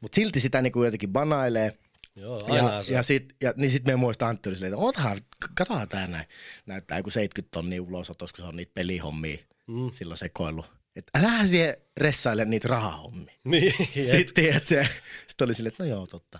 Mutta 0.00 0.14
silti 0.16 0.40
sitä 0.40 0.62
niinku 0.62 0.84
jotenkin 0.84 1.12
banailee. 1.12 1.72
Joo, 2.16 2.40
aina 2.50 2.72
Ja, 2.74 2.82
se. 2.82 2.94
ja, 2.94 3.02
sit, 3.02 3.34
ja 3.40 3.52
niin 3.56 3.70
sitten 3.70 3.94
me 3.94 3.96
muistaa 3.96 4.28
Antti 4.28 4.48
oli 4.48 4.56
silleen, 4.56 4.72
että 4.74 4.84
otahan, 4.86 5.18
katsotaan 5.54 5.88
tää 5.88 6.06
näin. 6.06 6.26
Näyttää 6.66 6.98
joku 6.98 7.10
70 7.10 7.50
tonnia 7.54 7.82
ulosotos, 7.82 8.32
kun 8.32 8.42
se 8.44 8.48
on 8.48 8.56
niitä 8.56 8.72
pelihommia 8.74 9.38
Mm. 9.66 9.90
silloin 9.94 10.18
sekoillu. 10.18 10.64
Että 10.96 11.18
älähän 11.18 11.48
siihen 11.48 11.76
ressaile 11.96 12.44
niitä 12.44 12.68
rahahommia. 12.68 13.32
Niin. 13.44 13.72
Sitten 14.10 14.56
että 14.56 14.68
se, 14.68 14.88
sit 15.28 15.40
oli 15.40 15.54
silleen, 15.54 15.72
että 15.72 15.82
no 15.84 15.88
joo, 15.90 16.06
totta. 16.06 16.38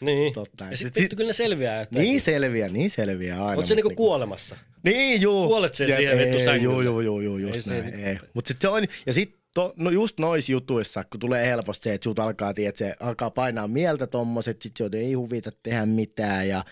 niin. 0.00 0.32
totta. 0.32 0.64
Ja 0.64 0.70
Ja 0.70 0.76
sitten 0.76 1.02
sit- 1.02 1.14
kyllä 1.16 1.28
ne 1.28 1.32
selviää. 1.32 1.78
jotenkin. 1.78 2.02
Niin 2.02 2.20
selviää, 2.20 2.68
niin 2.68 2.90
selviää 2.90 3.44
aina. 3.44 3.56
Oot 3.58 3.66
se 3.66 3.74
mut 3.74 3.76
niinku 3.84 3.96
kuolemassa? 3.96 4.56
Niin, 4.84 5.20
juu. 5.22 5.46
Kuolet 5.46 5.74
sen 5.74 5.94
siihen 5.96 6.18
vittu 6.18 6.36
ei, 6.36 6.44
sängylle? 6.44 6.84
Juu, 6.84 7.00
juu, 7.00 7.20
juu, 7.20 7.20
juu 7.38 7.48
Ei 7.48 7.54
just 7.56 7.68
se- 7.68 7.80
näin. 7.82 7.94
Ei. 7.94 8.18
Mut 8.34 8.46
sit 8.46 8.60
se 8.60 8.68
on, 8.68 8.84
ja 9.06 9.12
sit 9.12 9.36
to, 9.54 9.74
no 9.76 9.90
just 9.90 10.18
nois 10.20 10.48
jutuissa, 10.48 11.04
kun 11.04 11.20
tulee 11.20 11.46
helposti 11.46 11.82
se, 11.84 11.94
että 11.94 12.04
sut 12.04 12.18
alkaa, 12.18 12.54
tiedät, 12.54 12.76
se 12.76 12.94
alkaa 13.00 13.30
painaa 13.30 13.68
mieltä 13.68 14.06
tommoset, 14.06 14.62
sit 14.62 14.76
sut 14.76 14.94
ei 14.94 15.12
huvita 15.12 15.50
tehdä 15.62 15.86
mitään 15.86 16.48
ja 16.48 16.64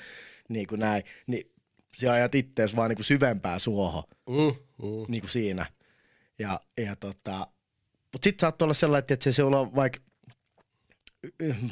niin 0.49 0.67
kuin 0.67 0.79
näin, 0.79 1.03
niin 1.27 1.51
sä 2.01 2.13
ajat 2.13 2.35
ittees 2.35 2.77
vaan 2.77 2.89
niin 2.91 2.97
kuin 2.97 3.05
syvempää 3.05 3.59
suohon, 3.59 4.03
Mm, 4.29 4.37
mm. 4.83 5.05
niin 5.09 5.21
kuin 5.21 5.31
siinä. 5.31 5.67
Ja, 6.39 6.61
ja 6.77 6.97
tota, 6.97 7.47
mut 8.13 8.23
sit 8.23 8.41
saattoi 8.41 8.67
olla 8.67 8.75
sellainen, 8.75 9.07
että 9.13 9.25
se, 9.25 9.33
se 9.33 9.43
on 9.43 9.75
vaikka 9.75 9.99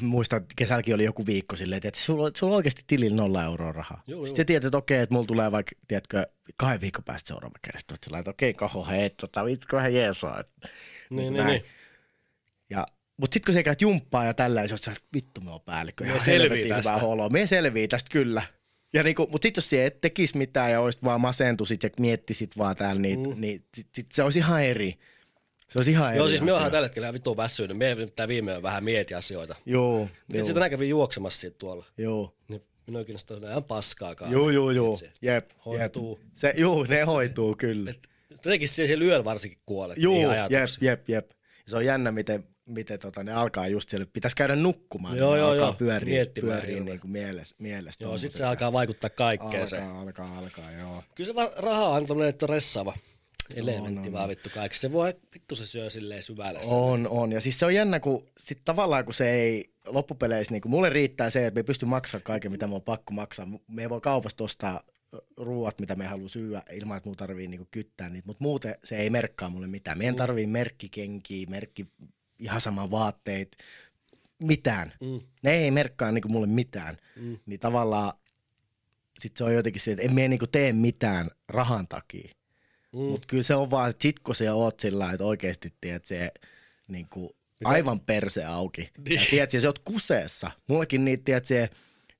muistan, 0.01 0.43
että 0.43 0.55
kesälläkin 0.57 0.95
oli 0.95 1.05
joku 1.05 1.27
viikko 1.27 1.57
silleen, 1.57 1.81
että 1.85 2.01
sulla, 2.01 2.31
sulla 2.37 2.53
on 2.53 2.57
oikeasti 2.57 2.85
tilillä 2.87 3.17
nolla 3.17 3.45
euroa 3.45 3.73
rahaa. 3.73 4.03
Joo, 4.07 4.27
Sitten 4.27 4.43
joo. 4.43 4.47
tiedät, 4.47 4.65
että 4.65 4.79
okei, 4.79 5.01
että 5.01 5.13
mulla 5.15 5.27
tulee 5.27 5.53
vaikka, 5.53 5.73
tiedätkö, 5.89 6.27
kahden 6.57 6.81
viikon 6.81 7.05
päästä 7.05 7.29
seuraava 7.29 7.59
kerrasta. 7.65 7.95
Sä 8.05 8.11
laitat, 8.13 8.35
okei, 8.35 8.55
kaho, 8.55 8.85
hei, 8.87 9.11
tota, 9.11 9.45
vitsi, 9.45 9.69
vähän 9.73 9.95
jeesaa. 9.95 10.41
että 10.41 10.69
Niin, 11.11 11.17
niin, 11.17 11.35
näin. 11.35 11.47
niin. 11.47 11.65
Ja, 12.71 12.87
mutta 13.17 13.35
sitten 13.35 13.47
kun 13.47 13.55
sä 13.55 13.63
käyt 13.63 13.83
jumppaa 13.83 14.25
ja 14.25 14.35
tällä, 14.35 14.61
niin 14.61 14.79
sä 14.79 14.91
oot, 14.91 15.03
vittu 15.15 15.41
me 15.41 15.51
on 15.51 15.61
päällikkö. 15.61 16.05
Me 16.05 16.09
Ihan 16.11 16.21
selvii 16.25 16.43
helvetin 16.43 16.69
tästä. 16.69 16.91
hyvää 16.91 17.01
holoa. 17.03 17.29
Me 17.29 17.47
selvii 17.47 17.89
tästä 17.89 18.09
kyllä. 18.13 18.43
Ja 18.93 19.03
niinku, 19.03 19.29
mutta 19.31 19.47
sitten 19.47 19.59
jos 19.61 19.71
sä 19.71 19.85
et 19.85 20.01
tekisi 20.01 20.37
mitään 20.39 20.73
ja 20.73 20.81
olisit 20.81 21.05
vaan 21.05 21.21
masentuisit 21.21 21.83
ja 21.83 21.91
miettisit 22.01 22.59
vaan 22.59 22.77
täällä, 22.77 23.03
niin, 23.03 23.29
mm. 23.29 23.41
niin 23.41 23.65
sit, 23.77 23.87
sit 23.95 24.13
se 24.13 24.23
olisi 24.23 24.39
ihan 24.39 24.63
eri. 24.65 24.95
Se 25.75 25.79
olisi 25.79 25.91
ihan 25.91 26.17
Joo, 26.17 26.29
siis 26.29 26.43
me 26.43 26.53
onhan 26.53 26.71
tällä 26.71 26.87
hetkellä 26.87 27.13
vittu 27.13 27.37
väsynyt. 27.37 27.77
Me 27.77 27.97
pitää 27.97 28.29
viime 28.29 28.53
yön 28.53 28.63
vähän 28.63 28.85
mietiä 28.85 29.19
asioita. 29.19 29.57
Joo, 29.67 30.09
Sitten 30.21 30.47
sitä 30.47 30.71
kävin 30.71 30.89
juoksemassa 30.89 31.41
siitä 31.41 31.59
tuolla. 31.59 31.85
joo. 31.99 32.35
Niin 32.49 32.63
minun 32.87 32.99
ei 32.99 33.05
kiinnostaa 33.05 33.37
ihan 33.51 33.65
paskaakaan. 33.65 34.33
Joo, 34.33 34.51
joo, 34.51 34.71
joo. 34.71 34.97
Se 34.97 35.13
Jep, 35.23 35.51
hoituu. 35.67 36.19
Jep. 36.23 36.29
Se, 36.35 36.55
joo, 36.57 36.85
ne 36.89 37.03
hoituu 37.03 37.55
kyllä. 37.59 37.91
Et 37.91 38.09
Jotenkin 38.31 38.69
siellä 38.69 38.87
siellä 38.87 39.05
yöllä 39.05 39.25
varsinkin 39.25 39.59
kuolet. 39.67 39.99
Joo, 39.99 40.15
niihin 40.15 40.29
jep, 40.51 40.69
jep, 40.81 41.09
jep. 41.09 41.31
Se 41.67 41.77
on 41.77 41.85
jännä, 41.85 42.13
miten, 42.13 42.45
miten 42.67 42.99
tota, 42.99 43.25
ne 43.25 43.33
alkaa 43.33 43.69
just 43.69 43.89
siellä, 43.89 44.07
pitäisi 44.13 44.37
käydä 44.37 44.57
nukkumaan. 44.57 45.17
Joo, 45.17 45.33
ne 45.35 45.39
joo, 45.39 45.51
alkaa 45.51 45.67
joo. 45.67 45.73
pyöriä, 45.73 46.15
Miettimään 46.15 46.61
pyöriä 46.61 46.81
niin 46.81 47.01
kuin 47.01 47.11
mielessä. 47.11 47.55
mielessä 47.59 48.05
Joo, 48.05 48.19
sit 48.19 48.33
se 48.33 48.45
alkaa 48.45 48.73
vaikuttaa 48.73 49.11
kaikkeen 49.11 49.51
alkaa, 49.53 49.67
se. 49.67 49.83
alkaa, 49.83 50.39
alkaa, 50.39 50.71
joo. 50.73 51.03
Kyllä 51.15 51.33
se 51.33 51.61
raha 51.63 51.89
on 51.89 52.07
tämmöinen, 52.07 52.29
että 52.29 52.47
on 52.47 52.51
ressaava. 52.51 52.95
Elementti 53.55 54.13
vaan 54.13 54.29
vittu 54.29 54.51
kaikki. 54.55 54.79
Se 54.79 54.93
voi, 54.93 55.15
vittu 55.35 55.55
se 55.55 55.67
syö 55.67 55.91
silleen 55.91 56.23
syvälle. 56.23 56.61
On, 56.65 57.09
on. 57.09 57.33
Ja 57.33 57.41
siis 57.41 57.59
se 57.59 57.67
on 57.67 57.75
jännä, 57.75 58.01
kun 58.01 58.27
sit 58.39 58.61
tavallaan 58.65 59.05
kun 59.05 59.15
se 59.15 59.31
ei 59.31 59.71
loppupeleissä, 59.87 60.53
niin 60.53 60.63
kun 60.63 60.71
mulle 60.71 60.91
riittää 60.91 61.31
se, 61.31 61.47
että 61.47 61.55
me 61.55 61.59
ei 61.59 61.65
pysty 61.65 61.87
maksamaan 61.87 62.23
kaiken, 62.23 62.53
mitä 62.53 62.67
me 62.67 62.75
on 62.75 62.83
pakko 62.83 63.13
maksaa. 63.13 63.49
Me 63.69 63.83
ei 63.83 63.91
voi 63.91 64.01
kaupasta 64.01 64.45
ostaa 64.45 64.83
ruuat, 65.37 65.81
mitä 65.81 65.95
me 65.95 66.07
haluaa 66.07 66.29
syödä, 66.29 66.63
ilman 66.73 66.97
että 66.97 67.09
muu 67.09 67.17
tarvii 67.17 67.49
niinku 67.49 67.69
kyttää 67.71 68.09
niitä, 68.09 68.27
mutta 68.27 68.45
muuten 68.45 68.79
se 68.85 68.97
ei 68.97 69.11
merkkaa 69.11 69.49
mulle 69.49 69.67
mitään. 69.67 69.99
Meidän 69.99 70.17
tarvii 70.17 70.47
merkkikenkiä, 70.47 71.47
merkki 71.51 71.87
ihan 72.39 72.61
sama 72.61 72.91
vaatteet, 72.91 73.57
mitään. 74.43 74.93
Mm. 75.01 75.21
Ne 75.43 75.51
ei 75.51 75.71
merkkaa 75.71 76.13
niinku 76.13 76.29
mulle 76.29 76.47
mitään. 76.47 76.97
Mm. 77.17 77.39
Niin 77.47 77.61
tavallaan 77.61 78.13
sit 79.19 79.37
se 79.37 79.45
on 79.45 79.55
jotenkin 79.55 79.83
se, 79.83 79.93
että 79.93 80.05
en 80.05 80.15
me 80.15 80.29
niinku 80.29 80.47
tee 80.47 80.73
mitään 80.73 81.31
rahan 81.49 81.89
takia. 81.89 82.31
Mm. 82.95 83.01
Mutta 83.01 83.27
kyllä 83.27 83.43
se 83.43 83.55
on 83.55 83.71
vaan, 83.71 83.91
että 83.91 84.03
sit 84.03 84.21
kun 84.21 84.35
se 84.35 84.51
oot 84.51 84.81
sillä 84.81 85.13
että 85.13 85.25
oikeasti 85.25 85.73
tiedät, 85.81 86.05
se 86.05 86.33
niinku, 86.89 87.37
aivan 87.65 88.01
perse 88.01 88.45
auki. 88.45 88.91
Ja 89.11 89.21
tiedät, 89.31 89.51
sä 89.51 89.69
oot 89.69 89.79
kuseessa. 89.79 90.51
Mullekin 90.69 91.05
niitä, 91.05 91.25
tiedät, 91.25 91.45
se, 91.45 91.71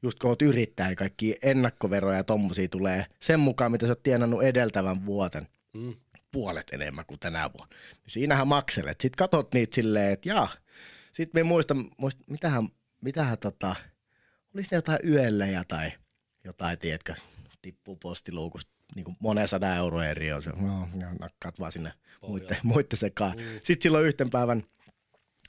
just 0.03 0.19
kun 0.19 0.31
oot 0.31 0.43
yrittäjä, 0.43 0.89
niin 0.89 0.97
kaikki 0.97 1.37
ennakkoveroja 1.43 2.17
ja 2.17 2.25
tommosia 2.25 2.69
tulee 2.69 3.07
sen 3.21 3.41
mukaan, 3.41 3.73
mitä 3.73 3.87
sä 3.87 3.93
oot 3.93 4.03
tienannut 4.03 4.43
edeltävän 4.43 5.07
vuoten. 5.07 5.49
Mm. 5.73 5.95
Puolet 6.33 6.67
enemmän 6.73 7.07
kuin 7.07 7.21
tänä 7.21 7.51
vuonna. 7.59 7.77
Niin 7.93 8.13
siinähän 8.13 8.49
makselet. 8.49 9.01
Sitten 9.01 9.17
katot 9.17 9.55
niitä 9.55 9.75
silleen, 9.75 10.13
että 10.13 10.29
jaa. 10.29 10.49
Sitten 11.13 11.41
me 11.41 11.43
muista, 11.43 11.77
muista 11.99 12.25
mitähän, 12.31 12.69
mitähän 13.01 13.39
tota, 13.39 13.77
olisi 14.55 14.69
ne 14.71 14.77
jotain 14.77 14.99
yöllejä 15.05 15.65
tai 15.69 15.93
jotain, 16.45 16.79
tiedätkö, 16.79 17.15
tippuu 17.63 17.97
postiluukusta 17.97 18.74
niin 18.95 19.05
kuin 19.05 19.17
monen 19.21 19.49
sadan 19.49 19.77
euroa 19.77 20.07
eri 20.07 20.33
on 20.33 20.43
se, 20.43 20.51
no, 20.51 20.89
nakkaat 21.21 21.61
vaan 21.61 21.73
sinne 21.73 21.93
muiden, 22.29 22.57
muiden 22.63 22.99
sekaan. 22.99 23.37
Mm. 23.37 23.43
Sitten 23.63 23.83
silloin 23.83 24.07
yhten 24.07 24.31
päivän, 24.31 24.65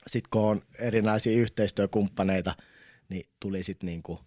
sit 0.06 0.28
kun 0.28 0.42
on 0.42 0.62
erinäisiä 0.78 1.32
yhteistyökumppaneita, 1.32 2.54
niin 3.08 3.28
tuli 3.40 3.62
sitten 3.62 3.86
niinku 3.86 4.20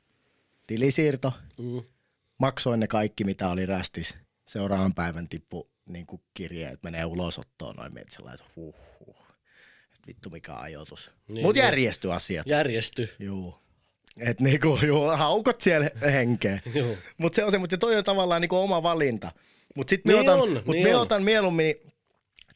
tilisiirto, 0.67 1.33
Mm. 1.57 1.81
maksoin 2.39 2.79
ne 2.79 2.87
kaikki, 2.87 3.23
mitä 3.23 3.49
oli 3.49 3.65
rästis. 3.65 4.15
Seuraavan 4.47 4.93
päivän 4.93 5.29
tippu 5.29 5.69
niinku 5.85 6.21
kirje, 6.33 6.67
että 6.67 6.79
menee 6.83 7.05
ulosottoon 7.05 7.75
noin 7.75 7.93
mietit 7.93 8.11
sellainen, 8.13 8.39
että 8.39 8.53
huh, 8.55 8.75
huh. 9.05 9.15
Et 9.93 10.07
vittu 10.07 10.29
mikä 10.29 10.55
ajoitus. 10.55 11.11
Niin, 11.27 11.33
Niin, 11.35 11.45
Mutta 11.45 11.59
niin. 11.61 11.65
järjestyi 11.65 12.11
asiat. 12.11 12.47
Järjesty. 12.47 13.09
Juu. 13.19 13.55
Et 14.19 14.39
niinku, 14.41 14.79
juu, 14.87 15.03
haukot 15.07 15.61
siellä 15.61 15.89
henkeä. 16.01 16.61
Mutta 17.17 17.35
se 17.35 17.43
on 17.43 17.51
se, 17.51 17.57
mutta 17.57 17.77
toi 17.77 17.95
on 17.95 18.03
tavallaan 18.03 18.41
niinku 18.41 18.55
oma 18.57 18.83
valinta. 18.83 19.31
Mutta 19.75 19.89
sitten 19.89 20.11
me, 20.15 20.19
Niin 20.19 20.29
otan, 20.29 20.41
on, 20.41 20.51
mut 20.53 20.65
niin 20.75 20.87
me 20.87 20.95
on. 20.95 21.01
otan 21.01 21.23
mieluummin, 21.23 21.75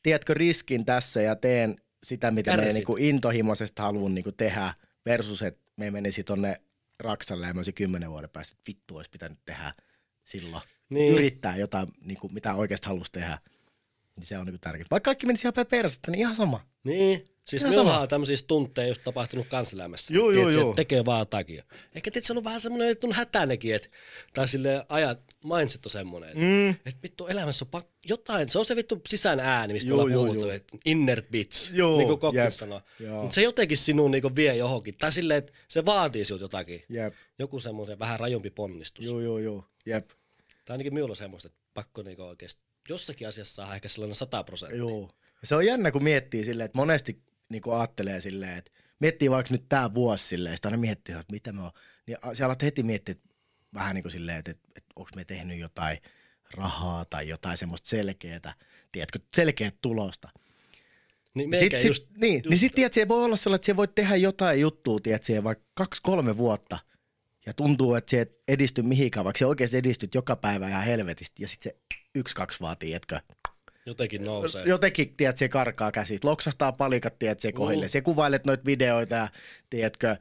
tiedätkö, 0.04 0.34
riskin 0.34 0.86
tässä 0.86 1.22
ja 1.22 1.36
teen 1.36 1.76
sitä, 2.04 2.32
mitä 2.32 2.52
me 2.52 2.58
Kärsit. 2.58 2.74
niinku 2.74 2.96
intohimoisesti 3.00 3.82
haluan 3.82 4.16
niinku 4.16 4.32
tehdä, 4.32 4.74
versus 5.06 5.42
että 5.42 5.62
me 5.78 5.92
menisi 5.92 6.24
tonne 6.24 6.62
Raksalle 7.00 7.48
ja 7.48 7.54
mä 7.54 7.60
olisin 7.60 7.74
kymmenen 7.74 8.10
vuoden 8.12 8.30
päästä, 8.30 8.52
että 8.52 8.64
vittu 8.68 8.98
olisi 8.98 9.10
pitänyt 9.12 9.40
tehdä 9.46 9.74
silloin. 10.24 10.64
Niin. 10.90 11.14
Yrittää 11.14 11.58
jotain, 11.58 11.88
niinku, 12.06 12.30
mitä 12.30 12.54
oikeasti 12.56 12.88
halusi 12.88 13.12
tehdä. 13.12 13.40
Niin 14.16 14.26
se 14.26 14.38
on 14.38 14.46
niinku 14.46 14.60
tärkeää. 14.62 14.88
Vaikka 14.92 15.08
kaikki 15.08 15.26
menisi 15.26 15.48
ihan 15.48 15.54
päin 15.54 15.68
persettä, 15.68 16.12
niin 16.12 16.20
ihan 16.20 16.36
sama. 16.36 16.62
Niin. 16.84 17.26
Siis 17.48 17.62
Ihan 17.62 17.72
minulla 17.76 18.00
on 18.00 18.08
tämmöisiä 18.08 18.38
stuntteja 18.38 18.88
just 18.88 19.02
tapahtunut 19.04 19.48
kanselämässä. 19.48 20.08
Tiedätkö, 20.14 20.54
juu. 20.60 20.70
että 20.70 20.76
tekee 20.76 21.06
vaan 21.06 21.28
takia. 21.28 21.64
Ehkä 21.96 22.12
tietysti 22.12 22.28
se 22.28 22.34
on 22.38 22.44
vähän 22.44 22.62
semmoinen, 22.62 22.90
että 22.90 23.08
on 23.08 23.14
hätänekin, 23.14 23.76
että, 23.76 23.88
tai 24.34 24.48
sille 24.48 24.86
ajat, 24.90 25.20
mindset 25.44 25.86
on 25.86 25.90
semmoinen, 25.90 26.30
että, 26.30 26.42
Mm. 26.42 26.70
että 26.70 27.00
vittu 27.04 27.28
elämässä 27.28 27.66
on 27.66 27.70
pak- 27.70 27.90
jotain, 28.06 28.50
se 28.50 28.60
on 28.60 28.66
se 28.66 28.76
vittu 28.76 29.02
sisään 29.08 29.40
ääni, 29.40 29.74
mistä 29.74 29.90
Juu, 29.90 30.00
ollaan 30.00 30.20
puhuttu, 30.28 30.50
että 30.50 30.78
inner 30.86 31.24
bitch, 31.32 31.74
Juu, 31.74 31.98
niin 31.98 32.08
kuin 32.08 32.20
kokki 32.20 32.38
jep, 32.38 32.50
sanoo. 32.52 32.82
joo. 33.00 33.22
Mutta 33.22 33.36
se 33.36 33.42
jotenkin 33.42 33.78
sinun 33.78 34.12
niin 34.12 34.36
vie 34.36 34.56
johonkin, 34.56 34.94
tai 34.98 35.12
silleen, 35.12 35.38
että 35.38 35.54
se 35.68 35.86
vaatii 35.86 36.26
sinut 36.26 36.42
jotakin, 36.42 36.84
Jep. 36.90 37.14
joku 37.40 37.60
semmoisen 37.60 38.00
vähän 38.00 38.20
rajumpi 38.20 38.50
ponnistus. 38.50 39.06
Juu, 39.06 39.20
juu, 39.20 39.38
juu. 39.38 39.66
Jep. 39.86 40.08
Tai 40.66 40.74
ainakin 40.74 40.94
minulla 40.94 41.12
on 41.12 41.16
semmoista, 41.18 41.48
että 41.48 41.60
pakko 41.74 42.02
niin 42.02 42.22
oikeasti 42.22 42.62
jossakin 42.90 43.28
asiassa 43.28 43.56
saada 43.56 43.76
ehkä 43.76 43.88
sellainen 43.88 44.16
100 44.16 44.44
prosenttia. 44.44 44.78
Joo. 44.80 45.10
Ja 45.42 45.48
se 45.48 45.56
on 45.56 45.66
jännä, 45.66 45.92
kun 45.92 46.04
miettii 46.04 46.46
silleen, 46.46 46.66
että 46.66 46.78
monesti 46.78 47.22
niin 47.54 47.62
kuin 47.62 47.76
ajattelee 47.76 48.22
silleen, 48.22 48.58
että 48.58 48.72
miettii 49.00 49.32
vaikka 49.32 49.54
nyt 49.54 49.70
tämä 49.70 49.94
vuosi 49.94 50.28
silleen, 50.28 50.56
sitä 50.56 50.68
aina 50.68 50.78
miettii, 50.78 51.16
että 51.16 51.34
mitä 51.34 51.52
me 51.52 51.62
on. 51.62 51.72
Niin 52.08 52.18
sä 52.34 52.46
alat 52.46 52.62
heti 52.62 52.84
miettiä 52.84 53.16
vähän 53.74 53.96
niin 53.96 54.04
kuin 54.04 54.12
silleen, 54.12 54.38
että, 54.38 54.52
että, 54.52 54.70
että 54.76 54.94
onko 54.96 55.10
me 55.16 55.26
tehnyt 55.26 55.60
jotain 55.60 55.98
rahaa 56.54 57.06
tai 57.06 57.28
jotain 57.28 57.58
semmoista 57.58 57.90
selkeää, 57.90 58.54
tiedätkö, 58.92 59.20
selkeää 59.36 59.72
tulosta. 59.82 60.30
Niin 61.34 61.50
Sit, 61.60 61.72
sit, 61.72 61.84
just, 61.84 62.08
niin, 62.18 62.36
just- 62.36 62.50
niin 62.50 62.60
sitten 62.60 62.76
tiedät, 62.76 62.94
se 62.94 63.08
voi 63.08 63.26
olla 63.26 63.36
sellainen, 63.36 63.56
että 63.56 63.66
se 63.66 63.76
voi 63.76 63.88
tehdä 63.88 64.16
jotain 64.16 64.62
juttua, 64.62 65.00
tiedät, 65.00 65.24
siihen 65.24 65.44
vaikka 65.44 65.66
kaksi-kolme 65.74 66.38
vuotta, 66.38 66.80
ja 67.46 67.54
tuntuu, 67.54 67.96
että 67.96 68.12
se 68.12 68.22
et 68.22 68.38
edisty 68.48 68.82
mihinkään, 68.82 69.24
vaikka 69.24 69.38
se 69.38 69.46
oikeasti 69.46 69.78
edistyt 69.78 70.16
joka 70.16 70.36
päivä 70.36 70.70
ihan 70.70 70.84
helvetisti, 70.84 71.44
ja 71.44 71.48
sitten 71.48 71.72
se 71.72 71.98
yksi-kaksi 72.16 72.60
vaan, 72.60 72.78
tiedätkö, 72.78 73.20
jotenkin 73.86 74.24
nousee. 74.24 74.64
jotenkin, 74.66 75.14
tiedät, 75.18 75.38
se 75.38 75.50
karkaa 75.50 75.92
käsit. 75.92 76.24
Loksahtaa 76.24 76.72
palikat, 76.72 77.20
tiedät, 77.20 77.40
se 77.40 77.52
kohille. 77.52 77.86
Mm. 77.86 77.90
Se 77.90 78.02
kuvailet 78.02 78.46
noita 78.46 78.66
videoita 78.66 79.16
ja, 79.16 79.28
tiedätkö, 79.70 80.16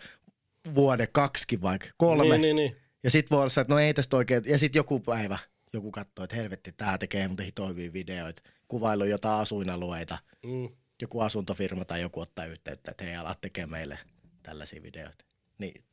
vuoden 0.75 1.09
kaksikin 1.13 1.63
vaikka, 1.63 1.89
kolme. 1.97 2.39
Niin, 2.39 2.41
niin, 2.43 2.57
niin. 2.57 2.75
Ja 3.03 3.11
sit 3.11 3.31
voi 3.31 3.39
olla 3.39 3.63
että 3.63 3.75
no 3.75 3.79
ei 3.79 3.95
tästä 3.95 4.17
oikein, 4.17 4.43
ja 4.47 4.59
sit 4.59 4.75
joku 4.75 5.01
päivä 5.01 5.39
joku 5.73 5.91
katsoo, 5.91 6.25
että 6.25 6.37
helvetti, 6.37 6.73
tää 6.73 6.99
tekee 6.99 7.29
muuten 7.29 7.47
hito 7.47 7.69
hyviä 7.69 7.93
videoita. 7.93 8.43
Kuvailu 8.69 9.05
jotain 9.05 9.41
asuinalueita. 9.41 10.19
Mm. 10.43 10.69
Joku 11.03 11.21
asuntofirma 11.21 11.85
tai 11.85 12.01
joku 12.01 12.21
ottaa 12.21 12.47
yhteyttä, 12.47 12.91
että 12.91 13.05
hei, 13.05 13.17
alat 13.17 13.41
tekee 13.41 13.67
meille 13.67 13.99
tällaisia 14.43 14.83
videoita. 14.83 15.25
Niin, 15.59 15.85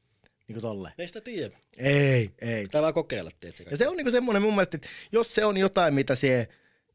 niin 0.48 0.54
kuin 0.54 0.62
tolleen. 0.62 0.94
Ei 0.98 1.08
sitä 1.08 1.22
tiedä. 1.22 1.58
Ei, 1.78 2.30
ei. 2.42 2.64
Pitää 2.64 2.82
vaan 2.82 2.94
kokeilla, 2.94 3.32
tiedätkö? 3.40 3.64
Ja 3.72 3.78
se 3.78 3.88
on 3.88 3.98
niinku 3.98 4.12
semmoinen 4.12 4.42
mun 4.42 4.54
mielestä, 4.54 4.78
että 4.78 4.88
jos 5.12 5.36
se 5.36 5.46
on 5.46 5.58
jotain, 5.58 5.94
mitä 5.94 6.16
se 6.16 6.50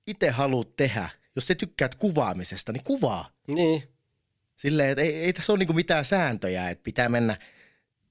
itse 0.06 0.31
haluat 0.31 0.76
tehdä, 0.76 1.09
jos 1.36 1.47
sä 1.47 1.55
tykkäät 1.55 1.94
kuvaamisesta, 1.94 2.72
niin 2.72 2.85
kuvaa. 2.85 3.31
Niin. 3.47 3.82
Silleen, 4.56 4.90
että 4.90 5.02
ei, 5.02 5.14
ei 5.14 5.32
tässä 5.32 5.52
ole 5.52 5.59
niinku 5.59 5.72
mitään 5.72 6.05
sääntöjä, 6.05 6.70
että 6.70 6.85
pitää 6.85 7.09
mennä 7.09 7.36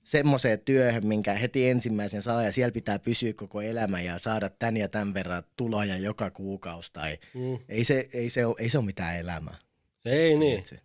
semmoiseen 0.03 0.59
työhön, 0.59 1.07
minkä 1.07 1.33
heti 1.33 1.69
ensimmäisen 1.69 2.21
saa 2.21 2.43
ja 2.43 2.51
siellä 2.51 2.71
pitää 2.71 2.99
pysyä 2.99 3.33
koko 3.33 3.61
elämä 3.61 4.01
ja 4.01 4.17
saada 4.17 4.49
tän 4.49 4.77
ja 4.77 4.89
tämän 4.89 5.13
verran 5.13 5.43
tuloja 5.55 5.97
joka 5.97 6.31
kuukausi. 6.31 6.93
Tai 6.93 7.17
Mm. 7.33 7.59
ei, 7.69 7.83
se, 7.83 8.09
ei, 8.13 8.29
se 8.29 8.45
ole, 8.45 8.55
ei 8.59 8.69
se 8.69 8.77
ole 8.77 8.85
mitään 8.85 9.17
elämää. 9.17 9.57
Ei 10.05 10.37
niin. 10.37 10.65
Se- 10.65 10.79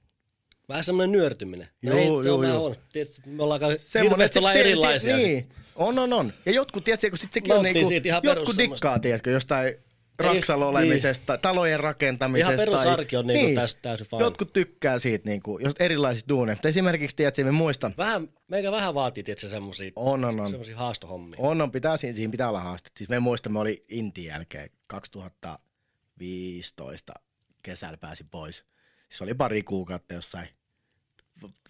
Vähän 0.69 0.85
semmoinen 0.85 1.13
nyörtyminen. 1.13 1.69
No 1.83 1.91
Joo, 1.99 1.99
ei, 2.19 2.23
se 2.23 2.29
joo, 2.29 2.35
on 2.37 2.43
vähän 2.43 2.55
joo. 2.57 2.67
on. 2.67 2.75
Tiedätkö, 2.93 3.21
me 3.27 3.43
ollaan 3.43 3.61
hirveästi 4.03 4.39
ollaan 4.39 4.55
se- 4.55 4.63
se- 4.63 4.69
erilaisia. 4.69 5.17
Se, 5.19 5.23
niin, 5.23 5.49
on, 5.77 5.99
on, 5.99 6.13
on. 6.13 6.33
Ja 6.47 6.53
jotkut, 6.53 6.85
tiedätkö, 6.85 7.09
kun 7.11 7.19
sit 7.19 7.33
sekin 7.33 7.53
on 7.53 7.63
Nauttii 7.63 7.83
niinku, 8.01 8.27
jotkut 8.29 8.57
dikkaa, 8.59 8.99
tiedätkö, 8.99 9.31
jostain 9.31 9.75
raksalla 10.19 10.65
niin. 10.65 10.71
olemisesta, 10.71 11.39
talojen 11.39 11.81
rakentamisesta. 11.81 12.53
Ihan 12.53 12.65
perusarki 12.65 13.17
on 13.17 13.27
niinku 13.27 13.47
niin. 13.47 13.55
tästä 13.55 13.83
täysin 13.83 14.07
fine. 14.07 14.23
Jotkut 14.23 14.53
tykkää 14.53 14.99
siitä, 14.99 15.29
niinku, 15.29 15.59
jos 15.59 15.75
erilaisista 15.79 16.29
duuneista. 16.29 16.69
Esimerkiksi, 16.69 17.17
tiedätkö, 17.17 17.45
me 17.45 17.51
muistan, 17.51 17.95
Vähän, 17.99 18.29
meikä 18.49 18.73
vähän 18.73 18.95
vaatii, 18.95 19.23
tiedätkö, 19.23 19.49
semmosia, 19.49 19.93
on, 19.97 20.25
on, 20.25 20.41
on. 20.41 20.51
semmosia 20.51 20.77
haastohommia. 20.77 21.39
On, 21.43 21.61
on, 21.61 21.71
pitää, 21.71 21.97
siinä, 21.97 22.17
siinä 22.17 22.31
pitää 22.31 22.49
olla 22.49 22.61
haaste. 22.61 22.91
Siis 22.97 23.11
me 23.11 23.19
muistamme, 23.19 23.59
oli 23.59 23.85
Intin 23.89 24.25
jälkeen 24.25 24.71
2015 24.87 27.15
kesällä 27.63 27.97
pääsi 27.97 28.25
pois. 28.31 28.65
Se 29.11 29.25
oli 29.25 29.35
pari 29.35 29.63
kuukautta 29.63 30.15
jossain 30.15 30.49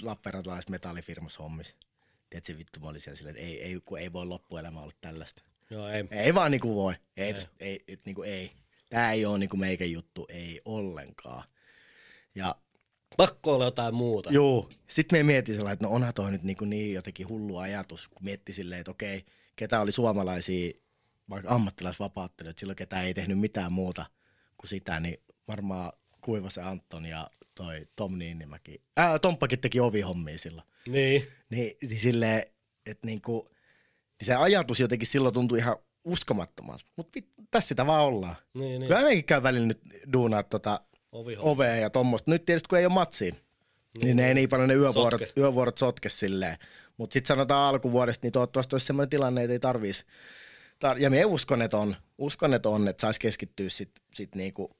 Lappeenrantalaisessa 0.02 0.70
metallifirmassa 0.70 1.42
hommissa. 1.42 1.74
Tiedätkö, 2.30 2.58
vittu, 2.58 2.80
mä 2.80 2.88
olin 2.88 3.00
siellä 3.00 3.16
silleen, 3.16 3.36
että 3.36 3.48
ei, 3.48 3.62
ei, 3.62 3.80
kun 3.84 3.98
ei 3.98 4.12
voi 4.12 4.26
loppuelämä 4.26 4.80
olla 4.80 4.92
tällaista. 5.00 5.42
Joo, 5.70 5.88
ei. 5.88 6.04
Ei 6.10 6.34
vaan 6.34 6.50
niinku 6.50 6.74
voi. 6.74 6.94
Ei, 7.16 7.26
Ei. 7.26 7.34
tästä, 7.34 7.52
ei, 7.60 7.80
et, 7.88 8.00
niinku 8.04 8.22
ei. 8.22 8.52
Tää 8.90 9.12
ei 9.12 9.26
ole 9.26 9.38
niinku 9.38 9.56
meikä 9.56 9.84
juttu, 9.84 10.26
ei 10.28 10.60
ollenkaan. 10.64 11.44
Ja 12.34 12.54
Pakko 13.16 13.54
olla 13.54 13.64
jotain 13.64 13.94
muuta. 13.94 14.30
Joo. 14.32 14.68
Sitten 14.88 15.18
me 15.18 15.22
mietin 15.22 15.54
sellainen, 15.54 15.72
että 15.72 15.86
no 15.86 15.92
onhan 15.92 16.14
toi 16.14 16.30
nyt 16.30 16.42
niin, 16.42 16.56
niin 16.66 16.94
jotenkin 16.94 17.28
hullu 17.28 17.56
ajatus, 17.56 18.08
kun 18.08 18.24
mietti 18.24 18.52
silleen, 18.52 18.80
että 18.80 18.90
okei, 18.90 19.24
ketä 19.56 19.80
oli 19.80 19.92
suomalaisia 19.92 20.72
vaikka 21.30 21.54
ammattilaisvapaattelijoita, 21.54 22.60
silloin 22.60 22.76
ketä 22.76 23.02
ei 23.02 23.14
tehnyt 23.14 23.38
mitään 23.38 23.72
muuta 23.72 24.06
kuin 24.58 24.68
sitä, 24.68 25.00
niin 25.00 25.20
varmaan 25.48 25.92
Kuivasen 26.20 26.64
Anton 26.64 27.06
ja 27.06 27.30
toi 27.54 27.88
Tom 27.96 28.18
Niinimäki. 28.18 28.82
Ää, 28.96 29.18
Tomppakin 29.18 29.58
teki 29.58 29.80
ovihommia 29.80 30.38
silloin. 30.38 30.66
Niin. 30.88 31.26
Niin, 31.50 31.76
niin 31.82 32.00
silleen, 32.00 32.42
että 32.86 33.06
niinku, 33.06 33.50
niin 34.20 34.26
se 34.26 34.34
ajatus 34.34 34.80
jotenkin 34.80 35.08
silloin 35.08 35.34
tuntui 35.34 35.58
ihan 35.58 35.76
uskomattomalta. 36.04 36.84
Mutta 36.96 37.20
tässä 37.50 37.68
sitä 37.68 37.86
vaan 37.86 38.04
ollaan. 38.04 38.36
Niin, 38.54 38.60
Niin. 38.68 38.80
niin. 38.80 38.88
Kyllä 38.88 39.22
käy 39.22 39.42
välillä 39.42 39.66
nyt 39.66 39.80
duunaa 40.12 40.42
tota 40.42 40.80
ovea 41.38 41.76
ja 41.76 41.90
tommoista. 41.90 42.30
Nyt 42.30 42.44
tietysti 42.44 42.68
kun 42.68 42.78
ei 42.78 42.86
ole 42.86 42.92
matsiin, 42.94 43.34
niin, 43.34 44.04
niin 44.04 44.16
ne 44.16 44.28
ei 44.28 44.34
niin 44.34 44.48
paljon 44.48 44.68
ne 44.68 44.74
yövuorot, 44.74 45.20
Sotke. 45.20 45.40
yövuorot 45.40 45.78
sotke 45.78 46.08
silleen. 46.08 46.58
Mutta 46.96 47.12
sitten 47.12 47.28
sanotaan 47.28 47.68
alkuvuodesta, 47.74 48.26
niin 48.26 48.32
toivottavasti 48.32 48.74
olisi 48.74 48.86
sellainen 48.86 49.10
tilanne, 49.10 49.42
että 49.44 49.52
ei 49.52 49.58
tarvitsisi. 49.58 50.04
Tar- 50.84 50.98
ja 50.98 51.10
minä 51.10 51.26
uskon, 51.26 51.62
että 51.62 51.78
on, 51.78 51.96
uskon, 52.18 52.54
että 52.54 52.68
on, 52.68 52.88
että 52.88 53.00
saisi 53.00 53.20
keskittyä 53.20 53.68
sit, 53.68 53.90
sit 54.14 54.34
niinku 54.34 54.76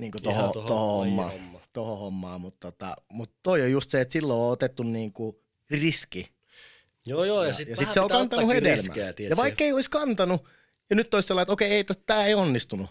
niinku 0.00 0.18
tohon 0.20 0.52
tohon, 0.52 0.98
lajin 1.00 1.16
hommaan, 1.16 1.32
homma. 1.32 1.96
hommaan, 1.96 2.40
mutta 2.40 2.70
tota, 2.72 2.96
mut 3.12 3.30
toi 3.42 3.62
on 3.62 3.70
just 3.70 3.90
se, 3.90 4.00
että 4.00 4.12
silloin 4.12 4.40
on 4.40 4.50
otettu 4.52 4.82
niinku 4.82 5.40
riski. 5.70 6.35
Joo, 7.06 7.24
joo, 7.24 7.42
ja, 7.42 7.46
Ja, 7.48 7.52
sitten 7.52 7.76
sit 7.76 7.92
se 7.92 8.00
on 8.00 8.08
kantanut 8.08 8.48
hedelmää. 8.48 8.96
ja 9.30 9.36
vaikka 9.36 9.64
ei 9.64 9.72
olisi 9.72 9.90
kantanut, 9.90 10.44
ja 10.90 10.96
nyt 10.96 11.14
olisi 11.14 11.26
sellainen, 11.26 11.42
että 11.44 11.52
okei, 11.52 11.70
ei, 11.70 11.84
tämä 12.06 12.24
ei 12.26 12.34
onnistunut. 12.34 12.90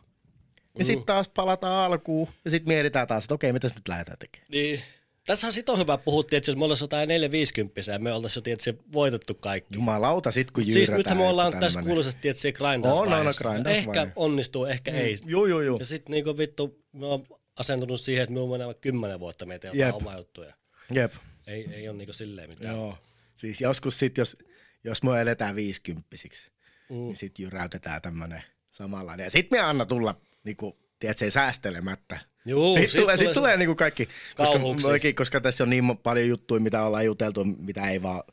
Ja 0.79 0.79
Mm. 0.79 0.85
sitten 0.85 1.05
taas 1.05 1.29
palataan 1.29 1.91
alkuun, 1.91 2.27
ja 2.45 2.51
sitten 2.51 2.67
mietitään 2.67 3.07
taas, 3.07 3.23
että 3.23 3.33
okei, 3.33 3.53
mitäs 3.53 3.75
nyt 3.75 3.87
lähdetään 3.87 4.17
tekemään. 4.17 4.47
Niin. 4.51 4.81
Tässähän 5.25 5.53
sit 5.53 5.69
on 5.69 5.79
hyvä 5.79 5.97
puhua, 5.97 6.21
että 6.21 6.51
jos 6.51 6.57
me 6.57 6.63
ollaan 6.65 6.77
jotain 6.81 7.07
450 7.09 7.91
ja 7.91 7.99
me 7.99 8.13
oltaisiin 8.13 8.41
jo 8.41 8.43
tietysti 8.43 8.77
voitettu 8.93 9.33
kaikki. 9.33 9.75
Jumalauta, 9.75 10.31
sit 10.31 10.51
kun 10.51 10.63
Siis 10.63 10.75
jyyrätään. 10.75 10.97
nythän 10.97 11.17
me 11.17 11.23
ollaan 11.27 11.59
tässä 11.59 11.81
kuuluisasti 11.81 12.21
tietysti 12.21 12.47
On, 12.47 12.53
grindausvaiheessa. 12.53 13.49
on, 13.49 13.55
on, 13.55 13.61
grindausvaihe. 13.63 14.01
Ehkä 14.01 14.13
onnistuu, 14.15 14.65
ehkä 14.65 14.91
mm. 14.91 14.97
ei. 14.97 15.17
Joo, 15.25 15.45
joo, 15.45 15.61
joo. 15.61 15.77
Ja 15.79 15.85
sitten 15.85 16.11
niinku 16.11 16.37
vittu, 16.37 16.79
me 16.91 17.05
on 17.05 17.23
asentunut 17.55 18.01
siihen, 18.01 18.23
että 18.23 18.33
me 18.33 18.39
on 18.39 18.49
vaikka 18.49 18.73
kymmenen 18.81 19.19
vuotta 19.19 19.45
meitä 19.45 19.67
jotain 19.67 19.93
omaa 19.93 20.17
juttuja. 20.17 20.53
Jep. 20.91 21.13
Ei, 21.47 21.67
ei 21.73 21.89
ole 21.89 21.97
niinku 21.97 22.13
silleen 22.13 22.49
mitään. 22.49 22.75
Joo. 22.75 22.97
Siis 23.37 23.61
joskus 23.61 23.99
sit, 23.99 24.17
jos, 24.17 24.37
jos 24.83 25.03
me 25.03 25.21
eletään 25.21 25.55
viisikymppisiksi, 25.55 26.51
Mm. 26.89 26.95
niin 26.95 27.15
sit 27.15 27.39
jyräytetään 27.39 28.01
tämmönen 28.01 28.43
samanlainen. 28.71 29.23
Ja 29.23 29.29
sit 29.29 29.51
me 29.51 29.59
anna 29.59 29.85
tulla, 29.85 30.21
niinku, 30.43 30.77
tiedätkö, 30.99 31.31
säästelemättä. 31.31 32.19
Juu, 32.45 32.73
Sitten 32.73 32.89
sit 32.91 33.01
tulee, 33.01 33.17
sit 33.17 33.31
tulee 33.31 33.57
niinku 33.57 33.75
kaikki, 33.75 34.09
koska, 34.37 34.87
oikein, 34.89 35.15
koska 35.15 35.41
tässä 35.41 35.63
on 35.63 35.69
niin 35.69 35.97
paljon 35.97 36.27
juttuja, 36.27 36.61
mitä 36.61 36.83
ollaan 36.83 37.05
juteltu, 37.05 37.45
mitä 37.45 37.89
ei 37.89 38.01
vaan, 38.01 38.23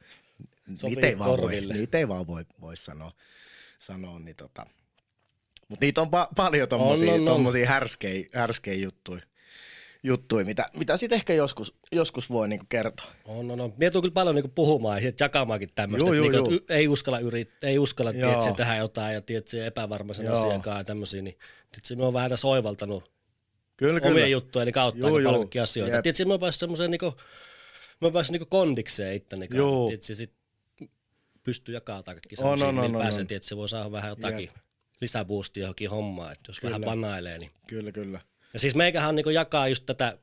Sopii 0.74 0.95
niitä 0.97 1.07
ei 1.07 1.19
vaan, 1.19 1.41
voi, 1.41 1.61
niitä 1.61 1.99
ei 1.99 2.09
vaan 2.09 2.27
voi, 2.27 2.45
voi 2.61 2.77
sanoa, 2.77 3.12
sanoa 3.79 4.19
niin 4.19 4.37
tota. 4.37 4.66
Mutta 5.69 5.85
niitä 5.85 6.01
on 6.01 6.07
pa- 6.09 6.33
paljon 6.37 6.69
tommosia, 6.69 7.09
On, 7.09 7.15
on, 7.15 7.20
on. 7.20 7.27
tommosia 7.27 7.69
härskejä, 7.69 8.29
härskejä 8.35 8.83
juttuja, 8.83 9.23
juttuja 10.03 10.45
mitä, 10.45 10.69
mitä 10.77 10.97
sitten 10.97 11.16
ehkä 11.16 11.35
joskus, 11.35 11.74
joskus 11.93 12.31
voi 12.31 12.49
niinku 12.49 12.66
kertoa. 12.69 13.07
On, 13.24 13.51
on, 13.51 13.61
on. 13.61 13.74
Mie 13.77 13.91
kyllä 13.91 14.11
paljon 14.15 14.35
niinku 14.35 14.53
puhumaan 14.55 15.05
ja 15.05 15.12
jakamaankin 15.20 15.69
tämmöistä, 15.74 16.11
Juu, 16.11 16.24
että, 16.24 16.37
juu, 16.37 16.45
niinku, 16.47 16.55
että 16.62 16.74
y- 16.74 16.77
ei 16.77 16.89
uskalla 16.89 17.19
yrittää, 17.19 17.70
ei 17.70 17.79
uskalla 17.79 18.12
tietysti, 18.12 18.53
tehdä 18.57 18.77
jotain 18.77 19.15
ja 19.15 19.20
tietysti 19.20 19.61
epävarmaisen 19.61 20.27
Joo. 20.27 20.33
asiakaan 20.33 20.79
ja 20.79 20.85
tämmöisiä, 20.85 21.23
niin 21.23 21.39
tietysti 21.73 21.97
me 21.97 22.05
on 22.05 22.12
vähän 22.12 22.31
tässä 22.31 22.49
oivaltanut 22.49 23.12
Kyllä, 23.77 24.01
omia 24.05 24.27
juttuja 24.27 24.73
kautta 24.73 25.07
Juu, 25.07 25.07
aika 25.07 25.19
juu. 25.20 25.29
paljon 25.29 25.43
kaikkia 25.43 25.62
asioita. 25.62 25.97
Jep. 25.97 26.03
Tietysti 26.03 26.24
mä 26.24 26.33
oon 26.33 26.41
päässyt 26.41 26.61
semmoiseen 26.61 26.91
niinku, 26.91 27.07
mä 28.01 28.07
oon 28.07 28.12
päässyt 28.12 28.33
niinku 28.33 28.47
kondikseen 28.47 29.16
itteni 29.16 29.49
kanssa. 29.49 29.89
Tietysti 29.89 30.15
sit 30.15 30.33
pystyy 31.43 31.74
jakamaan 31.74 32.05
kaikki 32.05 32.29
On, 32.33 32.37
semmoisia, 32.37 32.69
on, 32.69 32.79
on, 32.79 32.85
on, 32.97 33.03
pääsee, 33.03 33.20
on. 33.20 33.27
tietysti 33.27 33.49
se 33.49 33.57
voi 33.57 33.69
saada 33.69 33.93
vähän 33.93 34.09
jotakin 34.09 34.51
lisäboostia 35.01 35.61
johonkin 35.61 35.91
hommaan, 35.91 36.33
että 36.33 36.51
jos 36.51 36.61
Kyllä. 36.61 36.70
vähän 36.70 36.85
banailee. 36.85 37.39
Niin. 37.39 37.51
Kyllä, 37.69 37.93
kyllä. 37.93 38.20
Ja 38.53 38.59
siis 38.59 38.74
meikähän 38.74 39.15
niinku 39.15 39.31
jakaa 39.31 39.69
just 39.69 39.87
tätä 39.87 40.19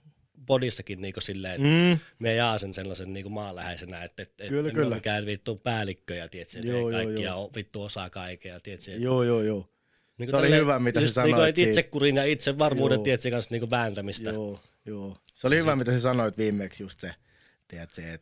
bodissakin 0.45 1.01
niinku 1.01 1.21
silleen, 1.21 1.53
että 1.55 1.67
Mm. 1.95 1.99
me 2.19 2.35
jaa 2.35 2.57
sen 2.57 2.73
sellaisen 2.73 3.13
niinku 3.13 3.29
maanläheisenä, 3.29 4.03
että 4.03 4.23
et, 4.23 4.33
et 4.41 4.49
Kyllä, 4.49 4.69
en 4.69 4.75
kyllä. 4.75 4.95
mikään 4.95 5.25
vittu 5.25 5.55
päällikköjä, 5.63 6.27
tietysti, 6.27 6.59
että 6.59 6.71
Joo, 6.71 6.89
ei 6.89 7.03
joo, 7.03 7.11
ja 7.11 7.35
vittu 7.55 7.83
osaa 7.83 8.09
kaikkea, 8.09 8.59
tietysti. 8.59 9.01
Joo, 9.01 9.23
joo, 9.23 9.41
joo. 9.41 9.69
Niin 10.17 10.29
Se 10.29 10.35
oli 10.35 10.51
hyvä, 10.51 10.79
mitä 10.79 10.99
sä 10.99 11.03
just 11.03 11.13
sanoit 11.13 11.27
Niinku, 11.31 11.41
että 11.41 11.55
siitä. 11.55 11.69
itsekurin 11.69 12.15
ja 12.15 12.25
itsevarmuuden 12.25 12.95
Joo. 12.95 13.03
tietysti 13.03 13.31
kanssa 13.31 13.51
niinku 13.55 13.69
vääntämistä. 13.69 14.29
Joo, 14.29 14.59
joo. 14.85 15.17
Se 15.35 15.47
oli 15.47 15.57
hyvä, 15.57 15.75
mitä 15.75 15.91
sä 15.91 15.99
sanoit 15.99 16.37
viimeksi 16.37 16.83
just 16.83 16.99
se, 16.99 17.15
tiedät 17.67 17.91
se, 17.91 18.19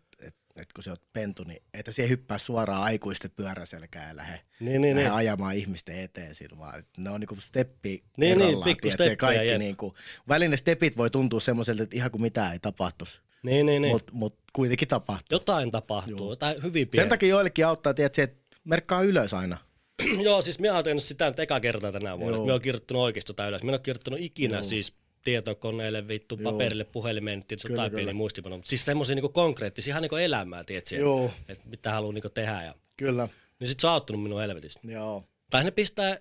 että 0.59 0.61
et, 0.61 0.69
et 0.69 0.73
kun 0.73 0.83
sä 0.83 0.91
oot 0.91 1.01
pentu, 1.13 1.43
niin 1.43 1.63
että 1.73 1.91
siihen 1.91 2.09
hyppää 2.09 2.37
suoraan 2.37 2.83
aikuisten 2.83 3.31
pyöräselkään 3.31 4.07
ja 4.09 4.15
lähde, 4.15 4.41
Niin, 4.59 4.81
niin, 4.81 4.95
lähde 4.95 5.09
niin. 5.09 5.17
ajamaan 5.17 5.55
ihmisten 5.55 5.99
eteen 5.99 6.35
sillä 6.35 6.57
vaan. 6.57 6.83
Ne 6.97 7.09
on 7.09 7.19
niinku 7.19 7.35
steppi 7.39 8.03
Niin, 8.17 8.37
niin, 8.37 8.63
pikku 8.63 8.87
tiedät 8.97 9.19
kaikki 9.19 9.47
jep. 9.47 9.57
niinku, 9.59 9.95
välillä 10.27 10.51
ne 10.53 10.57
stepit 10.57 10.97
voi 10.97 11.09
tuntua 11.09 11.39
semmoiselta, 11.39 11.83
että 11.83 11.95
ihan 11.95 12.11
kuin 12.11 12.21
mitään 12.21 12.53
ei 12.53 12.59
tapahtuisi, 12.59 13.19
Niin, 13.43 13.65
niin, 13.65 13.81
niin. 13.81 13.93
mutta 13.93 14.13
mut 14.13 14.37
kuitenkin 14.53 14.87
tapahtuu. 14.87 15.35
Jotain 15.35 15.71
tapahtuu, 15.71 16.17
Joo. 16.17 16.29
jotain 16.29 16.63
hyvin 16.63 16.81
Sen 16.85 16.89
pientä. 16.89 17.09
takia 17.09 17.29
joillekin 17.29 17.65
auttaa, 17.67 17.93
tiedät 17.93 18.15
se, 18.15 18.23
että 18.23 18.57
merkkaa 18.63 19.01
ylös 19.01 19.33
aina. 19.33 19.57
Joo, 20.23 20.41
siis 20.41 20.59
minä 20.59 20.73
olen 20.73 20.83
tehnyt 20.83 21.03
sitä 21.03 21.27
nyt 21.27 21.39
eka 21.39 21.59
kertaa 21.59 21.91
tänä 21.91 22.19
vuonna. 22.19 22.39
Minä 22.39 22.53
olen 22.53 22.61
kirjoittanut 22.61 23.03
oikeasti 23.03 23.29
jotain 23.29 23.49
ylös. 23.49 23.63
Minä 23.63 23.71
olen 23.71 23.81
kirjoittanut 23.81 24.19
ikinä 24.19 24.55
Joo. 24.55 24.63
siis 24.63 24.93
tietokoneelle, 25.31 26.07
vittu, 26.07 26.37
Joo. 26.39 26.51
paperille, 26.51 26.83
puhelimeen, 26.83 27.39
tietysti 27.47 27.67
Kyllä, 27.67 27.75
jotain 27.81 27.91
kyllä. 27.91 27.99
pieni 28.03 28.13
muistipano. 28.17 28.55
Mutta 28.57 28.69
siis 28.69 28.85
semmoisia 28.85 29.15
niinku 29.15 29.29
konkreettisia, 29.29 29.91
ihan 29.91 30.01
niinku 30.01 30.15
elämää, 30.15 30.63
tiedätkö? 30.63 30.95
Joo. 30.95 31.31
Että 31.49 31.69
mitä 31.69 31.91
haluaa 31.91 32.13
niinku 32.13 32.29
tehdä. 32.29 32.63
Ja... 32.63 32.75
Kyllä, 32.97 33.27
Niin 33.59 33.67
sit 33.67 33.79
se 33.79 33.87
on 33.87 33.93
auttanut 33.93 34.23
minun 34.23 34.39
helvetistä. 34.41 34.79
joo. 34.83 35.23
Tai 35.49 35.63
ne 35.63 35.71
pistää 35.71 36.17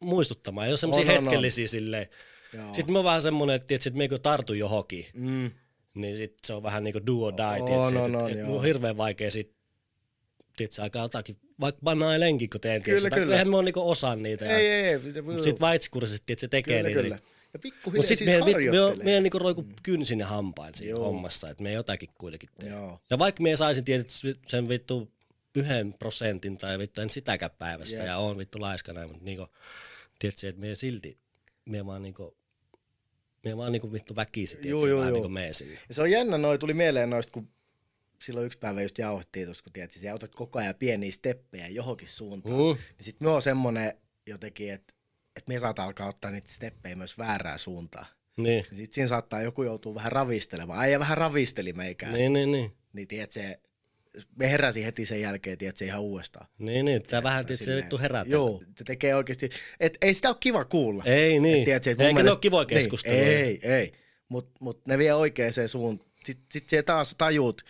muistuttamaan, 0.00 0.66
ei 0.66 0.70
ole 0.70 0.76
semmoisia 0.76 1.04
On, 1.04 1.10
on, 1.10 1.16
on. 1.18 1.24
hetkellisiä 1.24 1.66
silleen. 1.68 2.06
joo. 2.54 2.74
Sitten 2.74 2.92
mä 2.92 2.98
oon 2.98 3.04
vähän 3.04 3.22
semmonen, 3.22 3.56
että, 3.56 3.66
tiedätkö, 3.68 3.88
että 3.88 3.98
me 3.98 4.08
kun 4.08 4.20
tartun 4.20 4.58
johonkin, 4.58 5.06
Mm. 5.14 5.50
niin 5.94 6.16
sit 6.16 6.34
se 6.46 6.52
on 6.54 6.62
vähän 6.62 6.84
niinku 6.84 7.00
do 7.06 7.12
or 7.24 7.34
die, 7.36 7.44
On, 7.62 7.66
tiedätkö, 7.66 8.00
on, 8.18 8.28
että 8.28 8.38
joo. 8.38 8.46
mun 8.48 8.58
on 8.58 8.64
hirveän 8.64 8.96
vaikea 8.96 9.30
sit 9.30 9.52
tiedätkö, 10.56 10.82
alkaa 10.82 11.02
jotakin, 11.02 11.36
vaikka 11.60 11.80
banailenkin, 11.84 12.50
kun 12.50 12.60
teen, 12.60 12.82
Kyllä, 12.82 12.96
tiedätkö, 12.96 13.10
tai 13.10 13.18
kyllä. 13.20 13.34
eihän 13.34 13.48
mä 13.48 13.56
oon 13.56 13.64
niinku 13.64 13.90
osa 13.90 14.16
niitä. 14.16 14.44
Ei, 14.56 14.66
ja, 14.66 14.74
ei, 14.88 14.94
ei. 15.14 15.22
Mutta 15.22 15.42
sit 15.42 15.60
vaitsikursisesti, 15.60 16.32
että 16.32 16.40
se 16.40 16.48
tekee 16.48 16.76
Kyllä, 16.82 16.88
niitä. 16.88 17.02
kyllä. 17.02 17.16
Niin, 17.16 17.39
Ja 17.52 17.58
pikkuhiljaa 17.58 18.06
siis 18.06 18.18
sitten 18.18 18.34
me, 18.34 18.38
me, 18.38 18.44
me, 18.44 18.52
harjoittelee. 18.52 19.04
me 19.04 19.20
niinku 19.20 19.38
roiku 19.38 19.64
kynsin 19.82 20.18
ja 20.20 20.26
hampain 20.26 20.74
siinä 20.74 20.90
Joo. 20.90 21.04
hommassa, 21.04 21.50
että 21.50 21.62
me 21.62 21.72
jotakin 21.72 22.08
kuitenkin 22.18 22.50
tehdään. 22.58 22.82
Joo. 22.82 23.00
Ja 23.10 23.18
vaikka 23.18 23.42
me 23.42 23.56
saisin 23.56 23.84
tietysti 23.84 24.40
sen 24.46 24.68
vittu 24.68 25.12
yhden 25.54 25.92
prosentin 25.92 26.58
tai 26.58 26.78
vittu 26.78 27.00
en 27.00 27.10
sitäkään 27.10 27.50
päivässä 27.58 27.96
Jep. 27.96 28.06
ja 28.06 28.18
on 28.18 28.38
vittu 28.38 28.60
laiskana, 28.60 29.06
mutta 29.06 29.24
niinku, 29.24 29.46
tiedätkö, 30.18 30.48
että 30.48 30.60
me 30.60 30.74
silti, 30.74 31.18
me 31.64 31.86
vaan 31.86 32.02
niinku, 32.02 32.36
me 33.44 33.56
vaan 33.56 33.72
niinku 33.72 33.92
vittu 33.92 34.16
väkisin, 34.16 34.68
Joo, 34.68 34.86
joo, 34.86 35.02
joo. 35.02 35.12
niinku 35.12 35.28
mee 35.28 35.52
sinne. 35.52 35.78
Ja 35.88 35.94
se 35.94 36.02
on 36.02 36.10
jännä, 36.10 36.38
noi 36.38 36.58
tuli 36.58 36.74
mieleen 36.74 37.10
noista, 37.10 37.32
kun 37.32 37.48
silloin 38.22 38.46
yksi 38.46 38.58
päivä 38.58 38.82
just 38.82 38.98
jauhettiin 38.98 39.46
tuossa, 39.46 39.64
kun 39.64 39.72
tiedät, 39.72 39.92
sä 39.92 40.14
otat 40.14 40.34
koko 40.34 40.58
ajan 40.58 40.74
pieniä 40.74 41.10
steppejä 41.10 41.68
johonkin 41.68 42.08
suuntaan. 42.08 42.54
Mm. 42.54 42.60
Niin 42.60 43.04
sit 43.04 43.20
me 43.20 43.30
on 43.30 43.42
semmonen 43.42 43.94
jotenkin, 44.26 44.72
että 44.72 44.94
et 45.40 45.48
me 45.48 45.58
saattaa 45.58 45.84
alkaa 45.86 46.08
ottaa 46.08 46.30
niitä 46.30 46.48
steppejä 46.52 46.96
myös 46.96 47.18
väärään 47.18 47.58
suuntaan. 47.58 48.06
Niin. 48.36 48.66
Ja 48.70 48.76
sit 48.76 48.92
siinä 48.92 49.08
saattaa 49.08 49.42
joku 49.42 49.62
joutua 49.62 49.94
vähän 49.94 50.12
ravistelemaan. 50.12 50.80
Äijä 50.80 50.98
vähän 50.98 51.18
ravisteli 51.18 51.72
meikään. 51.72 52.12
Niin, 52.14 52.32
niin, 52.32 52.52
niin. 52.52 52.72
Niin 52.92 53.08
tiedät 53.08 53.32
se, 53.32 53.60
me 54.36 54.50
heräsi 54.50 54.84
heti 54.84 55.06
sen 55.06 55.20
jälkeen, 55.20 55.58
tiedät 55.58 55.76
se 55.76 55.84
ihan 55.84 56.00
uudestaan. 56.00 56.46
Niin, 56.58 56.84
niin. 56.84 57.02
Pitää 57.02 57.22
vähän 57.22 57.46
tietysti 57.46 57.64
silleen- 57.64 57.82
vittu 57.84 57.98
herätellä. 57.98 58.32
Joo, 58.32 58.62
se 58.76 58.84
tekee 58.84 59.14
oikeasti, 59.14 59.50
et 59.80 59.98
ei 60.00 60.14
sitä 60.14 60.28
ole 60.28 60.36
kiva 60.40 60.64
kuulla. 60.64 61.04
Ei 61.04 61.40
niin. 61.40 61.68
Et 61.70 61.84
mun 61.84 61.88
Eikä 61.88 62.02
ne 62.04 62.12
mielestä- 62.12 62.30
ole 62.32 62.38
kivoja 62.40 62.64
keskusteluja. 62.66 63.22
Niin, 63.24 63.36
ei, 63.36 63.60
ei. 63.62 63.92
Mutta 64.28 64.58
mut 64.60 64.86
ne 64.86 64.98
vie 64.98 65.14
oikeaan 65.14 65.52
suuntaan. 65.66 66.10
Sitten 66.24 66.46
sit 66.52 66.68
se 66.68 66.82
taas 66.82 67.14
tajuut, 67.18 67.62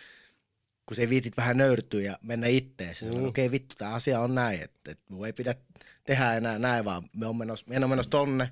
kun 0.85 0.95
se 0.95 1.09
viitit 1.09 1.37
vähän 1.37 1.57
nöyrtyä 1.57 2.01
ja 2.01 2.19
mennä 2.21 2.47
ittees. 2.47 3.01
Mm. 3.01 3.07
Mm. 3.07 3.25
Okei 3.25 3.45
okay, 3.45 3.51
vittu, 3.51 3.75
tämä 3.77 3.93
asia 3.93 4.19
on 4.19 4.35
näin, 4.35 4.61
että 4.61 4.91
et 4.91 4.99
mun 5.09 5.25
ei 5.25 5.33
pidä 5.33 5.55
tehdä 6.03 6.33
enää 6.37 6.59
näin, 6.59 6.85
vaan 6.85 7.03
me 7.13 7.25
on 7.27 7.35
menossa, 7.35 7.65
me 7.69 7.75
en 7.75 7.83
ole 7.83 7.89
menossa 7.89 8.09
tonne, 8.09 8.49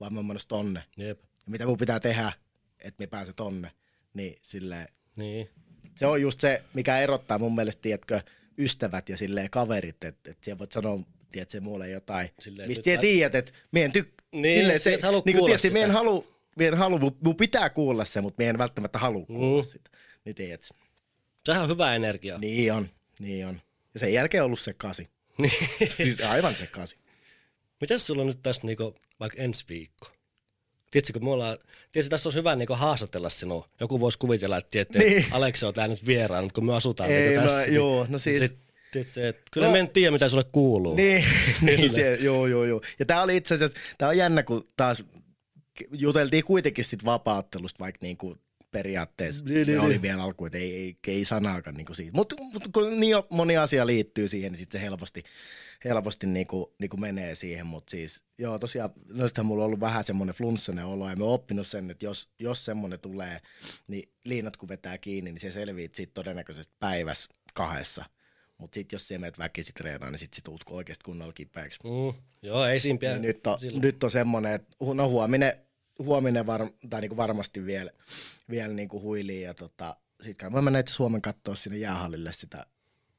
vaan 0.00 0.12
me 0.12 0.18
on 0.18 0.26
menossa 0.26 0.48
tonne. 0.48 0.82
Jep. 0.96 1.20
Ja 1.20 1.50
mitä 1.50 1.66
mun 1.66 1.78
pitää 1.78 2.00
tehdä, 2.00 2.32
että 2.80 3.02
me 3.02 3.06
pääse 3.06 3.32
tonne. 3.32 3.72
Niin 4.14 4.38
silleen, 4.42 4.88
Niin. 5.16 5.48
se 5.94 6.06
on 6.06 6.22
just 6.22 6.40
se, 6.40 6.62
mikä 6.74 6.98
erottaa 6.98 7.38
mun 7.38 7.54
mielestä, 7.54 7.82
tiedätkö, 7.82 8.20
ystävät 8.58 9.08
ja 9.08 9.16
silleen 9.16 9.50
kaverit, 9.50 10.04
että 10.04 10.30
et 10.30 10.38
siellä 10.44 10.58
voit 10.58 10.72
sanoa, 10.72 10.98
tiedätkö, 11.30 11.50
se 11.52 11.60
mulle 11.60 11.90
jotain, 11.90 12.30
Silleen, 12.38 12.68
mistä 12.68 12.90
sä 12.90 12.96
mä- 12.96 13.00
tiedät, 13.00 13.34
että 13.34 13.52
mie 13.72 13.84
en 13.84 13.92
tyk... 13.92 14.08
Niin, 14.32 14.60
silleen, 14.60 14.80
sä 14.80 14.90
et 14.90 15.02
halua 15.02 15.22
niin 15.24 15.36
kuulla 15.36 15.46
tiedätkö, 15.56 15.70
mie 15.72 15.82
en 15.82 15.88
sitä. 15.88 15.98
halua, 15.98 16.24
mie 16.56 16.68
en 16.68 16.74
halua, 16.74 16.98
mun, 16.98 17.16
mun 17.20 17.36
pitää 17.36 17.70
kuulla 17.70 18.04
se, 18.04 18.20
mutta 18.20 18.40
mie 18.42 18.48
en 18.48 18.58
välttämättä 18.58 18.98
halua 18.98 19.26
kuulla 19.26 19.62
Mm. 19.62 19.68
sitä. 19.68 19.90
Niin 20.24 20.34
tiedätkö. 20.34 20.66
Sehän 21.46 21.62
on 21.62 21.68
hyvä 21.68 21.94
energia. 21.94 22.38
Niin 22.38 22.72
on, 22.72 22.88
niin 23.18 23.46
on. 23.46 23.60
Ja 23.94 24.00
sen 24.00 24.12
jälkeen 24.12 24.42
on 24.42 24.46
ollut 24.46 24.60
se 24.60 24.72
kasi. 24.72 25.08
Niin. 25.42 25.90
Siis 25.90 26.20
aivan 26.20 26.54
se 26.54 26.66
kasi. 26.66 26.96
Mitäs 27.80 28.06
sulla 28.06 28.20
on 28.22 28.26
nyt 28.28 28.42
tässä 28.42 28.62
niinku, 28.64 28.94
vaikka 29.20 29.42
ensi 29.42 29.64
viikko? 29.68 30.06
Tiedätkö, 30.90 31.12
kun 31.12 31.24
me 31.24 31.30
ollaan, 31.30 31.58
tiedätkö, 31.92 32.10
tässä 32.10 32.28
olisi 32.28 32.38
hyvä 32.38 32.56
niinku 32.56 32.74
haastatella 32.74 33.30
sinua. 33.30 33.68
Joku 33.80 34.00
voisi 34.00 34.18
kuvitella, 34.18 34.56
että 34.56 34.70
tiedätkö, 34.70 34.98
Niin. 34.98 35.26
Aleksi 35.30 35.66
on 35.66 35.74
täällä 35.74 35.94
nyt 35.94 36.06
vieraan, 36.06 36.44
mutta 36.44 36.54
kun 36.54 36.66
me 36.66 36.74
asutaan 36.76 37.10
Ei, 37.10 37.28
niinku 37.28 37.40
tässä. 37.48 37.64
joo, 37.66 38.06
no 38.08 38.18
siis- 38.18 38.38
Sit, 38.38 38.58
tiedätkö, 38.92 39.28
että 39.28 39.42
kyllä 39.50 39.66
No. 39.66 39.72
me 39.72 39.78
en 39.78 39.88
tiedä, 39.90 40.10
mitä 40.10 40.28
sulle 40.28 40.44
kuuluu. 40.52 40.94
Niin, 40.96 41.24
niin 41.62 41.90
se, 41.90 42.14
joo, 42.20 42.46
joo, 42.46 42.64
joo. 42.64 42.80
Ja 42.98 43.06
tää 43.06 43.22
oli 43.22 43.36
itse 43.36 43.54
asiassa, 43.54 43.76
tää 43.98 44.08
on 44.08 44.16
jännä, 44.16 44.42
kun 44.42 44.68
taas 44.76 45.04
juteltiin 45.92 46.44
kuitenkin 46.44 46.84
sit 46.84 47.04
vapauttelusta, 47.04 47.78
vaikka 47.78 47.98
niinku 48.02 48.36
periaatteessa 48.78 49.44
Niin, 49.44 49.54
niin, 49.54 49.66
niin, 49.66 49.66
niin, 49.66 49.80
oli 49.80 49.88
niin. 49.88 50.02
vielä 50.02 50.22
alku, 50.22 50.46
että 50.46 50.58
ei, 50.58 50.74
ei, 50.74 50.96
ei 51.06 51.24
sanaakaan 51.24 51.76
niinku 51.76 51.94
siitä. 51.94 52.12
Mutta 52.14 52.36
mut, 52.38 52.68
kun 52.72 53.00
niin 53.00 53.16
moni 53.30 53.56
asia 53.56 53.86
liittyy 53.86 54.28
siihen, 54.28 54.52
niin 54.52 54.58
sit 54.58 54.72
se 54.72 54.80
helposti, 54.80 55.22
helposti 55.84 56.26
niinku, 56.26 56.74
niinku 56.78 56.96
menee 56.96 57.34
siihen. 57.34 57.66
Mutta 57.66 57.90
siis, 57.90 58.22
joo, 58.38 58.58
tosiaan, 58.58 58.90
nythän 59.14 59.46
mulla 59.46 59.62
on 59.62 59.66
ollut 59.66 59.80
vähän 59.80 60.04
semmoinen 60.04 60.34
flunssainen 60.34 60.84
olo, 60.84 61.10
ja 61.10 61.16
mä 61.16 61.24
oon 61.24 61.34
oppinut 61.34 61.66
sen, 61.66 61.90
että 61.90 62.04
jos, 62.04 62.28
jos 62.38 62.64
semmoinen 62.64 63.00
tulee, 63.00 63.40
niin 63.88 64.12
liinat 64.24 64.56
kun 64.56 64.68
vetää 64.68 64.98
kiinni, 64.98 65.32
niin 65.32 65.40
se 65.40 65.50
selviit 65.50 65.94
siitä 65.94 66.14
todennäköisesti 66.14 66.74
päivässä 66.80 67.30
kahdessa. 67.54 68.04
Mutta 68.58 68.74
sitten 68.74 68.96
jos 68.96 69.08
sä 69.08 69.18
menet 69.18 69.38
väkisin 69.38 69.74
treenaan, 69.74 70.12
niin 70.12 70.20
sit 70.20 70.34
sit 70.34 70.44
tuut 70.44 70.64
oikeasti 70.70 71.04
kunnolla 71.04 71.32
kipeäksi. 71.32 71.78
Mm, 71.84 72.22
joo, 72.42 72.66
ei 72.66 72.80
siinä. 72.80 72.98
Niin 73.00 73.22
nyt, 73.22 73.46
on, 73.46 73.60
silloin. 73.60 73.82
nyt 73.82 74.04
on 74.04 74.10
semmoinen, 74.10 74.54
että 74.54 74.76
no 74.94 75.08
huominen 75.08 75.52
huominen 75.98 76.46
var, 76.46 76.66
tai 76.90 77.00
niinku 77.00 77.16
varmasti 77.16 77.64
vielä, 77.66 77.90
vielä 78.50 78.74
niinku 78.74 79.00
huiliin 79.02 79.42
ja 79.42 79.54
tota, 79.54 79.96
sit 80.20 80.36
mä 80.50 80.62
mennä 80.62 80.78
itse 80.78 80.94
Suomen 80.94 81.22
katsoa 81.22 81.54
sinne 81.54 81.78
jäähallille 81.78 82.32
sitä 82.32 82.66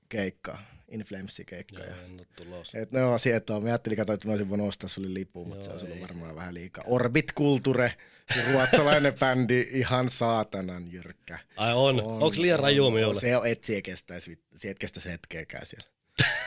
keikkaa, 0.10 0.64
Inflamesin 0.92 1.46
keikkaa. 1.46 1.86
Joo, 1.86 1.96
Ja, 1.96 2.04
en 2.04 2.14
ole 2.14 2.26
tulossa. 2.36 2.80
et 2.80 2.92
ne 2.92 3.04
on 3.04 3.20
sieltä, 3.20 3.54
mä 3.54 3.66
ajattelin 3.66 3.98
katsoa, 3.98 4.14
että 4.14 4.28
mä 4.28 4.32
olisin 4.32 4.50
voinut 4.50 4.68
ostaa 4.68 4.90
sulle 4.90 5.14
lipun, 5.14 5.48
mutta 5.48 5.64
se 5.66 5.72
olisi 5.72 5.86
ollut 5.86 6.02
varmaan 6.02 6.36
vähän 6.36 6.54
liikaa. 6.54 6.84
Orbit 6.88 7.34
Culture, 7.38 7.94
se 8.34 8.52
ruotsalainen 8.52 9.14
bändi, 9.20 9.68
ihan 9.72 10.10
saatanan 10.10 10.92
jyrkkä. 10.92 11.40
Ai 11.58 11.74
on. 11.74 12.02
on 12.04 12.24
Onko 12.24 12.34
liian 12.38 12.60
raju 12.60 12.92
minulle? 12.92 13.20
Se 13.22 13.38
on, 13.38 13.48
et 13.48 13.64
sie 13.64 13.82
kestäisi, 13.82 14.40
sie 14.56 14.72
et 14.72 14.80
kestäisi 14.80 15.10
hetkeäkään 15.10 15.66
siellä. 15.66 15.88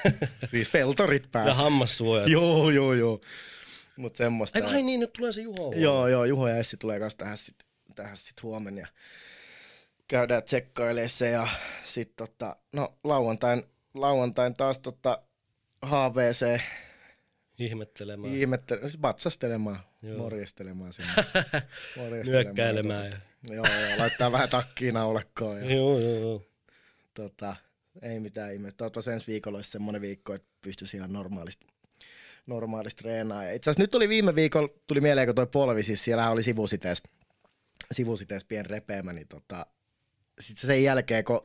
siis 0.51 0.69
peltorit 0.69 1.23
Ja 1.23 1.29
päässä. 1.33 1.63
hammassuojat. 1.63 2.29
Joo, 2.29 2.71
joo, 2.71 2.93
joo. 2.95 3.21
Mut 3.97 4.17
semmoista. 4.17 4.59
Ai, 4.59 4.75
ai 4.75 4.83
niin, 4.83 5.01
nyt 5.01 5.13
tulee 5.13 5.33
se 5.33 5.41
Juho. 5.43 5.73
Joo, 5.77 6.09
joo, 6.09 6.25
Juho 6.25 6.49
ja 6.49 6.57
Essi 6.57 6.77
tulee 6.77 6.99
kanssa 6.99 7.19
tähän 7.19 7.37
sit, 7.37 7.57
tähän 7.95 8.17
sit 8.17 8.43
huomenna 8.43 8.81
ja 8.81 8.87
käydään 10.09 10.43
tsekkailemaan 10.43 11.09
se 11.09 11.31
ja 11.31 11.49
sit 11.85 12.17
tota, 12.17 12.57
no 12.73 12.93
lauantain, 13.05 13.63
lauantain 13.95 14.55
taas 14.55 14.79
tota 14.79 15.23
HVC 15.87 16.61
Ihmettelemään. 17.59 18.35
ihmettele, 18.35 18.81
siis 18.81 19.03
vatsastelemaan, 19.03 19.79
Joo. 20.03 20.19
morjestelemaan 20.19 20.93
sinne. 20.93 21.13
morjestelemaan. 21.97 22.25
Nyökkäilemään. 22.47 23.07
Ja... 23.11 23.11
Tota, 23.11 23.55
joo, 23.55 23.65
joo, 23.89 23.99
laittaa 23.99 24.33
vähän 24.33 24.49
takkiin 24.49 24.95
naulekkoon 24.95 25.57
ja 25.65 25.75
Joo, 25.75 25.99
joo, 25.99 26.19
joo. 26.19 26.43
tota, 27.15 27.57
ei 28.03 28.21
mitään 28.21 28.53
ihmettä. 28.53 28.77
Toivottavasti 28.77 29.11
ensi 29.11 29.27
viikolla 29.27 29.59
olisi 29.59 29.71
semmoinen 29.71 30.03
viikko, 30.03 30.35
että 30.35 30.49
pystyisi 30.61 30.97
ihan 30.97 31.13
normaalisti, 31.13 31.67
normaalisti 32.47 33.03
treenaamaan. 33.03 33.47
Ja 33.47 33.53
Itse 33.53 33.71
asiassa 33.71 33.83
nyt 33.83 33.91
tuli 33.91 34.09
viime 34.09 34.35
viikolla, 34.35 34.69
tuli 34.87 35.01
mieleen, 35.01 35.29
kun 35.29 35.35
toi 35.35 35.47
polvi, 35.47 35.83
siis 35.83 36.05
siellä 36.05 36.31
oli 36.31 36.43
sivusitees, 36.43 37.03
sivusitees 37.93 38.45
pieni 38.45 38.69
repeämä, 38.69 39.13
niin 39.13 39.29
tota, 39.29 39.67
sitten 40.41 40.67
sen 40.67 40.85
jälkeen, 40.85 41.25
kun 41.25 41.41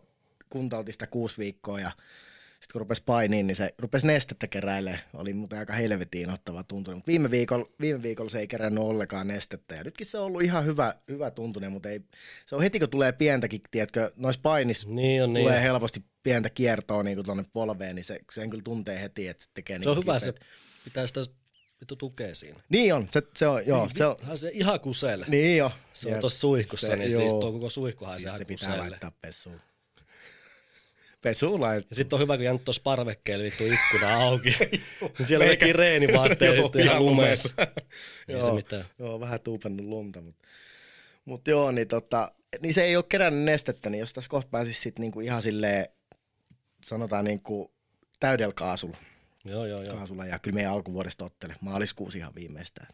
kuntautin 0.49 0.93
sitä 0.93 1.07
kuusi 1.07 1.37
viikkoa 1.37 1.79
ja 1.79 1.91
sitten 2.59 2.73
kun 2.73 2.79
rupesi 2.79 3.03
painiin, 3.05 3.47
niin 3.47 3.55
se 3.55 3.73
rupesi 3.77 4.07
nestettä 4.07 4.47
keräilemään. 4.47 5.01
Oli 5.13 5.33
muuten 5.33 5.59
aika 5.59 5.73
helvetiin 5.73 6.29
ottava 6.29 6.63
tuntunut. 6.63 6.97
Mutta 6.97 7.07
viime 7.07 7.31
viikolla, 7.31 7.69
viime 7.81 8.01
viikolla 8.01 8.29
se 8.29 8.39
ei 8.39 8.47
kerännyt 8.47 8.83
ollenkaan 8.83 9.27
nestettä. 9.27 9.75
Ja 9.75 9.83
nytkin 9.83 10.05
se 10.05 10.17
on 10.17 10.25
ollut 10.25 10.41
ihan 10.41 10.65
hyvä, 10.65 10.95
hyvä 11.07 11.31
tuntunen, 11.31 11.71
mutta 11.71 11.89
ei, 11.89 12.01
se 12.45 12.55
on 12.55 12.61
heti 12.61 12.79
kun 12.79 12.89
tulee 12.89 13.11
pientäkin, 13.11 13.61
tiedätkö, 13.71 14.11
noissa 14.15 14.41
painissa 14.41 14.87
Niin 14.89 15.23
on, 15.23 15.33
niin 15.33 15.43
tulee 15.43 15.57
on. 15.57 15.63
helposti 15.63 16.03
pientä 16.23 16.49
kiertoa 16.49 17.03
niin 17.03 17.23
tuonne 17.23 17.45
polveen, 17.53 17.95
niin 17.95 18.05
se, 18.05 18.19
sen 18.33 18.49
kyllä 18.49 18.63
tuntee 18.63 19.01
heti, 19.01 19.27
että 19.27 19.43
se 19.43 19.49
tekee 19.53 19.79
Se 19.83 19.89
on 19.89 19.95
niinku 19.95 20.11
hyvä, 20.11 20.19
se. 20.19 20.33
Pitää 20.87 21.07
sitä 21.07 21.19
vittu 21.81 21.95
tukea 21.95 22.35
siinä. 22.35 22.59
Niin 22.69 22.93
on, 22.93 23.07
se, 23.11 23.21
se 23.35 23.47
on, 23.47 23.67
joo, 23.67 23.89
se 23.95 24.05
on, 24.05 24.15
se 24.35 24.49
ihan 24.53 24.79
kuselle. 24.79 25.25
niin 25.29 25.57
jo. 25.57 25.71
Se 25.93 26.07
on 26.07 26.11
Jep. 26.13 26.19
tuossa 26.19 26.39
suihkussa, 26.39 26.87
Se- 26.87 26.95
niin 26.95 27.11
siis 27.11 27.31
joo. 27.33 27.41
tuo 27.41 27.51
koko 27.51 27.69
suihkuhan 27.69 28.13
siis 28.19 28.23
ihan 28.27 28.37
se 28.37 28.45
pitää 28.45 28.67
kuselle. 28.67 28.89
laittaa 28.89 29.11
pesuun. 29.21 29.59
Pesuun 31.21 31.61
laittaa. 31.61 31.87
Ja 31.91 31.95
sitten 31.95 32.15
on 32.17 32.21
hyvä, 32.21 32.35
kun 32.37 32.43
jäänyt 32.45 32.63
tuossa 32.63 32.81
parvekkeella 32.83 33.43
vittu 33.43 33.63
ikkuna 33.65 34.15
auki. 34.23 34.55
niin 35.19 35.27
siellä 35.27 35.45
Meikä- 35.45 35.73
reenivaatteet 35.73 36.55
Joo, 36.55 36.63
vittu 36.63 36.79
ihan 36.79 37.05
lumeessa. 37.05 37.53
Ei 38.27 38.41
se 38.41 38.51
mitään. 38.61 38.85
Joo, 38.99 39.19
vähän 39.19 39.39
tuupannut 39.39 39.85
lunta, 39.85 40.21
mutta 40.21 40.47
mut 41.25 41.47
joo, 41.47 41.71
niin, 41.71 41.87
tota, 41.87 42.31
niin 42.61 42.73
se 42.73 42.83
ei 42.83 42.95
ole 42.95 43.05
kerännyt 43.09 43.43
nestettä, 43.43 43.89
niin 43.89 43.99
jos 43.99 44.13
tässä 44.13 44.29
kohta 44.29 44.49
pääsisi 44.51 44.81
sit 44.81 44.99
niinku 44.99 45.19
ihan 45.19 45.41
silleen, 45.41 45.85
sanotaan 46.85 47.25
niinku 47.25 47.71
täydellä 48.19 48.53
kaasulla, 48.53 48.97
Joo, 49.49 49.65
joo, 49.65 49.83
joo. 49.83 49.95
kaasulla 49.97 50.25
ja 50.25 50.39
kyllä 50.39 50.55
meidän 50.55 50.71
alkuvuodesta 50.73 51.25
ottele. 51.25 51.55
Maaliskuusi 51.61 52.17
ihan 52.17 52.35
viimeistään. 52.35 52.87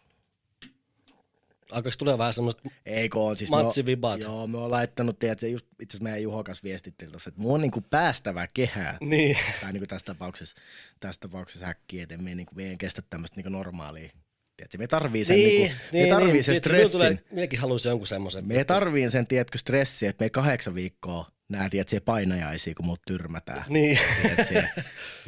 Alkaisi 1.72 1.98
tulee 1.98 2.18
vähän 2.18 2.34
semmoista 2.34 2.70
Eikö 2.86 3.20
on 3.20 3.38
siis 3.38 3.50
matsivibat. 3.50 4.20
Me, 4.20 4.26
on- 4.26 4.34
joo, 4.34 4.48
me 4.48 4.58
on 4.58 4.72
laittanut, 4.72 5.20
tiedätkö, 5.20 5.48
just 5.48 5.66
itse 5.80 5.98
asiassa 5.98 6.04
meidän 6.04 6.22
Juho 6.22 6.44
kanssa 6.44 6.64
viestittiin 6.64 7.12
tuossa, 7.12 7.30
että 7.30 7.42
mun 7.42 7.54
on 7.54 7.62
niinku 7.62 7.82
päästävä 7.82 8.48
kehää. 8.54 8.98
Niin. 9.02 9.38
tai 9.62 9.74
niinku 9.74 9.88
tässä 9.88 10.06
tapauksessa, 10.06 10.56
tässä 11.00 11.22
tapauksessa 11.22 11.66
häkkiä, 11.66 12.04
että 12.04 12.18
me, 12.18 12.36
niinku, 12.36 12.56
me 12.56 12.64
ei 12.70 12.78
kestä 12.78 13.02
tämmöistä 13.10 13.38
niinku 13.38 13.50
normaalia. 13.50 14.10
Tiedätkö, 14.58 14.78
me 14.78 14.88
tarvii 14.88 15.26
sen, 15.26 15.36
niin, 15.36 15.62
niinku, 15.62 15.76
me 15.94 16.08
tarvii 16.08 16.44
sen 16.44 16.54
Tiedätkö, 16.54 16.74
minun 16.74 16.88
stressin. 16.88 17.00
Tulee, 17.00 17.24
minäkin 17.32 17.60
haluaisin 17.60 17.90
jonkun 17.90 18.08
semmoisen. 18.08 18.48
Me 18.48 18.64
tarvii 18.64 19.10
sen, 19.10 19.28
tiedätkö, 19.28 19.58
stressi, 19.58 20.08
että 20.08 20.26
me 20.26 20.30
kahdeksan 20.30 20.76
viikkoa 20.76 21.32
nää, 21.54 21.70
tiedätkö, 21.70 22.02
painajaisia, 22.06 22.76
kun 22.76 22.86
mut 22.86 23.02
tyrmätään. 23.08 23.66
Niin. 23.74 24.00
Tiedätkö, 24.22 24.64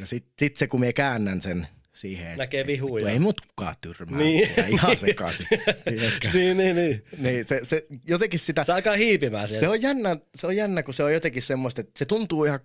ja 0.00 0.06
sit, 0.06 0.26
sit 0.38 0.56
se, 0.56 0.66
kun 0.66 0.80
me 0.80 0.92
käännän 0.92 1.42
sen 1.42 1.66
siihen, 1.94 2.26
että 2.26 2.42
Näkee 2.42 2.66
vihuja. 2.66 3.10
ei 3.10 3.18
mut 3.18 3.40
kukaan 3.40 3.74
tyrmää. 3.80 4.18
Niin. 4.18 4.50
Ja 4.56 4.66
ihan 4.66 4.96
sekaisin. 4.96 5.46
niin, 6.34 6.56
niin, 6.56 6.76
niin. 6.76 7.04
niin, 7.18 7.44
se, 7.44 7.60
se, 7.62 7.86
jotenkin 8.06 8.40
sitä, 8.40 8.64
Se 8.64 8.72
alkaa 8.72 8.94
hiipimään 8.94 9.48
se 9.48 9.58
sieltä. 9.58 9.70
on, 9.70 9.82
jännä, 9.82 10.16
se 10.34 10.46
on 10.46 10.56
jännä, 10.56 10.82
kun 10.82 10.94
se 10.94 11.02
on 11.02 11.12
jotenkin 11.12 11.42
semmoista, 11.42 11.80
että 11.80 11.98
se 11.98 12.04
tuntuu 12.04 12.44
ihan, 12.44 12.60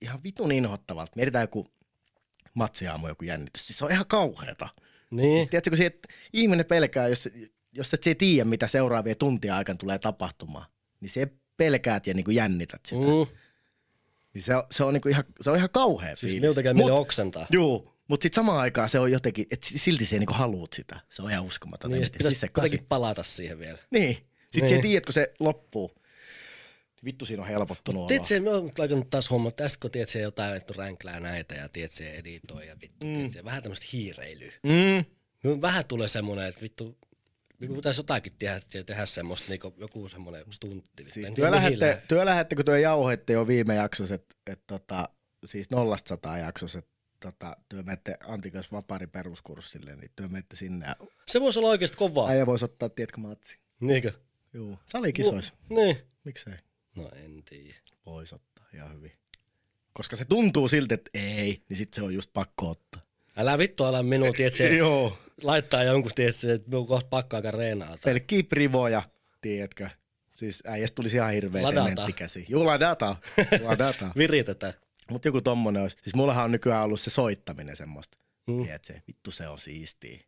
ihan 0.00 0.22
vitun 0.24 0.52
inhottavalta. 0.52 1.12
Mietitään 1.16 1.42
joku 1.42 1.66
matsiaamu, 2.54 3.08
joku 3.08 3.24
jännitys. 3.24 3.66
Siis 3.66 3.78
se 3.78 3.84
on 3.84 3.90
ihan 3.90 4.06
kauheata. 4.06 4.68
Niin. 5.10 5.34
Siis 5.34 5.48
tiedätkö, 5.48 5.70
kun 5.70 5.76
se, 5.76 5.86
että 5.86 6.08
ihminen 6.32 6.66
pelkää, 6.66 7.08
jos, 7.08 7.28
jos 7.72 7.94
et 7.94 8.02
se 8.02 8.14
tiedä, 8.14 8.44
mitä 8.48 8.66
seuraavien 8.66 9.16
tuntien 9.16 9.54
aikana 9.54 9.76
tulee 9.76 9.98
tapahtumaan, 9.98 10.66
niin 11.00 11.10
se 11.10 11.28
pelkäät 11.58 12.06
ja 12.06 12.14
niin 12.14 12.24
kuin 12.24 12.34
jännität 12.34 12.80
sitä. 12.86 13.00
Mm. 13.00 13.26
Niin 14.34 14.42
se 14.42 14.56
on, 14.56 14.62
se 14.70 14.84
on, 14.84 14.94
niin 14.94 15.00
kuin 15.02 15.12
ihan, 15.12 15.24
se 15.40 15.50
on 15.50 15.56
ihan 15.56 15.70
kauhea 15.70 16.16
Siis 16.16 16.32
fiilis. 16.32 16.54
tekee 16.54 16.72
Mut- 16.72 16.90
oksentaa. 16.90 17.46
Juu, 17.50 17.92
mutta 18.08 18.22
sitten 18.24 18.36
samaan 18.42 18.60
aikaan 18.60 18.88
se 18.88 18.98
on 18.98 19.12
jotenkin, 19.12 19.46
että 19.50 19.66
silti 19.76 20.06
se 20.06 20.18
niinku 20.18 20.32
haluut 20.32 20.72
sitä. 20.72 21.00
Se 21.10 21.22
on 21.22 21.30
ihan 21.30 21.44
uskomaton. 21.44 21.90
Niin, 21.90 21.98
Niin, 21.98 22.06
sit 22.06 22.18
pitäisi 22.18 22.38
se 22.40 22.48
kasi. 22.48 22.78
palata 22.88 23.22
siihen 23.22 23.58
vielä. 23.58 23.78
Niin. 23.90 24.14
Sitten 24.16 24.60
Niin. 24.60 24.70
niin. 24.70 24.82
tiedät, 24.82 25.06
kun 25.06 25.12
se 25.12 25.32
loppuu. 25.40 25.92
Vittu 27.04 27.26
siinä 27.26 27.42
on 27.42 27.48
helpottunut 27.48 28.00
olo. 28.00 28.08
Tiedätkö, 28.08 28.40
me 28.40 28.50
on 28.50 28.70
laikannut 28.78 29.10
taas 29.10 29.30
homma, 29.30 29.48
että 29.48 29.64
tässä 29.64 29.78
kun 29.82 29.90
tiedätkö, 29.90 30.18
jotain 30.18 30.54
vittu 30.54 30.72
ränklää 30.76 31.20
näitä 31.20 31.54
ja 31.54 31.68
tiedätkö, 31.68 32.10
editoi 32.10 32.66
ja 32.66 32.76
vittu, 32.82 33.06
mm. 33.06 33.14
tiedätkö, 33.14 33.44
vähän 33.44 33.62
tämmöistä 33.62 33.86
hiireilyä. 33.92 34.52
Mm. 34.62 35.60
Vähän 35.60 35.84
tulee 35.86 36.08
semmoinen, 36.08 36.46
että 36.46 36.60
vittu, 36.60 36.98
minun 37.58 37.76
pitäisi 37.76 38.00
jotakin 38.00 38.32
tehdä, 38.38 38.60
tehdä 38.86 39.06
semmoista, 39.06 39.50
niin 39.50 39.60
joku 39.76 40.08
semmoinen 40.08 40.44
stuntti. 40.50 40.90
vittu. 40.98 41.12
Siis 41.12 41.26
En 41.28 41.34
työ 41.34 41.44
tiedä, 41.46 41.50
mihin 41.50 41.62
lähette, 41.78 41.86
lähde. 41.86 42.02
työ 42.08 42.24
lähette, 42.24 42.56
kun 42.56 42.64
työ 42.64 42.78
jauhoitte 42.78 43.32
jo 43.32 43.46
viime 43.46 43.74
jaksossa, 43.74 44.14
että 44.14 44.34
et, 44.46 44.60
tota, 44.66 45.08
siis 45.44 45.70
nollasta 45.70 46.08
sataa 46.08 46.38
jaksossa, 46.38 46.78
että 46.78 46.90
tota, 47.20 47.56
työ 47.68 47.82
menette 47.82 48.16
Antikas 48.26 48.72
Vapari 48.72 49.06
peruskurssille, 49.06 49.96
niin 49.96 50.10
työ 50.16 50.28
menette 50.28 50.56
sinne. 50.56 50.86
Se 51.28 51.40
voisi 51.40 51.58
olla 51.58 51.68
oikeasti 51.68 51.96
kovaa. 51.96 52.28
äijä 52.28 52.46
voisi 52.46 52.64
ottaa, 52.64 52.88
tiedätkö, 52.88 53.20
matsi. 53.20 53.58
Niinkö? 53.80 54.12
Juu. 54.52 54.78
Salikisois. 54.86 55.52
Niin. 55.68 55.96
Miksei? 56.24 56.54
No 56.96 57.10
en 57.12 57.42
tiedä. 57.44 57.74
Voisi 58.06 58.34
ottaa 58.34 58.66
ihan 58.74 58.94
hyvin. 58.94 59.12
Koska 59.92 60.16
se 60.16 60.24
tuntuu 60.24 60.68
siltä, 60.68 60.94
että 60.94 61.10
ei, 61.14 61.62
niin 61.68 61.76
sit 61.76 61.94
se 61.94 62.02
on 62.02 62.14
just 62.14 62.30
pakko 62.32 62.70
ottaa. 62.70 63.02
Älä 63.38 63.58
vittu 63.58 63.84
ala 63.84 64.02
minua, 64.02 64.32
tiedätkö, 64.32 64.68
Joo. 64.74 65.18
laittaa 65.42 65.84
jonkun, 65.84 66.12
tiedätkö, 66.14 66.54
että 66.54 66.68
minun 66.70 66.86
kohta 66.86 67.08
pakko 67.08 67.36
aika 67.36 67.50
reenata. 67.50 67.98
Pelkkiä 68.04 68.42
privoja, 68.42 69.02
tiedätkö? 69.40 69.90
Siis 70.36 70.62
äijästä 70.66 70.94
tulisi 70.94 71.16
ihan 71.16 71.32
hirveä 71.32 71.66
sementtikäsi. 71.68 72.46
Juu, 72.48 72.66
ladataan. 72.66 73.16
ladataan. 73.62 74.12
Viritetään. 74.18 74.72
Mutta 75.10 75.28
joku 75.28 75.40
tommonen 75.40 75.82
olisi. 75.82 75.96
Siis 76.02 76.14
mullahan 76.14 76.44
on 76.44 76.52
nykyään 76.52 76.84
ollut 76.84 77.00
se 77.00 77.10
soittaminen 77.10 77.76
semmoista. 77.76 78.18
Mm. 78.46 78.54
Mm. 78.54 78.62
Tiedätkö, 78.64 78.94
vittu 79.08 79.30
se 79.30 79.48
on 79.48 79.58
siistiä. 79.58 80.20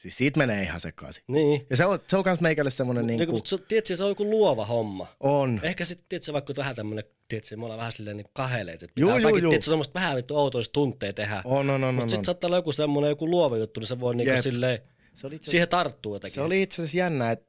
Siis 0.00 0.16
siitä 0.16 0.38
menee 0.38 0.62
ihan 0.62 0.80
sekaisin. 0.80 1.24
Niin. 1.28 1.66
Ja 1.70 1.76
se 1.76 1.84
on, 1.86 1.98
se 2.08 2.16
on 2.16 2.24
kans 2.24 2.40
meikälle 2.40 2.70
semmonen 2.70 3.06
Niin, 3.06 3.18
niinku, 3.18 3.32
kuin, 3.32 3.46
se, 3.46 3.58
tiedätkö, 3.58 3.96
se 3.96 4.04
on 4.04 4.08
joku 4.10 4.24
luova 4.30 4.64
homma. 4.66 5.06
on. 5.20 5.60
Ehkä 5.62 5.84
sitten, 5.84 6.06
tiedätkö, 6.08 6.32
vaikka 6.32 6.54
vähän 6.56 6.76
tämmönen, 6.76 7.04
tiedätkö, 7.28 7.56
me 7.56 7.64
ollaan 7.64 7.78
vähän 7.78 7.92
silleen 7.92 8.16
niin 8.16 8.26
kaheleet, 8.32 8.82
että 8.82 8.94
pitää 8.94 9.18
juu, 9.18 9.30
tiedätkö, 9.40 9.60
semmoista 9.60 9.94
vähän 9.94 10.16
vittu 10.16 10.36
outoista 10.36 10.72
tunteja 10.72 11.12
tehdä. 11.12 11.42
On, 11.44 11.70
on, 11.70 11.84
on, 11.84 11.94
Mutta 11.94 12.02
on, 12.02 12.10
sitten 12.10 12.18
on. 12.20 12.24
saattaa 12.24 12.48
olla 12.48 12.56
joku 12.56 12.72
semmoinen 12.72 13.08
joku 13.08 13.30
luova 13.30 13.56
juttu, 13.56 13.80
niin 13.80 13.88
se 13.88 14.00
voi 14.00 14.14
niinku 14.14 14.32
Jep. 14.32 14.42
silleen, 14.42 14.78
Se 15.14 15.26
oli 15.26 15.34
itse 15.36 15.50
siihen 15.50 15.68
tarttuu 15.68 16.14
jotenkin. 16.14 16.34
Se 16.34 16.40
oli 16.40 16.62
itse 16.62 16.82
asiassa 16.82 16.98
jännä, 16.98 17.30
että 17.30 17.46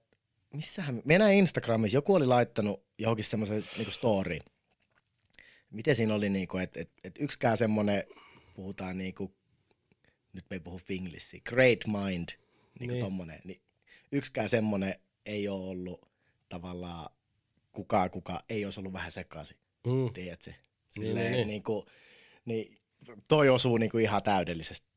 missähän, 0.53 1.01
me 1.05 1.17
näin 1.17 1.37
Instagramissa, 1.39 1.97
joku 1.97 2.13
oli 2.15 2.25
laittanut 2.25 2.83
johonkin 2.97 3.25
semmoisen 3.25 3.63
niinku 3.77 3.91
storyin. 3.91 4.41
Miten 5.69 5.95
siinä 5.95 6.13
oli, 6.15 6.29
niinku, 6.29 6.57
että 6.57 6.79
et, 6.81 6.89
et 7.03 7.15
yksikään 7.19 7.57
semmoinen, 7.57 8.03
puhutaan 8.55 8.97
niinku, 8.97 9.31
nyt 10.33 10.45
me 10.49 10.55
ei 10.55 10.59
puhu 10.59 10.77
finglissiä, 10.77 11.41
great 11.45 11.79
mind, 11.87 12.29
Niin. 12.79 12.89
niin. 12.89 13.03
tommonen, 13.03 13.41
niin 13.43 13.61
yksikään 14.11 14.49
semmoinen 14.49 14.95
ei 15.25 15.47
ole 15.47 15.69
ollut 15.69 16.09
tavallaan 16.49 17.09
kukaan, 17.71 18.09
kuka 18.09 18.43
ei 18.49 18.65
olisi 18.65 18.79
ollut 18.79 18.93
vähän 18.93 19.11
sekaisin, 19.11 19.57
Mm. 19.87 20.13
tiedätkö? 20.13 20.51
Niin, 20.51 20.59
Silleen, 20.89 21.15
niin, 21.15 21.31
niin, 21.31 21.31
niin. 21.31 21.47
Niinku, 21.47 21.85
niin 22.45 22.77
toi 23.27 23.49
osuu 23.49 23.77
niinku 23.77 23.97
ihan 23.97 24.23
täydellisesti 24.23 24.87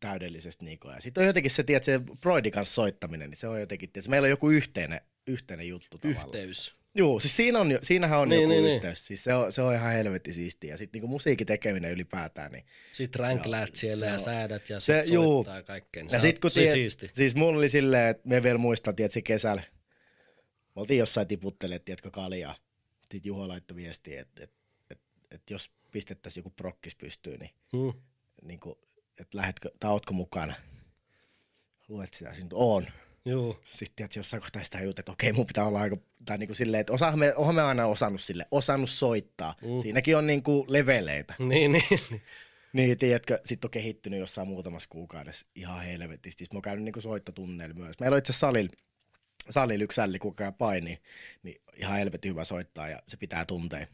täydellisesti. 0.00 0.64
Niinku. 0.64 0.88
Ja 0.88 1.00
sitten 1.00 1.20
on 1.20 1.26
jotenkin 1.26 1.50
se, 1.50 1.62
tiedät, 1.62 1.84
se 1.84 2.00
Broidin 2.20 2.52
kanssa 2.52 2.74
soittaminen, 2.74 3.30
niin 3.30 3.38
se 3.38 3.48
on 3.48 3.60
jotenkin, 3.60 3.90
tiedät, 3.90 4.08
meillä 4.08 4.26
on 4.26 4.30
joku 4.30 4.50
yhteinen 4.50 5.00
yhteinen 5.26 5.68
juttu 5.68 5.98
tavallaan. 5.98 6.26
Yhteys. 6.26 6.74
Joo, 6.94 7.20
siis 7.20 7.36
siinä 7.36 7.60
on, 7.60 7.78
siinähän 7.82 8.18
on 8.20 8.28
Niin, 8.28 8.40
joku 8.42 8.52
niin, 8.52 8.64
niin. 8.64 8.74
yhteys. 8.76 9.06
Siis 9.06 9.24
se 9.24 9.34
on, 9.34 9.52
se 9.52 9.62
on 9.62 9.74
ihan 9.74 9.92
helvetti 9.92 10.32
siistiä. 10.32 10.70
Ja 10.70 10.76
sitten 10.76 10.98
niinku 10.98 11.08
musiikin 11.08 11.46
tekeminen 11.46 11.90
ylipäätään, 11.90 12.52
niin 12.52 12.64
Sitten 12.92 13.20
rankläät 13.20 13.66
Se 13.68 13.72
on- 13.72 13.76
siellä 13.76 14.06
ja 14.06 14.10
se 14.18 14.30
on- 14.30 14.34
säädät 14.34 14.68
ja 14.70 14.80
se- 14.80 15.02
juu. 15.06 15.34
soittaa 15.34 15.56
ja 15.56 15.62
kaikkea. 15.62 16.02
Niin 16.02 16.12
Ja 16.12 16.20
se 16.20 16.26
sit 16.26 16.36
on 16.36 16.40
kun 16.40 16.50
tiedät, 16.50 16.72
siisti. 16.72 17.10
siis 17.12 17.34
mulla 17.34 17.58
oli 17.58 17.68
silleen, 17.68 18.08
että 18.08 18.28
me 18.28 18.42
vielä 18.42 18.58
muistan, 18.58 18.94
että 18.98 19.14
se 19.14 19.22
kesällä, 19.22 19.62
me 20.76 20.80
oltiin 20.80 20.98
jossain 20.98 21.28
tiputteleet, 21.28 21.84
tiedätkö, 21.84 22.10
kaljaa. 22.10 22.54
Sitten 23.00 23.20
Juho 23.24 23.48
laittoi 23.48 23.76
viestiä, 23.76 24.20
että, 24.20 24.44
että, 24.44 24.56
että, 24.90 25.04
että 25.30 25.52
jos 25.52 25.70
pistettäisiin 25.90 26.40
joku 26.42 26.50
prokkis 26.56 26.94
pystyyn, 26.96 27.40
niin, 27.40 27.50
Hmm. 27.72 27.92
niin 28.42 28.60
kuin, 28.60 28.78
että 29.20 29.38
lähetkö, 29.38 29.70
tai 29.80 29.90
ootko 29.90 30.14
mukana. 30.14 30.54
Luet 31.88 32.14
sitä, 32.14 32.34
siinä 32.34 32.48
Juu. 33.24 33.56
Sitten 33.64 33.96
tiedätkö, 33.96 34.18
jossain 34.18 34.40
kohtaa 34.40 34.64
sitä 34.64 34.80
jutut, 34.80 34.98
että 34.98 35.12
okei, 35.12 35.32
mun 35.32 35.46
pitää 35.46 35.66
olla 35.66 35.80
aika, 35.80 35.96
tai 36.24 36.38
niin 36.38 36.48
kuin 36.48 36.56
silleen, 36.56 36.80
että 36.80 36.92
osaa 36.92 37.16
me, 37.16 37.34
oonhan 37.36 37.54
me 37.54 37.62
aina 37.62 37.86
osannut 37.86 38.20
sille, 38.20 38.46
osannut 38.50 38.90
soittaa. 38.90 39.54
Mm. 39.62 39.80
Siinäkin 39.82 40.16
on 40.16 40.26
niin 40.26 40.42
kuin 40.42 40.64
leveleitä. 40.68 41.34
Niin, 41.48 41.72
niin. 41.72 41.82
niin. 42.10 42.22
Niin, 42.72 42.98
tiedätkö, 42.98 43.40
sit 43.44 43.64
on 43.64 43.70
kehittynyt 43.70 44.20
jossain 44.20 44.48
muutamassa 44.48 44.88
kuukaudessa 44.88 45.46
ihan 45.54 45.84
helvetisti. 45.84 46.38
Siis 46.38 46.52
mä 46.52 46.56
oon 46.56 46.62
käynyt 46.62 46.84
niinku 46.84 47.00
soittotunneilla 47.00 47.74
myös. 47.74 48.00
Meillä 48.00 48.14
on 48.14 48.18
itse 48.18 48.32
asiassa 48.32 48.46
salilla, 48.46 48.72
salilla 49.50 49.84
yksi 49.84 49.96
sälli, 49.96 50.18
kuka 50.18 50.44
käy 50.44 50.52
paini, 50.52 50.98
niin 51.42 51.60
ihan 51.76 51.98
helvetin 51.98 52.30
hyvä 52.30 52.44
soittaa 52.44 52.88
ja 52.88 53.02
se 53.08 53.16
pitää 53.16 53.44
tuntea. 53.44 53.86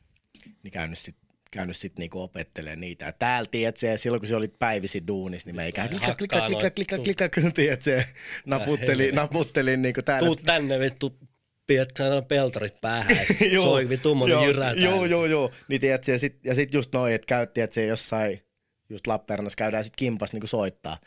Niin 0.63 0.73
käynyt 0.73 0.99
sit, 0.99 1.17
käynyt 1.57 1.77
sit 1.77 1.99
niinku 1.99 2.21
opettelemaan 2.21 2.81
niitä. 2.81 3.05
Ja 3.05 3.13
täällä, 3.13 3.49
tiedätkö, 3.51 3.99
silloin 3.99 4.21
kun 4.21 4.29
se 4.29 4.37
oli 4.37 4.49
päivisin 4.49 5.07
duunissa, 5.07 5.49
niin 5.49 5.57
meikä 5.57 5.89
klikka, 5.89 6.15
klikka, 6.15 6.47
klikka, 6.47 6.71
klikka, 6.71 7.29
klikka, 7.29 7.51
tiedätkö, 7.51 8.05
naputteli, 8.47 8.89
helvetti. 8.89 9.17
naputtelin 9.17 9.83
niinku 9.83 10.03
täällä. 10.03 10.27
Tuut 10.27 10.43
tänne 10.45 10.81
vittu, 10.81 11.19
pidät 11.67 11.89
sä 11.99 12.23
peltarit 12.29 12.81
päähän, 12.81 13.17
Joo, 13.53 13.65
soi 13.65 13.89
vittu 13.89 14.15
mun 14.15 14.31
joo, 14.31 14.47
jyrätään. 14.47 14.83
Joo, 14.83 15.05
joo, 15.05 15.27
joo. 15.27 15.51
Niin 15.69 15.81
tiedätkö, 15.81 16.13
ja 16.13 16.19
sit, 16.19 16.45
ja 16.45 16.55
sit 16.55 16.75
just 16.75 16.95
noin, 16.95 17.15
että 17.15 17.27
käytti, 17.27 17.61
että 17.61 17.75
se 17.75 17.87
jossain, 17.87 18.43
just 18.89 19.07
Lappeenrannassa 19.07 19.57
käydään 19.57 19.85
sit 19.85 19.97
kimpas 19.97 20.33
niinku 20.33 20.47
soittaa. 20.47 20.99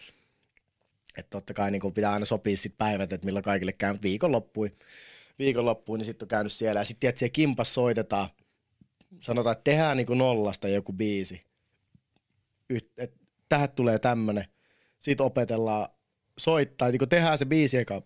Että 1.18 1.30
totta 1.30 1.54
kai 1.54 1.72
niinku 1.72 1.92
pitää 1.92 2.12
aina 2.12 2.26
sopia 2.26 2.58
sit 2.58 2.78
päivät, 2.78 3.14
että 3.14 3.26
milloin 3.26 3.44
kaikille 3.44 3.72
käy 3.72 3.94
Mut 3.94 4.04
viikonloppuun. 4.04 4.70
Viikonloppuun, 5.40 6.00
niin 6.00 6.06
sitten 6.06 6.26
on 6.26 6.30
käynyt 6.30 6.52
siellä. 6.52 6.80
Ja 6.80 6.86
sitten 6.86 7.00
tiedätkö, 7.00 7.30
kimpas 7.30 7.74
soitetaan. 7.74 8.30
Sanotaan, 9.20 9.52
että 9.52 9.72
tehdään 9.72 9.98
niinku 9.98 10.14
nollasta 10.14 10.68
joku 10.68 10.94
biisi. 10.94 11.42
Yht, 12.70 12.88
et, 12.98 13.14
tähän 13.50 13.70
tulee 13.70 14.00
tämmönen. 14.00 14.46
Sitten 15.00 15.26
opetellaan 15.26 15.90
soittaa, 16.38 16.92
niin 16.92 17.10
tehdään 17.10 17.38
se 17.38 17.46
biisi 17.46 17.78
eka 17.78 18.02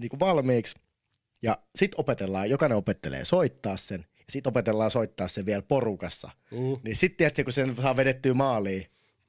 niin 0.00 0.20
valmiiksi. 0.20 0.74
Ja 1.42 1.58
sitten 1.76 2.00
opetellaan, 2.00 2.50
jokainen 2.50 2.78
opettelee 2.78 3.24
soittaa 3.24 3.76
sen. 3.76 4.06
Ja 4.18 4.24
sitten 4.28 4.50
opetellaan 4.50 4.90
soittaa 4.90 5.28
sen 5.28 5.46
vielä 5.46 5.62
porukassa. 5.62 6.30
Mm. 6.50 6.76
Niin 6.84 6.96
sitten 6.96 7.16
tiedätkö, 7.16 7.44
kun 7.44 7.52
sen 7.52 7.76
saa 7.82 7.96
vedettyä 7.96 8.34
maaliin, 8.34 8.86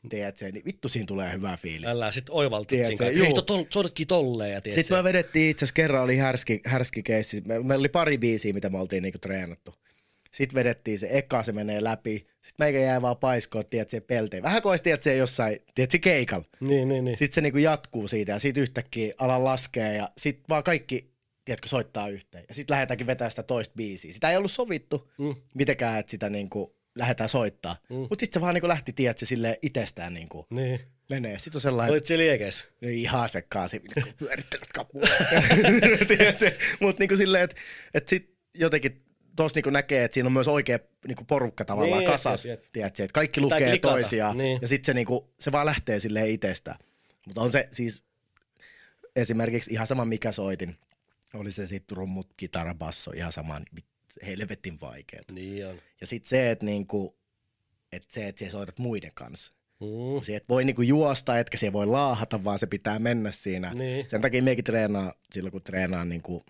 tiedätkö, 0.09 0.51
niin 0.51 0.65
vittu 0.65 0.89
siinä 0.89 1.07
tulee 1.07 1.33
hyvä 1.33 1.57
fiilis. 1.57 1.89
Älä 1.89 2.11
sit 2.11 2.29
oivaltat 2.29 2.67
Tiedät 2.67 2.87
siinä. 2.87 3.05
Hei, 3.05 3.33
tol, 3.33 3.63
tolleen 4.07 4.53
ja 4.53 4.61
tiedät 4.61 4.75
Sitten 4.75 4.97
me 4.97 5.03
vedettiin 5.03 5.49
itse 5.49 5.65
asiassa 5.65 5.73
kerran 5.73 6.03
oli 6.03 6.17
härski, 6.17 6.61
härski 6.65 7.03
keissi. 7.03 7.41
Me, 7.41 7.59
meillä 7.59 7.81
oli 7.81 7.89
pari 7.89 8.17
biisiä, 8.17 8.53
mitä 8.53 8.69
me 8.69 8.79
oltiin 8.79 9.03
niinku 9.03 9.19
treenattu. 9.19 9.73
Sitten 10.37 10.55
vedettiin 10.55 10.99
se 10.99 11.07
eka, 11.11 11.43
se 11.43 11.51
menee 11.51 11.83
läpi. 11.83 12.15
Sitten 12.17 12.53
meikä 12.59 12.79
jäi 12.79 13.01
vaan 13.01 13.17
paiskoon, 13.17 13.65
tiedät 13.65 13.89
se 13.89 14.01
pelteen. 14.01 14.43
Vähän 14.43 14.61
kuin 14.61 14.69
olisi, 14.69 14.83
se 15.01 15.15
jossain, 15.15 15.59
tiedät 15.75 15.91
se 15.91 15.99
keikalla. 15.99 16.45
Niin, 16.59 16.87
niin, 16.89 17.05
niin. 17.05 17.17
Sitten 17.17 17.35
se 17.35 17.41
niinku 17.41 17.57
jatkuu 17.57 18.07
siitä 18.07 18.31
ja 18.31 18.39
sitten 18.39 18.63
yhtäkkiä 18.63 19.13
ala 19.17 19.43
laskee 19.43 19.95
ja 19.95 20.09
sitten 20.17 20.45
vaan 20.49 20.63
kaikki, 20.63 21.11
tiedätkö, 21.45 21.67
soittaa 21.67 22.09
yhteen. 22.09 22.45
Ja 22.49 22.55
sitten 22.55 22.73
lähdetäänkin 22.73 23.07
vetää 23.07 23.29
sitä 23.29 23.43
toista 23.43 23.73
biisiä. 23.77 24.13
Sitä 24.13 24.31
ei 24.31 24.37
ollut 24.37 24.51
sovittu 24.51 25.11
Mm. 25.17 25.35
mitenkään, 25.53 25.99
että 25.99 26.09
sitä 26.09 26.29
niinku 26.29 26.75
lähdetään 26.95 27.29
soittaa. 27.29 27.75
Mm. 27.89 27.95
Mutta 27.95 28.19
sitten 28.19 28.39
se 28.39 28.41
vaan 28.41 28.53
niinku 28.53 28.67
lähti, 28.67 28.93
tiedät 28.93 29.17
se 29.17 29.25
sille 29.25 29.59
itsestään 29.61 30.13
niinku 30.13 30.45
Niin. 30.49 30.79
menee. 31.09 31.39
Sitten 31.39 31.57
on 31.57 31.61
sellainen, 31.61 31.91
Olit 31.91 32.05
siellä 32.05 32.23
liekeissä? 32.23 32.65
No 32.81 32.87
ihan 32.89 33.29
niinku 33.71 34.11
pyörittänyt 34.17 34.67
kapua. 34.73 35.01
Mutta 36.79 36.99
niinku 37.01 37.15
silleen, 37.15 37.43
että 37.43 37.55
et 37.93 38.07
sit 38.07 38.33
jotenkin 38.53 39.01
tuossa 39.37 39.57
niinku 39.57 39.69
näkee, 39.69 40.03
että 40.03 40.13
siinä 40.13 40.27
on 40.27 40.33
myös 40.33 40.47
oikea 40.47 40.79
niinku 41.07 41.23
porukka 41.23 41.65
tavallaan 41.65 41.99
Niin, 41.99 42.11
kasas. 42.11 42.45
jep, 42.45 42.61
jep. 42.61 42.71
Tiedätkö, 42.73 43.03
että 43.03 43.13
kaikki 43.13 43.41
Pitää 43.41 43.57
lukee 43.59 43.69
klikata, 43.69 43.93
toisiaan 43.93 44.37
niin. 44.37 44.59
ja 44.61 44.67
sitten 44.67 44.85
se, 44.85 44.93
niinku, 44.93 45.29
se 45.39 45.51
vaan 45.51 45.65
lähtee 45.65 45.99
silleen 45.99 46.29
itsestään. 46.29 46.79
Mutta 47.27 47.41
on 47.41 47.51
se 47.51 47.67
siis 47.71 48.03
esimerkiksi 49.15 49.71
ihan 49.73 49.87
sama 49.87 50.05
mikä 50.05 50.31
soitin. 50.31 50.75
Oli 51.33 51.51
se 51.51 51.67
sitten 51.67 51.97
rummut, 51.97 52.33
kitara, 52.37 52.75
basso, 52.75 53.11
ihan 53.11 53.31
sama, 53.31 53.59
niin 53.59 53.85
helvetin 54.25 54.81
vaikeet. 54.81 55.31
Niin 55.31 55.67
on. 55.67 55.75
Ja 56.01 56.07
sitten 56.07 56.29
se, 56.29 56.51
että 56.51 56.65
niinku, 56.65 57.17
et 57.91 58.03
se, 58.07 58.27
että 58.27 58.45
sä 58.45 58.51
soitat 58.51 58.79
muiden 58.79 59.11
kanssa. 59.15 59.53
Mm. 59.79 60.21
Se 60.23 60.35
et 60.35 60.49
voi 60.49 60.63
niinku 60.63 60.81
juosta, 60.81 61.39
etkä 61.39 61.57
se 61.57 61.73
voi 61.73 61.85
laahata, 61.85 62.43
vaan 62.43 62.59
se 62.59 62.67
pitää 62.67 62.99
mennä 62.99 63.31
siinä. 63.31 63.73
Niin. 63.73 64.09
Sen 64.09 64.21
takia 64.21 64.43
mekin 64.43 64.63
treenaa, 64.63 65.13
silloin 65.31 65.51
kun 65.51 65.61
treenaan 65.63 66.09
niinku, 66.09 66.43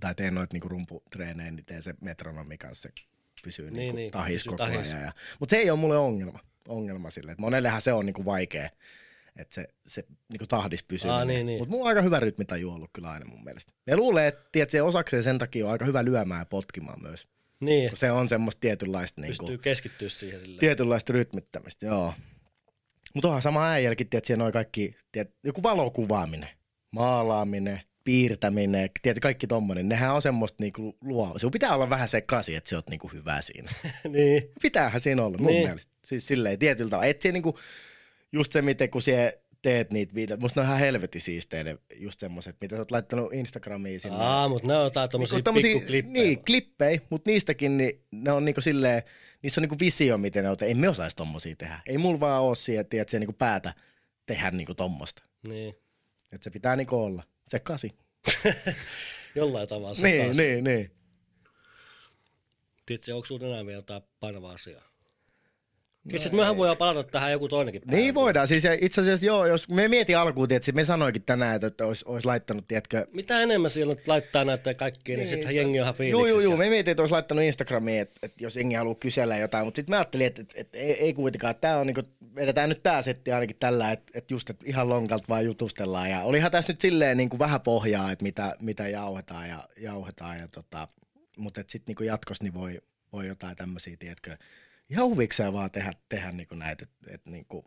tai 0.00 0.14
teen 0.14 0.34
noita 0.34 0.54
niinku 0.54 0.68
rumputreenejä, 0.68 1.50
niin 1.50 1.64
teen 1.64 1.82
se 1.82 1.94
metronomi 2.00 2.58
kanssa, 2.58 2.88
se 2.88 3.04
pysyy 3.44 3.70
Niin, 3.70 3.76
niinku 3.76 3.96
niin, 3.96 4.10
tahis 4.10 4.44
koko 4.44 4.56
tahis. 4.56 4.92
ajan. 4.94 5.04
Ja, 5.04 5.12
mutta 5.40 5.50
se 5.50 5.56
ei 5.60 5.70
ole 5.70 5.78
mulle 5.78 5.96
ongelma, 5.98 6.38
ongelma 6.68 7.10
sille. 7.10 7.32
että 7.32 7.42
monellehan 7.42 7.82
se 7.82 7.92
on 7.92 8.06
niinku 8.06 8.24
vaikea, 8.24 8.70
että 9.36 9.54
se, 9.54 9.68
se 9.86 10.04
niinku 10.32 10.46
tahdis 10.46 10.82
pysyy. 10.82 11.10
Aa, 11.10 11.24
niin, 11.24 11.46
niin. 11.46 11.58
Mutta 11.58 11.70
mulla 11.70 11.84
on 11.84 11.88
aika 11.88 12.02
hyvä 12.02 12.20
rytmitaju 12.20 12.70
ollut 12.70 12.90
kyllä 12.92 13.10
aina 13.10 13.26
mun 13.26 13.44
mielestä. 13.44 13.72
Ja 13.86 13.96
luulen, 13.96 14.26
että 14.26 14.48
tiedät, 14.52 14.70
se 14.70 14.82
osakseen 14.82 15.22
sen 15.22 15.38
takia 15.38 15.66
on 15.66 15.72
aika 15.72 15.84
hyvä 15.84 16.04
lyömään 16.04 16.40
ja 16.40 16.44
potkimaan 16.44 17.02
myös. 17.02 17.28
Niin, 17.60 17.88
Kun 17.88 17.98
se 17.98 18.10
on 18.10 18.28
semmoista 18.28 18.60
tietynlaista, 18.60 19.20
niinku, 19.20 19.38
pystyy 19.38 19.58
keskittyä 19.58 20.08
siihen 20.08 20.40
silleen. 20.40 20.60
tietynlaista 20.60 21.12
rytmittämistä, 21.12 21.86
joo. 21.86 22.14
Mutta 23.14 23.28
onhan 23.28 23.42
sama 23.42 23.70
äijälläkin, 23.70 24.08
tiedät, 24.08 24.24
siellä 24.24 24.44
on 24.44 24.52
kaikki, 24.52 24.96
tiedät, 25.12 25.30
joku 25.44 25.62
valokuvaaminen, 25.62 26.48
maalaaminen, 26.90 27.80
piirtäminen, 28.04 28.90
tiedät, 29.02 29.20
kaikki 29.22 29.46
tommonen, 29.46 29.88
nehän 29.88 30.14
on 30.14 30.22
semmoista 30.22 30.56
niinku 30.62 30.96
luo. 31.00 31.38
Sinun 31.38 31.50
pitää 31.52 31.74
olla 31.74 31.90
vähän 31.90 32.08
sekaisin, 32.08 32.56
että 32.56 32.70
sä 32.70 32.76
oot 32.76 32.90
niinku 32.90 33.08
hyvä 33.08 33.40
siinä. 33.40 33.70
niin. 34.08 34.42
Pitäähän 34.62 35.00
siinä 35.00 35.24
olla, 35.24 35.38
mun 35.38 35.46
Niin. 35.46 35.54
niin. 35.56 35.68
mielestä. 35.68 35.92
Siis 36.04 36.26
silleen 36.26 36.58
tietyllä 36.58 36.90
tavalla. 36.90 37.06
Et 37.08 37.22
siinä 37.22 37.32
niinku, 37.32 37.58
just 38.32 38.52
se, 38.52 38.62
miten 38.62 38.90
kun 38.90 39.02
sä 39.02 39.32
teet 39.62 39.92
niitä 39.92 40.14
videoita, 40.14 40.42
musta 40.44 40.60
ne 40.60 40.62
on 40.62 40.66
ihan 40.68 40.78
helvetin 40.80 41.20
siistejä 41.20 41.64
ne 41.64 41.78
just 41.96 42.20
semmoset, 42.20 42.56
mitä 42.60 42.76
sä 42.76 42.80
oot 42.80 42.90
laittanut 42.90 43.32
Instagramiin 43.34 44.00
sinne. 44.00 44.16
Aa, 44.18 44.48
mutta 44.48 44.68
ne 44.68 44.76
on 44.76 44.84
jotain 44.84 45.10
tommosia 45.10 45.36
Niinku 45.36 45.50
tommosia- 45.50 45.72
pikkuklippejä. 45.74 46.12
Niin, 46.24 46.44
klippejä, 46.44 47.00
mutta 47.10 47.30
niistäkin 47.30 47.76
niin 47.76 48.02
ne 48.10 48.32
on 48.32 48.44
niinku 48.44 48.60
silleen, 48.60 49.02
niissä 49.42 49.60
on 49.60 49.62
niinku 49.62 49.76
visio, 49.80 50.18
miten 50.18 50.44
ne 50.44 50.50
on, 50.50 50.56
ei 50.62 50.74
me 50.74 50.88
osaisi 50.88 51.16
tommosia 51.16 51.56
tehdä. 51.56 51.80
Ei 51.86 51.98
mulla 51.98 52.20
vaan 52.20 52.42
oo 52.42 52.54
siihen, 52.54 52.80
että 52.92 53.10
se 53.10 53.18
niinku 53.18 53.32
päätä 53.32 53.74
tehdä 54.26 54.50
niinku 54.50 54.74
tommosta. 54.74 55.22
niin. 55.48 55.74
Että 56.32 56.44
se 56.44 56.50
pitää 56.50 56.76
niinku 56.76 56.96
olla. 56.96 57.22
Se 57.50 57.58
kasi. 57.60 57.90
Jollain 59.34 59.68
tavalla 59.68 59.94
se 59.94 60.02
Niin, 60.10 60.24
taas. 60.24 60.36
niin, 60.36 60.64
niin. 60.64 60.90
Tiedätkö, 62.86 63.14
onko 63.14 63.26
sulla 63.26 63.46
enää 63.46 63.66
vielä 63.66 63.78
jotain 63.78 64.02
painavaa 64.20 64.52
asiaa? 64.52 64.89
Tiedätkö, 66.10 66.28
että 66.28 66.36
mehän 66.36 66.56
voidaan 66.56 66.76
palata 66.76 67.02
tähän 67.02 67.32
joku 67.32 67.48
toinenkin 67.48 67.82
päivä. 67.82 68.00
Niin 68.00 68.14
voidaan. 68.14 68.48
Siis 68.48 68.64
itse 68.80 69.00
asiassa 69.00 69.26
joo, 69.26 69.46
jos 69.46 69.68
me 69.68 69.88
mietin 69.88 70.18
alkuun, 70.18 70.48
tietysti, 70.48 70.72
me 70.72 70.84
sanoikin 70.84 71.22
tänään, 71.22 71.64
että 71.64 71.86
olisi, 71.86 72.04
olisi 72.08 72.26
laittanut, 72.26 72.68
tiedätkö, 72.68 73.06
Mitä 73.12 73.40
enemmän 73.40 73.70
siellä 73.70 73.94
nyt 73.94 74.08
laittaa 74.08 74.44
näitä 74.44 74.74
kaikkia, 74.74 75.16
niin, 75.16 75.28
sittenhän 75.28 75.56
jengi 75.56 75.80
on 75.80 75.82
ihan 75.82 75.86
Joo, 75.86 75.94
fiiliksissä. 75.94 76.48
joo, 76.48 76.52
joo. 76.52 76.56
Me 76.56 76.68
mietin, 76.68 76.90
että 76.90 77.02
olisi 77.02 77.12
laittanut 77.12 77.44
Instagramiin, 77.44 78.00
että, 78.00 78.14
että 78.22 78.44
jos 78.44 78.56
jengi 78.56 78.74
haluaa 78.74 78.94
kysellä 78.94 79.36
jotain, 79.36 79.64
mutta 79.64 79.78
sitten 79.78 79.92
mä 79.92 79.98
ajattelin, 79.98 80.26
että, 80.26 80.42
että, 80.42 80.54
että 80.56 80.78
ei, 80.78 80.92
ei 80.92 81.14
kuitenkaan, 81.14 81.50
että 81.50 81.60
tää 81.60 81.78
on 81.78 81.86
niinku, 81.86 82.02
vedetään 82.34 82.68
nyt 82.68 82.82
tää 82.82 83.02
setti 83.02 83.32
ainakin 83.32 83.56
tällä, 83.60 83.92
että, 83.92 84.12
että 84.14 84.34
just 84.34 84.50
että 84.50 84.64
ihan 84.68 84.88
lonkalta 84.88 85.24
vaan 85.28 85.44
jutustellaan. 85.44 86.10
Ja 86.10 86.22
olihan 86.22 86.50
tässä 86.50 86.72
nyt 86.72 86.80
silleen 86.80 87.16
niin 87.16 87.28
kuin 87.28 87.38
vähän 87.38 87.60
pohjaa, 87.60 88.12
että 88.12 88.22
mitä, 88.22 88.56
mitä 88.60 88.88
jauhetaan 88.88 89.48
ja, 89.48 89.68
jauhetaan 89.76 90.38
ja 90.38 90.48
tota, 90.48 90.88
mutta 91.36 91.64
sitten 91.68 91.94
niin 91.98 92.06
jatkossa 92.06 92.44
niin 92.44 92.54
voi, 92.54 92.80
voi 93.12 93.26
jotain 93.26 93.56
tämmöisiä, 93.56 93.96
tiedätkö, 93.98 94.36
ihan 94.90 95.06
huvikseen 95.06 95.52
vaan 95.52 95.70
tehdä, 95.70 95.92
tehdä 96.08 96.32
niin 96.32 96.48
kuin 96.48 96.58
näitä, 96.58 96.84
että, 96.84 97.14
että 97.14 97.30
niin 97.30 97.44
kuin, 97.48 97.64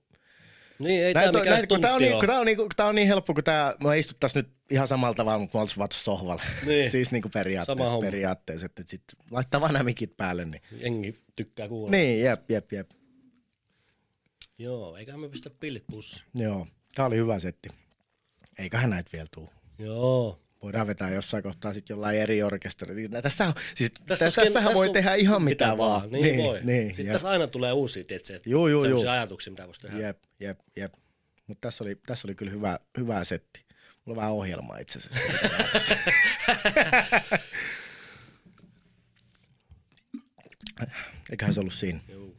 Niin, 0.80 1.04
ei 1.04 1.14
Näitä, 1.14 1.30
on- 1.30 1.36
mikään 1.36 1.58
näitä, 1.58 1.80
tää 1.82 1.94
on, 1.96 2.02
niin, 2.02 2.26
tää 2.28 2.40
on, 2.40 2.46
niin, 2.46 2.58
tää 2.76 2.86
on 2.86 2.96
niin 2.96 3.08
helppo, 3.08 3.34
kun 3.34 3.44
tää, 3.44 3.76
me 3.84 4.00
istuttaisiin 4.00 4.44
nyt 4.46 4.54
ihan 4.70 4.88
samalla 4.88 5.14
tavalla, 5.14 5.40
mutta 5.40 5.58
me 5.58 5.62
oltaisiin 5.62 5.80
vaan 5.80 5.90
sohvalla. 5.94 6.42
Niin. 6.66 6.92
siis 6.92 7.12
niin 7.12 7.22
kuin 7.22 7.32
Sama 7.32 7.44
periaatteessa, 7.44 7.92
homma. 7.92 8.02
periaatteessa 8.08 8.66
että 8.66 8.84
sit 8.86 9.04
laittaa 9.32 9.62
vaan 9.62 9.74
nämä 9.74 9.84
mikit 9.84 10.18
päälle. 10.18 10.46
Niin, 10.46 10.62
Jengi 10.72 11.20
tykkää 11.36 11.68
kuulla. 11.68 11.92
niin 11.92 12.22
jep, 12.26 12.52
jep, 12.52 12.72
jep. 12.74 12.90
Joo, 14.58 14.98
eiköhän 14.98 15.20
me 15.22 15.30
pistä 15.30 15.50
pillit 15.60 15.84
pussiin. 15.92 16.22
Joo, 16.36 16.68
tää 16.96 17.06
oli 17.06 17.16
hyvä 17.18 17.40
setti. 17.40 17.70
Eiköhän 18.60 18.90
näitä 18.90 19.10
vielä 19.14 19.28
tuu. 19.34 19.50
Joo. 19.80 20.40
Voidaan 20.64 20.88
vetää 20.88 21.10
jossain 21.10 21.44
kohtaa 21.44 21.74
sitten 21.74 21.94
jollain 21.96 22.18
eri 22.18 22.44
orkesteri. 22.44 23.10
Tässä 23.10 23.48
on, 23.48 23.54
siis 23.76 23.92
Tässä 24.06 24.26
tässä, 24.26 24.42
tässä 24.42 24.74
voi 24.74 24.88
on 24.88 24.94
tehdä 24.94 25.16
ihan 25.16 25.44
mitä, 25.44 25.78
vaan. 25.78 26.12
Niin, 26.12 26.38
voi. 26.38 26.60
Niin, 26.64 26.88
Sitten 26.88 27.06
jep, 27.06 27.14
tässä 27.14 27.30
aina 27.30 27.48
tulee 27.48 27.72
uusia, 27.72 28.04
tietsä, 28.04 28.40
Juu, 28.46 28.68
juu, 28.68 28.86
juu. 28.86 29.08
ajatuksia, 29.08 29.52
mitä 29.52 29.68
voisi 29.68 29.82
tehdä. 29.82 30.00
jep, 30.00 30.18
jep, 30.40 30.60
jep. 30.76 30.94
Mutta 31.48 31.68
tässä 31.68 31.84
oli, 31.84 31.98
tässä 32.08 32.28
oli 32.28 32.36
kyllä 32.36 32.52
hyvä, 32.52 32.80
hyvä 32.98 33.24
setti. 33.24 33.66
on 34.06 34.16
vähän 34.16 34.32
ohjelmaa 34.32 34.78
itse 34.78 35.00
asiassa. 35.00 35.96
Eiköhän 41.32 41.54
se 41.54 41.60
ollut 41.60 41.74
siinä. 41.74 42.00
Juu. 42.08 42.38